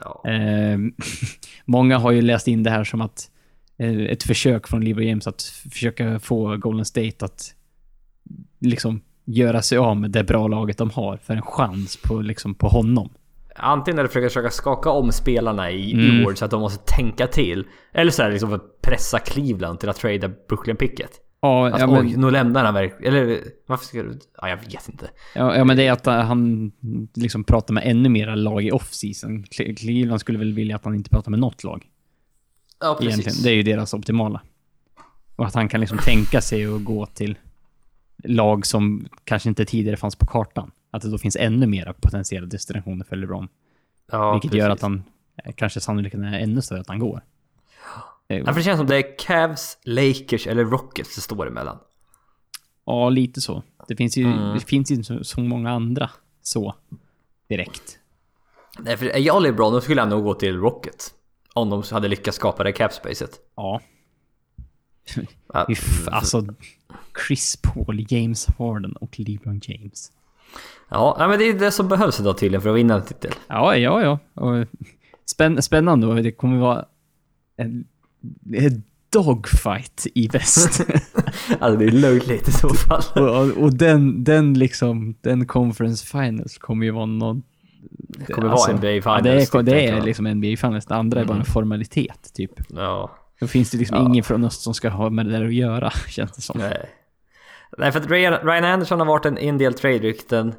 Ja. 0.00 0.22
Eh, 0.30 0.78
många 1.64 1.98
har 1.98 2.10
ju 2.10 2.22
läst 2.22 2.48
in 2.48 2.62
det 2.62 2.70
här 2.70 2.84
som 2.84 3.00
att 3.00 3.30
eh, 3.78 4.00
ett 4.00 4.22
försök 4.22 4.68
från 4.68 4.84
LeBron 4.84 5.06
James 5.06 5.26
att 5.26 5.42
försöka 5.42 6.20
få 6.20 6.56
Golden 6.56 6.84
State 6.84 7.24
att 7.24 7.54
liksom 8.60 9.00
göra 9.24 9.62
sig 9.62 9.78
av 9.78 9.96
med 9.96 10.10
det 10.10 10.24
bra 10.24 10.48
laget 10.48 10.78
de 10.78 10.90
har 10.90 11.16
för 11.16 11.34
en 11.34 11.42
chans 11.42 11.96
på, 11.96 12.20
liksom, 12.20 12.54
på 12.54 12.68
honom. 12.68 13.10
Antingen 13.56 13.98
är 13.98 14.02
det 14.02 14.08
försöka 14.08 14.28
försöka 14.28 14.50
skaka 14.50 14.90
om 14.90 15.12
spelarna 15.12 15.70
i 15.70 15.92
Mm. 15.92 16.26
år 16.26 16.34
så 16.34 16.44
att 16.44 16.50
de 16.50 16.60
måste 16.60 16.94
tänka 16.94 17.26
till. 17.26 17.64
Eller 17.92 18.10
så 18.10 18.22
är 18.22 18.26
det 18.26 18.32
liksom 18.32 18.48
för 18.48 18.56
att 18.56 18.80
pressa 18.82 19.18
Cleveland 19.18 19.80
till 19.80 19.88
att 19.88 19.96
trada 19.96 20.30
Brooklyn 20.48 20.76
Picket. 20.76 21.10
Ja, 21.44 21.66
Alltså, 21.66 21.80
ja, 21.80 21.86
men, 21.86 22.06
oj, 22.06 22.16
nu 22.16 22.30
lämnar 22.30 22.64
han 22.64 22.74
verkligen... 22.74 23.14
Eller 23.14 23.40
varför 23.66 23.84
ska 23.84 24.02
du... 24.02 24.18
Ja, 24.40 24.48
jag 24.48 24.56
vet 24.56 24.88
inte. 24.88 25.10
ja, 25.34 25.56
ja, 25.56 25.64
men 25.64 25.76
det 25.76 25.86
är 25.86 25.92
att 25.92 26.06
eh, 26.06 26.14
han 26.14 26.72
liksom 27.14 27.44
pratar 27.44 27.74
med 27.74 27.82
ännu 27.86 28.08
mera 28.08 28.34
lag 28.34 28.62
i 28.64 28.70
off-season. 28.70 29.44
Cle- 29.44 29.74
Cleveland 29.76 30.20
skulle 30.20 30.38
väl 30.38 30.52
vilja 30.52 30.76
att 30.76 30.84
han 30.84 30.94
inte 30.94 31.10
pratar 31.10 31.30
med 31.30 31.40
något 31.40 31.64
lag. 31.64 31.86
Ja, 32.80 32.98
Egentligen. 33.02 33.42
Det 33.42 33.50
är 33.50 33.54
ju 33.54 33.62
deras 33.62 33.94
optimala. 33.94 34.40
Och 35.36 35.46
att 35.46 35.54
han 35.54 35.68
kan 35.68 35.80
liksom 35.80 35.98
tänka 35.98 36.40
sig 36.40 36.66
att 36.66 36.84
gå 36.84 37.06
till 37.06 37.38
lag 38.24 38.66
som 38.66 39.08
kanske 39.24 39.48
inte 39.48 39.64
tidigare 39.64 39.96
fanns 39.96 40.16
på 40.16 40.26
kartan. 40.26 40.70
Att 40.90 41.02
det 41.02 41.10
då 41.10 41.18
finns 41.18 41.36
ännu 41.36 41.66
mera 41.66 41.92
potentiella 41.92 42.46
destinationer 42.46 43.04
för 43.04 43.16
LeBron. 43.16 43.48
Ja, 44.12 44.32
vilket 44.32 44.50
precis. 44.50 44.62
gör 44.62 44.70
att 44.70 44.82
han 44.82 45.02
eh, 45.44 45.52
kanske 45.56 45.80
sannolikheten 45.80 46.24
är 46.24 46.38
ännu 46.40 46.62
större 46.62 46.80
att 46.80 46.88
han 46.88 46.98
går. 46.98 47.22
Ja, 48.38 48.44
för 48.46 48.54
det 48.54 48.62
känns 48.62 48.78
som 48.78 48.86
det 48.86 48.96
är 48.96 49.18
Cavs, 49.18 49.78
Lakers 49.84 50.46
eller 50.46 50.64
Rockets 50.64 51.14
det 51.14 51.20
står 51.20 51.48
emellan. 51.48 51.78
Ja, 52.86 53.08
lite 53.08 53.40
så. 53.40 53.62
Det 53.88 53.96
finns 53.96 54.16
ju, 54.16 54.24
Mm. 54.24 54.54
det 54.54 54.60
finns 54.60 54.90
ju 54.90 55.02
så, 55.04 55.24
så 55.24 55.40
många 55.40 55.70
andra 55.70 56.10
så 56.42 56.74
direkt. 57.48 57.98
Nej, 58.78 58.96
för 58.96 59.06
är 59.06 59.18
jag 59.18 59.42
LeBron 59.42 59.72
då 59.72 59.80
skulle 59.80 60.00
jag 60.00 60.08
nog 60.08 60.24
gå 60.24 60.34
till 60.34 60.56
Rockets. 60.56 61.14
Om 61.54 61.70
de 61.70 61.82
hade 61.90 62.08
lyckats 62.08 62.36
skapa 62.36 62.64
det 62.64 62.72
capspacet. 62.72 63.30
Ja. 63.56 63.80
Uff, 65.68 66.08
alltså 66.08 66.46
Chris 67.26 67.56
Paul, 67.62 68.06
James 68.08 68.46
Harden 68.58 68.92
och 68.96 69.18
LeBron 69.18 69.60
James. 69.64 70.12
Ja, 70.88 71.16
men 71.18 71.38
det 71.38 71.44
är 71.44 71.58
det 71.58 71.70
som 71.70 71.88
behövs 71.88 72.20
idag 72.20 72.38
tydligen 72.38 72.62
för 72.62 72.70
att 72.70 72.76
vinna 72.76 72.94
en 72.94 73.04
titel. 73.04 73.32
Ja, 73.48 73.76
ja, 73.76 74.02
ja. 74.02 74.18
Och 74.42 74.66
spänn, 75.26 75.62
spännande 75.62 76.06
och 76.06 76.22
det 76.22 76.32
kommer 76.32 76.58
vara 76.58 76.84
en, 77.56 77.84
en 78.54 78.82
dogfight 79.12 80.06
i 80.14 80.28
väst. 80.28 80.86
Alltså 81.60 81.78
det 81.78 81.84
är 81.84 81.90
löjligt 81.90 82.48
i 82.48 82.52
så 82.52 82.68
fall. 82.74 83.02
och, 83.14 83.62
och, 83.62 83.74
den, 83.74 84.24
den 84.24 84.54
liksom, 84.54 85.14
den 85.20 85.46
conference 85.46 86.06
finals 86.06 86.58
kommer 86.58 86.86
ju 86.86 86.90
vara 86.92 87.06
någon... 87.06 87.42
Det 88.08 88.32
kommer 88.32 88.48
vara 88.48 88.72
NBA 88.72 88.80
Finals. 88.80 89.50
Ja, 89.54 89.62
det 89.62 89.72
är, 89.72 89.92
det 89.92 89.98
är 89.98 90.02
liksom 90.02 90.24
NBA 90.26 90.56
finals. 90.56 90.86
Det 90.86 90.94
andra 90.94 91.20
är 91.20 91.24
bara 91.24 91.38
en 91.38 91.44
formalitet, 91.44 92.30
typ. 92.34 92.50
Ja. 92.68 93.18
Då 93.40 93.46
finns 93.46 93.70
det 93.70 93.78
liksom 93.78 93.96
Ja. 93.96 94.04
ingen 94.06 94.24
från 94.24 94.44
öst 94.44 94.62
som 94.62 94.74
ska 94.74 94.88
ha 94.88 95.10
med 95.10 95.26
det 95.26 95.32
där 95.32 95.44
att 95.44 95.54
göra, 95.54 95.90
känns 96.08 96.32
det 96.32 96.42
som. 96.42 96.60
Nej. 96.60 96.90
Nej, 97.78 97.92
för 97.92 98.00
att 98.00 98.10
Ryan, 98.10 98.64
Anderson 98.64 98.98
har 98.98 99.06
varit 99.06 99.26
en, 99.26 99.38
en 99.38 99.58
del 99.58 99.74
trade-rykten. 99.74 100.54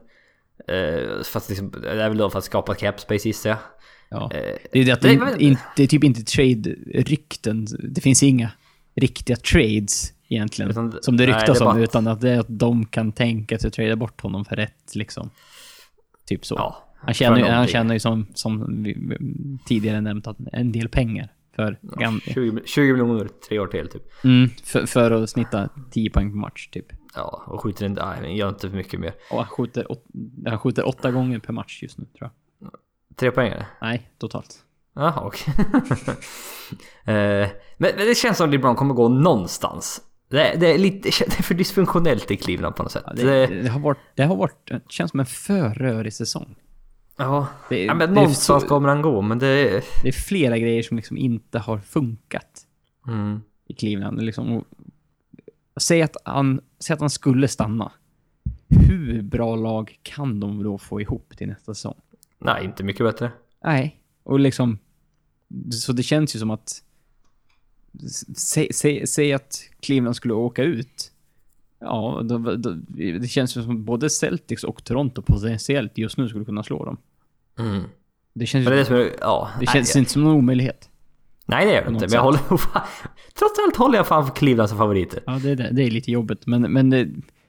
Eh, 0.67 1.23
fast 1.23 1.49
liksom, 1.49 1.71
det 1.71 2.03
är 2.03 2.09
väl 2.09 2.17
då 2.17 2.29
för 2.29 2.37
att 2.37 2.45
skapa 2.45 2.73
cap 2.73 2.99
space 2.99 3.27
gissar 3.27 3.49
jag. 3.49 3.59
Ja. 4.09 4.31
Eh, 4.33 4.39
Det 4.71 4.79
är 4.79 4.85
det 4.85 4.91
att 4.91 5.01
det- 5.01 5.35
det, 5.37 5.43
in, 5.43 5.57
det 5.75 5.83
är 5.83 5.87
typ 5.87 6.03
inte 6.03 6.21
trade-rykten. 6.23 7.67
Det 7.83 8.01
finns 8.01 8.23
inga 8.23 8.51
riktiga 8.95 9.35
trades 9.35 10.13
egentligen. 10.29 10.71
Utan 10.71 10.89
det- 10.89 11.03
som 11.03 11.17
det 11.17 11.25
nej, 11.25 11.35
ryktas 11.35 11.57
det 11.59 11.63
är 11.63 11.67
om. 11.67 11.73
bara- 11.75 11.83
Utan 11.83 12.07
att 12.07 12.21
det 12.21 12.29
är 12.29 12.39
att 12.39 12.45
de 12.49 12.85
kan 12.85 13.11
tänka 13.11 13.59
sig 13.59 13.67
att 13.67 13.73
trada 13.73 13.95
bort 13.95 14.21
honom 14.21 14.45
för 14.45 14.55
rätt 14.55 14.95
liksom. 14.95 15.29
Typ 16.25 16.45
så. 16.45 16.55
Ja. 16.55 16.81
han 16.97 17.13
tjänar, 17.13 17.37
ju, 17.37 17.43
han 17.45 17.67
tjänar 17.67 17.93
ju 17.93 17.99
som, 17.99 18.27
som 18.33 18.85
tidigare 19.65 20.01
nämnt 20.01 20.27
att 20.27 20.37
en 20.51 20.71
del 20.71 20.89
pengar. 20.89 21.29
För, 21.55 21.77
gam, 21.81 22.19
20, 22.33 22.61
20 22.65 22.91
miljoner, 22.91 23.27
tre 23.49 23.59
år 23.59 23.67
till 23.67 23.87
typ. 23.87 24.03
mm, 24.23 24.49
för, 24.63 24.85
för 24.85 25.11
att 25.11 25.29
snitta 25.29 25.69
10 25.91 26.09
poäng 26.09 26.29
per 26.31 26.37
match 26.37 26.67
typ. 26.67 26.85
Ja, 27.15 27.43
och 27.47 27.61
skjuter 27.61 27.85
inte, 27.85 28.19
nej, 28.21 28.37
gör 28.37 28.49
inte 28.49 28.69
för 28.69 28.77
mycket 28.77 28.99
mer. 28.99 29.13
Och 29.31 29.37
han 29.37 29.47
skjuter, 29.47 29.91
åt, 29.91 30.05
han 30.45 30.59
skjuter 30.59 30.87
åtta 30.87 31.11
gånger 31.11 31.39
per 31.39 31.53
match 31.53 31.79
just 31.83 31.97
nu 31.97 32.05
tror 32.05 32.17
jag. 32.19 32.31
Tre 33.15 33.31
poängare? 33.31 33.65
Nej, 33.81 34.09
totalt. 34.17 34.55
Jaha, 34.95 35.21
okej. 35.25 35.53
eh, 37.05 37.49
men, 37.77 37.91
men 37.97 38.07
det 38.07 38.17
känns 38.17 38.37
som 38.37 38.49
LeBron 38.49 38.75
kommer 38.75 38.93
gå 38.93 39.09
någonstans. 39.09 40.01
Det, 40.29 40.55
det, 40.59 40.73
är 40.73 40.77
lite, 40.77 41.09
det 41.25 41.39
är 41.39 41.43
för 41.43 41.53
dysfunktionellt 41.53 42.31
i 42.31 42.37
Cleveland 42.37 42.75
på 42.75 42.83
något 42.83 42.91
sätt. 42.91 43.03
Ja, 43.07 43.13
det, 43.13 43.47
det, 43.47 43.67
har 43.69 43.79
varit, 43.79 43.97
det 44.15 44.23
har 44.23 44.35
varit, 44.35 44.57
det 44.67 44.81
känns 44.89 45.11
som 45.11 45.19
en 45.19 45.25
för 45.25 45.69
rörig 45.69 46.13
säsong. 46.13 46.55
ja. 47.17 47.47
Det, 47.69 47.85
ja, 47.85 47.93
men 47.93 48.09
är 48.09 48.13
någonstans 48.13 48.63
så- 48.63 48.69
kommer 48.69 48.89
han 48.89 49.01
gå, 49.01 49.21
men 49.21 49.39
det... 49.39 49.47
är- 49.47 49.83
Det 50.01 50.07
är 50.07 50.11
flera 50.11 50.57
grejer 50.57 50.83
som 50.83 50.97
liksom 50.97 51.17
inte 51.17 51.59
har 51.59 51.77
funkat 51.77 52.61
Mm. 53.07 53.41
i 53.67 53.73
Cleveland. 53.73 54.21
Liksom, 54.21 54.65
säg, 55.79 56.01
att 56.01 56.15
han, 56.25 56.61
säg 56.79 56.93
att 56.93 56.99
han 56.99 57.09
skulle 57.09 57.47
stanna. 57.47 57.91
Hur 58.69 59.21
bra 59.21 59.55
lag 59.55 59.99
kan 60.03 60.39
de 60.39 60.63
då 60.63 60.77
få 60.77 61.01
ihop 61.01 61.33
till 61.37 61.47
nästa 61.47 61.73
säsong? 61.73 61.95
Nej, 62.39 62.65
inte 62.65 62.83
mycket 62.83 63.05
bättre. 63.05 63.31
Nej, 63.63 63.99
och 64.23 64.39
liksom... 64.39 64.79
Så 65.71 65.93
det 65.93 66.03
känns 66.03 66.35
ju 66.35 66.39
som 66.39 66.51
att... 66.51 66.81
Säg, 68.37 68.73
säg, 68.73 69.07
säg 69.07 69.33
att 69.33 69.59
Cleveland 69.79 70.15
skulle 70.15 70.33
åka 70.33 70.63
ut. 70.63 71.11
Ja, 71.79 72.21
då, 72.23 72.37
då, 72.37 72.71
det 73.19 73.27
känns 73.27 73.57
ju 73.57 73.63
som 73.63 73.85
både 73.85 74.09
Celtics 74.09 74.63
och 74.63 74.83
Toronto 74.83 75.21
potentiellt 75.21 75.97
just 75.97 76.17
nu 76.17 76.29
skulle 76.29 76.45
kunna 76.45 76.63
slå 76.63 76.85
dem. 76.85 76.97
Mm. 77.59 77.83
Det 78.33 78.45
känns, 78.45 78.67
det 78.67 78.85
som 78.85 79.09
ja. 79.21 79.49
det 79.59 79.65
nej, 79.65 79.73
känns 79.73 79.95
inte 79.95 80.11
som 80.11 80.23
någon 80.23 80.35
omöjlighet. 80.35 80.89
Nej 81.45 81.65
det 81.65 81.73
gör 81.73 81.81
det 81.81 81.87
inte, 81.87 81.91
något 81.91 82.01
men 82.01 82.11
jag 82.11 82.23
håller... 82.23 82.39
Trots 83.39 83.59
allt 83.65 83.75
håller 83.75 83.97
jag 83.97 84.07
fan 84.07 84.27
för 84.27 84.35
Cleveland 84.35 84.69
som 84.69 84.77
favoriter. 84.77 85.23
Ja, 85.25 85.39
det 85.43 85.49
är, 85.49 85.55
det. 85.55 85.69
det 85.71 85.83
är 85.83 85.91
lite 85.91 86.11
jobbigt, 86.11 86.45
men, 86.45 86.61
men 86.61 86.89
det, 86.89 87.07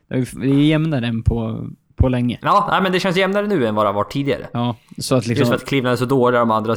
det 0.09 0.16
är 0.16 0.45
jämnare 0.45 1.07
än 1.07 1.22
på, 1.22 1.68
på 1.97 2.09
länge. 2.09 2.39
Ja, 2.43 2.69
nej, 2.71 2.83
men 2.83 2.93
det 2.93 3.01
känns 3.01 3.17
jämnare 3.17 3.47
nu 3.47 3.67
än 3.67 3.75
vad 3.75 3.85
det 3.85 3.89
har 3.89 3.95
varit 3.95 4.11
tidigare. 4.13 4.49
Ja, 4.53 4.77
så 4.99 5.15
att 5.15 5.19
Just 5.19 5.29
liksom... 5.29 5.47
för 5.47 5.55
att 5.55 5.65
Cleveland 5.65 5.93
är 5.93 5.97
så 5.97 6.05
dåliga, 6.05 6.41
de 6.41 6.51
andra 6.51 6.77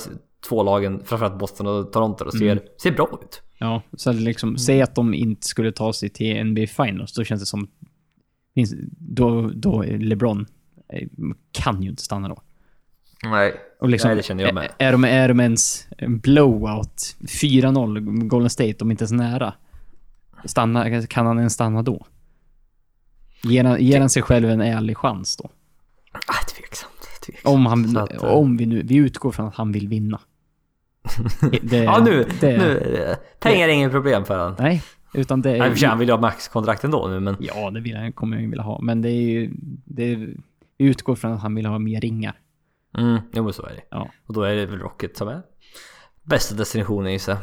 två 0.50 0.64
lagen, 0.64 1.02
framförallt 1.06 1.40
Boston 1.40 1.68
och 1.68 1.92
Toronto, 1.92 2.26
då 2.26 2.32
ser, 2.32 2.52
Mm. 2.52 2.64
ser 2.82 2.92
bra 2.92 3.20
ut. 3.24 3.42
Ja, 3.58 3.82
så 3.94 4.10
att 4.10 4.16
liksom, 4.16 4.58
säg 4.58 4.82
att 4.82 4.96
de 4.96 5.14
inte 5.14 5.48
skulle 5.48 5.72
ta 5.72 5.94
sig 5.94 6.10
till 6.10 6.44
NBA 6.44 6.68
Finals, 6.68 7.14
då 7.14 7.24
känns 7.24 7.42
det 7.42 7.46
som... 7.46 7.68
Då, 8.98 9.50
då 9.54 9.82
LeBron 9.88 10.46
kan 11.52 11.84
ju 11.84 11.90
inte 11.90 12.04
stanna 12.04 12.28
då. 12.28 12.42
Nej. 13.24 13.54
Och 13.82 13.90
liksom, 13.90 14.08
Nej, 14.08 14.16
det 14.18 14.24
känner 14.24 14.44
jag 14.44 14.56
med. 14.56 14.72
Är, 14.78 14.92
de, 14.92 15.04
är 15.04 15.28
de 15.28 15.40
ens 15.40 15.88
en 15.98 16.20
blowout? 16.20 17.16
4-0 17.20 18.28
Golden 18.28 18.50
State, 18.50 18.74
de 18.80 18.88
är 18.88 18.92
inte 18.92 19.02
ens 19.04 19.12
nära. 19.12 19.54
Stanna, 20.46 21.02
kan 21.08 21.26
han 21.26 21.38
ens 21.38 21.54
stanna 21.54 21.82
då? 21.82 22.06
Ger 23.44 23.64
han, 23.64 23.82
ger 23.84 24.00
han 24.00 24.10
sig 24.10 24.22
själv 24.22 24.50
en 24.50 24.62
ärlig 24.62 24.98
chans 24.98 25.38
då? 25.38 25.50
Ah, 26.12 26.44
tveksamt. 26.56 26.94
tveksamt. 27.26 27.54
Om 27.56 27.66
han, 27.66 27.98
att, 27.98 28.14
eh, 28.14 28.24
om 28.24 28.58
vi 28.58 28.66
nu, 28.66 28.84
vi 28.84 28.96
utgår 28.96 29.32
från 29.32 29.48
att 29.48 29.56
han 29.56 29.72
vill 29.72 29.88
vinna. 29.88 30.20
Det, 31.62 31.78
ja, 31.78 32.02
nu, 32.06 32.28
det, 32.42 32.58
nu. 32.58 32.78
eh, 32.78 33.16
Pengar 33.40 33.68
är 33.68 33.74
inget 33.74 33.92
problem 33.92 34.26
för 34.26 34.40
han. 34.40 34.56
Nej, 34.60 34.84
utan 35.14 35.42
det 35.42 35.76
sig, 35.78 35.88
han 35.90 36.00
vill 36.00 36.08
ju 36.08 36.14
ha 36.14 36.22
maxkontrakt 36.22 36.84
ändå 36.84 37.08
nu, 37.08 37.20
men... 37.20 37.38
Ja, 37.40 37.70
det 37.72 37.80
vill 37.80 37.96
han, 37.98 38.14
kommer 38.14 38.38
han 38.38 38.50
vilja 38.50 38.64
ha. 38.64 38.82
Men 38.82 39.02
det 39.02 39.10
är 39.10 39.22
ju... 39.22 39.52
Det 39.86 40.04
är, 40.12 40.16
vi 40.78 40.86
utgår 40.86 41.16
från 41.16 41.32
att 41.34 41.42
han 41.42 41.56
vill 41.56 41.66
ha 41.66 41.80
mer 41.80 42.02
ringar. 42.02 42.40
Mm, 42.98 43.18
jo 43.34 43.44
men 43.44 43.54
så 43.54 43.66
är 43.66 43.70
det. 43.70 43.82
Ja. 43.90 44.10
Och 44.26 44.34
då 44.34 44.42
är 44.42 44.56
det 44.56 44.66
väl 44.66 44.80
Rocket 44.80 45.18
som 45.18 45.28
är 45.28 45.42
bästa 46.24 46.56
destinationen 46.56 47.12
gissar. 47.12 47.38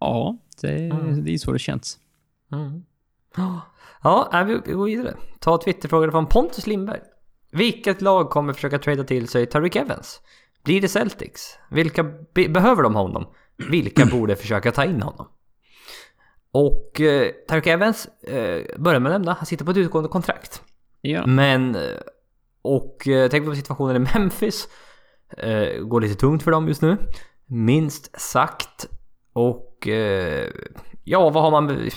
Ja, 0.00 0.36
det, 0.60 0.68
Mm. 0.90 1.24
det 1.24 1.34
är 1.34 1.38
så 1.38 1.52
det 1.52 1.58
känns. 1.58 1.98
Mm. 2.52 2.82
Ja, 4.04 4.44
vi 4.46 4.72
går 4.72 4.84
vidare. 4.84 5.14
Ta 5.40 5.58
Twitterfrågan 5.58 6.10
från 6.10 6.26
Pontus 6.26 6.66
Lindberg. 6.66 7.00
Vilket 7.52 8.02
lag 8.02 8.30
kommer 8.30 8.52
försöka 8.52 8.78
trada 8.78 9.04
till 9.04 9.28
sig 9.28 9.46
Tariq 9.46 9.76
Evans? 9.76 10.20
Blir 10.64 10.80
det 10.80 10.88
Celtics? 10.88 11.58
Vilka 11.70 12.02
be- 12.34 12.48
behöver 12.48 12.82
de 12.82 12.94
honom? 12.94 13.26
Vilka 13.70 14.06
borde 14.12 14.36
försöka 14.36 14.72
ta 14.72 14.84
in 14.84 15.02
honom? 15.02 15.28
Och 16.52 17.00
eh, 17.00 17.30
Tariq 17.48 17.66
Evans, 17.66 18.06
eh, 18.22 18.78
börjar 18.78 19.00
med 19.00 19.12
att 19.12 19.20
nämna, 19.20 19.32
han 19.32 19.46
sitter 19.46 19.64
på 19.64 19.70
ett 19.70 19.76
utgående 19.76 20.08
kontrakt. 20.08 20.62
Ja. 21.00 21.26
Men, 21.26 21.74
eh, 21.74 21.80
och 22.62 23.08
eh, 23.08 23.28
tänk 23.30 23.46
på 23.46 23.54
situationen 23.54 23.96
i 23.96 23.98
Memphis. 24.14 24.68
Eh, 25.36 25.80
går 25.80 26.00
lite 26.00 26.14
tungt 26.14 26.42
för 26.42 26.50
dem 26.50 26.68
just 26.68 26.82
nu. 26.82 26.96
Minst 27.46 28.20
sagt. 28.20 28.88
Och 29.32 29.88
eh, 29.88 30.50
ja, 31.04 31.30
vad 31.30 31.42
har 31.42 31.50
man... 31.50 31.90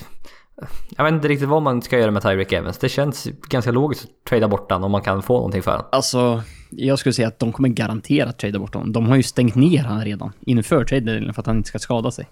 Jag 0.97 1.03
vet 1.03 1.13
inte 1.13 1.27
riktigt 1.27 1.47
vad 1.49 1.61
man 1.61 1.81
ska 1.81 1.99
göra 1.99 2.11
med 2.11 2.21
Tyreek 2.21 2.51
Evans. 2.51 2.77
Det 2.77 2.89
känns 2.89 3.27
ganska 3.49 3.71
logiskt 3.71 4.03
att 4.03 4.29
trada 4.29 4.47
bort 4.47 4.69
den 4.69 4.83
om 4.83 4.91
man 4.91 5.01
kan 5.01 5.23
få 5.23 5.33
någonting 5.33 5.61
för 5.63 5.71
honom. 5.71 5.85
Alltså, 5.91 6.43
jag 6.69 6.99
skulle 6.99 7.13
säga 7.13 7.27
att 7.27 7.39
de 7.39 7.51
kommer 7.51 7.69
garanterat 7.69 8.39
trada 8.39 8.59
bort 8.59 8.73
honom. 8.73 8.91
De 8.93 9.07
har 9.07 9.15
ju 9.15 9.23
stängt 9.23 9.55
ner 9.55 9.83
han 9.83 10.05
redan 10.05 10.31
inför 10.41 10.83
traden 10.83 11.33
för 11.33 11.41
att 11.41 11.45
han 11.47 11.57
inte 11.57 11.69
ska 11.69 11.79
skada 11.79 12.11
sig. 12.11 12.27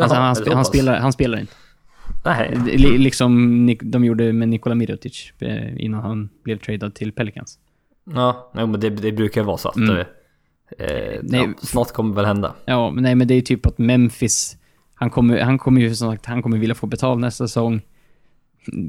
Alltså, 0.00 0.16
han, 0.16 0.36
är 0.36 0.54
han, 0.54 0.64
spelar, 0.64 0.98
han 1.00 1.12
spelar 1.12 1.40
inte. 1.40 1.52
Nej. 2.24 2.58
Li- 2.66 2.98
Liksom 2.98 3.76
de 3.82 4.04
gjorde 4.04 4.32
med 4.32 4.48
Nikola 4.48 4.74
Mirotic 4.74 5.32
eh, 5.38 5.84
innan 5.84 6.00
han 6.02 6.28
blev 6.44 6.58
tradad 6.58 6.94
till 6.94 7.12
Pelicans. 7.12 7.58
Ja, 8.14 8.50
men 8.54 8.80
det, 8.80 8.90
det 8.90 9.12
brukar 9.12 9.42
vara 9.42 9.56
så 9.56 9.68
att... 9.68 9.76
Mm. 9.76 9.96
Eh, 9.98 10.06
Nej. 11.22 11.40
ja, 11.40 11.48
snart 11.58 11.92
kommer 11.92 12.14
väl 12.14 12.24
hända. 12.24 12.54
Ja, 12.64 12.90
men 12.90 13.02
nej 13.02 13.14
men 13.14 13.28
det 13.28 13.34
är 13.34 13.36
ju 13.36 13.42
typ 13.42 13.66
att 13.66 13.78
Memphis, 13.78 14.56
han 15.02 15.10
kommer, 15.10 15.40
han 15.40 15.58
kommer 15.58 15.80
ju 15.80 15.94
som 15.94 16.10
sagt, 16.10 16.26
han 16.26 16.42
kommer 16.42 16.58
vilja 16.58 16.74
få 16.74 16.86
betalt 16.86 17.20
nästa 17.20 17.48
säsong. 17.48 17.80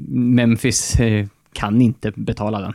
Memphis 0.08 1.00
eh, 1.00 1.26
kan 1.52 1.80
inte 1.80 2.12
betala 2.16 2.60
den. 2.60 2.72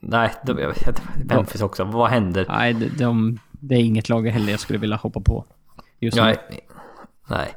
Nej, 0.00 0.30
vet, 0.46 1.02
Memphis 1.24 1.62
också. 1.62 1.84
Vad 1.84 2.10
händer? 2.10 2.46
Nej, 2.48 2.74
de, 2.74 2.88
de, 2.88 3.38
det 3.50 3.74
är 3.74 3.78
inget 3.78 4.08
lag 4.08 4.28
heller 4.28 4.50
jag 4.50 4.60
skulle 4.60 4.78
vilja 4.78 4.96
hoppa 4.96 5.20
på. 5.20 5.44
Just. 6.00 6.16
Nej. 6.16 6.38
Nej. 7.28 7.54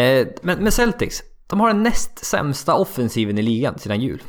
Eh, 0.00 0.26
men, 0.42 0.58
men 0.58 0.72
Celtics, 0.72 1.22
de 1.46 1.60
har 1.60 1.68
den 1.68 1.82
näst 1.82 2.24
sämsta 2.24 2.74
offensiven 2.74 3.38
i 3.38 3.42
ligan 3.42 3.78
sedan 3.78 4.00
jul. 4.00 4.22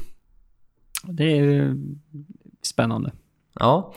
Det 1.04 1.38
är 1.38 1.76
spännande. 2.62 3.12
Ja. 3.54 3.94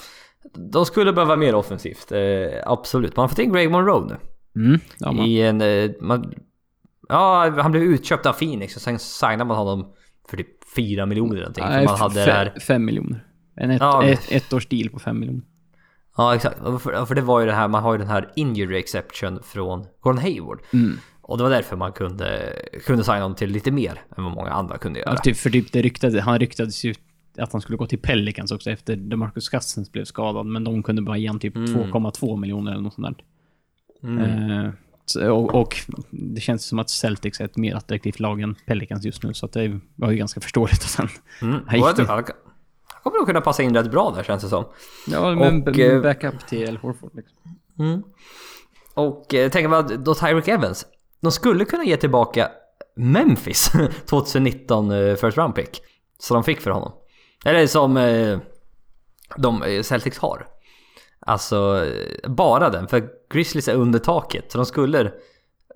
De 0.73 0.87
skulle 0.87 1.13
behöva 1.13 1.37
mer 1.37 1.55
offensivt, 1.55 2.13
eh, 2.13 2.21
absolut. 2.67 3.17
Man 3.17 3.29
fått 3.29 3.39
in 3.39 3.53
Greg 3.53 3.71
Monroe 3.71 4.07
nu. 4.07 4.17
Mm, 4.57 4.81
ja, 4.99 5.27
I 5.27 5.43
en... 5.43 5.61
Eh, 5.61 5.91
man, 6.01 6.35
ja, 7.09 7.55
han 7.59 7.71
blev 7.71 7.83
utköpt 7.83 8.27
av 8.27 8.33
Phoenix 8.33 8.77
och 8.77 8.83
sen 8.83 8.99
signade 8.99 9.45
man 9.45 9.57
honom 9.57 9.93
för 10.29 10.37
typ 10.37 10.75
4 10.77 11.07
miljoner 11.07 11.33
eller 11.33 11.41
någonting. 11.41 11.65
nej, 11.65 11.87
man 11.87 11.99
hade 11.99 12.21
här... 12.21 12.55
fem 12.61 12.85
miljoner. 12.85 13.27
En 13.57 13.71
ett, 13.71 13.81
Ja, 13.81 14.05
ett, 14.05 14.33
ett 14.33 14.53
års 14.53 14.67
deal 14.67 14.89
på 14.89 14.99
fem 14.99 15.21
miljoner. 15.21 15.43
Ja, 16.17 16.35
exakt. 16.35 16.59
För, 16.59 17.07
för 17.07 17.15
det 17.15 17.21
var 17.21 17.41
ju 17.41 17.47
det 17.47 17.53
här, 17.53 17.69
man 17.69 17.83
har 17.83 17.93
ju 17.93 17.99
den 17.99 18.09
här 18.09 18.33
injury 18.37 18.79
exception 18.79 19.43
från 19.43 19.87
Gordon 20.01 20.19
Hayward. 20.19 20.61
Mm. 20.73 20.99
Och 21.23 21.39
det 21.39 21.43
var 21.43 21.51
därför 21.51 21.77
man 21.77 21.93
kunde, 21.93 22.53
kunde 22.87 23.05
signa 23.05 23.21
honom 23.21 23.35
till 23.35 23.51
lite 23.51 23.71
mer 23.71 24.03
än 24.17 24.25
vad 24.25 24.33
många 24.33 24.51
andra 24.51 24.79
kunde 24.79 25.01
göra. 25.01 25.11
Ja, 25.11 25.17
typ, 25.17 25.37
för 25.37 25.51
typ 25.51 25.73
det 25.73 25.83
ryktade, 25.83 26.21
han 26.21 26.39
ryktades 26.39 26.85
ju 26.85 26.95
att 27.39 27.53
han 27.53 27.61
skulle 27.61 27.77
gå 27.77 27.87
till 27.87 27.99
Pelicans 27.99 28.53
också 28.53 28.71
efter 28.71 28.97
DeMarcus 28.97 29.49
Cousins 29.49 29.93
blev 29.93 30.05
skadad. 30.05 30.47
Men 30.47 30.65
de 30.65 30.83
kunde 30.83 31.03
bara 31.03 31.17
ge 31.17 31.29
han 31.29 31.39
typ 31.39 31.57
2,2 31.57 32.37
miljoner 32.37 32.73
eller 32.73 32.83
något 32.83 32.95
sånt 32.95 33.07
där. 33.07 33.25
Mm. 34.03 34.65
Eh, 35.21 35.27
och, 35.29 35.55
och 35.55 35.77
det 36.11 36.41
känns 36.41 36.67
som 36.67 36.79
att 36.79 36.91
Celtics 36.91 37.41
är 37.41 37.45
ett 37.45 37.57
mer 37.57 37.75
attraktivt 37.75 38.21
lag 38.21 38.41
än 38.41 38.55
Pelicans 38.67 39.05
just 39.05 39.23
nu. 39.23 39.35
Så 39.35 39.47
att 39.47 39.53
det 39.53 39.81
var 39.97 40.11
ju 40.11 40.17
ganska 40.17 40.41
förståeligt 40.41 40.85
att 40.85 40.95
han... 40.95 41.09
Mm. 41.43 41.61
Han 41.67 41.77
gick 41.81 41.95
till- 41.97 42.07
han, 42.07 42.25
kommer 43.03 43.17
nog 43.19 43.27
kunna 43.27 43.41
passa 43.41 43.63
in 43.63 43.75
rätt 43.75 43.91
bra 43.91 44.11
där 44.17 44.23
känns 44.23 44.43
det 44.43 44.49
som. 44.49 44.65
Ja, 45.07 45.35
men 45.35 45.63
Och, 45.63 45.79
eh, 45.79 46.03
backup 46.03 46.47
till 46.47 46.63
El 46.63 46.77
Horford 46.77 47.11
liksom. 47.15 47.37
Och 48.95 49.35
eh, 49.35 49.51
tänk 49.51 49.71
vad 49.71 50.01
då 50.01 50.15
Tyreek 50.15 50.49
Evans, 50.49 50.87
de 51.21 51.33
skulle 51.33 51.65
kunna 51.65 51.85
ge 51.85 51.97
tillbaka 51.97 52.49
Memphis 52.97 53.73
2019 54.07 54.91
eh, 54.91 55.15
first 55.15 55.37
round 55.39 55.55
pick. 55.55 55.81
Så 56.19 56.35
de 56.35 56.45
fick 56.45 56.61
för 56.61 56.71
honom. 56.71 56.93
Eller 57.45 57.67
som 57.67 57.95
de 59.37 59.81
Celtics 59.85 60.19
har. 60.19 60.47
Alltså 61.27 61.87
bara 62.29 62.71
den, 62.71 62.89
för 62.89 63.09
Grizzlies 63.31 63.69
är 63.69 63.75
under 63.75 63.99
taket. 63.99 64.53
Så 64.53 64.59
de 64.59 64.67
skulle 64.67 65.13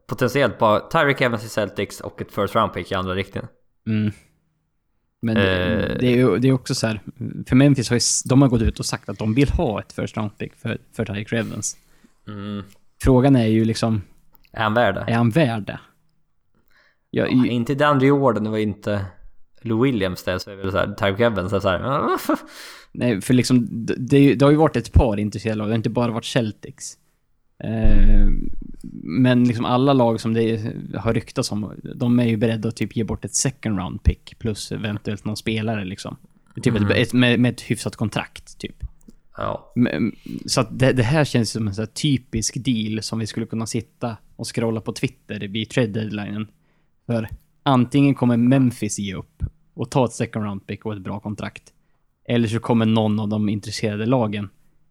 potentiellt 0.06 0.58
bara 0.58 0.80
Tyreek 0.80 1.20
Evans 1.20 1.44
i 1.44 1.48
Celtics 1.48 2.00
och 2.00 2.20
ett 2.22 2.32
first 2.32 2.54
round 2.54 2.72
pick 2.72 2.92
i 2.92 2.94
andra 2.94 3.14
riktningen. 3.14 3.48
Mm. 3.86 4.12
Men 5.22 5.34
det, 5.34 5.64
Eh. 5.92 5.98
det 5.98 6.06
är 6.06 6.16
ju 6.16 6.38
det 6.38 6.48
är 6.48 6.52
också 6.52 6.74
så 6.74 6.86
här, 6.86 7.00
för 7.48 7.56
Memphis 7.56 7.88
har 7.90 7.96
ju, 7.96 8.00
de 8.24 8.42
har 8.42 8.48
gått 8.48 8.62
ut 8.62 8.78
och 8.78 8.86
sagt 8.86 9.08
att 9.08 9.18
de 9.18 9.34
vill 9.34 9.48
ha 9.48 9.80
ett 9.80 9.92
first 9.92 10.16
round 10.16 10.38
pick 10.38 10.54
för, 10.54 10.78
för 10.92 11.04
Tyreek 11.04 11.32
Evans. 11.32 11.76
Mm. 12.28 12.62
Frågan 13.02 13.36
är 13.36 13.46
ju 13.46 13.64
liksom, 13.64 14.02
Är 14.52 14.62
han 14.62 14.74
värd 14.74 14.94
det? 14.94 15.00
är 15.08 15.14
han 15.14 15.30
värd 15.30 15.62
det? 15.66 15.80
Jag, 17.10 17.32
Ja, 17.32 17.46
inte 17.46 17.74
DeAndre 17.74 18.06
Jordan 18.06 18.46
och 18.46 18.60
inte 18.60 19.04
Lou 19.64 19.82
Williams 19.82 20.22
det 20.24 20.40
så 20.40 20.50
är 20.50 20.56
det 20.56 20.62
väl 20.62 20.72
såhär, 20.72 20.94
Tyreek 20.94 21.20
Evans 21.20 21.52
är 21.52 21.60
såhär... 21.60 22.08
Nej, 22.92 23.20
för 23.20 23.34
liksom, 23.34 23.66
det, 23.86 24.34
det, 24.34 24.44
har 24.44 24.50
ju 24.50 24.56
varit 24.56 24.76
ett 24.76 24.92
par 24.92 25.16
intresserade 25.16 25.58
lag, 25.58 25.68
det 25.68 25.72
har 25.72 25.76
inte 25.76 25.90
bara 25.90 26.12
varit 26.12 26.24
Celtics. 26.24 26.98
Eh, 27.64 28.28
men 29.02 29.44
liksom 29.44 29.64
alla 29.64 29.92
lag 29.92 30.20
som 30.20 30.34
det 30.34 30.74
har 30.94 31.14
ryktats 31.14 31.52
om, 31.52 31.72
de 31.94 32.18
är 32.20 32.24
ju 32.24 32.36
beredda 32.36 32.68
att 32.68 32.76
typ 32.76 32.96
ge 32.96 33.04
bort 33.04 33.24
ett 33.24 33.34
second 33.34 33.78
round 33.78 34.02
pick 34.02 34.38
plus 34.38 34.72
eventuellt 34.72 35.24
någon 35.24 35.36
spelare 35.36 35.84
liksom. 35.84 36.16
Typ 36.62 36.74
ett, 36.76 36.90
ett, 36.90 37.12
med, 37.12 37.40
med 37.40 37.52
ett 37.52 37.60
hyfsat 37.60 37.96
kontrakt, 37.96 38.58
typ. 38.58 38.76
Ja. 39.36 39.72
Men- 39.74 40.16
Så 40.46 40.62
det, 40.70 40.92
det 40.92 41.02
här 41.02 41.24
känns 41.24 41.50
som 41.50 41.68
en 41.68 41.74
här 41.74 41.86
typisk 41.86 42.64
deal 42.64 43.02
som 43.02 43.18
vi 43.18 43.26
skulle 43.26 43.46
kunna 43.46 43.66
sitta 43.66 44.16
och 44.36 44.54
scrolla 44.54 44.80
på 44.80 44.92
Twitter 44.92 45.40
vid 45.48 45.70
trade 45.70 45.86
deadlinen. 45.88 46.46
För 47.06 47.28
antingen 47.64 48.14
kommer 48.14 48.36
Memphis 48.36 48.98
ge 48.98 49.14
upp 49.14 49.42
och 49.74 49.90
ta 49.90 50.04
ett 50.04 50.12
second 50.12 50.44
round 50.44 50.66
pick 50.66 50.84
och 50.86 50.92
ett 50.92 51.02
bra 51.02 51.20
kontrakt. 51.20 51.62
Eller 52.28 52.48
så 52.48 52.58
kommer 52.60 52.86
någon 52.86 53.20
av 53.20 53.28
de 53.28 53.48
intresserade 53.48 54.06
lagen 54.06 54.48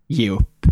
ge 0.07 0.29
upp 0.29 0.65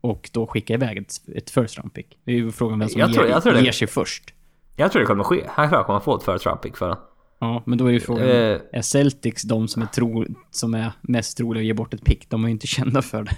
och 0.00 0.30
då 0.32 0.46
skicka 0.46 0.74
iväg 0.74 0.98
ett, 0.98 1.12
ett 1.34 1.50
first 1.50 1.78
round 1.78 1.94
pick. 1.94 2.18
Det 2.24 2.32
är 2.32 2.36
ju 2.36 2.52
frågan 2.52 2.78
vem 2.78 2.88
som 2.88 3.00
Jag 3.00 3.12
tror- 3.14 3.24
ger, 3.26 3.32
jag 3.32 3.42
tror 3.42 3.52
det- 3.52 3.60
ger 3.60 3.72
sig 3.72 3.88
först. 3.88 4.34
Jag 4.76 4.92
tror 4.92 5.00
det 5.00 5.06
kommer 5.06 5.24
ske. 5.24 5.44
Han 5.48 5.68
tror 5.68 5.82
kommer 5.82 6.00
få 6.00 6.16
ett 6.16 6.22
first 6.22 6.46
round 6.46 6.60
pick 6.62 6.76
för 6.76 6.88
honom. 6.88 7.04
Ja, 7.38 7.62
men 7.66 7.78
då 7.78 7.86
är 7.86 7.90
ju 7.90 8.00
frågan, 8.00 8.28
Eh. 8.28 8.58
är 8.72 8.82
Celtics 8.82 9.42
de 9.42 9.68
som 9.68 9.82
är, 9.82 9.86
tro, 9.86 10.24
som 10.50 10.74
är 10.74 10.92
mest 11.00 11.36
troliga 11.36 11.60
att 11.60 11.66
ge 11.66 11.72
bort 11.74 11.94
ett 11.94 12.04
pick? 12.04 12.30
De 12.30 12.44
är 12.44 12.48
ju 12.48 12.52
inte 12.52 12.66
kända 12.66 13.02
för 13.02 13.22
det. 13.24 13.36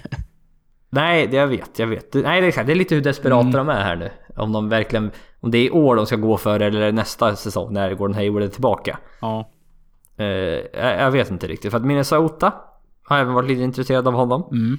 Nej, 0.93 1.27
det 1.27 1.37
jag 1.37 1.47
vet, 1.47 1.79
jag 1.79 1.87
vet. 1.87 2.13
Nej, 2.13 2.41
det 2.41 2.45
är 2.45 2.49
exakt. 2.49 2.67
Det 2.67 2.73
är 2.73 2.75
lite 2.75 2.95
hur 2.95 3.01
desperata 3.01 3.41
Mm. 3.41 3.51
de 3.51 3.69
är 3.69 3.81
här 3.81 3.95
nu. 3.95 4.11
Om 4.35 4.51
de 4.51 4.69
verkligen... 4.69 5.11
Om 5.39 5.51
det 5.51 5.57
är 5.57 5.65
i 5.65 5.71
år 5.71 5.95
de 5.95 6.05
ska 6.05 6.15
gå 6.15 6.37
för 6.37 6.59
eller 6.59 6.91
nästa 6.91 7.35
säsong 7.35 7.73
när 7.73 7.93
Gordon 7.93 8.15
Hayward 8.15 8.43
är 8.43 8.47
tillbaka. 8.47 8.99
Ja. 9.21 9.49
Eh, 10.17 10.25
jag, 10.25 10.99
jag 10.99 11.11
vet 11.11 11.31
inte 11.31 11.47
riktigt. 11.47 11.71
För 11.71 11.77
att 11.77 11.85
Minnesota 11.85 12.53
har 13.03 13.17
även 13.17 13.33
varit 13.33 13.49
lite 13.49 13.61
intresserad 13.61 14.07
av 14.07 14.13
honom. 14.13 14.43
Mm. 14.51 14.77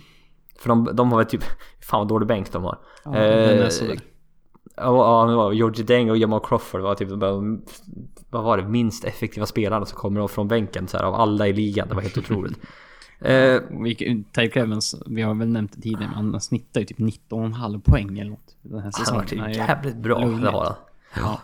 För 0.59 0.69
de, 0.69 0.89
de 0.93 1.13
har 1.13 1.19
väl 1.19 1.27
typ... 1.27 1.45
Fan 1.83 1.99
vad 2.01 2.09
dålig 2.09 2.29
bänk 2.29 2.53
de 2.53 2.65
har. 2.65 2.79
Ja, 3.05 3.17
Eh. 3.17 3.69
Ja, 4.77 4.83
ja, 5.25 5.31
det 5.31 5.37
var 5.37 5.53
Georgie 5.53 5.85
Deng 5.85 6.11
och 6.11 6.17
Jamal 6.17 6.41
Crawford 6.41 6.81
var 6.81 6.95
typ 6.95 7.09
de 7.21 7.63
vad 8.31 8.45
var 8.45 8.57
det, 8.57 8.69
minst 8.69 9.05
effektiva 9.05 9.47
spelarna 9.47 9.87
som 9.87 9.99
kommer 9.99 10.27
från 10.27 10.49
bänken 10.49 10.89
så 10.89 10.97
här, 10.97 11.05
av 11.05 11.15
alla 11.15 11.49
i 11.49 11.53
ligan. 11.53 11.89
Det 11.89 11.95
var 11.95 12.03
helt 12.03 12.19
otroligt. 12.25 12.59
Eh, 13.25 13.61
Vi- 13.83 14.25
Tyreek 14.33 14.57
Evans, 14.57 14.95
vi 15.07 15.23
har 15.23 15.35
väl 15.35 15.49
nämnt 15.49 15.73
det 15.73 15.81
tidigare, 15.81 16.11
men 16.15 16.33
han 16.33 16.41
snittar 16.41 16.81
ju 16.81 16.87
typ 16.87 16.99
19,5 16.99 17.81
poäng 17.81 18.19
eller 18.19 18.31
något 18.31 18.57
den 18.63 18.73
här 18.73 18.79
han 18.81 18.85
har 18.85 18.91
säsongen. 18.93 19.21
varit 19.21 19.39
Han 19.39 19.49
är 19.49 19.53
ju 19.53 19.57
jävligt 19.59 19.97
bra, 19.97 20.19
det 20.21 20.51
har 20.51 20.65
han. 20.65 20.75
Ja. 21.17 21.41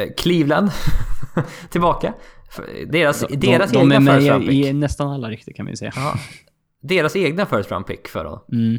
Eh, 0.00 0.08
Cleveland 0.16 0.70
tillbaka. 1.70 2.14
Deras, 2.86 3.20
De, 3.28 3.36
deras 3.36 3.70
de, 3.72 3.88
de 3.88 3.92
egna 3.94 4.12
är 4.12 4.18
first 4.18 4.30
round 4.30 4.44
med 4.46 4.54
i 4.54 4.62
pick. 4.62 4.74
nästan 4.74 5.08
alla 5.10 5.30
rykten 5.30 5.54
kan 5.54 5.66
vi 5.66 5.76
säga. 5.76 5.92
Ja. 5.96 6.14
Deras 6.80 7.16
egna 7.16 7.46
first 7.46 7.70
round 7.70 7.86
pick 7.86 8.08
för 8.08 8.24
honom. 8.24 8.40
Mm. 8.52 8.74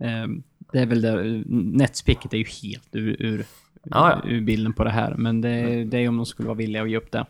Eh, 0.00 0.42
det 0.72 0.78
är 0.78 0.86
väl 0.86 1.00
det, 1.02 1.42
Netspicket 1.78 2.32
är 2.32 2.38
ju 2.38 2.44
helt 2.62 2.88
ur, 2.92 3.22
ur, 3.22 3.44
Ja, 3.84 4.20
ja. 4.24 4.30
ur 4.30 4.40
bilden 4.40 4.72
på 4.72 4.84
det 4.84 4.90
här. 4.90 5.14
Men 5.18 5.40
det, 5.40 5.84
det 5.84 5.98
är 5.98 6.08
om 6.08 6.16
de 6.16 6.26
skulle 6.26 6.46
vara 6.48 6.56
villiga 6.58 6.82
att 6.82 6.90
ge 6.90 6.96
upp 6.96 7.12
det. 7.12 7.26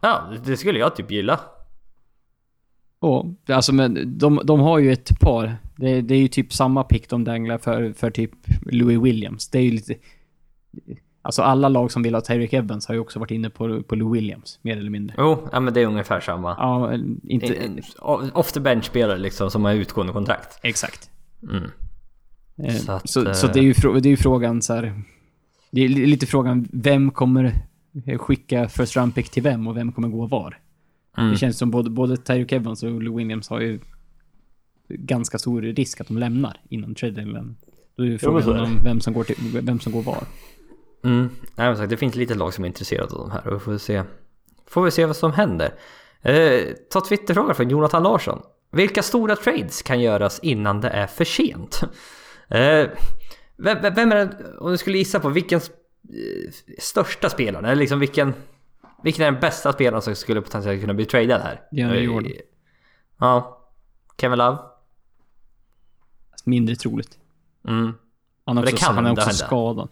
Ja, 0.00 0.32
det 0.44 0.56
skulle 0.56 0.78
jag 0.78 0.96
typ 0.96 1.10
gilla. 1.10 1.40
Och, 3.00 3.26
alltså 3.48 3.74
men 3.74 4.18
de, 4.18 4.40
de 4.44 4.60
har 4.60 4.78
ju 4.78 4.92
ett 4.92 5.20
par. 5.20 5.56
Det, 5.76 6.00
det 6.00 6.14
är 6.14 6.18
ju 6.18 6.28
typ 6.28 6.52
samma 6.52 6.84
pick 6.84 7.08
de 7.08 7.24
danglar 7.24 7.58
för, 7.58 7.92
för 7.92 8.10
typ 8.10 8.30
Louis 8.62 8.98
Williams. 9.02 9.48
Det 9.48 9.58
är 9.58 9.62
ju 9.62 9.70
lite... 9.70 9.94
Alltså 11.22 11.42
alla 11.42 11.68
lag 11.68 11.92
som 11.92 12.02
vill 12.02 12.14
ha 12.14 12.20
Tyreek 12.20 12.52
Evans 12.52 12.86
har 12.86 12.94
ju 12.94 13.00
också 13.00 13.18
varit 13.18 13.30
inne 13.30 13.50
på, 13.50 13.82
på 13.82 13.94
Louis 13.94 14.22
Williams, 14.22 14.58
mer 14.62 14.76
eller 14.76 14.90
mindre. 14.90 15.14
Jo, 15.18 15.48
ja, 15.52 15.60
men 15.60 15.74
det 15.74 15.80
är 15.80 15.86
ungefär 15.86 16.20
samma. 16.20 16.50
Ja, 16.58 16.94
inte... 17.28 17.70
Off 18.34 18.52
the 18.52 18.60
bench-spelare 18.60 19.18
liksom 19.18 19.50
som 19.50 19.64
har 19.64 19.72
utgående 19.72 20.12
kontrakt. 20.12 20.58
Exakt. 20.62 21.10
Mm. 21.42 21.64
Eh, 22.62 22.74
Så 22.74 22.92
att, 22.92 23.10
så, 23.10 23.34
så 23.34 23.46
eh, 23.46 23.52
det, 23.52 23.58
är 23.60 23.62
ju, 23.62 23.72
det 24.00 24.08
är 24.08 24.10
ju 24.10 24.16
frågan 24.16 24.62
så 24.62 24.74
här. 24.74 25.02
Det 25.70 25.80
är 25.84 25.88
li- 25.88 26.06
lite 26.06 26.26
frågan, 26.26 26.68
vem 26.72 27.10
kommer 27.10 27.54
skicka 28.18 28.68
first 28.68 28.96
round 28.96 29.14
pick 29.14 29.30
till 29.30 29.42
vem 29.42 29.66
och 29.66 29.76
vem 29.76 29.92
kommer 29.92 30.08
gå 30.08 30.26
var? 30.26 30.58
Mm. 31.16 31.30
Det 31.30 31.36
känns 31.38 31.58
som 31.58 31.70
både, 31.70 31.90
både 31.90 32.16
Tyreek 32.16 32.52
Evans 32.52 32.82
och 32.82 33.02
Lou 33.02 33.16
Williams 33.16 33.48
har 33.48 33.60
ju 33.60 33.80
ganska 34.88 35.38
stor 35.38 35.62
risk 35.62 36.00
att 36.00 36.08
de 36.08 36.18
lämnar 36.18 36.60
innan 36.68 36.94
trade 36.94 37.14
deadline. 37.14 37.56
Då 37.96 38.02
är 38.02 38.06
ju 38.06 38.18
frågan 38.18 38.56
det. 38.56 38.62
om 38.62 38.78
vem 38.84 39.00
som 39.00 39.14
går, 39.14 39.24
till, 39.24 39.36
vem 39.62 39.80
som 39.80 39.92
går 39.92 40.02
var. 40.02 40.24
Mm. 41.04 41.30
Nej, 41.56 41.76
sagt, 41.76 41.90
det 41.90 41.96
finns 41.96 42.14
lite 42.14 42.34
lag 42.34 42.54
som 42.54 42.64
är 42.64 42.68
intresserade 42.68 43.14
av 43.14 43.18
de 43.18 43.30
här 43.30 43.46
och 43.46 43.54
vi 43.54 43.58
får 43.58 43.78
se, 43.78 44.02
får 44.66 44.82
vi 44.82 44.90
se 44.90 45.06
vad 45.06 45.16
som 45.16 45.32
händer. 45.32 45.74
Eh, 46.22 46.62
ta 46.90 47.00
Twitterfrågan 47.00 47.54
från 47.54 47.70
Jonathan 47.70 48.02
Larsson. 48.02 48.42
Vilka 48.72 49.02
stora 49.02 49.36
trades 49.36 49.82
kan 49.82 50.00
göras 50.00 50.40
innan 50.42 50.80
det 50.80 50.88
är 50.88 51.06
för 51.06 51.24
sent? 51.24 51.80
Eh, 52.48 52.88
vem, 53.56 53.94
vem 53.94 54.12
är 54.12 54.16
det, 54.16 54.30
om 54.58 54.70
du 54.70 54.78
skulle 54.78 54.98
gissa 54.98 55.20
på 55.20 55.28
vilken 55.28 55.58
eh, 55.58 56.50
största 56.78 57.30
spelaren, 57.30 57.64
eller 57.64 57.76
liksom 57.76 58.00
vilken, 58.00 58.34
vilken 59.02 59.26
är 59.26 59.30
den 59.30 59.40
bästa 59.40 59.72
spelaren 59.72 60.02
som 60.02 60.14
skulle 60.14 60.40
potentiellt 60.40 60.80
kunna 60.80 60.94
bli 60.94 61.04
tradad 61.04 61.40
här? 61.40 61.60
DeAndre 61.70 61.98
Eh, 61.98 62.04
Jordan. 62.04 62.32
Ja. 63.18 63.58
Kevin 64.20 64.38
Love? 64.38 64.58
Mindre 66.44 66.76
troligt. 66.76 67.18
Mm. 67.68 67.94
Han 68.44 68.58
är 68.58 68.62
Men 68.62 68.64
det 68.64 68.72
också, 68.72 68.86
kan 68.86 68.94
han 68.94 69.06
är 69.06 69.10
också 69.12 69.26
hända. 69.26 69.46
skadad. 69.46 69.88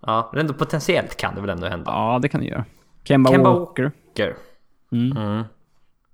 Ja, 0.00 0.30
men 0.32 0.40
ändå 0.40 0.54
potentiellt 0.54 1.16
kan 1.16 1.34
det 1.34 1.40
väl 1.40 1.50
ändå 1.50 1.66
hända. 1.66 1.90
Ja, 1.90 2.18
det 2.22 2.28
kan 2.28 2.40
det 2.40 2.46
göra. 2.46 2.64
Kemba, 3.04 3.30
Kemba 3.30 3.50
Walker. 3.58 3.82
Walker. 4.08 4.36
Mm. 4.92 5.16
Mm. 5.16 5.44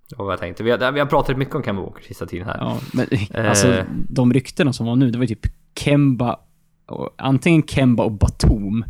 Det 0.09 0.17
var 0.19 0.25
vad 0.25 0.33
jag 0.33 0.41
tänkte. 0.41 0.63
Vi 0.63 0.71
har, 0.71 0.93
vi 0.93 1.01
har 1.01 1.07
pratat 1.07 1.37
mycket 1.39 1.55
om 1.55 1.63
Kemba 1.63 1.83
Walker 1.83 2.03
sista 2.03 2.27
tiden 2.27 2.47
här. 2.49 2.57
Ja, 2.61 2.79
men 2.93 3.07
Eh. 3.31 3.49
alltså 3.51 3.85
de 4.09 4.33
ryktena 4.33 4.73
som 4.73 4.87
var 4.87 4.97
nu, 4.97 5.11
det 5.11 5.19
var 5.19 5.25
ju 5.25 5.35
typ 5.35 5.53
Kemba, 5.75 6.41
och, 6.87 7.11
antingen 7.19 7.63
Kemba 7.63 8.05
och 8.05 8.13
Batum, 8.13 8.85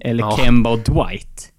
eller 0.00 0.22
Ja. 0.24 0.36
Kemba 0.36 0.70
och 0.72 0.78
Dwight. 0.78 1.52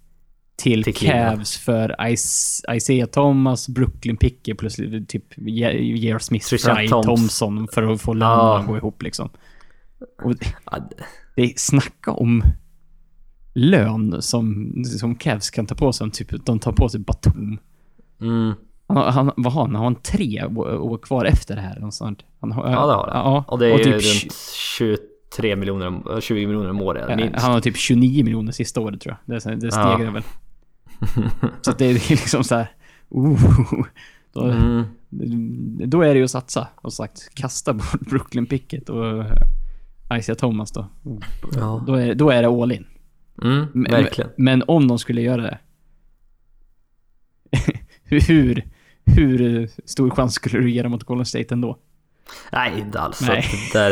Till, 0.56 0.84
Till. 0.84 0.94
Cavs 0.96 1.58
för 1.58 2.08
Is 2.10 2.62
Isaiah 2.76 3.10
Thomas, 3.10 3.68
Brooklyn 3.70 4.18
Picker 4.18 4.54
plus 4.54 4.76
typ 5.08 5.24
J.R. 5.38 6.20
Smith, 6.20 6.48
Tristan 6.48 6.76
Fry, 6.76 6.88
Thompson. 6.88 7.16
Thompson 7.16 7.68
för 7.74 7.84
att 7.84 8.02
få 8.02 8.14
lönerna 8.14 8.38
Ja. 8.40 8.60
att 8.60 8.68
gå 8.68 8.78
ihop 8.78 9.02
liksom. 9.02 9.30
Och 10.24 10.34
det 11.36 11.60
snacka 11.60 12.12
om 12.12 12.44
lön 13.54 14.22
som, 14.22 14.74
som 15.00 15.16
Cavs 15.16 15.50
kan 15.50 15.66
ta 15.66 15.76
på 15.76 15.94
sig, 15.94 16.12
typ 16.12 16.46
de 16.46 16.60
tar 16.60 16.72
på 16.72 16.90
sig 16.90 17.00
Batum. 17.00 17.58
Mm. 18.22 18.54
Han, 18.88 19.14
han, 19.14 19.32
vad 19.38 19.54
har 19.54 19.62
han? 19.62 19.76
Har 19.76 19.84
han 19.84 19.96
tre 19.96 20.46
år 20.46 20.98
kvar 20.98 21.26
efter 21.26 21.56
det 21.56 21.62
här? 21.62 21.76
Någonstans? 21.76 22.18
Han 22.42 22.52
har, 22.52 22.64
Ja, 22.72 22.86
det 22.88 22.94
har 22.94 23.08
han. 23.08 23.34
Ja, 23.34 23.44
Och 23.48 23.60
det 23.60 23.74
är 23.74 23.78
typ 23.78 23.86
runt 23.94 24.34
23 25.36 25.56
miljoner, 25.56 25.88
om- 25.88 26.22
20 26.22 26.48
miljoner 26.48 26.70
om 26.70 26.82
året 26.82 27.06
Ja, 27.10 27.16
minst. 27.16 27.40
Han 27.42 27.52
har 27.54 27.62
typ 27.62 27.78
29 27.78 28.24
miljoner 28.24 28.52
sista 28.52 28.82
året 28.82 29.02
tror 29.02 29.18
jag. 29.26 29.42
Det, 29.44 29.56
det 29.56 29.72
stegrar 29.72 30.04
Ja. 30.04 30.12
väl. 30.12 30.24
Så 31.62 31.72
det 31.72 31.86
är 31.86 31.94
liksom 32.10 32.44
så 32.44 32.56
här. 32.56 32.68
Oh, 33.10 33.40
då, 34.34 34.42
Mm. 34.44 34.84
då 35.90 36.02
är 36.02 36.14
det 36.14 36.18
ju 36.18 36.24
att 36.24 36.32
satsa. 36.32 36.68
Och 36.76 36.94
sagt, 36.94 37.30
kasta 37.36 37.74
bort 37.74 38.00
Brooklyn 38.10 38.46
Picket 38.46 38.90
och 38.90 39.24
Isaiah 40.20 40.38
Thomas 40.38 40.72
då. 40.72 40.88
Ja. 41.56 41.84
Då, 41.88 41.96
är, 41.96 42.16
då 42.16 42.30
är 42.30 42.42
det 42.42 42.48
all 42.48 42.72
in. 42.72 42.86
Mm, 43.44 43.66
Men-. 43.74 44.06
Men 44.38 44.64
om 44.68 44.88
de 44.88 45.00
skulle 45.00 45.22
göra 45.22 45.42
det. 45.42 45.60
hur, 48.04 48.64
hur 49.06 49.70
stor 49.86 50.10
chans 50.10 50.34
skulle 50.34 50.60
du 50.60 50.72
ge 50.72 50.82
dem 50.82 50.92
mot 50.92 51.04
Golden 51.04 51.26
State 51.26 51.54
ändå? 51.54 51.78
Nej, 52.52 52.80
inte 52.80 53.00
alls. 53.00 53.22
Nej. 53.22 53.46
Det, 53.74 53.80
är, 53.80 53.90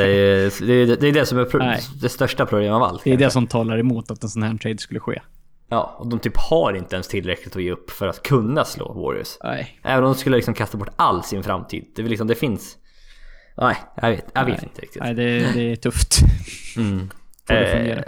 det, 0.66 0.74
är, 0.74 0.98
det 0.98 1.08
är 1.08 1.12
det 1.12 1.26
som 1.26 1.38
är 1.40 1.46
pro- 1.46 1.74
det 2.02 2.10
största 2.10 2.46
problemet 2.46 2.76
av 2.76 2.84
allt. 2.84 3.04
Det 3.04 3.10
är 3.10 3.12
kanske. 3.14 3.26
det 3.26 3.32
som 3.32 3.48
talar 3.48 3.78
emot 3.80 4.12
att 4.12 4.24
en 4.24 4.30
sån 4.30 4.44
här 4.44 4.58
trade 4.58 4.78
skulle 4.78 5.00
ske. 5.00 5.22
Ja, 5.70 5.96
och 6.00 6.08
de 6.08 6.20
typ 6.20 6.38
har 6.38 6.74
inte 6.74 6.96
ens 6.96 7.08
tillräckligt 7.08 7.56
att 7.56 7.64
ge 7.64 7.72
upp 7.72 7.92
för 7.92 8.08
att 8.08 8.24
kunna 8.24 8.66
slå 8.66 8.94
Warriors. 8.94 9.38
Nej. 9.44 9.80
Även 9.84 10.04
om 10.04 10.14
de 10.14 10.20
skulle 10.20 10.36
liksom 10.36 10.54
kasta 10.54 10.78
bort 10.78 10.90
all 10.96 11.24
sin 11.24 11.44
framtid. 11.44 11.86
Det, 11.96 12.02
liksom, 12.02 12.28
det 12.28 12.36
finns... 12.36 12.78
Nej, 13.58 13.76
jag 14.02 14.10
vet, 14.10 14.26
jag 14.34 14.46
vet 14.46 14.58
Nej. 14.58 14.70
inte 14.70 14.82
riktigt. 14.82 15.02
Nej, 15.04 15.14
det, 15.14 15.54
det 15.54 15.72
är 15.72 15.76
tufft. 15.76 16.18
Mm. 16.78 17.10
Eh. 17.50 18.00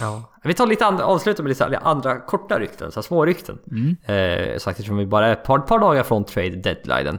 Ja. 0.00 0.32
Vi 0.44 0.54
tar 0.54 0.66
lite 0.66 0.86
andra, 0.86 1.04
avslutar 1.04 1.42
med 1.42 1.48
lite 1.48 1.78
andra 1.78 2.20
korta 2.20 2.58
rykten, 2.58 2.92
så 2.92 3.00
här 3.00 3.02
små 3.02 3.26
rykten. 3.26 3.58
Mm. 3.70 3.96
Eh, 4.06 4.58
sagt 4.58 4.78
eftersom 4.78 4.96
vi 4.96 5.06
bara 5.06 5.26
är 5.26 5.32
ett 5.32 5.44
par, 5.44 5.58
par 5.58 5.78
dagar 5.78 6.02
från 6.02 6.24
trade 6.24 6.50
deadlinen. 6.56 7.18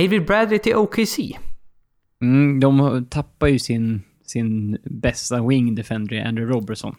Avery 0.00 0.20
Bradley 0.20 0.58
till 0.58 0.76
OKC. 0.76 1.18
Mm, 2.22 2.60
de 2.60 3.06
tappar 3.10 3.46
ju 3.46 3.58
sin, 3.58 4.02
sin 4.24 4.78
bästa 4.84 5.46
wing 5.48 5.74
defender, 5.74 6.24
Andrew 6.26 6.54
Robertson. 6.54 6.96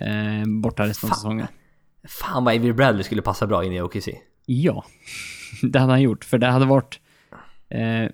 Eh, 0.00 0.48
borta 0.48 0.86
resten 0.86 1.10
av 1.10 1.14
säsongen. 1.14 1.46
Fan 2.08 2.44
vad 2.44 2.54
Avery 2.56 2.72
Bradley 2.72 3.02
skulle 3.02 3.22
passa 3.22 3.46
bra 3.46 3.64
in 3.64 3.72
i 3.72 3.80
OKC. 3.80 4.08
Ja, 4.46 4.84
det 5.62 5.78
hade 5.78 5.92
han 5.92 6.02
gjort. 6.02 6.24
För 6.24 6.38
det 6.38 6.46
hade 6.46 6.66
varit 6.66 7.00
eh, 7.68 8.10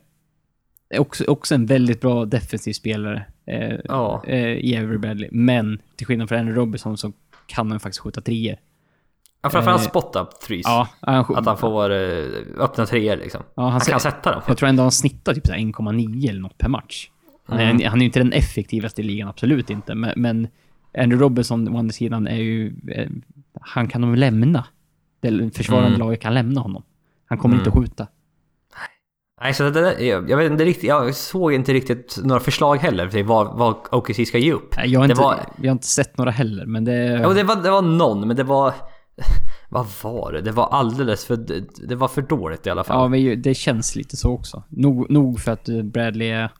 också, 1.00 1.24
också 1.24 1.54
en 1.54 1.66
väldigt 1.66 2.00
bra 2.00 2.24
defensiv 2.24 2.72
spelare 2.72 3.26
eh, 3.46 3.78
Ja. 3.84 4.22
eh, 4.26 4.38
i 4.52 4.76
Avery 4.76 4.98
Bradley. 4.98 5.28
Men 5.32 5.82
till 5.96 6.06
skillnad 6.06 6.28
från 6.28 6.38
Andrew 6.38 6.60
Robertson 6.60 6.98
så 6.98 7.12
kan 7.46 7.70
han 7.70 7.80
faktiskt 7.80 8.00
skjuta 8.00 8.20
treor. 8.20 8.56
Ja, 9.42 9.50
framförallt 9.50 9.82
Eh, 9.82 9.88
spot-up 9.88 10.40
threes. 10.40 10.62
Ja, 10.64 10.88
han, 11.00 11.36
Att 11.36 11.46
han 11.46 11.58
får 11.58 11.90
eh, 11.90 12.24
öppna 12.58 12.86
treor 12.86 13.16
liksom. 13.16 13.42
ja, 13.54 13.62
han, 13.62 13.72
Han 13.72 13.80
kan 13.80 14.00
sätta 14.00 14.32
dem. 14.32 14.42
Jag 14.46 14.56
tror 14.58 14.68
ändå 14.68 14.82
han 14.82 14.92
snittar 14.92 15.34
typ 15.34 15.46
så 15.46 15.52
här 15.52 15.58
1,9 15.60 16.28
eller 16.30 16.40
något 16.40 16.58
per 16.58 16.68
match. 16.68 17.10
Han 17.48 17.58
är, 17.58 17.70
Mm. 17.70 17.86
han 17.88 17.98
är 17.98 18.00
ju 18.02 18.06
inte 18.06 18.20
den 18.20 18.32
effektivaste 18.32 19.00
i 19.00 19.04
ligan, 19.04 19.28
absolut 19.28 19.70
inte. 19.70 19.94
Men, 19.94 20.12
men 20.16 20.48
Andrew 20.98 21.24
Robertson 21.24 21.68
å 21.74 21.78
andra 21.78 21.92
sidan 21.92 22.26
är 22.26 22.36
ju... 22.36 22.74
Eh, 22.88 23.08
han 23.60 23.88
kan 23.88 24.00
nog 24.00 24.16
lämna. 24.16 24.64
Försvarande 25.54 25.88
Mm. 25.88 26.00
laget 26.00 26.20
kan 26.20 26.34
lämna 26.34 26.60
honom. 26.60 26.82
Han 27.28 27.38
kommer 27.38 27.54
Mm. 27.54 27.66
inte 27.66 27.78
skjuta. 27.80 28.06
Nej, 29.40 29.54
så 29.54 29.62
det, 29.62 29.70
där- 29.70 30.00
jag, 30.00 30.30
jag 30.30 30.36
vet 30.36 30.52
inte 30.52 30.64
riktigt, 30.64 30.84
jag 30.88 31.14
såg 31.14 31.52
inte 31.52 31.72
riktigt 31.72 32.18
några 32.24 32.40
förslag 32.40 32.76
heller 32.76 33.08
till 33.08 33.24
vad, 33.24 33.58
vad 33.58 33.76
OKC 33.92 34.26
ska 34.26 34.38
ge 34.38 34.52
upp. 34.52 34.74
Nej, 34.76 34.90
Jag 34.92 35.00
har, 35.00 35.04
inte, 35.04 35.20
var- 35.22 35.40
jag 35.62 35.68
har 35.68 35.72
inte 35.72 35.86
sett 35.86 36.18
några 36.18 36.30
heller, 36.30 36.66
men 36.66 36.84
det... 36.84 36.92
Ja, 37.04 37.28
det 37.32 37.42
var, 37.42 37.56
det 37.62 37.70
var 37.70 37.82
någon, 37.82 38.26
men 38.28 38.36
det 38.36 38.42
var... 38.44 38.72
Vad 39.68 39.86
var 40.02 40.32
det? 40.32 40.40
Det 40.40 40.52
var 40.52 40.66
alldeles 40.68 41.24
för... 41.26 41.36
Det, 41.88 41.94
var 41.94 42.08
för 42.08 42.22
dåligt 42.22 42.66
i 42.66 42.70
alla 42.70 42.80
Ja, 42.80 42.84
fall. 42.84 43.10
men 43.10 43.20
ju- 43.20 43.36
det 43.36 43.54
känns 43.54 43.96
lite 43.96 44.16
så 44.16 44.30
också. 44.32 44.62
Nog, 44.68 45.10
nog 45.10 45.40
för 45.40 45.52
att 45.52 45.68
eh, 45.68 45.82
Bradley 45.82 46.28
är... 46.28 46.50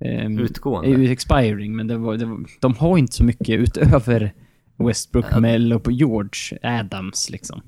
ehm, 0.00 0.38
Utgående. 0.38 0.90
är 0.90 1.10
expiring, 1.12 1.76
men 1.76 1.86
det 1.86 1.96
var, 1.96 2.16
det 2.16 2.24
var, 2.26 2.38
de 2.60 2.74
har 2.74 2.98
inte 2.98 3.12
så 3.12 3.24
mycket 3.24 3.48
utöver 3.60 4.34
Westbrook, 4.76 5.24
Ja. 5.30 5.40
Mel 5.40 5.72
och 5.72 5.92
George 5.92 6.58
Adams 6.62 7.30
liksom. 7.30 7.62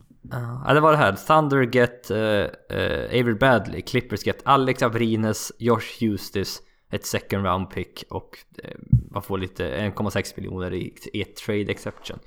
Ja, 0.67 0.75
det 0.75 0.81
var 0.81 0.93
det 0.93 0.99
här. 0.99 1.13
Thunder 1.13 1.63
get 1.63 2.11
uh, 2.11 2.17
uh, 2.17 3.21
Avery 3.21 3.35
Bradley. 3.35 3.83
Clippers 3.83 4.27
get 4.27 4.43
Alex 4.45 4.83
Abrines, 4.83 5.53
Josh 5.59 6.01
Hustis, 6.01 6.63
ett 6.93 7.07
second 7.07 7.45
round 7.45 7.71
pick 7.71 8.05
och 8.11 8.31
uh, 8.65 8.71
man 9.11 9.23
får 9.23 9.39
lite 9.39 9.65
1,6 9.79 10.33
miljoner 10.37 10.75
i, 10.75 10.95
i 11.13 11.23
ett 11.23 11.37
trade 11.37 11.61
exception. 11.71 12.19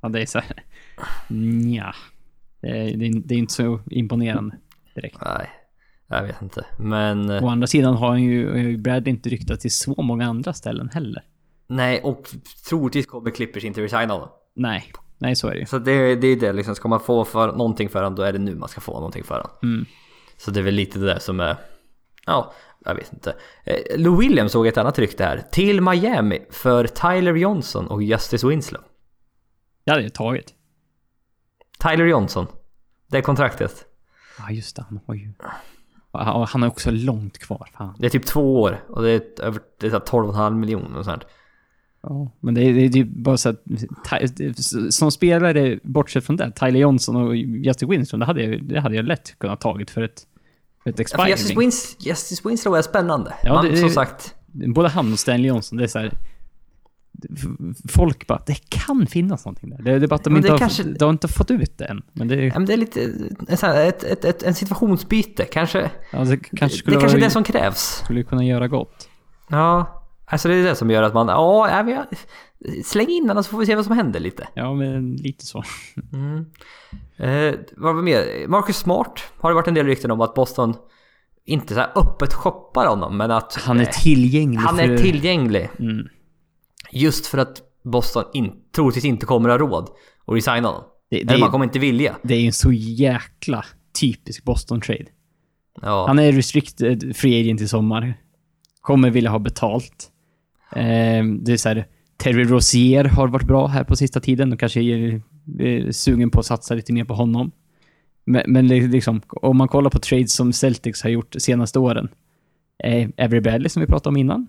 Ja, 0.00 0.08
det 0.08 0.22
är 0.22 0.26
så 0.26 0.38
här. 0.38 0.64
Nja. 1.28 1.94
Det 2.60 2.68
är, 2.68 2.96
det, 2.96 3.34
är, 3.34 3.38
inte 3.38 3.54
så 3.54 3.80
imponerande 3.90 4.56
direkt. 4.94 5.18
Nej, 5.24 5.50
jag 6.08 6.22
vet 6.22 6.42
inte. 6.42 6.66
Men... 6.78 7.30
eh, 7.30 7.44
Å 7.44 7.48
andra 7.48 7.66
sidan 7.66 7.94
har 7.96 8.08
han 8.08 8.22
ju 8.22 8.76
Brad 8.76 9.08
inte 9.08 9.28
ryktat 9.28 9.60
till 9.60 9.74
så 9.74 10.02
många 10.02 10.26
andra 10.26 10.52
ställen 10.52 10.88
heller. 10.88 11.22
Nej, 11.66 12.00
och 12.02 12.28
troligtvis 12.68 13.06
kommer 13.06 13.30
Clippers 13.30 13.64
inte 13.64 13.82
resigna 13.82 14.14
honom. 14.14 14.28
Nej, 14.54 14.92
nej 15.18 15.36
så 15.36 15.48
är 15.48 15.52
det 15.52 15.58
ju. 15.58 15.66
Så 15.66 15.78
det, 15.78 16.14
det 16.14 16.26
är 16.26 16.36
det 16.36 16.52
liksom, 16.52 16.74
ska 16.74 16.88
man 16.88 17.00
få 17.00 17.24
för 17.24 17.46
någonting 17.52 17.88
för 17.88 18.02
honom 18.02 18.14
då 18.14 18.22
är 18.22 18.32
det 18.32 18.38
nu 18.38 18.54
man 18.54 18.68
ska 18.68 18.80
få 18.80 18.92
någonting 18.92 19.24
för 19.24 19.34
honom. 19.34 19.50
Mm. 19.62 19.86
Så 20.36 20.50
det 20.50 20.60
är 20.60 20.64
väl 20.64 20.74
lite 20.74 20.98
det 20.98 21.06
där 21.06 21.18
som 21.18 21.40
är... 21.40 21.56
Ja, 22.26 22.52
jag 22.84 22.94
vet 22.94 23.12
inte. 23.12 23.34
Eh, 23.64 23.76
Lou 23.96 24.16
Williams 24.18 24.52
såg 24.52 24.66
ett 24.66 24.78
annat 24.78 24.98
rykte 24.98 25.24
här. 25.24 25.42
Till 25.52 25.80
Miami 25.80 26.38
för 26.50 26.86
Tyler 26.86 27.34
Johnson 27.34 27.86
och 27.86 28.02
Justice 28.02 28.46
Winslow. 28.46 28.82
Det 29.88 29.92
hade 29.92 30.02
jag 30.02 30.14
tagit. 30.14 30.54
Tyler 31.78 32.04
Johnson. 32.04 32.46
Det 33.06 33.18
är 33.18 33.22
kontraktet. 33.22 33.84
Ja, 34.38 34.50
just 34.50 34.76
det. 34.76 34.84
Han 34.88 35.00
har 35.06 35.14
ju... 35.14 35.32
Han 36.48 36.62
är 36.62 36.66
också 36.66 36.90
långt 36.90 37.38
kvar. 37.38 37.68
Fan. 37.74 37.94
Det 37.98 38.06
är 38.06 38.10
typ 38.10 38.26
två 38.26 38.60
år 38.62 38.84
och 38.88 39.02
det 39.02 39.10
är 39.10 39.44
över 39.44 39.60
det 39.80 39.86
är 39.86 39.90
så 39.90 39.96
här 39.96 40.04
12,5 40.04 40.54
miljoner 40.54 40.98
och 40.98 41.04
sånt. 41.04 41.22
Ja, 42.02 42.30
men 42.40 42.54
det 42.54 42.60
är, 42.60 42.72
det 42.74 42.84
är 42.84 42.88
typ 42.88 43.08
bara 43.08 43.36
så 43.36 43.48
att... 43.48 43.62
Som 44.90 45.10
spelare, 45.10 45.78
bortsett 45.82 46.24
från 46.24 46.36
det, 46.36 46.50
Tyler 46.50 46.80
Johnson 46.80 47.16
och 47.16 47.36
Justin 47.36 47.88
Winston, 47.88 48.20
det 48.20 48.26
hade 48.26 48.42
jag, 48.42 48.64
det 48.64 48.80
hade 48.80 48.96
jag 48.96 49.04
lätt 49.04 49.38
kunnat 49.38 49.60
tagit 49.60 49.90
för 49.90 50.02
ett, 50.02 50.26
för 50.82 50.90
ett 50.90 50.98
Ja, 50.98 51.02
för 51.02 51.02
expiring. 51.02 51.30
Justice, 51.30 51.58
Wins, 51.60 51.96
Justice 52.00 52.48
Winslow 52.48 52.76
är 52.76 52.82
spännande. 52.82 53.34
Ja, 53.42 53.54
Man, 53.54 53.64
det- 53.64 53.76
som 53.76 53.90
sagt. 53.90 54.34
Både 54.50 54.88
han 54.88 55.12
och 55.12 55.18
Stanley 55.18 55.48
Johnson, 55.48 55.78
det 55.78 55.84
är 55.84 55.88
så 55.88 55.98
här... 55.98 56.12
Folk 57.88 58.26
bara, 58.26 58.42
det 58.46 58.70
kan 58.70 59.06
finnas 59.06 59.44
någonting 59.44 59.70
där. 59.70 59.82
Det, 59.82 59.98
det 59.98 60.06
är 60.06 60.08
bara 60.08 60.14
att 60.16 60.24
de, 60.24 60.36
inte 60.36 60.48
det 60.48 60.52
har, 60.52 60.58
kanske- 60.58 60.82
de 60.82 61.04
har 61.04 61.10
inte 61.10 61.28
fått 61.28 61.50
ut 61.50 61.78
det 61.78 61.84
än. 61.84 62.02
Men 62.12 62.28
det, 62.28 62.36
Ja, 62.36 62.52
men 62.54 62.66
det 62.66 62.72
är 62.72 62.76
lite 62.76 63.00
ett, 63.48 64.04
ett, 64.04 64.24
ett, 64.24 64.42
en 64.42 64.54
situationsbyte. 64.54 65.44
Kanske, 65.44 65.90
ja, 66.12 66.18
det 66.18 66.36
kanske 66.36 66.64
det 66.66 66.70
skulle, 66.70 66.96
är 66.96 67.00
kanske 67.00 67.18
vara, 67.18 67.24
det 67.26 67.30
som 67.30 67.44
krävs. 67.44 68.02
skulle 68.04 68.22
kunna 68.22 68.44
göra 68.44 68.68
gott. 68.68 69.08
Ja, 69.48 70.02
alltså 70.26 70.48
det 70.48 70.54
är 70.54 70.64
det 70.64 70.74
som 70.74 70.90
gör 70.90 71.02
att 71.02 71.14
man, 71.14 71.28
ja, 71.28 71.70
ja, 71.70 71.82
men 71.82 71.94
jag, 71.94 72.04
släng 72.84 73.08
in 73.08 73.26
den 73.26 73.44
så 73.44 73.50
får 73.50 73.58
vi 73.58 73.66
se 73.66 73.74
vad 73.76 73.84
som 73.84 73.96
händer 73.96 74.20
lite. 74.20 74.48
Ja, 74.54 74.74
men 74.74 75.16
lite 75.16 75.46
så. 75.46 75.62
Mm. 76.12 76.44
Eh, 77.16 77.54
vad 77.76 77.94
var 77.94 78.02
mer? 78.02 78.48
Marcus 78.48 78.76
Smart 78.76 79.20
har 79.36 79.50
det 79.50 79.54
varit 79.54 79.68
en 79.68 79.74
del 79.74 79.86
rykten 79.86 80.10
om 80.10 80.20
att 80.20 80.34
Boston 80.34 80.74
inte 81.44 81.74
så 81.74 81.80
öppet 81.80 82.34
shoppar 82.34 82.86
honom, 82.86 83.16
men 83.16 83.30
att 83.30 83.54
Han 83.54 83.80
är 83.80 83.84
tillgänglig 83.84 84.58
han 84.58 84.76
för... 84.76 84.82
är 84.90 84.98
tillgänglig. 84.98 85.68
Mm. 85.78 86.06
Just 86.92 87.26
för 87.26 87.38
att 87.38 87.62
Boston 87.84 88.24
in, 88.34 88.52
troligtvis 88.74 89.04
inte 89.04 89.26
kommer 89.26 89.48
ha 89.48 89.58
råd 89.58 89.90
att 90.26 90.34
resigna 90.34 90.68
honom. 90.68 90.84
Det, 91.10 91.16
det, 91.16 91.32
Eller 91.32 91.40
man 91.40 91.50
kommer 91.50 91.64
inte 91.64 91.78
vilja. 91.78 92.16
det 92.22 92.34
är 92.34 92.40
ju 92.40 92.46
en 92.46 92.52
så 92.52 92.72
jäkla 92.72 93.64
typisk 94.00 94.44
Boston-trade. 94.44 95.06
Ja. 95.82 96.06
Han 96.06 96.18
är 96.18 96.32
restricted 96.32 97.16
free 97.16 97.40
agent 97.40 97.60
i 97.60 97.68
sommar. 97.68 98.14
Kommer 98.80 99.10
vilja 99.10 99.30
ha 99.30 99.38
betalt. 99.38 100.10
Eh, 100.72 101.24
det 101.40 101.52
är 101.52 101.56
så 101.56 101.68
här, 101.68 101.86
Terry 102.16 102.44
Rozier 102.44 103.04
har 103.04 103.28
varit 103.28 103.46
bra 103.46 103.66
här 103.66 103.84
på 103.84 103.96
sista 103.96 104.20
tiden 104.20 104.52
och 104.52 104.60
kanske 104.60 104.80
är, 104.80 105.22
är 105.58 105.92
sugen 105.92 106.30
på 106.30 106.40
att 106.40 106.46
satsa 106.46 106.74
lite 106.74 106.92
mer 106.92 107.04
på 107.04 107.14
honom. 107.14 107.50
Men, 108.24 108.42
men 108.46 108.66
liksom, 108.68 109.20
om 109.28 109.56
man 109.56 109.68
kollar 109.68 109.90
på 109.90 109.98
trades 109.98 110.34
som 110.34 110.52
Celtics 110.52 111.02
har 111.02 111.10
gjort 111.10 111.32
de 111.32 111.40
senaste 111.40 111.78
åren. 111.78 112.08
Eh, 112.84 113.08
Avery 113.18 113.40
Bradley 113.40 113.68
som 113.68 113.80
vi 113.80 113.86
pratade 113.86 114.08
om 114.08 114.16
innan. 114.16 114.48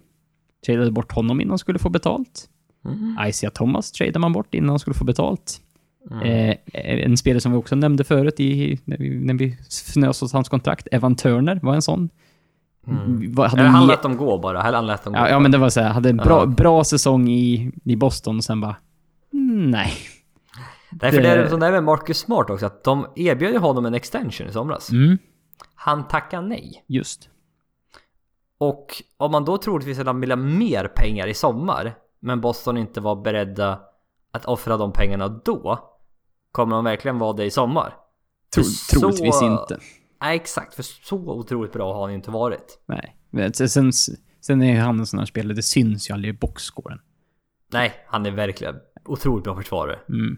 Tradade 0.66 0.92
bort 0.92 1.12
honom 1.12 1.42
innan 1.42 1.50
han 1.52 1.58
skulle 1.60 1.80
få 1.80 1.90
betalt. 1.90 2.50
Mm. 2.86 3.18
Isaiah 3.28 3.54
Thomas 3.54 3.92
tradade 3.92 4.20
man 4.20 4.34
bort 4.34 4.54
innan 4.54 4.70
han 4.70 4.80
skulle 4.80 4.94
få 4.94 5.04
betalt. 5.06 5.62
Mm. 6.12 6.24
Eh, 6.24 6.56
en 7.06 7.18
spelare 7.18 7.42
som 7.42 7.52
vi 7.52 7.58
också 7.58 7.76
nämnde 7.76 8.04
förut 8.04 8.40
i, 8.40 8.80
när 8.86 8.98
vi, 8.98 9.10
när 9.20 9.34
vi 9.34 9.58
fnös 9.70 10.24
åt 10.24 10.32
hans 10.32 10.50
kontrakt, 10.50 10.88
Evan 10.92 11.16
Turner 11.16 11.60
var 11.64 11.76
en 11.76 11.82
sån. 11.82 12.10
Mm. 12.88 13.34
Var, 13.36 13.48
hade 13.48 13.64
han 13.64 13.88
lät 13.88 14.02
dem 14.04 14.18
gå 14.18 14.38
bara. 14.38 14.62
Han 14.62 14.88
lät 14.88 15.04
dem 15.04 15.14
gå. 15.14 15.20
ja, 15.20 15.30
ja, 15.30 15.40
men 15.40 15.52
det 15.52 15.58
var 15.58 15.70
så 15.70 15.82
här, 15.82 15.90
hade 15.90 16.10
en 16.10 16.18
bra, 16.18 16.40
Ja. 16.40 16.46
bra 16.46 16.84
säsong 16.84 17.30
i, 17.30 17.72
i 17.86 17.96
Boston 17.96 18.38
och 18.38 18.44
sen 18.44 18.62
bara... 18.62 18.76
mm, 19.34 19.72
Nej. 19.72 19.94
Nej, 21.02 21.12
för 21.12 21.22
det 21.22 21.28
är 21.30 21.38
det- 21.38 21.50
som 21.50 21.60
det 21.60 21.68
är 21.68 21.72
med 21.72 21.84
Marcus 21.84 22.18
Smart 22.18 22.50
också, 22.50 22.66
att 22.66 22.84
de 22.84 23.06
erbjöd 23.16 23.56
honom 23.58 23.86
en 23.86 23.94
extension 23.94 24.48
i 24.48 24.52
somras. 24.52 24.92
Mm, 24.92 25.18
Han 25.76 26.08
tackade 26.08 26.48
nej. 26.48 26.84
just. 26.88 27.30
Och 28.62 29.04
om 29.18 29.32
man 29.32 29.46
då 29.46 29.58
troligtvis 29.58 29.98
hade 29.98 30.20
velat 30.20 30.40
mer 30.40 30.88
pengar 30.88 31.28
i 31.28 31.34
sommar, 31.34 31.96
men 32.20 32.42
Boston 32.42 32.78
inte 32.78 33.02
var 33.02 33.16
beredda 33.16 33.82
att 34.32 34.46
offra 34.46 34.78
de 34.78 34.92
pengarna 34.94 35.28
då, 35.28 35.80
kommer 36.52 36.76
de 36.76 36.84
verkligen 36.86 37.20
vara 37.20 37.34
det 37.34 37.46
i 37.46 37.52
sommar? 37.52 37.94
Tro, 38.56 38.64
För 38.64 39.00
troligtvis 39.00 39.40
så- 39.40 39.46
inte. 39.46 39.80
Nej, 40.22 40.36
exakt. 40.36 40.74
För 40.76 40.84
så 40.84 41.18
otroligt 41.18 41.74
bra 41.74 41.94
har 41.94 42.02
han 42.02 42.12
inte 42.12 42.32
varit. 42.32 42.80
Nej. 42.86 43.54
Sen, 43.54 43.94
sen 44.42 44.62
är 44.62 44.80
han 44.80 45.00
en 45.00 45.06
sån 45.06 45.20
här 45.20 45.26
spelare, 45.26 45.54
det 45.54 45.64
syns 45.64 46.10
ju 46.10 46.14
aldrig 46.14 46.34
i 46.36 46.38
boxscoren. 46.38 47.00
Nej, 47.74 47.94
han 48.08 48.26
är 48.26 48.32
verkligen 48.32 48.76
otroligt 49.06 49.44
bra 49.44 49.56
försvarare. 49.56 50.00
Mm. 50.10 50.38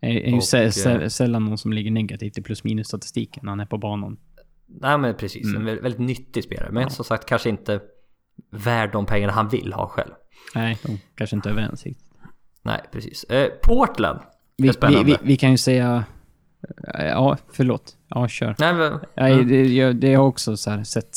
Det 0.00 0.06
är 0.06 0.30
ju 0.30 0.36
Och, 0.36 0.54
eh, 1.02 1.08
sällan 1.08 1.44
någon 1.44 1.58
som 1.58 1.72
ligger 1.72 1.90
negativt 1.90 2.38
i 2.38 2.42
plus 2.42 2.64
minus 2.64 2.86
statistiken 2.88 3.40
när 3.44 3.50
han 3.50 3.60
är 3.60 3.66
på 3.66 3.78
banan. 3.78 4.16
Nej 4.80 4.98
men 4.98 5.14
precis, 5.14 5.46
Mm. 5.46 5.68
en 5.68 5.82
väldigt, 5.82 6.00
nyttig 6.00 6.44
spelare. 6.44 6.70
Men 6.72 6.82
Ja. 6.82 6.90
som 6.90 7.04
sagt 7.04 7.28
kanske 7.28 7.48
inte 7.48 7.80
värd 8.50 8.92
de 8.92 9.06
pengarna 9.06 9.32
han 9.32 9.48
vill 9.48 9.72
ha 9.72 9.88
själv. 9.88 10.10
Nej, 10.54 10.78
de 10.82 10.98
kanske 11.14 11.36
inte 11.36 11.48
är 11.48 11.52
överens. 11.52 11.84
Nej, 12.62 12.80
precis. 12.92 13.24
Eh, 13.24 13.48
Portland. 13.62 14.20
Vi, 14.56 14.70
vi, 14.88 15.02
vi, 15.04 15.16
vi 15.22 15.36
kan 15.36 15.50
ju 15.50 15.56
säga... 15.58 16.04
Ja, 16.98 17.36
förlåt. 17.52 17.96
Ja, 18.08 18.28
kör. 18.28 18.54
Nej, 18.58 18.74
men, 18.74 18.98
Nej, 19.16 19.32
mm. 19.32 19.48
det, 19.48 19.64
jag, 19.74 19.96
det 19.96 20.14
har 20.14 20.24
också 20.26 20.56
så 20.56 20.70
här 20.70 20.84
sett. 20.84 21.16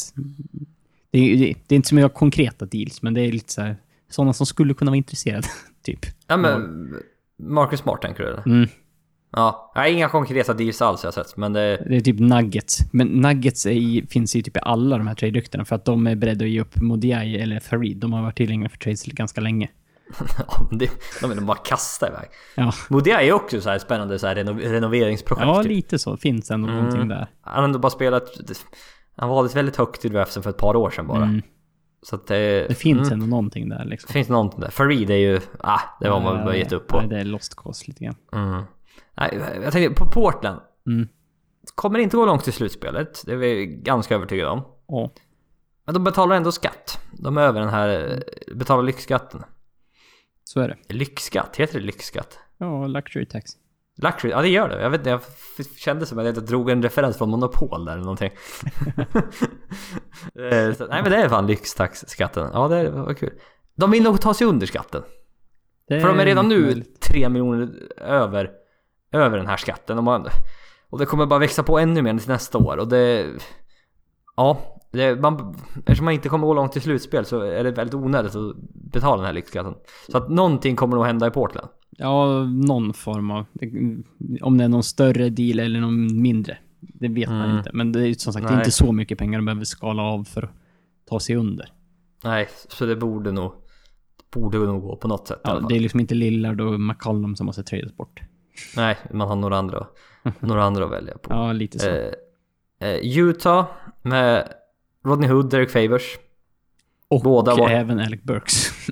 Det, 1.11 1.19
är- 1.19 1.37
det, 1.37 1.53
det 1.67 1.75
är 1.75 1.77
inte 1.77 1.89
så 1.89 1.95
mycket 1.95 2.13
konkreta 2.13 2.65
deals, 2.65 3.01
men 3.01 3.13
det 3.13 3.21
är 3.21 3.31
lite 3.31 3.53
så 3.53 3.61
här... 3.61 3.77
Sådana 4.09 4.33
som 4.33 4.45
skulle 4.45 4.73
kunna 4.73 4.91
vara 4.91 4.97
intresserade, 4.97 5.47
typ. 5.83 5.99
ja, 6.27 6.37
men 6.37 6.89
Marcus 7.37 7.79
Smart 7.79 8.01
tänker 8.01 8.23
du 8.23 8.29
eller? 8.29 8.43
Mm. 8.47 8.69
Ja, 9.35 9.71
nej, 9.75 9.93
inga 9.93 10.09
konkreta 10.09 10.53
deals 10.53 10.81
alls 10.81 11.03
har 11.03 11.07
jag 11.07 11.13
sett. 11.13 11.37
Men 11.37 11.53
det... 11.53 11.85
Det 11.89 11.95
är 11.95 12.01
typ 12.01 12.19
Nuggets. 12.19 12.79
Men 12.91 13.07
Nuggets 13.07 13.65
i, 13.65 14.05
finns 14.09 14.35
ju 14.35 14.41
typ 14.41 14.57
i 14.57 14.59
alla 14.63 14.97
de 14.97 15.07
här 15.07 15.15
trade-ryktena 15.15 15.65
för 15.65 15.75
att 15.75 15.85
de 15.85 16.07
är 16.07 16.15
beredda 16.15 16.45
att 16.45 16.51
ge 16.51 16.61
upp 16.61 16.75
Modiai 16.75 17.41
eller 17.41 17.59
Farid. 17.59 17.97
De 17.97 18.13
har 18.13 18.21
varit 18.21 18.37
tillgängliga 18.37 18.69
för 18.69 18.77
trades 18.77 19.03
ganska 19.05 19.41
länge. 19.41 19.69
det 20.71 20.89
de 21.21 21.29
vill 21.29 21.41
bara 21.45 21.57
kasta 21.57 22.07
iväg. 22.07 22.29
Ja, 22.55 22.71
Modia 22.89 23.21
är 23.21 23.33
också 23.33 23.61
så 23.61 23.69
här 23.69 23.79
spännande 23.79 24.19
så 24.19 24.27
här 24.27 24.35
reno, 24.35 24.53
renoveringsprojekt. 24.59 25.47
ja 25.47 25.63
typ. 25.63 25.71
lite 25.71 25.99
så. 25.99 26.17
Finns 26.17 26.51
ändå 26.51 26.67
Mm. 26.67 26.83
någonting 26.83 27.07
där. 27.07 27.27
Han 27.41 27.55
har 27.55 27.63
ändå 27.63 27.79
bara 27.79 27.89
spelat... 27.89 28.23
Han 29.15 29.29
valdes 29.29 29.55
väldigt 29.55 29.75
högt 29.75 30.05
i 30.05 30.09
draften 30.09 30.43
för 30.43 30.49
ett 30.49 30.57
par 30.57 30.75
år 30.75 30.89
sedan 30.89 31.07
bara. 31.07 31.23
Mm. 31.23 31.41
Så 32.01 32.15
att 32.15 32.27
det... 32.27 32.65
Det 32.67 32.75
finns 32.75 33.07
mm, 33.07 33.13
ändå 33.13 33.25
någonting 33.25 33.69
där 33.69 33.85
liksom. 33.85 34.07
det 34.07 34.13
finns 34.13 34.29
någonting 34.29 34.59
där. 34.59 34.69
Farid 34.69 35.09
är 35.09 35.15
ju... 35.15 35.39
Ah, 35.59 35.79
det 35.99 36.09
var 36.09 36.21
man 36.21 36.45
bara 36.45 36.55
gett 36.55 36.71
upp 36.71 36.87
på. 36.87 36.99
Nej, 36.99 37.07
det 37.07 37.19
är 37.19 37.23
lost 37.23 37.55
cause 37.55 37.83
lite 37.87 38.03
grann. 38.03 38.15
Mm. 38.33 38.63
Nej, 39.17 39.41
jag 39.63 39.73
tänkte 39.73 40.03
på 40.05 40.11
Portland. 40.11 40.61
Mm. 40.87 41.07
Kommer 41.75 41.99
inte 41.99 42.17
gå 42.17 42.25
långt 42.25 42.47
i 42.47 42.51
slutspelet. 42.51 43.23
Det 43.25 43.31
är 43.31 43.35
vi 43.35 43.65
ganska 43.65 44.15
övertygade 44.15 44.49
om. 44.49 44.61
Ja. 44.87 45.11
Men 45.85 45.93
de 45.93 46.03
betalar 46.03 46.35
ändå 46.35 46.51
skatt. 46.51 46.99
De 47.11 47.37
är 47.37 47.41
över 47.41 47.59
den 47.59 47.69
här... 47.69 48.23
Betalar 48.55 48.83
lyxskatten. 48.83 49.43
Så 50.43 50.59
är 50.59 50.67
det. 50.67 50.93
Lyxskatt? 50.93 51.55
Heter 51.55 51.79
det 51.79 51.85
lyxskatt? 51.85 52.39
Ja, 52.57 52.87
luxury 52.87 53.25
tax. 53.25 53.51
Luxury? 53.97 54.31
Ja 54.31 54.41
det 54.41 54.47
gör 54.47 54.69
det. 54.69 54.81
Jag 54.81 54.89
vet 54.89 54.99
inte, 54.99 55.09
jag 55.09 55.21
kände 55.77 56.05
som 56.05 56.19
att 56.19 56.25
jag 56.25 56.45
drog 56.45 56.69
en 56.69 56.83
referens 56.83 57.17
från 57.17 57.29
Monopol 57.29 57.85
där 57.85 57.93
eller 57.93 58.03
någonting. 58.03 58.31
Eh, 60.35 60.73
så, 60.73 60.87
nej 60.87 61.01
men 61.03 61.11
det 61.11 61.17
är 61.17 61.29
fan 61.29 61.47
lyxtaxskatten. 61.47 62.49
Ja 62.53 62.67
det 62.67 62.89
var 62.89 63.13
kul. 63.13 63.33
De 63.75 63.91
vill 63.91 64.03
nog 64.03 64.21
ta 64.21 64.33
sig 64.33 64.47
under 64.47 64.67
skatten. 64.67 65.03
För 65.87 66.07
de 66.07 66.19
är 66.19 66.25
redan 66.25 66.49
nu 66.49 66.61
möjligt. 66.61 67.01
3 67.01 67.29
miljoner 67.29 67.69
över, 67.97 68.51
över 69.13 69.37
den 69.37 69.47
här 69.47 69.57
skatten. 69.57 69.97
Och, 69.97 70.03
man, 70.03 70.27
och 70.89 70.99
det 70.99 71.05
kommer 71.05 71.25
bara 71.25 71.39
växa 71.39 71.63
på 71.63 71.79
ännu 71.79 72.01
mer 72.01 72.17
till 72.17 72.29
nästa 72.29 72.57
år. 72.57 72.77
Och 72.77 72.87
det... 72.87 73.25
Ja, 74.35 74.79
det, 74.91 75.21
man, 75.21 75.55
eftersom 75.79 76.05
man 76.05 76.13
inte 76.13 76.29
kommer 76.29 76.47
gå 76.47 76.53
långt 76.53 76.77
i 76.77 76.79
slutspel 76.79 77.25
så 77.25 77.39
är 77.41 77.63
det 77.63 77.71
väldigt 77.71 77.93
onödigt 77.93 78.35
att 78.35 78.55
betala 78.73 79.17
den 79.17 79.25
här 79.25 79.33
lyxskatten. 79.33 79.73
Så 80.11 80.17
att 80.17 80.29
någonting 80.29 80.75
kommer 80.75 80.95
nog 80.95 81.05
hända 81.05 81.27
i 81.27 81.31
Portland. 81.31 81.67
Ja, 81.97 82.43
någon 82.43 82.93
form 82.93 83.31
av... 83.31 83.45
Om 84.41 84.57
det 84.57 84.63
är 84.63 84.67
någon 84.69 84.83
större 84.83 85.29
deal 85.29 85.59
eller 85.59 85.79
någon 85.79 86.21
mindre. 86.21 86.57
Det 86.79 87.07
vet 87.07 87.29
man 87.29 87.41
Mm. 87.43 87.57
inte. 87.57 87.69
Men 87.73 87.91
det 87.91 88.07
är 88.07 88.13
som 88.13 88.33
sagt 88.33 88.47
det 88.47 88.53
är 88.53 88.57
inte 88.57 88.71
så 88.71 88.91
mycket 88.91 89.17
pengar 89.17 89.39
de 89.39 89.45
behöver 89.45 89.65
skala 89.65 90.01
av 90.03 90.23
för 90.23 90.43
att 90.43 90.51
ta 91.09 91.19
sig 91.19 91.35
under. 91.35 91.69
Nej, 92.23 92.47
så 92.69 92.85
det 92.85 92.95
borde 92.95 93.31
nog... 93.31 93.53
Borde 94.33 94.57
nog 94.57 94.81
gå 94.81 94.95
på 94.95 95.07
något 95.07 95.27
sätt 95.27 95.39
Ja, 95.43 95.59
det 95.69 95.75
är 95.75 95.79
liksom 95.79 95.99
inte 95.99 96.15
Lillard 96.15 96.61
och 96.61 96.79
McCollum 96.79 97.35
som 97.35 97.45
måste 97.45 97.63
tradas 97.63 97.97
bort. 97.97 98.21
Nej, 98.75 98.97
man 99.11 99.27
har 99.27 99.35
några 99.35 99.57
andra, 99.57 99.87
några 100.39 100.63
andra 100.63 100.85
att 100.85 100.91
välja 100.91 101.17
på. 101.17 101.33
Ja, 101.33 101.51
lite 101.51 101.79
så. 101.79 101.89
Eh, 101.89 102.11
eh, 102.89 103.17
Utah 103.19 103.65
med 104.01 104.53
Rodney 105.05 105.29
Hood, 105.29 105.49
Derek 105.49 105.69
Favors. 105.71 106.17
och 107.07 107.21
båda 107.21 107.55
var- 107.55 107.69
även 107.69 107.99
Alec 107.99 108.21
Burks. 108.23 108.69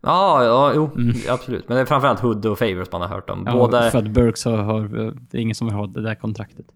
Ja, 0.00 0.44
ja, 0.44 0.72
jo, 0.74 0.90
Mm. 0.96 1.16
absolut. 1.28 1.68
Men 1.68 1.76
det 1.76 1.80
är 1.80 1.86
framförallt 1.86 2.20
Hood 2.20 2.46
och 2.46 2.58
Favors 2.58 2.92
man 2.92 3.00
har 3.00 3.08
hört 3.08 3.30
om. 3.30 3.42
Ja, 3.46 3.52
Båda... 3.52 3.90
För 3.90 3.98
att 3.98 4.08
Burks 4.10 4.44
har, 4.44 4.56
har... 4.56 4.82
Det 5.30 5.38
är 5.38 5.40
ingen 5.42 5.54
som 5.54 5.66
vill 5.66 5.74
ha 5.76 5.86
det 5.86 6.02
där 6.02 6.14
kontraktet. 6.14 6.66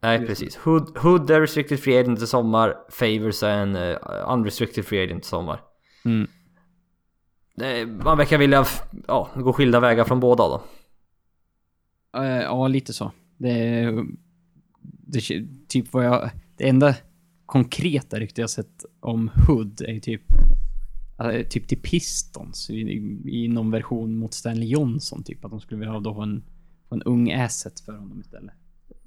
Nej, 0.00 0.26
precis. 0.26 0.56
Hood, 0.56 0.98
Hood 0.98 1.30
är 1.30 1.40
restricted 1.40 1.80
free 1.80 1.98
agent 1.98 2.22
i 2.22 2.26
sommar. 2.26 2.74
Favors 2.90 3.42
är 3.42 3.50
en 3.56 3.76
uh, 3.76 3.96
unrestricted 4.28 4.84
free 4.86 5.04
agent 5.04 5.24
i 5.24 5.28
sommar. 5.28 5.60
Mm. 6.04 6.28
Eh, 7.62 7.86
man 8.04 8.18
verkar 8.18 8.38
vilja 8.38 8.64
ja, 9.08 9.28
gå 9.34 9.52
skilda 9.52 9.80
vägar 9.80 10.04
från 10.04 10.20
båda 10.20 10.48
då. 10.48 10.62
Eh, 12.16 12.22
Ja, 12.42 12.68
lite 12.68 12.92
så. 12.92 13.12
Det. 13.38 13.90
Det, 14.82 15.20
typ 15.68 15.92
vad 15.92 16.04
jag... 16.04 16.30
Det 16.56 16.68
enda 16.68 16.94
konkreta 17.46 18.20
rykte 18.20 18.40
jag 18.40 18.50
sett 18.50 18.84
om 19.00 19.30
Hood 19.48 19.80
är 19.80 19.92
ju 19.92 20.00
typ... 20.00 20.22
eh, 21.18 21.42
Typ 21.46 21.68
till 21.68 21.78
Pistons 21.82 22.70
i, 22.70 22.74
i, 22.74 23.20
i 23.44 23.48
någon 23.48 23.70
version 23.70 24.18
mot 24.18 24.34
Stanley 24.34 24.68
Johnson 24.68 25.22
typ. 25.22 25.44
Att 25.44 25.50
de 25.50 25.60
skulle 25.60 25.78
vilja 25.78 25.92
ha 25.92 26.00
då 26.00 26.20
en, 26.20 26.42
en 26.90 27.02
ung 27.02 27.32
asset 27.32 27.80
för 27.80 27.92
honom 27.92 28.20
istället. 28.20 28.54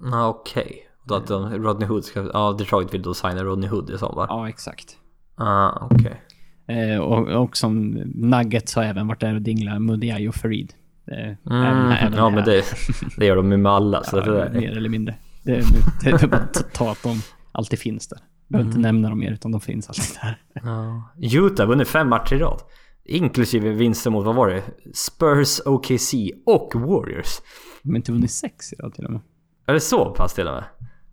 Ja, 0.00 0.28
Okej, 0.28 0.72
Då 1.04 1.14
att 1.14 1.26
de, 1.26 1.52
Rodney 1.52 1.88
Hood 1.88 2.04
ska, 2.04 2.30
ja 2.32 2.52
Detroit 2.52 2.94
vill 2.94 3.02
då 3.02 3.14
signa 3.14 3.44
Rodney 3.44 3.68
Hood 3.68 3.90
i 3.90 3.98
sommar. 3.98 4.26
Ja, 4.28 4.48
exakt. 4.48 4.96
Ah, 5.34 5.88
okej. 5.90 6.20
Eh, 6.66 6.98
och, 6.98 7.42
och 7.42 7.56
som 7.56 7.90
Nuggets 8.14 8.74
har 8.74 8.82
även 8.84 9.06
varit 9.06 9.20
där 9.20 9.34
och 9.34 9.42
dinglat 9.42 9.82
Mudiay 9.82 10.28
och 10.28 10.34
Farid. 10.34 10.74
Eh, 11.06 11.24
Mm, 11.50 11.62
även- 11.62 11.92
även 11.92 12.12
ja 12.18 12.30
men 12.30 12.44
det, 12.44 12.64
det 13.16 13.26
gör 13.26 13.36
de 13.36 13.50
ju 13.50 13.56
med 13.56 13.72
alla. 13.72 14.02
Så 14.02 14.16
Ja, 14.16 14.22
det 14.24 14.60
mer 14.60 14.76
eller 14.76 14.88
mindre. 14.88 15.14
Det, 15.42 15.52
det, 15.52 15.64
det 16.10 16.22
är 16.22 16.26
bara 16.28 16.40
att 16.40 16.72
ta 16.74 16.90
att 16.92 17.02
de 17.02 17.20
alltid 17.52 17.78
finns 17.78 18.08
där. 18.08 18.18
Behöver 18.48 18.64
Mm. 18.64 18.76
inte 18.78 18.88
nämna 18.92 19.08
dem 19.08 19.18
mer, 19.18 19.32
utan 19.32 19.52
de 19.52 19.60
finns 19.60 19.88
alltid 19.88 20.16
där. 20.22 20.42
Ja. 20.62 21.02
Utah 21.46 21.66
vunnit 21.68 21.88
fem 21.88 22.08
matcher 22.08 22.34
i 22.34 22.38
rad. 22.38 22.60
Inklusive 23.04 23.70
vinster 23.70 24.10
mot, 24.10 24.24
vad 24.26 24.34
var 24.34 24.48
det? 24.48 24.62
Spurs, 24.94 25.60
OKC 25.66 26.14
och 26.46 26.72
Warriors. 26.74 27.40
De 27.82 27.90
har 27.90 27.96
inte 27.96 28.12
vunnit 28.12 28.30
sex 28.30 28.72
idag 28.72 28.94
till 28.94 29.04
och 29.06 29.12
med. 29.12 29.20
Är 29.66 29.72
det 29.72 29.80
så 29.80 30.10
pass 30.14 30.34
till 30.34 30.48
och 30.48 30.54
med? 30.54 30.64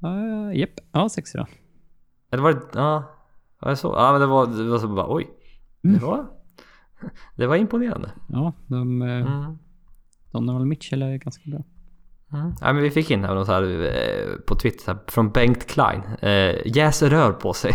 Uh, 0.05 0.57
Japp, 0.59 0.69
ja 0.91 1.09
sex 1.09 1.35
idag. 1.35 1.47
Eller 2.31 2.43
var 2.43 2.53
det... 2.53 2.59
Ja. 2.73 3.03
Var 3.61 3.69
det 3.69 3.76
så? 3.76 3.88
Ja 3.97 4.11
men 4.11 4.22
det 4.22 4.27
var, 4.27 4.45
det 4.47 4.63
var 4.69 4.80
så 4.80 4.88
bara 4.88 5.13
oj. 5.15 5.27
Mm. 5.84 5.99
Det 5.99 6.05
var... 6.05 6.26
Det 7.35 7.47
var 7.47 7.55
imponerande. 7.55 8.11
Ja, 8.30 8.53
de... 8.68 9.01
eh, 9.01 9.07
Mm. 9.27 9.57
Donovan 10.31 10.67
Mitchell 10.67 11.01
är 11.01 11.17
ganska 11.17 11.49
bra. 11.49 11.63
Mm. 12.33 12.53
Ja, 12.61 12.73
men 12.73 12.83
vi 12.83 12.91
fick 12.91 13.11
in 13.11 13.23
här 13.23 13.35
något 13.35 13.45
så 13.45 13.51
här 13.51 13.63
eh, 13.63 14.35
på 14.47 14.55
Twitter 14.55 14.93
här, 14.93 14.97
från 15.07 15.31
Bengt 15.31 15.67
Klein. 15.67 16.01
Eh, 16.21 16.67
jäser 16.67 17.09
rör 17.09 17.31
på 17.31 17.53
sig. 17.53 17.71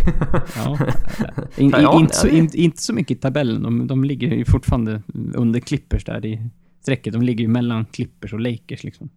Ja. 0.56 0.78
In, 1.56 1.74
in, 1.74 2.00
inte, 2.00 2.14
så, 2.14 2.28
in, 2.28 2.50
inte 2.54 2.82
så 2.82 2.92
mycket 2.92 3.18
i 3.18 3.20
tabellen. 3.20 3.62
De, 3.62 3.86
de 3.86 4.04
ligger 4.04 4.28
ju 4.28 4.44
fortfarande 4.44 5.02
under 5.34 5.60
Clippers 5.60 6.04
där 6.04 6.26
i 6.26 6.48
strecket. 6.80 7.12
De 7.12 7.22
ligger 7.22 7.44
ju 7.44 7.48
mellan 7.48 7.84
Clippers 7.84 8.32
och 8.32 8.40
Lakers 8.40 8.84
liksom. 8.84 9.08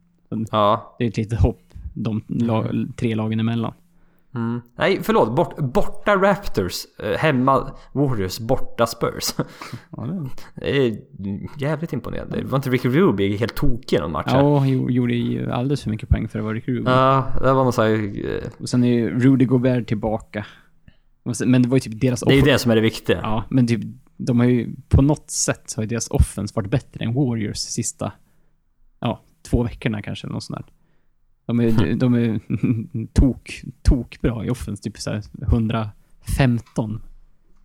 ja. 0.52 0.96
Det 0.98 1.04
är 1.04 1.08
ett 1.08 1.18
litet 1.18 1.40
hopp 1.40 1.62
de 1.94 2.22
la, 2.28 2.66
tre 2.96 3.16
lagen 3.16 3.40
emellan. 3.40 3.74
Mm. 4.36 4.62
Nej, 4.76 5.00
förlåt. 5.04 5.36
Bort, 5.36 5.58
borta 5.60 6.16
Raptors. 6.16 6.74
Eh, 7.04 7.18
hemma 7.18 7.72
Warriors. 7.92 8.40
Borta 8.40 8.88
Spurs. 8.88 9.34
Ja, 9.98 10.04
det, 10.06 10.30
Det 11.12 11.30
är 11.30 11.48
jävligt 11.58 11.94
imponerande. 11.94 12.44
Var 12.44 12.56
inte 12.58 12.70
Ricky 12.70 12.90
Rubio 12.90 13.38
helt 13.38 13.56
tokig 13.56 13.98
i 13.98 14.00
någon 14.00 14.12
match? 14.12 14.32
här? 14.32 14.40
ja, 14.40 14.66
jo- 14.66 14.90
gjorde 14.90 15.14
ju 15.14 15.52
alldeles 15.52 15.84
för 15.84 15.90
mycket 15.90 16.10
poäng 16.10 16.28
för 16.28 16.40
att 16.40 16.46
vara 16.46 16.54
Rick 16.54 16.68
Rubin. 16.68 16.84
Ja, 16.86 17.28
det 17.42 17.54
var 17.54 17.64
någon 17.64 17.74
så 17.74 17.82
här, 17.82 17.92
eh, 18.26 18.50
Och 18.62 18.70
sen 18.70 18.84
är 18.84 18.94
ju 18.94 19.20
Rudy 19.20 19.46
Gobert 19.46 19.88
tillbaka. 19.88 20.46
Men 21.46 21.62
det 21.62 21.70
var 21.70 21.76
ju 21.78 21.82
typ 21.82 22.02
deras 22.02 22.20
Det 22.20 22.34
är 22.34 22.36
ju 22.36 22.42
det 22.42 22.60
som 22.60 22.72
är 22.72 22.76
det 22.76 22.82
viktiga. 22.82 23.20
Ja, 23.22 23.44
men 23.50 23.68
typ, 23.68 23.82
de 24.18 24.40
har 24.40 24.46
ju 24.48 24.76
på 24.90 25.02
något 25.02 25.30
sätt 25.32 25.74
har 25.76 25.84
ju 25.84 25.88
deras 25.88 26.10
offense 26.10 26.54
varit 26.56 26.72
bättre 26.72 27.06
än 27.06 27.14
Warriors 27.14 27.58
sista, 27.58 28.12
ja, 29.00 29.22
två 29.50 29.64
veckorna 29.64 30.02
kanske 30.02 30.28
eller 30.28 30.34
något 30.34 30.44
sånt 30.44 30.60
där. 30.66 30.74
De 31.50 31.60
är, 31.60 31.96
de 31.96 32.14
är 32.14 32.40
tok, 33.14 33.62
tok 33.82 34.22
bra 34.22 34.46
i 34.46 34.50
offense, 34.50 34.84
typ 34.84 34.98
så 34.98 35.10
här 35.12 35.24
115 35.42 37.02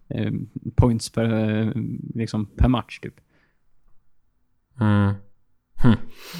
eh, 0.09 0.32
points 0.74 1.11
per, 1.12 1.24
eh, 1.24 1.73
liksom, 2.15 2.47
per 2.47 2.69
match 2.69 2.98
typ. 2.98 3.15
Mm. 4.81 5.15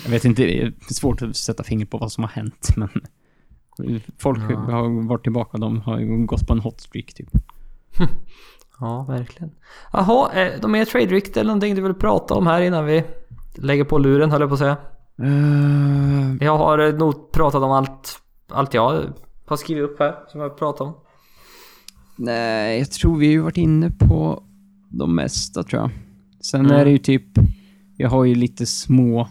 Jag 0.05 0.11
vet 0.11 0.25
inte, 0.25 0.43
det 0.43 0.62
är 0.62 0.73
svårt 0.81 1.23
att 1.23 1.37
sätta 1.37 1.62
fingret 1.65 1.91
på 1.91 1.99
vad 1.99 2.12
som 2.12 2.25
har 2.25 2.31
hänt, 2.31 2.69
men 2.77 2.89
folk 4.19 4.39
Ja. 4.51 4.57
har 4.57 5.09
varit 5.09 5.23
tillbaka, 5.23 5.59
de 5.59 5.81
har 5.81 5.99
ju 5.99 6.27
gått 6.27 6.47
på 6.47 6.53
en 6.53 6.61
hot 6.61 6.81
streak 6.81 7.15
typ. 7.15 7.29
Ja, 8.81 9.03
verkligen. 9.09 9.51
Jaha, 9.93 10.33
eh, 10.33 10.61
de 10.61 10.75
är 10.75 10.85
trade 10.85 11.07
rykte 11.07 11.41
eller 11.41 11.49
någonting 11.49 11.75
du 11.75 11.83
vill 11.83 11.95
prata 11.95 12.35
om 12.35 12.47
här 12.47 12.61
innan 12.61 12.87
vi 12.87 13.05
lägger 13.55 13.85
på 13.85 13.99
luren 13.99 14.31
höll 14.31 14.41
jag 14.41 14.51
på 14.51 14.55
att 14.55 14.59
säga. 14.59 14.77
Uh, 15.23 16.36
Jag 16.41 16.59
har 16.59 16.78
eh, 16.78 16.95
nog 16.95 17.32
pratat 17.32 17.62
om 17.62 17.70
allt, 17.70 18.19
allt 18.49 18.74
jag 18.74 19.12
har 19.47 19.57
skrivit 19.57 19.85
upp 19.85 19.99
här 19.99 20.15
som 20.28 20.41
jag 20.41 20.59
pratat 20.59 20.81
om. 20.81 20.95
Nej, 22.16 22.78
jag 22.78 22.91
tror 22.91 23.16
vi 23.19 23.36
har 23.36 23.43
varit 23.45 23.57
inne 23.57 23.91
på 23.91 24.43
de 24.91 25.15
mesta 25.15 25.62
tror 25.62 25.82
jag. 25.82 25.91
Sen 26.41 26.61
Mm. 26.61 26.73
är 26.73 26.85
det 26.85 26.91
ju 26.91 26.99
typ, 26.99 27.24
jag 27.97 28.11
har 28.11 28.24
ju 28.24 28.35
lite 28.35 28.66
små 28.66 29.28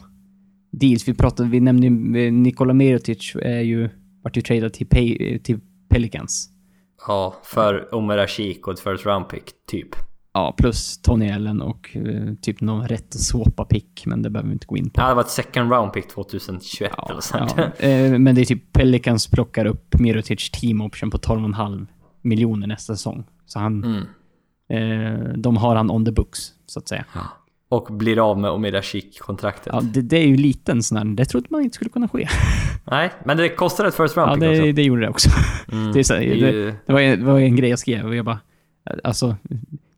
deals. 0.72 1.08
Vi 1.08 1.14
pratade, 1.14 1.50
vi 1.50 1.60
nämnde 1.60 1.88
ju 1.88 2.26
eh, 2.28 2.34
Nikola 2.34 2.74
Mirotic 2.74 3.36
är 3.36 3.62
ju, 3.62 3.90
vart 4.24 4.38
ju 4.38 4.42
tradad 4.42 4.74
till, 4.74 4.88
Pay, 4.88 5.40
till 5.40 5.60
Pelicans. 5.90 6.50
Ja, 7.08 7.36
för 7.44 7.96
Omer 7.96 8.18
Ashik 8.18 8.68
och 8.68 8.74
ett 8.74 8.80
first 8.80 9.06
round 9.06 9.30
pick, 9.30 9.44
typ. 9.68 9.96
Ja, 10.34 10.54
plus 10.58 10.98
Tony 11.02 11.32
Allen 11.32 11.62
och 11.62 11.90
eh, 11.98 12.34
typ 12.42 12.62
någon 12.62 12.88
rätt 12.88 13.14
swappa 13.14 13.66
pick, 13.66 14.04
men 14.06 14.22
det 14.22 14.30
behöver 14.30 14.48
vi 14.50 14.54
inte 14.54 14.66
gå 14.68 14.78
in 14.78 14.90
på. 14.90 15.02
Ja, 15.02 15.08
det 15.08 15.14
var 15.14 15.22
ett 15.22 15.30
second 15.30 15.72
round 15.72 15.94
pick 15.94 16.08
2021 16.08 16.92
eller 17.10 17.22
sånt. 17.22 17.54
Ja, 17.58 17.64
eh, 17.88 18.20
men 18.20 18.36
det 18.36 18.42
är 18.42 18.46
typ 18.46 18.74
Pelicans 18.74 19.28
plockar 19.28 19.66
upp 19.66 20.00
Mirotic 20.00 20.52
team 20.52 20.82
option 20.82 21.12
på 21.12 21.18
12,5 21.18 21.88
miljoner 22.22 22.68
nästa 22.68 22.96
säsong. 22.96 23.24
Så 23.46 23.60
han, 23.60 23.84
Mm. 23.84 25.22
eh, 25.24 25.34
de 25.38 25.58
har 25.58 25.76
han 25.76 25.92
on 25.92 26.06
the 26.06 26.12
books, 26.12 26.40
så 26.66 26.80
att 26.80 26.88
säga. 26.88 27.06
Och 27.70 27.94
blir 27.94 28.30
av 28.32 28.40
med 28.40 28.52
Omer 28.52 28.74
Ashik-kontraktet. 28.76 29.74
Ja, 29.74 29.82
det, 29.82 30.02
det 30.02 30.18
är 30.18 30.28
ju 30.28 30.38
lite 30.38 30.72
en 30.72 30.84
sån 30.84 30.98
här, 30.98 31.06
det 31.06 31.26
trodde 31.26 31.48
man 31.50 31.62
inte 31.64 31.76
skulle 31.76 31.90
kunna 31.90 32.08
ske. 32.08 32.28
Nej, 32.92 33.12
men 33.26 33.38
det 33.38 33.50
kostar 33.50 33.86
ett 33.86 33.96
first 33.96 34.18
round 34.18 34.30
Ja, 34.32 34.34
pick 34.34 34.42
det, 34.42 34.60
också. 34.62 34.72
det 34.72 34.84
gjorde 34.84 35.02
det 35.02 35.10
också. 35.10 35.30
Mm. 35.72 35.92
Det, 35.94 36.04
så, 36.04 36.14
Det 36.14 36.20
det, 36.20 36.26
ju- 36.36 36.74
det, 36.86 36.94
var, 36.94 37.00
en- 37.00 37.20
det 37.20 37.26
var 37.26 37.40
en 37.40 37.56
grej 37.56 37.70
jag 37.70 37.80
skrev 37.80 38.06
och 38.06 38.16
jag 38.16 38.26
bara... 38.26 38.40
Alltså, 39.04 39.36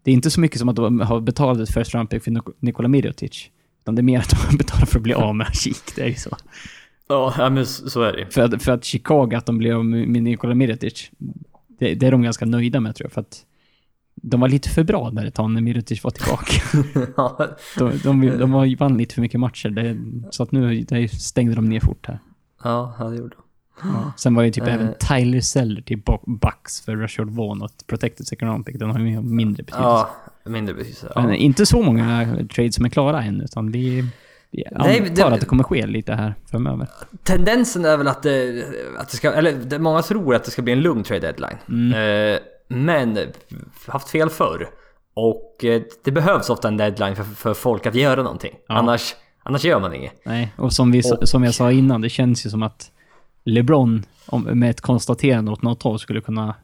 det 0.05 0.11
är 0.11 0.13
inte 0.13 0.31
så 0.31 0.39
mycket 0.39 0.59
som 0.59 0.69
att 0.69 0.75
de 0.75 0.99
har 0.99 1.21
betalat 1.21 1.59
ett 1.69 1.73
first 1.73 1.93
round 1.93 2.09
pick 2.09 2.23
för 2.23 2.31
Nik- 2.31 2.53
Nikola 2.59 2.87
Mirotic. 2.87 3.49
Utan 3.81 3.95
det 3.95 3.99
är 3.99 4.03
mer 4.03 4.19
att 4.19 4.29
de 4.29 4.35
har 4.35 4.57
betalat 4.57 4.89
för 4.89 4.99
att 4.99 5.03
bli 5.03 5.13
av 5.13 5.35
med 5.35 5.47
Ashik. 5.47 5.81
Det 5.95 6.01
är 6.01 6.07
ju 6.07 6.15
så. 6.15 6.37
Ja, 7.07 7.49
men 7.51 7.65
så 7.65 8.01
är 8.01 8.13
det 8.13 8.33
För 8.33 8.41
att, 8.41 8.63
för 8.63 8.71
att 8.71 8.83
Chicago, 8.83 9.29
att 9.35 9.45
de 9.45 9.57
blir 9.57 9.73
av 9.73 9.85
med 9.85 10.23
Nikola 10.23 10.55
Mirotic, 10.55 11.09
det, 11.79 11.95
det 11.95 12.07
är 12.07 12.11
de 12.11 12.21
ganska 12.21 12.45
nöjda 12.45 12.79
med 12.79 12.95
tror 12.95 13.05
jag. 13.05 13.11
För 13.11 13.21
att 13.21 13.45
de 14.21 14.39
var 14.39 14.49
lite 14.49 14.69
för 14.69 14.83
bra 14.83 15.09
där 15.11 15.25
ett 15.25 15.33
tag 15.33 15.51
när 15.51 15.61
Mirotic 15.61 16.03
var 16.03 16.11
tillbaka. 16.11 16.61
ja, 17.17 17.55
De, 17.77 17.91
de, 18.03 18.37
de 18.37 18.51
var, 18.51 18.77
vann 18.77 18.97
lite 18.97 19.13
för 19.15 19.21
mycket 19.21 19.39
matcher. 19.39 19.69
Det, 19.69 19.97
så 20.31 20.43
att 20.43 20.51
nu 20.51 20.81
det 20.81 21.07
stängde 21.09 21.55
de 21.55 21.65
ner 21.69 21.79
fort 21.79 22.05
här. 22.07 22.19
ja, 22.63 22.95
det 23.09 23.15
gjorde 23.17 23.35
de. 23.35 23.41
Sen 24.17 24.35
var 24.35 24.43
ju 24.43 24.51
typ 24.51 24.67
Eh. 24.67 24.73
även 24.73 24.93
Tyler 24.99 25.41
Seller 25.41 25.81
till 25.81 26.01
Bucks 26.25 26.81
för 26.81 26.95
Rashard 26.95 27.29
Vaughn 27.29 27.61
och 27.61 27.71
protected 27.87 28.27
second 28.27 28.51
round 28.51 28.65
pick. 28.65 28.79
Den 28.79 28.91
har 28.91 28.99
ju 28.99 29.21
mindre 29.21 29.63
betydelse. 29.63 29.83
Ja, 29.83 30.09
mindre 30.45 30.73
betydelse. 30.75 31.11
Men 31.15 31.29
Ja. 31.29 31.35
inte 31.35 31.65
så 31.65 31.81
många 31.81 32.27
trades 32.55 32.75
som 32.75 32.85
är 32.85 32.89
klara 32.89 33.23
än, 33.23 33.41
utan 33.41 33.71
vi, 33.71 34.01
vi 34.51 34.63
Nej, 34.71 34.99
antar 34.99 35.29
det- 35.29 35.33
att 35.35 35.39
det 35.39 35.45
kommer 35.45 35.63
ske 35.63 35.85
lite 35.87 36.13
här 36.13 36.35
framöver. 36.51 36.87
Tendensen 37.23 37.85
är 37.85 37.97
väl 37.97 38.07
att 38.07 38.23
det, 38.23 38.63
att 38.99 39.09
det 39.09 39.17
ska, 39.17 39.31
eller 39.31 39.51
det, 39.53 39.79
många 39.79 40.01
tror 40.01 40.35
att 40.35 40.43
det 40.43 40.51
ska 40.51 40.61
bli 40.61 40.73
en 40.73 40.81
lugn 40.81 41.03
trade 41.03 41.21
deadline. 41.21 41.57
Mm. 41.69 42.33
Eh, 42.33 42.39
men 42.67 43.17
haft 43.87 44.09
fel 44.09 44.29
förr. 44.29 44.69
Och 45.13 45.65
eh, 45.65 45.81
det 46.03 46.11
behövs 46.11 46.49
ofta 46.49 46.67
en 46.67 46.77
deadline 46.77 47.15
för, 47.15 47.23
för 47.23 47.53
folk 47.53 47.85
att 47.85 47.95
göra 47.95 48.23
någonting. 48.23 48.51
Ja. 48.67 48.75
Annars, 48.75 49.15
annars 49.43 49.65
gör 49.65 49.79
man 49.79 49.93
inget. 49.95 50.21
Nej, 50.25 50.53
och 50.57 50.73
som, 50.73 50.91
vi, 50.91 51.01
Och- 51.01 51.29
som 51.29 51.43
jag 51.43 51.53
sa 51.53 51.71
innan, 51.71 52.01
det 52.01 52.09
känns 52.09 52.45
ju 52.45 52.49
som 52.49 52.63
att 52.63 52.91
LeBron 53.45 54.03
om, 54.27 54.43
med 54.43 54.69
ett 54.69 54.81
konstaterande 54.81 55.51
åt 55.51 55.61
något 55.61 55.83
håll 55.83 55.99
skulle 55.99 56.21
kunna 56.21 56.55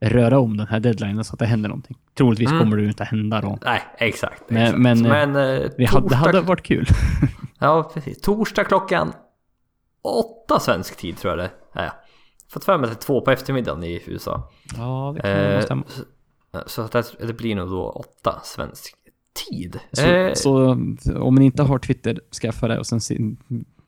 röra 0.00 0.38
om 0.38 0.56
den 0.56 0.66
här 0.66 0.80
deadlinen 0.80 1.24
så 1.24 1.32
att 1.32 1.38
det 1.38 1.46
händer 1.46 1.68
någonting. 1.68 1.96
Troligtvis 2.14 2.48
Mm. 2.48 2.60
kommer 2.60 2.76
det 2.76 2.84
inte 2.84 3.04
hända 3.04 3.40
då. 3.40 3.58
Nej, 3.64 3.82
exakt. 3.98 4.42
Men- 4.50 4.62
exakt. 4.62 4.78
men, 4.78 5.02
men 5.02 5.36
eh, 5.36 5.70
Vi 5.76 5.84
hade, 5.84 6.08
det 6.08 6.08
torsdag, 6.08 6.16
hade 6.16 6.40
varit 6.40 6.62
kul. 6.62 6.86
Ja, 7.58 7.90
precis. 7.94 8.20
Torsdag 8.20 8.64
klockan 8.64 9.12
åtta 10.02 10.60
svensk 10.60 10.96
tid 10.96 11.16
tror 11.16 11.30
jag 11.38 11.38
det 11.74 11.80
är. 11.80 11.92
Fått 12.50 12.64
för 12.64 12.78
mig 12.78 12.84
att 12.84 12.90
det 12.92 12.98
är 13.02 13.06
två 13.06 13.20
på 13.20 13.30
eftermiddagen 13.30 13.84
i 13.84 14.02
USA. 14.06 14.50
Ja, 14.76 15.12
det 15.16 15.20
kan 15.22 15.30
Eh, 15.30 15.60
stämma. 15.60 15.84
så, 16.66 16.82
att 16.82 16.92
det, 16.92 17.04
det 17.26 17.32
blir 17.32 17.54
nog 17.54 17.68
då 17.70 17.88
åtta 17.90 18.40
svensk 18.44 18.94
tid. 19.50 19.80
Så, 19.92 20.06
Eh, 20.06 20.32
så 20.34 20.70
om 21.20 21.34
ni 21.34 21.44
inte 21.44 21.62
har 21.62 21.78
Twitter, 21.78 22.20
skaffa 22.42 22.68
det 22.68 22.78
och 22.78 22.86
sen 22.86 23.00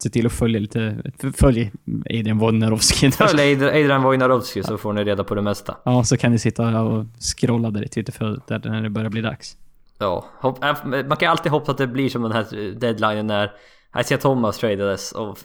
se, 0.07 0.11
till 0.13 0.27
att 0.27 0.33
följa 0.33 0.61
lite, 0.61 0.97
följ 1.37 1.71
Adrian 2.11 2.39
Wojnarowski. 2.39 3.11
Följ 3.11 3.41
Adrian- 3.55 4.03
Wojnarowski 4.03 4.63
så 4.63 4.79
får 4.79 4.93
ni 4.93 5.05
reda 5.05 5.25
på 5.25 5.35
det 5.35 5.43
mesta. 5.43 5.77
Ja, 5.85 6.05
så 6.05 6.17
kan 6.17 6.33
ni 6.33 6.39
sitta 6.39 6.83
och 6.83 7.05
scrolla 7.39 7.71
där 7.71 7.85
i 7.85 7.89
Twitterflödet 7.89 8.47
där 8.47 8.71
när 8.71 8.83
det 8.83 8.91
börjar 8.91 9.11
bli 9.11 9.21
dags. 9.21 9.57
Ja, 9.99 10.25
äh, 10.43 11.05
man 11.09 11.17
kan 11.17 11.31
alltid 11.31 11.53
hoppas 11.53 11.69
att 11.69 11.79
det 11.79 11.87
blir 11.87 12.09
som 12.09 12.23
den 12.23 12.33
här 12.33 12.75
deadlinen 12.81 13.27
när 13.27 13.51
Isaiah 14.01 14.21
Thomas 14.21 14.59
tradades 14.59 15.13
och 15.13 15.39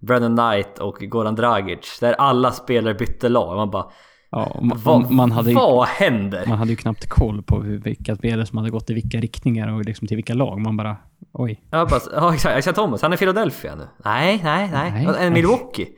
Brennan 0.00 0.36
Knight 0.36 0.78
och 0.78 0.94
Goran 1.00 1.34
Dragic. 1.34 1.98
Där 2.00 2.12
alla 2.12 2.50
spelare 2.52 2.94
bytte 2.94 3.28
lag. 3.28 3.56
Man 3.56 3.70
bara... 3.70 3.84
Ja, 4.30 4.44
och 4.44 4.62
ma- 4.62 4.76
Vad, 4.84 5.10
man, 5.10 5.32
hade 5.32 5.52
vad 5.54 5.86
händer? 5.88 6.44
man 6.46 6.58
hade 6.58 6.70
ju 6.70 6.76
knappt 6.76 7.08
koll 7.08 7.42
på 7.42 7.62
hur, 7.62 7.78
vilka 7.78 8.16
spelare 8.16 8.46
som 8.46 8.58
hade 8.58 8.70
gått 8.70 8.90
i 8.90 8.94
vilka 8.94 9.18
riktningar 9.18 9.72
och 9.72 9.84
liksom 9.84 10.08
till 10.08 10.16
vilka 10.16 10.34
lag. 10.34 10.60
Man 10.60 10.76
bara, 10.76 10.96
oj. 11.34 11.64
Jag 11.70 11.88
bara, 11.88 12.00
ja 12.12 12.34
exakt, 12.34 12.58
Isaiah 12.58 12.74
Thomas, 12.74 13.02
han 13.02 13.12
är 13.12 13.16
Philadelphia 13.16 13.74
nu. 13.74 13.88
Nej, 14.04 14.40
nej, 14.44 14.70
nej. 14.72 14.92
Nej. 14.92 15.26
Är 15.26 15.30
Milwaukee? 15.30 15.88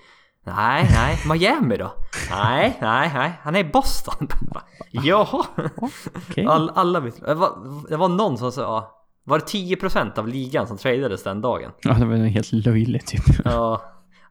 Nej, 0.47 0.89
nej. 0.91 1.19
Miami 1.29 1.77
då? 1.77 1.93
Nej, 2.31 2.79
nej, 2.81 3.11
nej. 3.15 3.33
Han 3.43 3.57
är 3.57 3.61
i 3.61 3.65
Boston. 3.65 4.29
Jaha. 4.91 5.47
Okej. 6.15 6.47
All, 6.47 6.71
alla 6.75 7.01
vet. 7.01 7.21
Det 7.21 7.35
var, 7.35 7.59
det 7.89 7.97
var 7.97 8.09
någon 8.09 8.39
som 8.39 8.53
sa, 8.53 8.63
ja, 8.63 8.97
var 9.25 9.39
det 9.39 9.45
10% 9.45 10.19
av 10.19 10.29
ligan 10.29 10.67
som 10.67 10.79
tradades 10.79 11.23
den 11.23 11.41
dagen? 11.41 11.71
Ja, 11.83 11.95
det 11.95 12.05
var 12.05 12.17
helt 12.17 12.53
löjligt 12.53 13.07
typ. 13.07 13.25
Ja, 13.45 13.83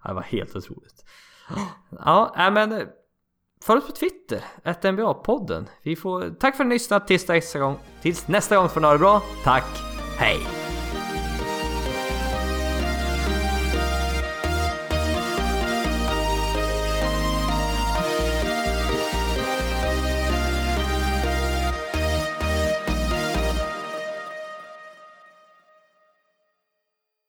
det 0.06 0.14
var 0.14 0.22
helt 0.22 0.56
otroligt. 0.56 1.06
Ja, 2.06 2.50
men 2.54 2.72
eh, 2.72 2.80
följ 3.66 3.78
oss 3.78 3.88
på 3.88 3.92
Twitter, 3.92 4.40
ett 4.64 4.84
NBA-podden. 4.84 5.66
Vi 5.84 5.96
får, 5.96 6.30
tack 6.40 6.56
för 6.56 6.64
att 6.64 6.68
ni 6.68 6.76
lyssnat 6.76 7.08
tills 7.08 7.28
nästa 7.28 7.60
gång. 7.60 7.78
Tills 8.02 8.28
nästa 8.28 8.56
gång 8.56 8.70
får 8.70 8.82
ni 8.82 8.86
ha 8.86 8.94
det 8.94 9.00
bra. 9.00 9.22
Tack, 9.44 9.66
hej! 10.18 10.65